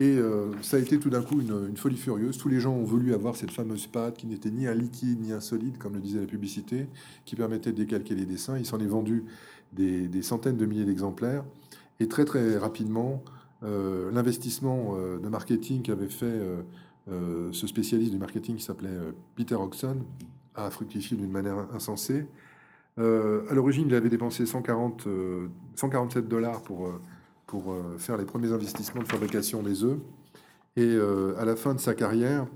Et 0.00 0.18
ça 0.60 0.76
a 0.76 0.80
été 0.80 0.98
tout 0.98 1.08
d'un 1.08 1.22
coup 1.22 1.40
une, 1.40 1.76
folie 1.76 1.96
furieuse. 1.96 2.36
Tous 2.36 2.48
les 2.48 2.58
gens 2.58 2.74
ont 2.74 2.82
voulu 2.82 3.14
avoir 3.14 3.36
cette 3.36 3.52
fameuse 3.52 3.86
pâte 3.86 4.16
qui 4.16 4.26
n'était 4.26 4.50
ni 4.50 4.66
un 4.66 4.74
liquide 4.74 5.20
ni 5.20 5.30
un 5.30 5.38
solide, 5.38 5.78
comme 5.78 5.94
le 5.94 6.00
disait 6.00 6.18
la 6.18 6.26
publicité, 6.26 6.88
qui 7.24 7.36
permettait 7.36 7.70
de 7.70 7.76
décalquer 7.76 8.16
les 8.16 8.26
dessins. 8.26 8.58
Il 8.58 8.66
s'en 8.66 8.80
est 8.80 8.88
vendu 8.88 9.24
des 9.72 10.22
centaines 10.22 10.56
de 10.56 10.66
milliers 10.66 10.84
d'exemplaires. 10.84 11.44
Et 12.00 12.08
très 12.08 12.24
très 12.24 12.56
rapidement, 12.58 13.22
euh, 13.64 14.10
l'investissement 14.10 14.94
euh, 14.96 15.18
de 15.18 15.28
marketing 15.28 15.82
qu'avait 15.82 16.08
fait 16.08 16.40
euh, 17.10 17.52
ce 17.52 17.66
spécialiste 17.66 18.12
du 18.12 18.18
marketing 18.18 18.56
qui 18.56 18.62
s'appelait 18.62 18.96
Peter 19.36 19.54
Oxon 19.54 19.98
a 20.54 20.70
fructifié 20.70 21.16
d'une 21.16 21.30
manière 21.30 21.66
insensée. 21.74 22.26
à 22.96 23.54
l'origine, 23.54 23.86
il 23.88 23.94
avait 23.94 24.08
dépensé 24.08 24.46
140, 24.46 25.08
147 25.74 26.28
dollars 26.28 26.62
pour, 26.62 26.88
pour 27.46 27.74
faire 27.98 28.16
les 28.16 28.24
premiers 28.24 28.52
investissements 28.52 29.02
de 29.02 29.08
fabrication 29.08 29.62
des 29.62 29.82
œufs. 29.82 29.98
Et 30.76 30.96
à 31.36 31.44
la 31.44 31.56
fin 31.56 31.74
de 31.74 31.80
sa 31.80 31.94
carrière, 31.94 32.46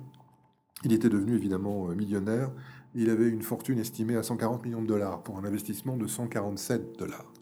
Il 0.84 0.92
était 0.92 1.08
devenu 1.08 1.34
évidemment 1.34 1.88
millionnaire. 1.88 2.50
Il 2.94 3.10
avait 3.10 3.28
une 3.28 3.42
fortune 3.42 3.80
estimée 3.80 4.16
à 4.16 4.22
140 4.22 4.64
millions 4.64 4.82
de 4.82 4.86
dollars 4.86 5.22
pour 5.24 5.36
un 5.38 5.44
investissement 5.44 5.96
de 5.96 6.06
147 6.06 6.96
dollars. 6.98 7.32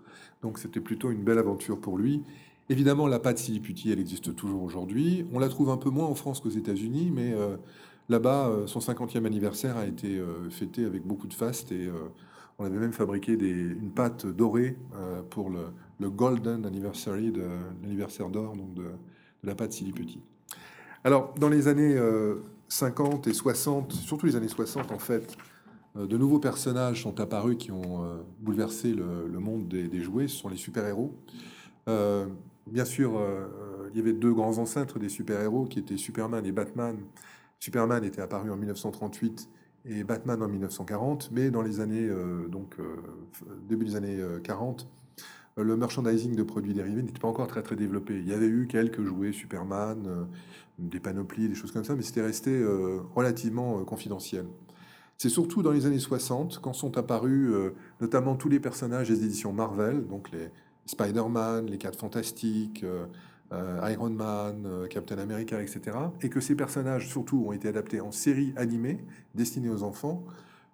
Donc 0.43 0.59
c'était 0.59 0.81
plutôt 0.81 1.11
une 1.11 1.23
belle 1.23 1.39
aventure 1.39 1.81
pour 1.81 1.99
lui. 1.99 2.23
Évidemment, 2.69 3.07
la 3.07 3.21
pâte 3.21 3.39
Siliputi, 3.39 3.93
elle 3.93 4.01
existe 4.01 4.35
toujours 4.35 4.63
aujourd'hui. 4.63 5.25
On 5.33 5.39
la 5.39 5.49
trouve 5.49 5.71
un 5.71 5.77
peu 5.77 5.91
moins 5.91 6.07
en 6.07 6.17
France 6.17 6.41
qu'aux 6.41 6.51
États-Unis, 6.51 7.13
mais 7.15 7.33
euh, 7.33 7.57
là-bas, 8.09 8.49
euh, 8.49 8.67
son 8.67 8.81
50e 8.81 9.25
anniversaire 9.25 9.77
a 9.77 9.87
été 9.87 10.19
euh, 10.19 10.51
fêté 10.51 10.85
avec 10.85 11.07
beaucoup 11.07 11.29
de 11.29 11.35
faste 11.35 11.71
et 11.71 11.89
on 12.59 12.65
avait 12.65 12.79
même 12.79 12.93
fabriqué 12.93 13.35
une 13.35 13.91
pâte 13.91 14.27
dorée 14.27 14.77
pour 15.31 15.51
le, 15.51 16.11
Golden 16.11 16.65
Anniversary, 16.65 17.31
de 17.31 17.43
l'anniversaire 17.83 18.31
d'or 18.31 18.57
de, 18.57 18.85
la 19.45 19.55
pâte 19.55 19.73
Siliputi. 19.73 20.21
Alors, 21.05 21.35
dans 21.39 21.51
les 21.51 21.69
années 21.69 21.97
50 22.69 23.27
et 23.27 23.35
60, 23.35 23.93
surtout 23.93 24.27
les 24.27 24.37
années 24.37 24.49
60 24.49 24.91
en 24.91 24.99
fait, 24.99 25.37
de 25.97 26.17
nouveaux 26.17 26.39
personnages 26.39 27.03
sont 27.03 27.21
apparus 27.21 27.57
qui 27.57 27.73
ont 27.73 28.05
bouleversé 28.41 28.93
le, 28.93 29.39
monde 29.39 29.69
des, 29.69 30.01
jouets. 30.01 30.29
Ce 30.29 30.37
sont 30.37 30.49
les 30.49 30.57
super-héros. 30.57 31.15
Bien 32.67 32.85
sûr, 32.85 33.17
euh, 33.17 33.47
euh, 33.61 33.89
il 33.93 33.97
y 33.97 34.01
avait 34.01 34.13
deux 34.13 34.33
grands 34.33 34.59
ancêtres 34.59 34.99
des 34.99 35.09
super-héros 35.09 35.67
qui 35.67 35.79
étaient 35.79 35.97
Superman 35.97 36.45
et 36.45 36.51
Batman. 36.51 36.97
Superman 37.61 38.03
était 38.03 38.21
apparu 38.21 38.51
en 38.51 38.57
1938 38.57 39.49
et 39.85 40.03
Batman 40.03 40.43
en 40.43 40.49
1940, 40.49 41.31
mais 41.31 41.51
dans 41.51 41.63
les 41.63 41.79
années, 41.79 42.09
euh, 42.09 42.49
donc 42.49 42.77
début 43.69 43.85
des 43.85 43.95
années 43.95 44.21
40, 44.43 44.89
le 45.57 45.77
merchandising 45.77 46.35
de 46.35 46.43
produits 46.43 46.75
dérivés 46.75 47.03
n'était 47.03 47.21
pas 47.21 47.29
encore 47.29 47.47
très 47.47 47.63
très 47.63 47.77
développé. 47.77 48.19
Il 48.19 48.29
y 48.29 48.33
avait 48.33 48.49
eu 48.49 48.67
quelques 48.67 49.05
jouets 49.05 49.33
Superman, 49.33 50.27
des 50.79 50.99
panoplies, 50.99 51.49
des 51.49 51.55
choses 51.55 51.71
comme 51.71 51.85
ça, 51.85 51.95
mais 51.95 52.03
c'était 52.03 52.21
resté 52.21 52.63
relativement 53.15 53.85
confidentiel. 53.85 54.45
C'est 55.19 55.31
surtout 55.31 55.63
dans 55.63 55.73
les 55.73 55.87
années 55.87 55.99
60 55.99 56.61
quand 56.61 56.73
sont 56.75 56.99
apparus 56.99 57.55
notamment 58.01 58.37
tous 58.37 58.49
les 58.49 58.61
personnages 58.61 59.09
des 59.09 59.25
éditions 59.25 59.53
Marvel, 59.53 60.07
donc 60.07 60.31
les, 60.31 60.51
Spider-Man, 60.87 61.67
les 61.67 61.79
Quatre 61.79 61.99
Fantastiques, 61.99 62.83
euh, 62.85 63.07
euh, 63.53 63.91
Iron 63.93 64.11
Man, 64.11 64.65
euh, 64.67 64.87
Captain 64.87 65.19
America, 65.19 65.61
etc. 65.61 65.97
Et 66.23 66.29
que 66.29 66.41
ces 66.41 66.55
personnages, 66.55 67.09
surtout, 67.09 67.45
ont 67.47 67.53
été 67.53 67.69
adaptés 67.69 68.01
en 68.01 68.13
séries 68.13 68.53
animées 68.57 69.05
destinées 69.35 69.71
aux 69.71 69.83
enfants, 69.83 70.25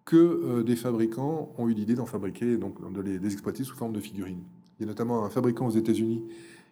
que 0.04 0.62
des 0.62 0.74
fabricants 0.74 1.52
ont 1.58 1.68
eu 1.68 1.74
l'idée 1.74 1.94
d'en 1.94 2.06
fabriquer, 2.06 2.56
donc 2.56 2.92
de 2.92 3.00
les, 3.00 3.24
exploiter 3.24 3.62
sous 3.62 3.76
forme 3.76 3.92
de 3.92 4.00
figurines. 4.00 4.42
Il 4.78 4.82
y 4.82 4.84
a 4.84 4.88
notamment 4.88 5.24
un 5.24 5.30
fabricant 5.30 5.66
aux 5.66 5.70
États-Unis 5.70 6.24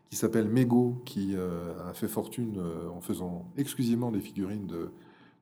qui 0.08 0.16
s'appelle 0.16 0.48
Mego, 0.48 1.00
qui 1.04 1.36
a 1.36 1.92
fait 1.92 2.08
fortune 2.08 2.60
en 2.92 3.00
faisant 3.00 3.46
exclusivement 3.56 4.10
des 4.10 4.18
figurines 4.18 4.66
de, 4.66 4.90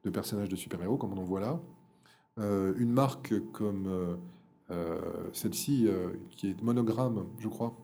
de 0.05 0.11
personnages 0.11 0.51
de 0.51 0.57
super-héros, 0.57 0.99
comme 0.99 1.15
on 1.15 1.19
en 1.19 1.25
voit 1.25 1.41
là. 1.41 1.63
Une 2.39 2.93
marque 2.93 3.35
comme 3.53 4.19
celle-ci, 5.33 5.89
qui 6.31 6.51
est 6.51 6.63
Monogramme, 6.63 7.25
je 7.39 7.49
crois, 7.49 7.75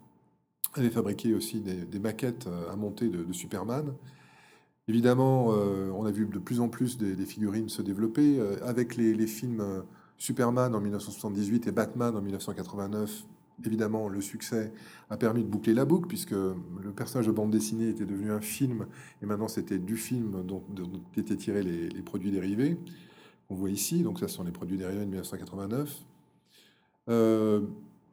avait 0.81 0.91
fabriqué 0.91 1.35
aussi 1.35 1.61
des, 1.61 1.99
maquettes 1.99 2.47
euh, 2.47 2.73
à 2.73 2.77
monter 2.77 3.09
de, 3.09 3.33
Superman. 3.33 3.93
Évidemment, 4.89 5.53
euh, 5.53 5.91
on 5.95 6.05
a 6.05 6.11
vu 6.11 6.27
de 6.27 6.39
plus 6.39 6.61
en 6.61 6.69
plus 6.69 6.99
des, 6.99 7.17
figurines 7.25 7.69
se 7.69 7.83
développer. 7.83 8.39
Euh, 8.39 8.57
avec 8.63 8.97
les, 8.97 9.27
films 9.27 9.83
Superman 10.19 10.75
en 10.75 10.81
1978 10.81 11.67
et 11.69 11.73
Batman 11.73 12.17
en 12.17 12.21
1989, 12.21 13.25
évidemment, 13.65 14.09
le 14.09 14.21
succès 14.21 14.73
a 15.11 15.17
permis 15.17 15.43
de 15.43 15.49
boucler 15.49 15.75
la 15.75 15.85
boucle, 15.85 16.09
puisque 16.09 16.33
le 16.33 16.93
personnage 16.95 17.27
de 17.27 17.33
bande 17.33 17.51
dessinée 17.51 17.89
était 17.89 18.05
devenu 18.05 18.33
un 18.33 18.41
film, 18.41 18.87
et 19.23 19.27
maintenant 19.27 19.49
c'était 19.49 19.79
du 19.79 19.97
film 19.97 20.45
dont, 20.45 20.63
étaient 21.17 21.37
tirés 21.37 21.63
les, 21.63 22.03
produits 22.03 22.31
dérivés. 22.31 22.77
On 23.51 23.55
voit 23.55 23.71
ici, 23.71 24.03
donc 24.03 24.21
ça 24.21 24.29
sont 24.29 24.45
les 24.45 24.53
produits 24.53 24.79
dérivés 24.79 25.05
de 25.05 25.11
1989. 25.11 26.05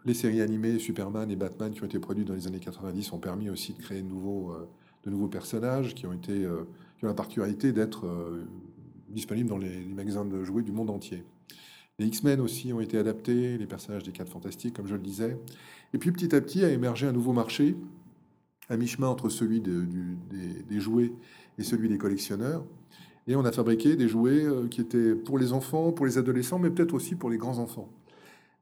Les 0.03 0.15
séries 0.15 0.41
animées 0.41 0.79
Superman 0.79 1.29
et 1.29 1.35
Batman 1.35 1.71
qui 1.71 1.83
ont 1.83 1.85
été 1.85 1.99
produites 1.99 2.27
dans 2.27 2.33
les 2.33 2.47
années 2.47 2.59
90 2.59 3.13
ont 3.13 3.19
permis 3.19 3.49
aussi 3.49 3.73
de 3.73 3.81
créer 3.81 4.01
de 4.01 4.07
nouveaux, 4.07 4.51
euh, 4.51 5.27
personnages 5.27 5.93
qui 5.93 6.07
ont, 6.07 6.13
été, 6.13 6.43
euh, 6.43 6.63
la 7.03 7.13
particularité 7.13 7.71
d'être 7.71 8.07
euh, 8.07 8.43
disponibles 9.09 9.49
dans 9.49 9.59
les, 9.59 9.85
magasins 9.85 10.25
de 10.25 10.43
jouets 10.43 10.63
du 10.63 10.71
monde 10.71 10.89
entier. 10.89 11.23
Les 11.99 12.07
X-Men 12.07 12.39
aussi 12.41 12.73
ont 12.73 12.81
été 12.81 12.97
adaptés, 12.97 13.59
les 13.59 13.67
personnages 13.67 14.01
des 14.01 14.11
4 14.11 14.27
Fantastiques, 14.27 14.75
comme 14.75 14.87
je 14.87 14.95
le 14.95 15.01
disais. 15.01 15.37
Et 15.93 15.99
puis 15.99 16.11
petit 16.11 16.33
à 16.33 16.41
petit 16.41 16.65
a 16.65 16.69
émergé 16.69 17.05
un 17.05 17.11
nouveau 17.11 17.33
marché, 17.33 17.75
à 18.69 18.77
mi-chemin 18.77 19.07
entre 19.07 19.29
celui 19.29 19.61
des, 19.61 20.79
jouets 20.79 21.11
et 21.59 21.63
celui 21.63 21.89
des 21.89 21.99
collectionneurs. 21.99 22.63
Et 23.27 23.35
on 23.35 23.45
a 23.45 23.51
fabriqué 23.51 23.95
des 23.95 24.07
jouets 24.07 24.45
qui 24.69 24.81
étaient 24.81 25.13
pour 25.13 25.37
les 25.37 25.53
enfants, 25.53 25.91
pour 25.91 26.05
les 26.05 26.17
adolescents, 26.17 26.59
mais 26.59 26.69
peut-être 26.69 26.93
aussi 26.93 27.15
pour 27.15 27.29
les 27.29 27.37
grands 27.37 27.59
enfants. 27.59 27.89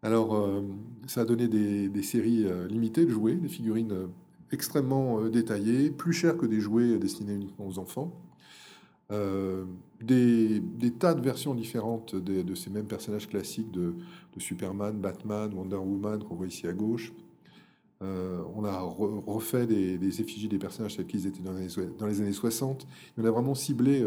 Alors, 0.02 0.36
euh, 0.36 0.61
ça 1.07 1.22
a 1.22 1.26
donné 1.26 1.48
des, 1.48 2.03
séries 2.03 2.45
euh, 2.45 2.68
limitées 2.68 3.06
de 3.06 3.10
jouets, 3.10 3.36
des 3.36 3.49
figurines 3.49 3.91
euh, 3.91 4.07
extrêmement 4.52 5.22
détaillées, 5.27 5.91
plus 5.91 6.14
chères 6.14 6.38
que 6.38 6.45
des 6.45 6.60
jouets 6.60 6.98
destinés 6.98 7.34
uniquement 7.34 7.68
aux 7.68 7.80
enfants. 7.80 8.14
Des, 10.02 10.61
tas 10.99 11.14
de 11.14 11.22
versions 11.22 11.53
différentes 11.53 12.15
de, 12.15 12.56
ces 12.56 12.69
mêmes 12.69 12.86
personnages 12.86 13.27
classiques 13.27 13.72
de, 13.72 13.94
Superman, 14.38 14.98
Batman, 14.99 15.52
Wonder 15.53 15.76
Woman 15.76 16.23
qu'on 16.23 16.36
voit 16.36 16.48
ici 16.48 16.65
à 16.65 16.73
gauche. 16.73 17.14
on 18.02 18.64
a 18.64 18.80
refait 18.80 19.68
des, 19.68 20.22
effigies 20.22 20.48
des 20.48 20.57
personnages 20.57 20.95
tels 20.95 21.06
qu'ils 21.06 21.27
étaient 21.27 21.41
dans 21.41 21.53
les, 22.07 22.22
années 22.22 22.31
60. 22.31 22.88
on 23.18 23.26
a 23.26 23.31
vraiment 23.31 23.53
ciblé 23.53 24.03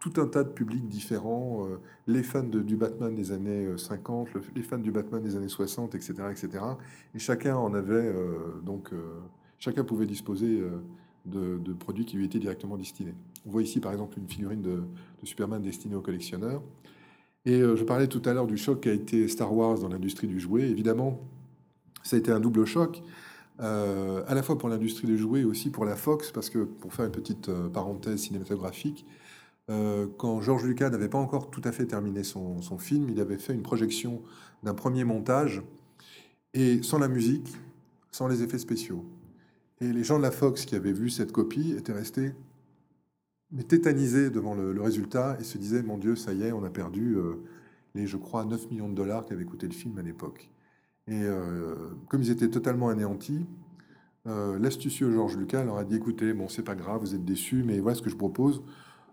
tout 0.00 0.12
un 0.18 0.26
tas 0.26 0.44
de 0.44 0.50
publics 0.50 0.88
différents, 0.88 1.66
euh, 1.66 1.78
les 2.06 2.22
fans 2.22 2.42
du 2.42 2.76
Batman 2.76 3.14
des 3.14 3.32
années 3.32 3.66
50, 3.76 4.28
euh, 4.36 4.40
les 4.54 4.62
fans 4.62 4.78
du 4.78 4.92
Batman 4.92 5.22
des 5.22 5.36
années 5.36 5.48
60, 5.48 5.94
etc., 5.94 6.14
etc. 6.30 6.64
Et 7.14 7.18
chacun 7.18 7.56
en 7.56 7.74
avait 7.74 7.94
euh, 7.94 8.60
donc 8.64 8.90
chacun 9.58 9.84
pouvait 9.84 10.06
disposer 10.06 10.62
de, 11.26 11.72
produits 11.78 12.04
qui 12.04 12.16
lui 12.16 12.24
étaient 12.24 12.38
directement 12.38 12.76
destinés. 12.76 13.14
On 13.46 13.50
voit 13.50 13.62
ici 13.62 13.80
par 13.80 13.92
exemple 13.92 14.18
une 14.18 14.28
figurine 14.28 14.62
de, 14.62 14.82
Superman 15.24 15.60
destinée 15.60 15.96
aux 15.96 16.00
collectionneurs. 16.00 16.62
Et 17.44 17.60
je 17.60 17.84
parlais 17.84 18.08
tout 18.08 18.22
à 18.26 18.34
l'heure 18.34 18.46
du 18.46 18.56
choc 18.56 18.82
qui 18.82 18.88
a 18.88 18.92
été 18.92 19.26
Star 19.26 19.52
Wars 19.54 19.78
dans 19.78 19.88
l'industrie 19.88 20.26
du 20.26 20.38
jouet. 20.38 20.68
Évidemment, 20.68 21.18
ça 22.02 22.16
a 22.16 22.18
été 22.18 22.30
un 22.30 22.40
double 22.40 22.66
choc. 22.66 23.02
à 23.58 24.34
la 24.34 24.42
fois 24.42 24.58
pour 24.58 24.68
l'industrie 24.68 25.08
du 25.08 25.18
jouet 25.18 25.40
et 25.40 25.44
aussi 25.44 25.70
pour 25.70 25.84
la 25.84 25.96
Fox, 25.96 26.30
parce 26.30 26.50
que 26.50 26.60
pour 26.60 26.92
faire 26.94 27.06
une 27.06 27.12
petite 27.12 27.50
parenthèse 27.72 28.20
cinématographique, 28.20 29.04
euh, 29.70 30.06
quand 30.16 30.40
George 30.40 30.64
Lucas 30.64 30.88
n'avait 30.90 31.08
pas 31.08 31.18
encore 31.18 31.50
tout 31.50 31.60
à 31.64 31.72
fait 31.72 31.86
terminé 31.86 32.24
son, 32.24 32.60
film, 32.78 33.08
il 33.10 33.20
avait 33.20 33.36
fait 33.36 33.52
une 33.52 33.62
projection 33.62 34.22
d'un 34.62 34.74
premier 34.74 35.04
montage, 35.04 35.62
et 36.54 36.82
sans 36.82 36.98
la 36.98 37.08
musique, 37.08 37.54
sans 38.10 38.28
les 38.28 38.42
effets 38.42 38.58
spéciaux. 38.58 39.04
Et 39.80 39.92
les 39.92 40.04
gens 40.04 40.16
de 40.18 40.22
la 40.22 40.30
Fox 40.30 40.64
qui 40.64 40.74
avaient 40.74 40.92
vu 40.92 41.10
cette 41.10 41.32
copie 41.32 41.72
étaient 41.72 41.92
restés 41.92 42.32
mais 43.50 43.62
tétanisés 43.62 44.28
devant 44.28 44.54
le, 44.54 44.78
résultat 44.78 45.38
et 45.40 45.44
se 45.44 45.56
disaient, 45.56 45.82
mon 45.82 45.96
Dieu, 45.96 46.16
ça 46.16 46.34
y 46.34 46.42
est, 46.42 46.52
on 46.52 46.64
a 46.64 46.70
perdu 46.70 47.16
euh, 47.16 47.36
les, 47.94 48.06
je 48.06 48.18
crois, 48.18 48.44
9 48.44 48.70
millions 48.70 48.90
de 48.90 48.94
dollars 48.94 49.24
qu'avait 49.24 49.46
coûté 49.46 49.66
le 49.66 49.72
film 49.72 49.96
à 49.96 50.02
l'époque. 50.02 50.50
Et 51.06 51.22
euh, 51.22 51.74
comme 52.08 52.20
ils 52.20 52.30
étaient 52.30 52.50
totalement 52.50 52.90
anéantis, 52.90 53.46
l'astucieux 54.26 55.10
George 55.10 55.38
Lucas 55.38 55.64
leur 55.64 55.78
a 55.78 55.84
dit, 55.84 55.96
écoutez, 55.96 56.34
bon, 56.34 56.48
c'est 56.48 56.62
pas 56.62 56.74
grave, 56.74 57.00
vous 57.00 57.14
êtes 57.14 57.24
déçus, 57.24 57.62
mais 57.64 57.78
voilà 57.78 57.96
ce 57.96 58.02
que 58.02 58.10
je 58.10 58.16
propose 58.16 58.62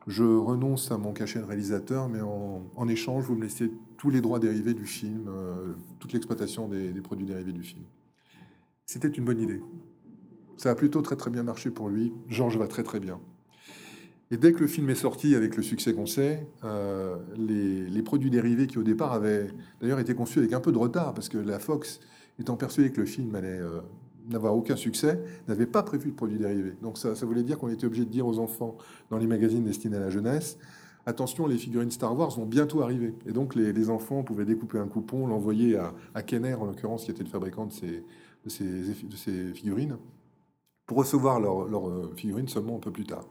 je 0.08 0.24
renonce 0.24 0.92
à 0.92 0.98
mon 0.98 1.14
cachet 1.14 1.40
de 1.40 1.46
réalisateur, 1.46 2.10
mais 2.10 2.22
en, 2.22 2.88
échange, 2.88 3.26
vous 3.26 3.36
me 3.36 3.44
laissez 3.44 3.72
tous 3.98 4.10
les 4.10 4.22
droits 4.22 4.40
dérivés 4.40 4.74
du 4.74 4.86
film, 4.86 5.26
euh, 5.28 5.74
toute 6.00 6.14
l'exploitation 6.14 6.68
des, 6.68 6.92
produits 7.02 7.26
dérivés 7.26 7.54
du 7.54 7.64
film. 7.64 7.84
C'était 8.86 9.08
une 9.08 9.26
bonne 9.26 9.42
idée. 9.42 9.62
Ça 10.58 10.70
a 10.70 10.76
plutôt 10.76 11.02
très 11.02 11.16
très 11.16 11.32
bien 11.32 11.44
marché 11.44 11.72
pour 11.72 11.90
lui. 11.90 12.14
Georges 12.30 12.58
va 12.58 12.68
très 12.68 12.84
très 12.84 13.00
bien. 13.00 13.20
Et 14.32 14.38
dès 14.38 14.54
que 14.54 14.60
le 14.60 14.68
film 14.68 14.90
est 14.90 14.96
sorti 14.96 15.36
avec 15.36 15.56
le 15.56 15.64
succès 15.64 15.94
qu'on 15.94 16.06
sait, 16.06 16.48
euh, 16.64 17.16
les, 17.38 18.02
produits 18.04 18.30
dérivés 18.30 18.68
qui 18.68 18.78
au 18.78 18.84
départ 18.84 19.14
avaient 19.14 19.48
d'ailleurs 19.82 20.00
été 20.00 20.14
conçus 20.14 20.40
avec 20.40 20.54
un 20.54 20.60
peu 20.60 20.72
de 20.72 20.78
retard, 20.78 21.14
parce 21.14 21.30
que 21.30 21.38
la 21.38 21.60
Fox, 21.60 22.00
étant 22.40 22.56
persuadée 22.56 22.92
que 22.92 23.02
le 23.02 23.08
film 23.08 23.34
allait 23.36 23.60
euh, 23.60 23.82
n'avoir 24.30 24.56
aucun 24.56 24.76
succès, 24.76 25.20
n'avait 25.48 25.66
pas 25.66 25.84
prévu 25.84 26.12
de 26.12 26.16
produits 26.16 26.40
dérivés. 26.40 26.74
Donc 26.82 26.98
ça, 26.98 27.16
ça 27.16 27.26
voulait 27.26 27.44
dire 27.44 27.58
qu'on 27.58 27.70
était 27.70 27.86
obligé 27.86 28.06
de 28.06 28.10
dire 28.10 28.26
aux 28.26 28.40
enfants 28.40 28.78
dans 29.10 29.18
les 29.18 29.28
magazines 29.28 29.64
destinés 29.64 29.98
à 29.98 30.02
la 30.02 30.10
jeunesse, 30.10 30.58
attention, 31.06 31.48
les 31.48 31.58
figurines 31.58 31.92
Star 31.92 32.18
Wars 32.18 32.32
vont 32.32 32.46
bientôt 32.46 32.82
arriver. 32.82 33.14
Et 33.26 33.32
donc 33.32 33.56
les, 33.56 33.90
enfants 33.90 34.24
pouvaient 34.24 34.46
découper 34.46 34.80
un 34.80 34.88
coupon, 34.88 35.28
l'envoyer 35.28 35.78
à, 36.14 36.22
Kenner, 36.24 36.56
en 36.56 36.66
l'occurrence, 36.66 37.06
qui 37.06 37.12
était 37.12 37.24
le 37.24 37.30
fabricant 37.30 37.68
de 37.68 37.74
ces, 38.50 39.54
figurines, 39.54 39.98
pour 40.86 40.98
recevoir 40.98 41.40
leurs 41.40 41.68
leur 41.68 41.90
euh, 41.90 42.14
figurines 42.16 42.48
seulement 42.48 42.76
un 42.76 42.80
peu 42.80 42.92
plus 42.92 43.06
tard. 43.06 43.26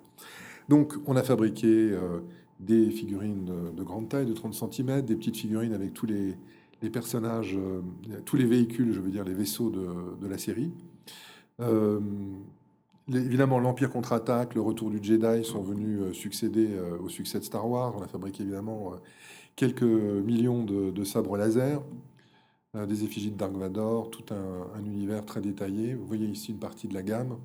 Donc 0.69 0.95
on 1.07 1.15
a 1.15 1.23
fabriqué 1.23 1.67
euh, 1.69 2.21
des 2.59 2.91
figurines 2.91 3.45
de, 3.77 3.83
grande 3.83 4.09
taille, 4.09 4.27
de 4.27 4.33
30 4.33 4.55
cm, 4.55 5.03
des 5.03 5.15
petites 5.15 5.37
figurines 5.37 5.73
avec 5.73 5.93
tous 5.95 6.07
les, 6.07 6.37
les 6.83 6.91
personnages, 6.91 7.57
euh, 7.57 7.81
tous 8.25 8.37
les 8.37 8.45
véhicules, 8.45 8.93
je 8.93 9.01
veux 9.01 9.11
dire 9.11 9.25
les 9.25 9.35
vaisseaux 9.35 9.71
de, 9.71 10.27
la 10.27 10.39
série. 10.39 10.73
Euh, 11.61 12.01
évidemment, 13.09 13.59
l'Empire 13.59 13.91
contre-attaque, 13.91 14.55
le 14.55 14.61
retour 14.61 14.91
du 14.91 15.03
Jedi 15.03 15.45
sont 15.45 15.63
venus 15.63 16.13
succéder 16.13 16.69
au 17.03 17.09
succès 17.09 17.39
de 17.39 17.45
Star 17.45 17.69
Wars. 17.69 17.95
On 17.97 18.03
a 18.03 18.09
fabriqué 18.09 18.43
évidemment 18.43 18.95
quelques 19.57 19.83
millions 19.83 20.65
de, 20.65 21.05
sabres 21.05 21.37
laser, 21.37 21.83
des 22.75 23.05
effigies 23.05 23.31
de 23.31 23.37
Dark 23.37 23.55
Vador, 23.55 24.11
tout 24.11 24.25
un, 24.35 24.85
univers 24.85 25.25
très 25.25 25.41
détaillé. 25.41 25.95
Vous 25.95 26.07
voyez 26.07 26.27
ici 26.27 26.53
une 26.53 26.59
partie 26.59 26.89
de 26.89 26.95
la 26.95 27.03
gamme 27.03 27.37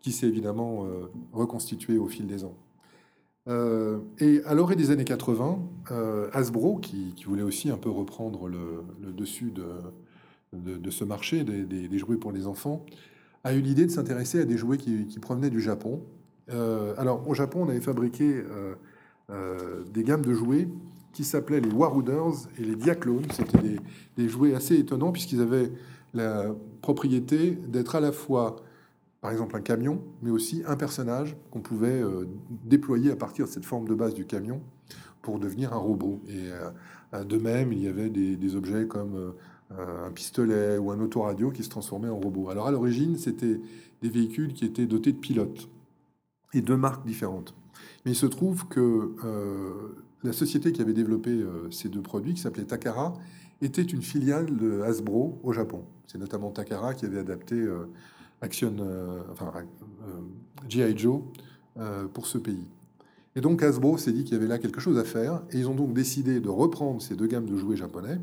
qui 0.00 0.12
s'est 0.12 0.28
évidemment 0.28 0.86
reconstituée 1.32 1.98
au 1.98 2.06
fil 2.06 2.26
des 2.26 2.44
ans. 2.44 2.54
Euh, 3.50 3.98
et 4.18 4.42
à 4.46 4.54
l'orée 4.54 4.76
des 4.76 4.90
années 4.90 5.04
80, 5.04 5.58
euh, 5.90 6.30
Hasbro, 6.32 6.78
qui, 6.78 7.14
voulait 7.26 7.42
aussi 7.42 7.70
un 7.70 7.76
peu 7.76 7.90
reprendre 7.90 8.48
le, 8.48 9.12
dessus 9.12 9.52
de, 9.52 10.90
ce 10.90 11.04
marché 11.04 11.42
des, 11.44 11.98
jouets 11.98 12.16
pour 12.16 12.32
les 12.32 12.46
enfants, 12.46 12.86
a 13.42 13.54
eu 13.54 13.60
l'idée 13.60 13.86
de 13.86 13.90
s'intéresser 13.90 14.40
à 14.40 14.44
des 14.44 14.56
jouets 14.56 14.78
qui, 14.78 15.18
provenaient 15.20 15.50
du 15.50 15.60
Japon. 15.60 16.02
Euh, 16.50 16.94
alors, 16.96 17.28
au 17.28 17.34
Japon, 17.34 17.64
on 17.64 17.68
avait 17.68 17.80
fabriqué 17.80 18.42
des 19.92 20.04
gammes 20.04 20.24
de 20.24 20.34
jouets 20.34 20.68
qui 21.12 21.24
s'appelaient 21.24 21.60
les 21.60 21.70
Waruders 21.70 22.48
et 22.58 22.62
les 22.62 22.76
Diaclones. 22.76 23.26
C'était 23.32 23.58
des, 23.58 23.76
des, 24.16 24.28
jouets 24.28 24.54
assez 24.54 24.76
étonnants 24.76 25.10
puisqu'ils 25.10 25.40
avaient 25.40 25.72
la 26.14 26.54
propriété 26.82 27.58
d'être 27.68 27.96
à 27.96 28.00
la 28.00 28.12
fois 28.12 28.56
par 29.20 29.30
exemple 29.30 29.56
un 29.56 29.60
camion, 29.60 30.02
mais 30.22 30.30
aussi 30.30 30.62
un 30.66 30.76
personnage 30.76 31.36
qu'on 31.50 31.60
pouvait 31.60 32.00
euh, 32.00 32.26
déployer 32.64 33.10
à 33.10 33.16
partir 33.16 33.46
de 33.46 33.50
cette 33.50 33.64
forme 33.64 33.86
de 33.86 33.94
base 33.94 34.14
du 34.14 34.24
camion 34.26 34.62
pour 35.20 35.38
devenir 35.38 35.72
un 35.74 35.78
robot. 35.78 36.22
Et 36.26 36.48
euh, 37.12 37.24
de 37.24 37.36
même, 37.36 37.72
il 37.72 37.82
y 37.82 37.88
avait 37.88 38.08
des, 38.08 38.56
objets 38.56 38.86
comme 38.86 39.14
euh, 39.16 40.06
un 40.06 40.10
pistolet 40.10 40.78
ou 40.78 40.90
un 40.90 41.00
autoradio 41.00 41.50
qui 41.50 41.62
se 41.62 41.68
transformaient 41.68 42.08
en 42.08 42.18
robot. 42.18 42.48
Alors 42.48 42.66
à 42.66 42.70
l'origine, 42.70 43.16
c'était 43.18 43.60
des 44.00 44.08
véhicules 44.08 44.54
qui 44.54 44.64
étaient 44.64 44.86
dotés 44.86 45.12
de 45.12 45.18
pilotes 45.18 45.68
et 46.54 46.62
de 46.62 46.74
marques 46.74 47.06
différentes. 47.06 47.54
Mais 48.04 48.12
il 48.12 48.16
se 48.16 48.26
trouve 48.26 48.66
que 48.66 49.14
la 50.24 50.32
société 50.32 50.72
qui 50.72 50.82
avait 50.82 50.94
développé 50.94 51.44
ces 51.70 51.88
deux 51.88 52.00
produits, 52.02 52.34
qui 52.34 52.40
s'appelait 52.40 52.64
Takara, 52.64 53.14
était 53.62 53.82
une 53.82 54.02
filiale 54.02 54.56
de 54.56 54.80
Hasbro 54.80 55.38
au 55.44 55.52
Japon. 55.52 55.84
C'est 56.06 56.18
notamment 56.18 56.50
Takara 56.50 56.94
qui 56.94 57.04
avait 57.04 57.20
adapté 57.20 57.64
Action, 58.42 58.74
euh, 58.80 59.20
enfin, 59.30 59.52
euh, 59.54 60.20
G.I. 60.68 60.96
Joe 60.96 61.20
euh, 61.78 62.06
pour 62.06 62.26
ce 62.26 62.38
pays. 62.38 62.64
Et 63.36 63.40
donc 63.40 63.62
Hasbro 63.62 63.98
s'est 63.98 64.12
dit 64.12 64.24
qu'il 64.24 64.32
y 64.32 64.36
avait 64.36 64.48
là 64.48 64.58
quelque 64.58 64.80
chose 64.80 64.98
à 64.98 65.04
faire, 65.04 65.42
et 65.50 65.58
ils 65.58 65.68
ont 65.68 65.74
donc 65.74 65.92
décidé 65.92 66.40
de 66.40 66.48
reprendre 66.48 67.02
ces 67.02 67.16
deux 67.16 67.26
gammes 67.26 67.46
de 67.46 67.56
jouets 67.56 67.76
japonais, 67.76 68.18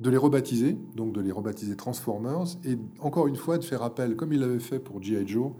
de 0.00 0.10
les 0.10 0.16
rebaptiser, 0.16 0.76
donc 0.96 1.12
de 1.12 1.20
les 1.20 1.30
rebaptiser 1.30 1.76
Transformers, 1.76 2.56
et 2.64 2.78
encore 3.00 3.28
une 3.28 3.36
fois 3.36 3.58
de 3.58 3.64
faire 3.64 3.82
appel, 3.82 4.16
comme 4.16 4.32
ils 4.32 4.40
l'avaient 4.40 4.58
fait 4.58 4.78
pour 4.78 5.02
G.I. 5.02 5.28
Joe, 5.28 5.52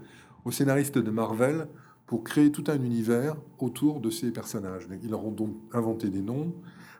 aux 0.45 0.51
scénaristes 0.51 0.97
de 0.97 1.11
Marvel 1.11 1.67
pour 2.07 2.23
créer 2.23 2.51
tout 2.51 2.65
un 2.67 2.81
univers 2.83 3.35
autour 3.59 4.01
de 4.01 4.09
ces 4.09 4.31
personnages. 4.31 4.87
Ils 5.03 5.11
leur 5.11 5.25
ont 5.25 5.31
donc 5.31 5.55
inventé 5.71 6.09
des 6.09 6.21
noms. 6.21 6.53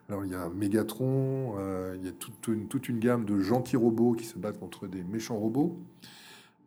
Alors 0.08 0.24
il 0.24 0.30
y 0.30 0.34
a 0.34 0.48
Megatron, 0.48 1.56
il 1.94 2.06
y 2.06 2.08
a 2.08 2.12
toute 2.12 2.88
une 2.88 2.98
gamme 2.98 3.26
de 3.26 3.38
gentils 3.38 3.76
robots 3.76 4.12
qui 4.12 4.24
se 4.24 4.38
battent 4.38 4.58
contre 4.58 4.86
des 4.86 5.02
méchants 5.04 5.36
robots. 5.36 5.78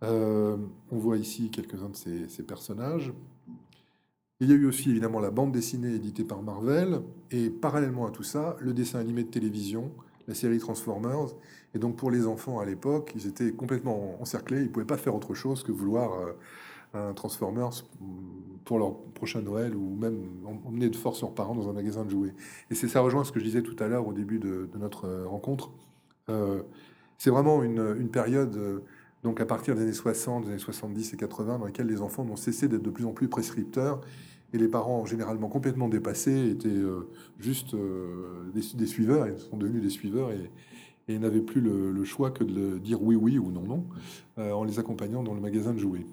Euh, 0.04 0.58
on 0.92 0.98
voit 0.98 1.18
ici 1.18 1.50
quelques-uns 1.50 1.90
de 1.90 2.28
ces, 2.28 2.44
personnages. 2.44 3.14
Il 4.40 4.50
y 4.50 4.54
a 4.54 4.56
eu 4.56 4.68
aussi 4.68 4.92
évidemment 4.92 5.20
la 5.20 5.32
bande 5.32 5.52
dessinée 5.52 5.96
éditée 5.96 6.24
par 6.24 6.44
Marvel, 6.44 7.02
et 7.32 7.50
parallèlement 7.50 8.06
à 8.06 8.12
tout 8.12 8.24
ça, 8.24 8.56
le 8.60 8.74
dessin 8.74 9.00
animé 9.00 9.24
de 9.24 9.30
télévision, 9.30 9.92
la 10.28 10.36
série 10.36 10.60
Transformers. 10.60 11.30
Et 11.74 11.80
donc 11.80 11.96
pour 11.96 12.12
les 12.12 12.28
enfants 12.28 12.60
à 12.60 12.66
l'époque, 12.66 13.12
ils 13.16 13.28
étaient 13.28 13.52
complètement 13.52 14.22
encerclés, 14.22 14.60
ils 14.60 14.66
ne 14.66 14.70
pouvaient 14.70 14.86
pas 14.86 14.98
faire 14.98 15.16
autre 15.16 15.34
chose 15.34 15.64
que 15.64 15.72
vouloir 15.72 16.14
euh, 16.14 16.34
un 16.94 17.14
Transformers 17.14 17.84
pour 18.64 18.78
leur 18.78 18.98
prochain 19.16 19.42
Noël, 19.42 19.76
ou 19.76 19.96
même 19.96 20.20
emmener 20.66 20.90
de 20.90 20.96
force 20.96 21.22
leurs 21.22 21.34
parents 21.34 21.56
dans 21.56 21.70
un 21.70 21.74
magasin 21.74 22.06
de 22.06 22.12
jouets. 22.12 22.36
Et 22.70 22.76
c'est 22.76 22.88
ça 22.88 23.02
rejoint 23.02 23.24
ce 23.24 23.32
que 23.32 23.40
je 23.40 23.46
disais 23.46 23.64
tout 23.64 23.76
à 23.80 23.88
l'heure 23.88 24.08
au 24.08 24.14
début 24.14 24.38
de, 24.38 24.70
notre 24.78 25.06
euh, 25.06 25.28
rencontre. 25.28 25.72
c'est 27.18 27.30
vraiment 27.32 27.64
une 27.64 28.10
période 28.10 28.84
donc 29.28 29.42
à 29.42 29.46
partir 29.46 29.76
des 29.76 29.82
années 29.82 29.92
60, 29.92 30.46
des 30.46 30.52
années 30.52 30.58
70 30.58 31.14
et 31.14 31.18
80, 31.18 31.60
dans 31.60 31.66
lesquels 31.66 31.88
les 31.88 32.02
enfants 32.02 32.24
n'ont 32.24 32.38
cessé 32.38 32.70
d'être 32.70 32.82
de 32.82 32.90
plus 32.90 33.04
en 33.04 33.12
plus 33.12 33.28
prescripteurs, 33.28 34.00
et 34.54 34.58
les 34.58 34.70
parents, 34.70 35.06
généralement 35.06 35.50
complètement 35.50 35.90
dépassés, 35.90 36.50
étaient 36.50 36.70
euh, 36.70 37.10
juste 37.38 37.74
euh, 37.74 38.50
des, 38.54 38.86
suiveurs, 38.86 39.28
ils 39.28 39.38
sont 39.38 39.58
devenus 39.58 39.82
des 39.82 39.90
suiveurs, 39.90 40.32
et, 40.32 40.50
et 41.10 41.20
n'avaient 41.20 41.42
plus 41.42 41.60
le, 41.60 42.06
choix 42.06 42.32
que 42.32 42.46
de 42.46 42.78
dire 42.78 43.04
oui, 43.04 43.18
oui 43.18 43.38
ou 43.38 43.52
non, 43.52 43.64
non, 43.64 43.86
euh, 44.38 44.54
en 44.54 44.64
les 44.64 44.80
accompagnant 44.80 45.24
dans 45.24 45.34
le 45.34 45.42
magasin 45.42 45.74
de 45.74 45.80
jouets. 45.80 46.06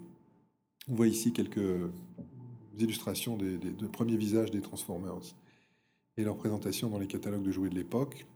On 0.88 0.96
voit 0.96 1.06
ici 1.06 1.32
quelques 1.32 1.60
illustrations 2.80 3.36
des, 3.36 3.58
des 3.58 3.88
premiers 3.92 4.16
visages 4.16 4.50
des 4.50 4.60
Transformers 4.60 5.36
et 6.16 6.24
leur 6.24 6.36
présentation 6.36 6.90
dans 6.90 6.98
les 6.98 7.06
catalogues 7.06 7.44
de 7.44 7.52
jouets 7.52 7.70
de 7.70 7.76
l'époque 7.76 8.26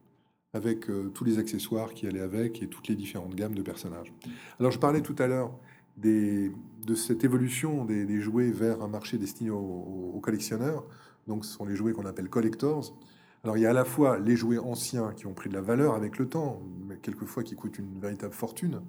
avec 0.55 0.89
euh, 0.89 1.11
tous 1.15 1.25
les 1.25 1.39
accessoires 1.39 1.93
qui 1.93 2.07
allaient 2.07 2.21
avec 2.21 2.63
et 2.63 2.69
toutes 2.69 2.89
les 2.89 2.95
différentes 2.95 3.35
gammes 3.35 3.55
de 3.55 3.63
personnages. 3.63 4.13
Alors 4.59 4.73
je 4.73 4.79
parlais 4.79 5.03
tout 5.03 5.17
à 5.19 5.27
l'heure 5.27 5.53
de 5.97 6.95
cette 6.95 7.25
évolution 7.25 7.85
des, 7.85 8.21
jouets 8.21 8.51
vers 8.51 8.83
un 8.83 8.89
marché 8.89 9.19
destiné 9.19 9.51
aux, 9.51 10.21
collectionneurs. 10.23 10.85
Donc 11.27 11.45
ce 11.45 11.53
sont 11.53 11.65
les 11.65 11.75
jouets 11.75 11.93
qu'on 11.93 12.07
appelle 12.07 12.29
collectors. 12.29 12.97
Alors 13.43 13.57
il 13.57 13.63
y 13.63 13.67
a 13.67 13.71
à 13.71 13.75
la 13.75 13.85
fois 13.85 14.19
les 14.19 14.37
jouets 14.37 14.59
anciens 14.59 15.13
qui 15.17 15.27
ont 15.27 15.35
pris 15.35 15.49
de 15.49 15.55
la 15.55 15.61
valeur 15.61 15.95
avec 15.95 16.19
le 16.19 16.29
temps, 16.29 16.63
mais 16.87 16.97
quelquefois 16.97 17.43
qui 17.43 17.57
coûtent 17.57 17.79
une 17.79 17.99
véritable 18.01 18.33
fortune, 18.33 18.81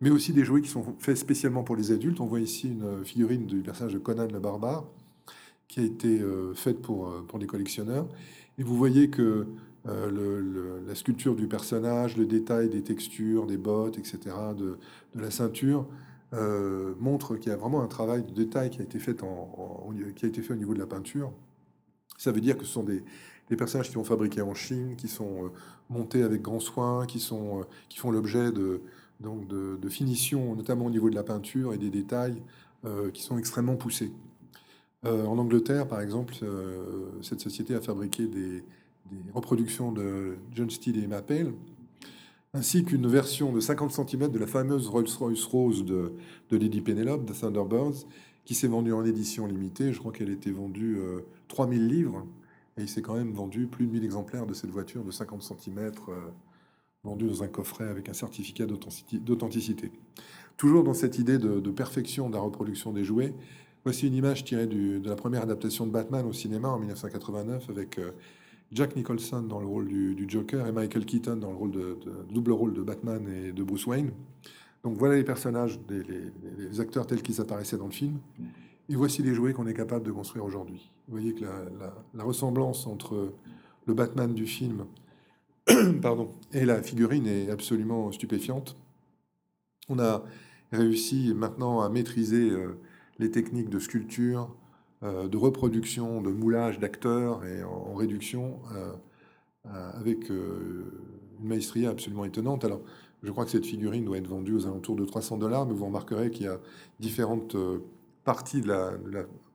mais 0.00 0.10
aussi 0.10 0.32
des 0.32 0.44
jouets 0.44 0.60
qui 0.60 0.68
sont 0.68 0.96
faits 0.98 1.16
spécialement 1.16 1.62
pour 1.62 1.76
les 1.76 1.92
adultes. 1.92 2.20
On 2.20 2.26
voit 2.26 2.40
ici 2.40 2.68
une 2.68 3.04
figurine 3.04 3.46
du 3.46 3.60
personnage 3.60 3.94
de 3.94 3.98
Conan 3.98 4.26
le 4.26 4.40
barbare 4.40 4.84
qui 5.68 5.80
a 5.80 5.84
été 5.84 6.20
euh, 6.20 6.52
faite 6.52 6.82
pour, 6.82 7.08
euh, 7.08 7.24
pour 7.26 7.38
des 7.38 7.46
collectionneurs. 7.46 8.08
Et 8.58 8.64
vous 8.64 8.76
voyez 8.76 9.08
que 9.08 9.46
euh, 9.88 10.82
la 10.86 10.94
sculpture 10.94 11.34
du 11.34 11.46
personnage, 11.46 12.16
le 12.16 12.26
détail 12.26 12.68
des 12.68 12.82
textures, 12.82 13.46
des 13.46 13.56
bottes, 13.56 13.98
etc., 13.98 14.18
de, 14.56 14.78
la 15.14 15.30
ceinture, 15.30 15.86
euh, 16.34 16.94
montre 16.98 17.36
qu'il 17.36 17.50
y 17.50 17.54
a 17.54 17.56
vraiment 17.56 17.82
un 17.82 17.86
travail 17.88 18.22
de 18.22 18.32
détail 18.32 18.70
qui 18.70 18.80
a 18.80 18.82
été 18.82 18.98
fait, 18.98 19.22
au 19.22 19.92
niveau 19.92 20.74
de 20.74 20.78
la 20.78 20.86
peinture. 20.86 21.32
Ça 22.18 22.30
veut 22.30 22.40
dire 22.40 22.58
que 22.58 22.64
ce 22.64 22.72
sont 22.72 22.82
des, 22.82 23.02
personnages 23.56 23.88
qui 23.88 23.94
sont 23.94 24.04
fabriqués 24.04 24.42
en 24.42 24.54
Chine, 24.54 24.96
qui 24.96 25.08
sont 25.08 25.46
euh, 25.46 25.48
montés 25.88 26.22
avec 26.22 26.42
grand 26.42 26.60
soin, 26.60 27.06
qui, 27.06 27.18
sont, 27.18 27.64
qui 27.88 27.98
font 27.98 28.10
l'objet 28.10 28.52
de, 28.52 28.82
donc 29.18 29.48
de, 29.48 29.88
finition, 29.88 30.54
notamment 30.54 30.86
au 30.86 30.90
niveau 30.90 31.08
de 31.08 31.14
la 31.14 31.24
peinture 31.24 31.72
et 31.72 31.78
des 31.78 31.90
détails 31.90 32.42
qui 33.12 33.22
sont 33.22 33.36
extrêmement 33.36 33.76
poussés. 33.76 34.10
en 35.04 35.36
Angleterre, 35.36 35.86
par 35.86 36.00
exemple, 36.00 36.34
cette 37.20 37.40
société 37.40 37.74
a 37.74 37.82
fabriqué 37.82 38.26
des, 38.26 38.64
des 39.10 39.32
reproductions 39.32 39.92
de 39.92 40.36
John 40.52 40.70
Steele 40.70 40.98
et 40.98 41.04
Emma 41.04 41.22
Pale, 41.22 41.52
ainsi 42.52 42.84
qu'une 42.84 43.06
version 43.06 43.52
de 43.52 43.60
50 43.60 43.92
cm 43.92 44.30
de 44.30 44.38
la 44.38 44.46
fameuse 44.46 44.88
Rolls-Royce 44.88 45.44
Rose 45.44 45.84
de, 45.84 46.12
Lady 46.50 46.80
Penelope, 46.80 47.24
de 47.24 47.32
Thunderbirds, 47.32 48.06
qui 48.44 48.54
s'est 48.54 48.68
vendue 48.68 48.92
en 48.92 49.04
édition 49.04 49.46
limitée. 49.46 49.92
Je 49.92 49.98
crois 49.98 50.12
qu'elle 50.12 50.30
était 50.30 50.50
vendue 50.50 50.98
3000 51.48 51.80
euh, 51.80 51.86
livres, 51.86 52.26
et 52.76 52.82
il 52.82 52.88
s'est 52.88 53.02
quand 53.02 53.14
même 53.14 53.32
vendu 53.32 53.66
plus 53.66 53.86
de 53.86 53.92
1000 53.92 54.04
exemplaires 54.04 54.46
de 54.46 54.54
cette 54.54 54.70
voiture 54.70 55.04
de 55.04 55.10
50 55.10 55.42
cm, 55.42 55.78
euh, 55.78 56.12
vendue 57.04 57.26
dans 57.26 57.42
un 57.42 57.48
coffret 57.48 57.88
avec 57.88 58.08
un 58.08 58.12
certificat 58.12 58.66
d'authenticité. 58.66 59.92
Toujours 60.56 60.82
dans 60.84 60.94
cette 60.94 61.18
idée 61.18 61.38
de, 61.38 61.70
perfection 61.70 62.28
de 62.28 62.34
la 62.34 62.40
reproduction 62.40 62.92
des 62.92 63.04
jouets, 63.04 63.34
voici 63.84 64.08
une 64.08 64.14
image 64.14 64.44
tirée 64.44 64.66
de 64.66 65.08
la 65.08 65.16
première 65.16 65.42
adaptation 65.42 65.86
de 65.86 65.92
Batman 65.92 66.26
au 66.26 66.32
cinéma 66.32 66.68
en 66.68 66.78
1989 66.78 67.70
avec... 67.70 67.98
Euh, 67.98 68.10
Jack 68.72 68.94
Nicholson 68.94 69.42
dans 69.42 69.60
le 69.60 69.66
rôle 69.66 69.88
du, 69.88 70.24
Joker 70.28 70.66
et 70.66 70.72
Michael 70.72 71.04
Keaton 71.04 71.36
dans 71.36 71.50
le 71.50 71.56
rôle 71.56 71.72
de, 71.72 71.98
double 72.30 72.52
rôle 72.52 72.72
de 72.72 72.82
Batman 72.82 73.26
et 73.28 73.52
de 73.52 73.62
Bruce 73.64 73.86
Wayne. 73.86 74.12
Donc 74.84 74.96
voilà 74.96 75.16
les 75.16 75.24
personnages, 75.24 75.78
des, 75.88 76.02
les, 76.02 76.80
acteurs 76.80 77.06
tels 77.06 77.22
qu'ils 77.22 77.40
apparaissaient 77.40 77.76
dans 77.76 77.86
le 77.86 77.92
film. 77.92 78.18
Et 78.88 78.94
voici 78.94 79.22
les 79.22 79.34
jouets 79.34 79.52
qu'on 79.52 79.66
est 79.66 79.74
capable 79.74 80.04
de 80.04 80.12
construire 80.12 80.44
aujourd'hui. 80.44 80.90
Vous 81.08 81.16
voyez 81.16 81.34
que 81.34 81.44
la, 82.14 82.24
ressemblance 82.24 82.86
entre 82.86 83.32
le 83.86 83.94
Batman 83.94 84.32
du 84.32 84.46
film 84.46 84.86
pardon, 86.02 86.30
et 86.52 86.64
la 86.64 86.82
figurine 86.82 87.26
est 87.26 87.50
absolument 87.50 88.12
stupéfiante. 88.12 88.76
On 89.88 89.98
a 89.98 90.24
réussi 90.72 91.32
maintenant 91.34 91.80
à 91.80 91.88
maîtriser 91.88 92.50
euh, 92.50 92.78
les 93.18 93.30
techniques 93.30 93.68
de 93.68 93.80
sculpture, 93.80 94.54
de 95.02 95.36
reproduction, 95.36 96.20
de 96.20 96.30
moulage 96.30 96.78
d'acteurs 96.78 97.44
et 97.46 97.62
en, 97.62 97.94
réduction 97.94 98.60
euh, 98.74 98.92
euh, 99.66 99.90
avec 99.94 100.28
une 100.28 100.84
maestria 101.40 101.90
absolument 101.90 102.24
étonnante. 102.24 102.64
Alors, 102.64 102.82
je 103.22 103.30
crois 103.30 103.44
que 103.44 103.50
cette 103.50 103.66
figurine 103.66 104.04
doit 104.04 104.18
être 104.18 104.28
vendue 104.28 104.54
aux 104.54 104.66
alentours 104.66 104.96
de 104.96 105.04
300 105.04 105.38
dollars, 105.38 105.66
mais 105.66 105.74
vous 105.74 105.86
remarquerez 105.86 106.30
qu'il 106.30 106.46
y 106.46 106.48
a 106.48 106.58
différentes 106.98 107.56
parties 108.24 108.60
de 108.60 108.68
la, 108.68 108.92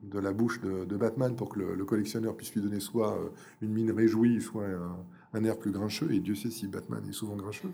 de 0.02 0.18
la, 0.18 0.32
bouche 0.32 0.60
de, 0.60 0.96
Batman 0.96 1.34
pour 1.34 1.48
que 1.48 1.60
le, 1.60 1.84
collectionneur 1.84 2.36
puisse 2.36 2.52
lui 2.52 2.60
donner 2.60 2.80
soit 2.80 3.18
une 3.62 3.72
mine 3.72 3.90
réjouie, 3.90 4.40
soit 4.40 4.66
un, 5.32 5.44
air 5.44 5.58
plus 5.58 5.72
grincheux. 5.72 6.12
Et 6.12 6.20
Dieu 6.20 6.34
sait 6.34 6.50
si 6.50 6.68
Batman 6.68 7.02
est 7.08 7.12
souvent 7.12 7.36
grincheux. 7.36 7.70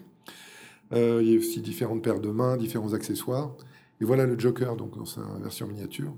il 0.92 1.30
y 1.30 1.34
a 1.34 1.38
aussi 1.38 1.60
différentes 1.60 2.02
paires 2.02 2.20
de 2.20 2.30
mains, 2.30 2.56
différents 2.56 2.94
accessoires. 2.94 3.54
Et 4.00 4.04
voilà 4.04 4.26
le 4.26 4.38
Joker 4.38 4.76
donc 4.76 4.96
dans 4.96 5.06
sa 5.06 5.22
version 5.42 5.66
miniature. 5.66 6.14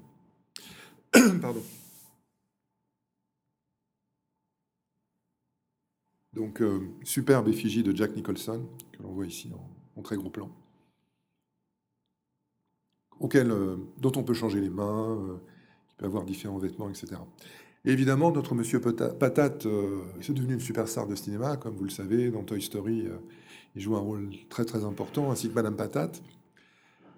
Pardon. 1.41 1.63
Donc, 6.35 6.61
euh, 6.61 6.81
superbe 7.05 7.49
effigie 7.49 7.83
de 7.83 7.95
Jack 7.95 8.17
Nicholson, 8.17 8.67
que 8.93 9.03
l'on 9.03 9.13
voit 9.13 9.27
ici 9.27 9.51
en, 9.97 10.03
très 10.03 10.17
gros 10.17 10.31
plan, 10.31 10.51
auquel, 13.21 13.51
euh, 13.51 13.77
dont 13.99 14.13
on 14.17 14.25
peut 14.25 14.35
changer 14.35 14.61
les 14.61 14.71
mains, 14.71 15.17
euh, 15.17 15.37
qui 15.89 15.95
peut 15.97 16.07
avoir 16.07 16.25
différents 16.25 16.59
vêtements, 16.59 16.91
etc. 16.91 17.21
évidemment, 17.85 18.33
notre 18.33 18.57
monsieur 18.57 18.81
Patate, 18.81 19.69
c'est 20.21 20.35
devenu 20.35 20.55
une 20.55 20.61
superstar 20.61 21.07
de 21.07 21.15
cinéma, 21.15 21.57
comme 21.57 21.77
vous 21.77 21.85
le 21.85 21.91
savez, 21.91 22.31
dans 22.31 22.43
Toy 22.43 22.61
Story, 22.61 23.07
il 23.77 23.81
joue 23.81 23.95
un 23.95 24.01
rôle 24.01 24.31
très 24.49 24.65
très 24.65 24.85
important, 24.85 25.31
ainsi 25.31 25.49
que 25.49 25.55
Madame 25.55 25.77
Patate. 25.77 26.21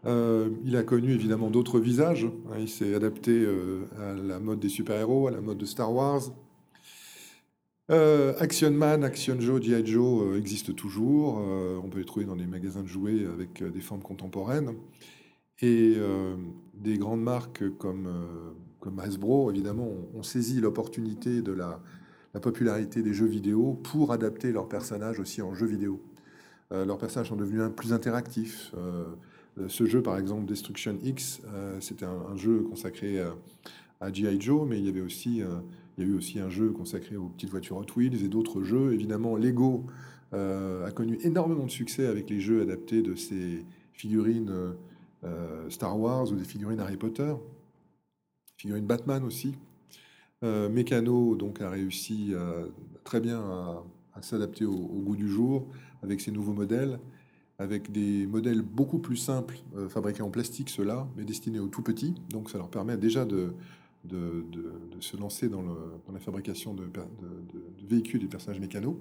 Il 0.04 0.76
a 0.76 0.82
connu 0.82 1.12
évidemment 1.12 1.50
d'autres 1.50 1.80
visages. 1.80 2.26
Hein. 2.50 2.58
il 2.60 2.68
s'est 2.68 2.94
adapté 2.94 3.46
à 3.98 4.14
la 4.14 4.38
mode 4.38 4.60
des 4.60 4.68
super-héros, 4.68 5.28
à 5.28 5.30
la 5.30 5.40
mode 5.40 5.58
de 5.58 5.64
Star 5.66 5.92
Wars, 5.92 6.30
euh, 7.92 8.34
Action 8.40 8.72
Man, 8.72 9.04
Action 9.04 9.38
Joe, 9.40 9.62
G.I. 9.62 9.86
Joe 9.86 10.22
euh, 10.22 10.38
existent 10.38 10.72
toujours. 10.72 11.38
Euh, 11.38 11.80
on 11.82 11.88
peut 11.88 12.00
les 12.00 12.04
trouver 12.04 12.26
dans 12.26 12.34
des 12.34 12.46
magasins 12.46 12.82
de 12.82 12.88
jouets 12.88 13.24
avec 13.32 13.62
des 13.62 13.80
formes 13.80 14.02
contemporaines. 14.02 14.74
Et 15.62 15.96
des 16.74 16.98
grandes 16.98 17.22
marques 17.22 17.64
comme, 17.78 18.12
comme 18.78 19.00
Hasbro, 19.00 19.50
évidemment, 19.50 19.88
ont, 20.14 20.22
saisi 20.22 20.60
l'opportunité 20.60 21.40
de 21.40 21.52
la, 21.52 21.80
popularité 22.42 23.02
des 23.02 23.14
jeux 23.14 23.26
vidéo 23.26 23.72
pour 23.72 24.12
adapter 24.12 24.52
leurs 24.52 24.68
personnages 24.68 25.18
aussi 25.18 25.40
en 25.40 25.54
jeux 25.54 25.66
vidéo. 25.66 26.02
leurs 26.70 26.98
personnages 26.98 27.30
sont 27.30 27.36
devenus 27.36 27.70
plus 27.74 27.94
interactifs. 27.94 28.74
Ce 29.68 29.86
jeu, 29.86 30.02
par 30.02 30.18
exemple, 30.18 30.46
Destruction 30.46 30.98
X, 31.02 31.40
c'était 31.80 32.04
un, 32.04 32.36
jeu 32.36 32.60
consacré 32.62 33.20
à, 33.20 33.34
à 34.00 34.12
G.I. 34.12 34.40
Joe, 34.40 34.66
mais 34.68 34.78
il 34.78 34.86
y 34.86 34.88
avait 34.88 35.00
aussi 35.00 35.42
il 35.96 36.04
y 36.04 36.06
a 36.06 36.10
eu 36.10 36.14
aussi 36.14 36.38
un 36.38 36.50
jeu 36.50 36.70
consacré 36.70 37.16
aux 37.16 37.28
petites 37.28 37.50
voitures 37.50 37.78
Hot 37.78 37.86
Wheels 37.96 38.22
et 38.22 38.28
d'autres 38.28 38.62
jeux. 38.62 38.92
Évidemment, 38.92 39.36
Lego 39.36 39.86
euh, 40.34 40.86
a 40.86 40.90
connu 40.90 41.18
énormément 41.22 41.64
de 41.64 41.70
succès 41.70 42.06
avec 42.06 42.28
les 42.28 42.40
jeux 42.40 42.60
adaptés 42.60 43.00
de 43.00 43.14
ces 43.14 43.64
figurines 43.94 44.74
euh, 45.24 45.70
Star 45.70 45.98
Wars 45.98 46.30
ou 46.30 46.34
des 46.34 46.44
figurines 46.44 46.80
Harry 46.80 46.98
Potter, 46.98 47.34
figurines 48.58 48.84
Batman 48.84 49.24
aussi. 49.24 49.54
Euh, 50.44 50.68
Mécano 50.68 51.34
donc 51.34 51.62
a 51.62 51.70
réussi 51.70 52.34
très 53.04 53.20
bien 53.20 53.40
à, 53.40 53.82
s'adapter 54.20 54.64
au, 54.64 54.74
goût 54.74 55.16
du 55.16 55.28
jour 55.28 55.66
avec 56.02 56.20
ses 56.20 56.30
nouveaux 56.30 56.52
modèles, 56.52 56.98
avec 57.58 57.90
des 57.90 58.26
modèles 58.26 58.62
beaucoup 58.62 58.98
plus 58.98 59.16
simples, 59.16 59.56
fabriqués 59.88 60.22
en 60.22 60.30
plastique 60.30 60.68
ceux-là, 60.68 61.08
mais 61.16 61.24
destinés 61.24 61.58
aux 61.58 61.68
tout 61.68 61.82
petits. 61.82 62.14
Donc 62.30 62.50
ça 62.50 62.58
leur 62.58 62.68
permet 62.68 62.96
déjà 62.96 63.24
de, 63.24 63.52
se 65.00 65.16
lancer 65.16 65.48
dans, 65.48 65.62
la 66.12 66.20
fabrication 66.20 66.74
de, 66.74 66.84
véhicules 67.88 68.20
et 68.22 68.26
de 68.26 68.30
personnages 68.30 68.60
mécanos. 68.60 68.96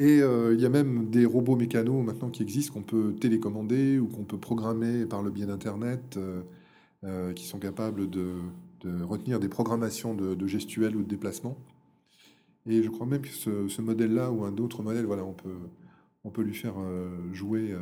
Et 0.00 0.22
euh, 0.22 0.54
il 0.54 0.60
y 0.60 0.64
a 0.64 0.70
même 0.70 1.10
des 1.10 1.26
robots 1.26 1.56
mécanos 1.56 2.02
maintenant 2.02 2.30
qui 2.30 2.42
existent 2.42 2.72
qu'on 2.72 2.82
peut 2.82 3.14
télécommander 3.20 3.98
ou 3.98 4.06
qu'on 4.06 4.24
peut 4.24 4.38
programmer 4.38 5.04
par 5.04 5.22
le 5.22 5.30
biais 5.30 5.44
d'Internet, 5.44 6.16
euh, 6.16 6.40
euh, 7.04 7.34
qui 7.34 7.44
sont 7.44 7.58
capables 7.58 8.08
de, 8.08 8.32
retenir 9.02 9.38
des 9.40 9.48
programmations 9.48 10.14
de, 10.14 10.46
gestuels 10.46 10.96
ou 10.96 11.02
de 11.02 11.08
déplacement. 11.08 11.58
Et 12.66 12.82
je 12.82 12.88
crois 12.88 13.06
même 13.06 13.20
que 13.20 13.28
ce, 13.28 13.82
modèle-là 13.82 14.30
ou 14.30 14.44
un 14.44 14.56
autre 14.56 14.82
modèle, 14.82 15.04
voilà, 15.04 15.22
on 15.22 15.34
peut, 15.34 15.58
on 16.24 16.30
peut 16.30 16.42
lui 16.42 16.54
faire 16.54 16.74
jouer 17.32 17.74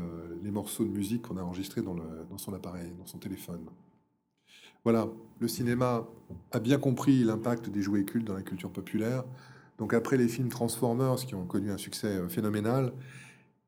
les 0.43 0.51
morceaux 0.51 0.85
de 0.85 0.91
musique 0.91 1.23
qu'on 1.23 1.37
a 1.37 1.43
enregistrés 1.43 1.83
dans, 1.83 1.97
son 2.37 2.55
appareil, 2.55 2.93
dans 2.99 3.07
son 3.07 3.19
téléphone. 3.19 3.61
Voilà, 4.85 5.09
le 5.41 5.49
cinéma 5.49 6.07
a 6.53 6.61
bien 6.61 6.79
compris 6.79 7.25
l'impact 7.25 7.69
des 7.69 7.83
jouets 7.83 8.05
cultes 8.05 8.27
dans 8.27 8.35
la 8.35 8.43
culture 8.43 8.71
populaire. 8.71 9.25
Donc 9.79 9.95
après 9.95 10.17
les 10.17 10.29
films 10.29 10.49
Transformers 10.49 11.17
qui 11.17 11.35
ont 11.35 11.47
connu 11.47 11.71
un 11.71 11.79
succès 11.79 12.09
euh, 12.09 12.29
phénoménal, 12.29 12.93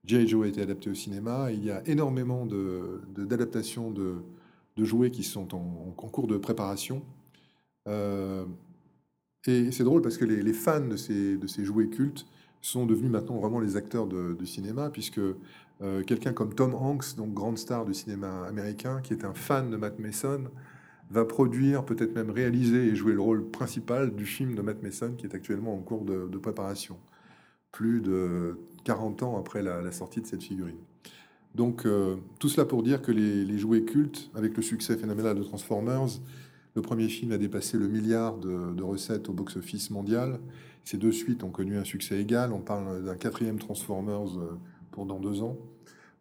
G.I. 0.05 0.27
Joe 0.27 0.47
a 0.47 0.49
été 0.49 0.63
adapté 0.63 0.91
au 0.91 0.95
cinéma. 0.95 1.53
Il 1.53 1.65
y 1.65 1.71
a 1.71 1.87
énormément 1.87 2.47
d'adaptations 2.47 3.91
de, 3.91 4.15
jouets 4.79 5.11
qui 5.11 5.23
sont 5.23 5.55
en, 5.55 5.91
cours 5.93 6.27
de 6.27 6.39
préparation. 6.39 7.03
Euh, 7.87 8.47
et 9.47 9.71
c'est 9.73 9.85
drôle 9.85 10.01
parce 10.01 10.17
que 10.17 10.25
les, 10.25 10.53
fans 10.55 10.81
de 10.81 10.97
ces, 10.97 11.65
jouets 11.65 11.89
cultes 11.89 12.27
sont 12.61 12.87
devenus 12.87 13.11
maintenant 13.11 13.39
vraiment 13.39 13.61
les 13.61 13.77
acteurs 13.77 14.07
de, 14.07 14.45
cinéma, 14.45 14.91
puisque 14.91 15.19
euh, 15.19 16.03
quelqu'un 16.05 16.33
comme 16.33 16.55
Tom 16.55 16.75
Hanks, 16.75 17.17
donc 17.17 17.33
grande 17.33 17.59
star 17.59 17.85
du 17.85 17.95
cinéma 17.95 18.45
américain, 18.47 19.01
qui 19.03 19.13
est 19.13 19.25
un 19.25 19.35
fan 19.35 19.71
de 19.71 19.77
Matt 19.77 19.99
Mason, 19.99 20.45
va 21.11 21.25
produire, 21.25 21.85
peut-être 21.85 22.15
même 22.15 22.31
réaliser 22.31 22.87
et 22.87 22.95
jouer 22.95 23.13
le 23.13 23.21
rôle 23.21 23.51
principal 23.51 24.15
du 24.15 24.27
film 24.27 24.55
de 24.55 24.63
Matt 24.63 24.83
Mason 24.83 25.15
qui 25.17 25.27
est 25.27 25.35
actuellement 25.35 25.75
en 25.75 25.81
cours 25.81 26.05
de, 26.05 26.39
préparation, 26.39 26.97
plus 27.73 28.01
de 28.01 28.59
40 28.85 29.23
ans 29.25 29.39
après 29.39 29.63
la, 29.63 29.91
sortie 29.91 30.21
de 30.21 30.27
cette 30.27 30.43
figurine. 30.43 30.79
Donc 31.57 31.85
euh, 31.85 32.17
tout 32.39 32.49
cela 32.49 32.65
pour 32.65 32.85
dire 32.85 33.03
que 33.03 33.11
les, 33.11 33.59
jouets 33.59 33.83
cultes, 33.83 34.31
avec 34.37 34.57
le 34.57 34.63
succès 34.63 34.97
phénoménal 34.97 35.37
de 35.37 35.43
Transformers, 35.43 36.21
le 36.75 36.83
premier 36.83 37.09
film 37.09 37.33
a 37.33 37.39
dépassé 37.39 37.79
le 37.79 37.89
milliard 37.89 38.39
de, 38.39 38.83
recettes 38.83 39.29
au 39.29 39.33
box-office 39.33 39.91
mondial. 39.91 40.39
Ces 40.85 40.97
deux 40.97 41.13
suites 41.13 41.43
ont 41.43 41.51
connu 41.51 41.77
un 41.77 41.85
succès 41.85 42.21
égal. 42.21 42.53
On 42.53 42.61
parle 42.61 43.05
d'un 43.05 43.17
quatrième 43.17 43.59
Transformers 43.59 44.39
euh, 44.39 44.59
pendant 44.93 45.19
deux 45.19 45.43
ans. 45.43 45.57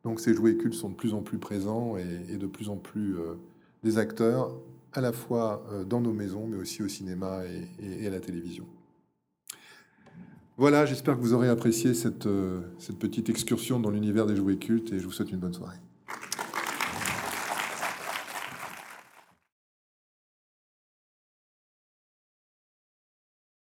Donc 0.03 0.19
ces 0.19 0.33
jouets 0.33 0.55
cultes 0.55 0.73
sont 0.73 0.89
de 0.89 0.95
plus 0.95 1.13
en 1.13 1.21
plus 1.21 1.37
présents 1.37 1.95
et, 1.97 2.37
de 2.37 2.47
plus 2.47 2.69
en 2.69 2.77
plus 2.77 3.17
euh, 3.17 3.35
des 3.83 3.97
acteurs 3.97 4.55
à 4.93 5.01
la 5.01 5.11
fois 5.11 5.63
euh, 5.71 5.83
dans 5.83 6.01
nos 6.01 6.13
maisons, 6.13 6.47
mais 6.47 6.57
aussi 6.57 6.81
au 6.81 6.87
cinéma 6.87 7.41
et, 7.81 8.07
à 8.07 8.09
la 8.09 8.19
télévision. 8.19 8.65
Voilà, 10.57 10.85
j'espère 10.85 11.15
que 11.15 11.21
vous 11.21 11.33
aurez 11.33 11.47
apprécié 11.47 11.93
cette, 11.93 12.27
cette 12.79 12.99
petite 12.99 13.29
excursion 13.29 13.79
dans 13.79 13.91
l'univers 13.91 14.25
des 14.25 14.35
jouets 14.35 14.57
cultes 14.57 14.91
et 14.91 14.99
je 14.99 15.05
vous 15.05 15.11
souhaite 15.13 15.31
une 15.31 15.39
bonne 15.39 15.53
soirée. 15.53 15.77